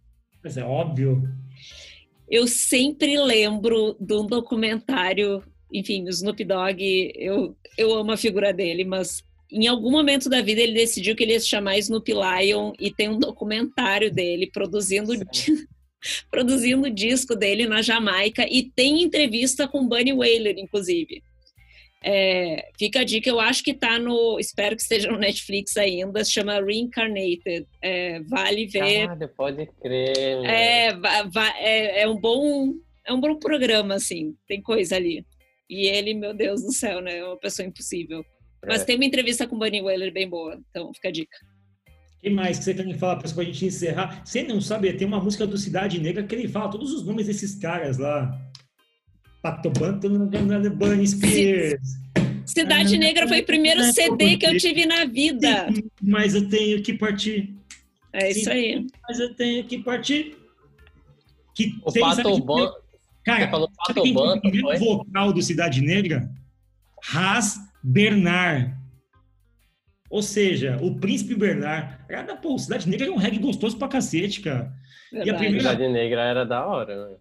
Mas 0.43 0.55
é 0.55 0.63
óbvio. 0.63 1.21
Eu 2.29 2.47
sempre 2.47 3.17
lembro 3.19 3.97
de 3.99 4.13
um 4.13 4.25
documentário, 4.25 5.43
enfim, 5.73 6.05
o 6.05 6.09
Snoop 6.09 6.43
Dogg, 6.43 7.11
eu, 7.15 7.55
eu 7.77 7.93
amo 7.93 8.11
a 8.11 8.17
figura 8.17 8.53
dele, 8.53 8.85
mas 8.85 9.23
em 9.51 9.67
algum 9.67 9.89
momento 9.89 10.29
da 10.29 10.41
vida 10.41 10.61
ele 10.61 10.73
decidiu 10.73 11.15
que 11.15 11.23
ele 11.23 11.33
ia 11.33 11.39
se 11.39 11.47
chamar 11.47 11.77
Snoop 11.77 12.11
Lion 12.11 12.73
e 12.79 12.91
tem 12.93 13.09
um 13.09 13.17
documentário 13.17 14.11
dele 14.11 14.49
produzindo 14.51 15.11
produzindo 16.29 16.87
o 16.87 16.93
disco 16.93 17.35
dele 17.35 17.65
na 17.65 17.81
Jamaica 17.81 18.45
e 18.49 18.63
tem 18.63 19.01
entrevista 19.01 19.67
com 19.67 19.87
Bunny 19.87 20.13
Wailer, 20.13 20.57
inclusive. 20.57 21.23
É, 22.01 22.69
fica 22.77 23.01
a 23.01 23.03
dica, 23.03 23.29
eu 23.29 23.39
acho 23.39 23.63
que 23.63 23.73
tá 23.73 23.99
no. 23.99 24.39
Espero 24.39 24.75
que 24.75 24.81
esteja 24.81 25.11
no 25.11 25.17
Netflix 25.17 25.75
ainda, 25.75 26.23
se 26.23 26.31
chama 26.31 26.61
Reincarnated. 26.61 27.67
É, 27.81 28.21
vale 28.21 28.67
ver. 28.67 29.09
Ah, 29.09 29.27
pode 29.35 29.65
crer. 29.81 30.45
É, 30.45 30.87
é, 31.59 32.01
é, 32.01 32.07
um 32.07 32.19
bom. 32.19 32.73
É 33.05 33.11
um 33.11 33.19
bom 33.19 33.37
programa, 33.37 33.95
assim, 33.95 34.35
tem 34.47 34.61
coisa 34.61 34.95
ali. 34.95 35.25
E 35.69 35.87
ele, 35.87 36.13
meu 36.13 36.33
Deus 36.33 36.61
do 36.61 36.71
céu, 36.71 37.01
né? 37.01 37.17
É 37.17 37.25
uma 37.25 37.37
pessoa 37.37 37.67
impossível. 37.67 38.23
Mas 38.65 38.81
é. 38.81 38.85
tem 38.85 38.95
uma 38.95 39.05
entrevista 39.05 39.47
com 39.47 39.55
o 39.55 39.59
Bunny 39.59 39.81
Wailer 39.81 40.11
bem 40.11 40.27
boa, 40.27 40.59
então 40.69 40.93
fica 40.93 41.09
a 41.09 41.11
dica. 41.11 41.37
O 42.17 42.21
que 42.21 42.29
mais 42.29 42.57
que 42.57 42.65
você 42.65 42.73
quer 42.73 42.97
falar 42.97 43.15
para 43.15 43.29
a 43.29 43.43
gente 43.45 43.65
encerrar? 43.65 44.21
Você 44.25 44.43
não 44.43 44.59
sabe, 44.59 44.91
tem 44.93 45.07
uma 45.07 45.21
música 45.21 45.47
do 45.47 45.57
Cidade 45.57 45.99
Negra 45.99 46.23
que 46.23 46.35
ele 46.35 46.49
fala 46.49 46.69
todos 46.69 46.91
os 46.91 47.05
nomes 47.05 47.27
desses 47.27 47.55
caras 47.55 47.97
lá. 47.97 48.37
Patobanto, 49.41 50.09
Bunny 50.75 51.07
Spears. 51.07 51.97
Cidade 52.45 52.97
Negra 52.97 53.27
foi 53.27 53.41
o 53.41 53.45
primeiro 53.45 53.83
CD 53.93 54.37
que 54.37 54.45
eu 54.45 54.57
tive 54.57 54.85
na 54.85 55.05
vida. 55.05 55.67
Mas 56.01 56.35
eu 56.35 56.49
tenho 56.49 56.81
que 56.81 56.93
partir. 56.93 57.55
É 58.11 58.31
isso 58.31 58.49
aí. 58.49 58.87
Mas 59.07 59.19
eu 59.19 59.33
tenho 59.35 59.63
que 59.65 59.77
partir. 59.79 60.35
Que 61.53 61.75
o 61.85 61.93
Pato 61.93 62.43
Ban... 62.43 62.71
Cara, 63.23 63.49
falou 63.49 63.69
Pato 63.75 64.01
quem 64.01 64.17
o 64.17 64.41
primeiro 64.41 64.79
vocal 64.79 65.31
do 65.31 65.41
Cidade 65.41 65.81
Negra? 65.81 66.29
Ras 67.03 67.59
Bernard. 67.83 68.73
Ou 70.09 70.23
seja, 70.23 70.79
o 70.81 70.95
Príncipe 70.95 71.35
Bernard. 71.35 71.99
Era, 72.09 72.35
pô, 72.35 72.57
Cidade 72.57 72.89
Negra 72.89 73.07
é 73.07 73.11
um 73.11 73.17
reggae 73.17 73.37
gostoso 73.37 73.77
pra 73.77 73.87
cacete, 73.87 74.41
cara. 74.41 74.73
Verdade. 75.11 75.29
E 75.29 75.31
a 75.31 75.37
primeira... 75.37 75.69
Cidade 75.69 75.87
Negra 75.87 76.21
era 76.23 76.45
da 76.45 76.65
hora, 76.65 77.09
né? 77.09 77.15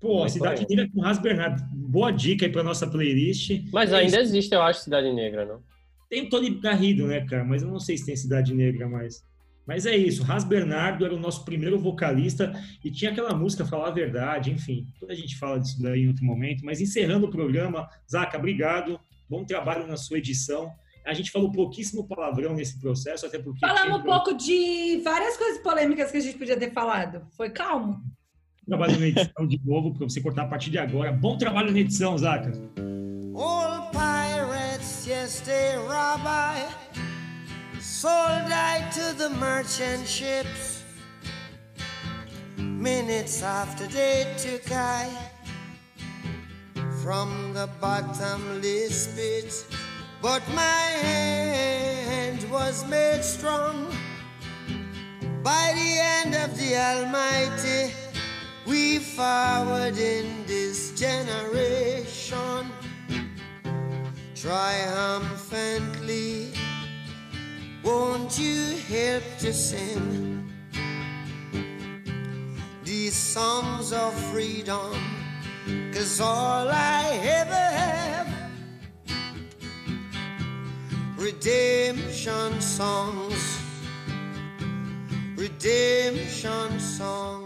Pô, 0.00 0.24
a 0.24 0.28
Cidade 0.28 0.66
Negra 0.68 0.88
com 0.92 1.00
Ras 1.00 1.18
Bernard. 1.18 1.62
Boa 1.72 2.10
dica 2.10 2.46
aí 2.46 2.52
pra 2.52 2.62
nossa 2.62 2.86
playlist. 2.86 3.62
Mas 3.72 3.92
é 3.92 3.96
ainda 3.96 4.20
existe, 4.20 4.54
eu 4.54 4.62
acho, 4.62 4.80
Cidade 4.80 5.12
Negra, 5.12 5.44
não? 5.44 5.62
Tem 6.08 6.22
o 6.22 6.28
Tony 6.28 6.50
Garrido, 6.50 7.06
né, 7.06 7.24
cara? 7.26 7.44
Mas 7.44 7.62
eu 7.62 7.68
não 7.68 7.80
sei 7.80 7.96
se 7.96 8.06
tem 8.06 8.16
Cidade 8.16 8.54
Negra 8.54 8.88
mais. 8.88 9.24
Mas 9.66 9.84
é 9.84 9.96
isso, 9.96 10.22
Ras 10.22 10.44
Bernardo 10.44 11.04
era 11.04 11.14
o 11.14 11.18
nosso 11.18 11.44
primeiro 11.44 11.76
vocalista 11.76 12.52
e 12.84 12.90
tinha 12.90 13.10
aquela 13.10 13.34
música 13.34 13.64
Falar 13.64 13.88
a 13.88 13.90
Verdade, 13.90 14.52
enfim. 14.52 14.86
Toda 15.00 15.12
a 15.12 15.16
gente 15.16 15.36
fala 15.36 15.58
disso 15.58 15.82
daí 15.82 16.02
em 16.02 16.08
outro 16.08 16.24
momento. 16.24 16.64
Mas 16.64 16.80
encerrando 16.80 17.26
o 17.26 17.30
programa, 17.30 17.88
Zaca, 18.08 18.38
obrigado. 18.38 19.00
Bom 19.28 19.44
trabalho 19.44 19.86
na 19.88 19.96
sua 19.96 20.18
edição. 20.18 20.70
A 21.04 21.12
gente 21.14 21.32
falou 21.32 21.50
pouquíssimo 21.50 22.06
palavrão 22.06 22.54
nesse 22.54 22.78
processo, 22.80 23.26
até 23.26 23.38
porque. 23.38 23.60
Falamos 23.60 24.00
um 24.00 24.02
pouco 24.02 24.34
de 24.34 25.00
várias 25.02 25.36
coisas 25.36 25.60
polêmicas 25.60 26.12
que 26.12 26.16
a 26.16 26.20
gente 26.20 26.38
podia 26.38 26.56
ter 26.56 26.72
falado. 26.72 27.26
Foi 27.36 27.50
calmo. 27.50 28.00
Trabalho 28.66 28.98
na 28.98 29.06
edição 29.06 29.46
de 29.46 29.60
novo, 29.64 29.94
para 29.94 30.08
você 30.08 30.20
cortar 30.20 30.42
a 30.42 30.48
partir 30.48 30.70
de 30.70 30.78
agora. 30.78 31.12
Bom 31.12 31.38
trabalho 31.38 31.70
na 31.70 31.78
edição, 31.78 32.18
Zaca. 32.18 32.50
All 33.32 33.90
pirates, 33.92 35.06
yes, 35.06 35.40
they 35.40 35.76
rabbi, 35.86 36.66
sold 37.80 38.50
I 38.50 38.82
to 38.90 39.16
the 39.16 39.28
merchant 39.28 40.08
ships. 40.08 40.82
Minutes 42.58 43.40
after 43.44 43.86
they 43.86 44.26
took 44.36 44.68
I 44.72 45.10
from 47.02 47.52
the 47.54 47.68
bottomless 47.80 49.06
pit. 49.14 49.64
But 50.20 50.42
my 50.54 50.90
hand 51.04 52.50
was 52.50 52.84
made 52.88 53.22
strong 53.22 53.86
by 55.44 55.72
the 55.72 56.02
hand 56.02 56.34
of 56.34 56.58
the 56.58 56.74
Almighty. 56.74 58.05
We 58.66 58.98
forward 58.98 59.96
in 59.96 60.44
this 60.46 60.90
generation 60.98 62.66
triumphantly. 64.34 66.52
Won't 67.84 68.36
you 68.36 68.76
help 68.88 69.22
to 69.38 69.52
sing 69.52 70.50
these 72.82 73.14
songs 73.14 73.92
of 73.92 74.12
freedom? 74.32 74.98
Cause 75.92 76.20
all 76.20 76.68
I 76.68 77.20
ever 77.22 77.54
have 77.54 78.26
redemption 81.16 82.60
songs, 82.60 83.60
redemption 85.36 86.80
songs. 86.80 87.45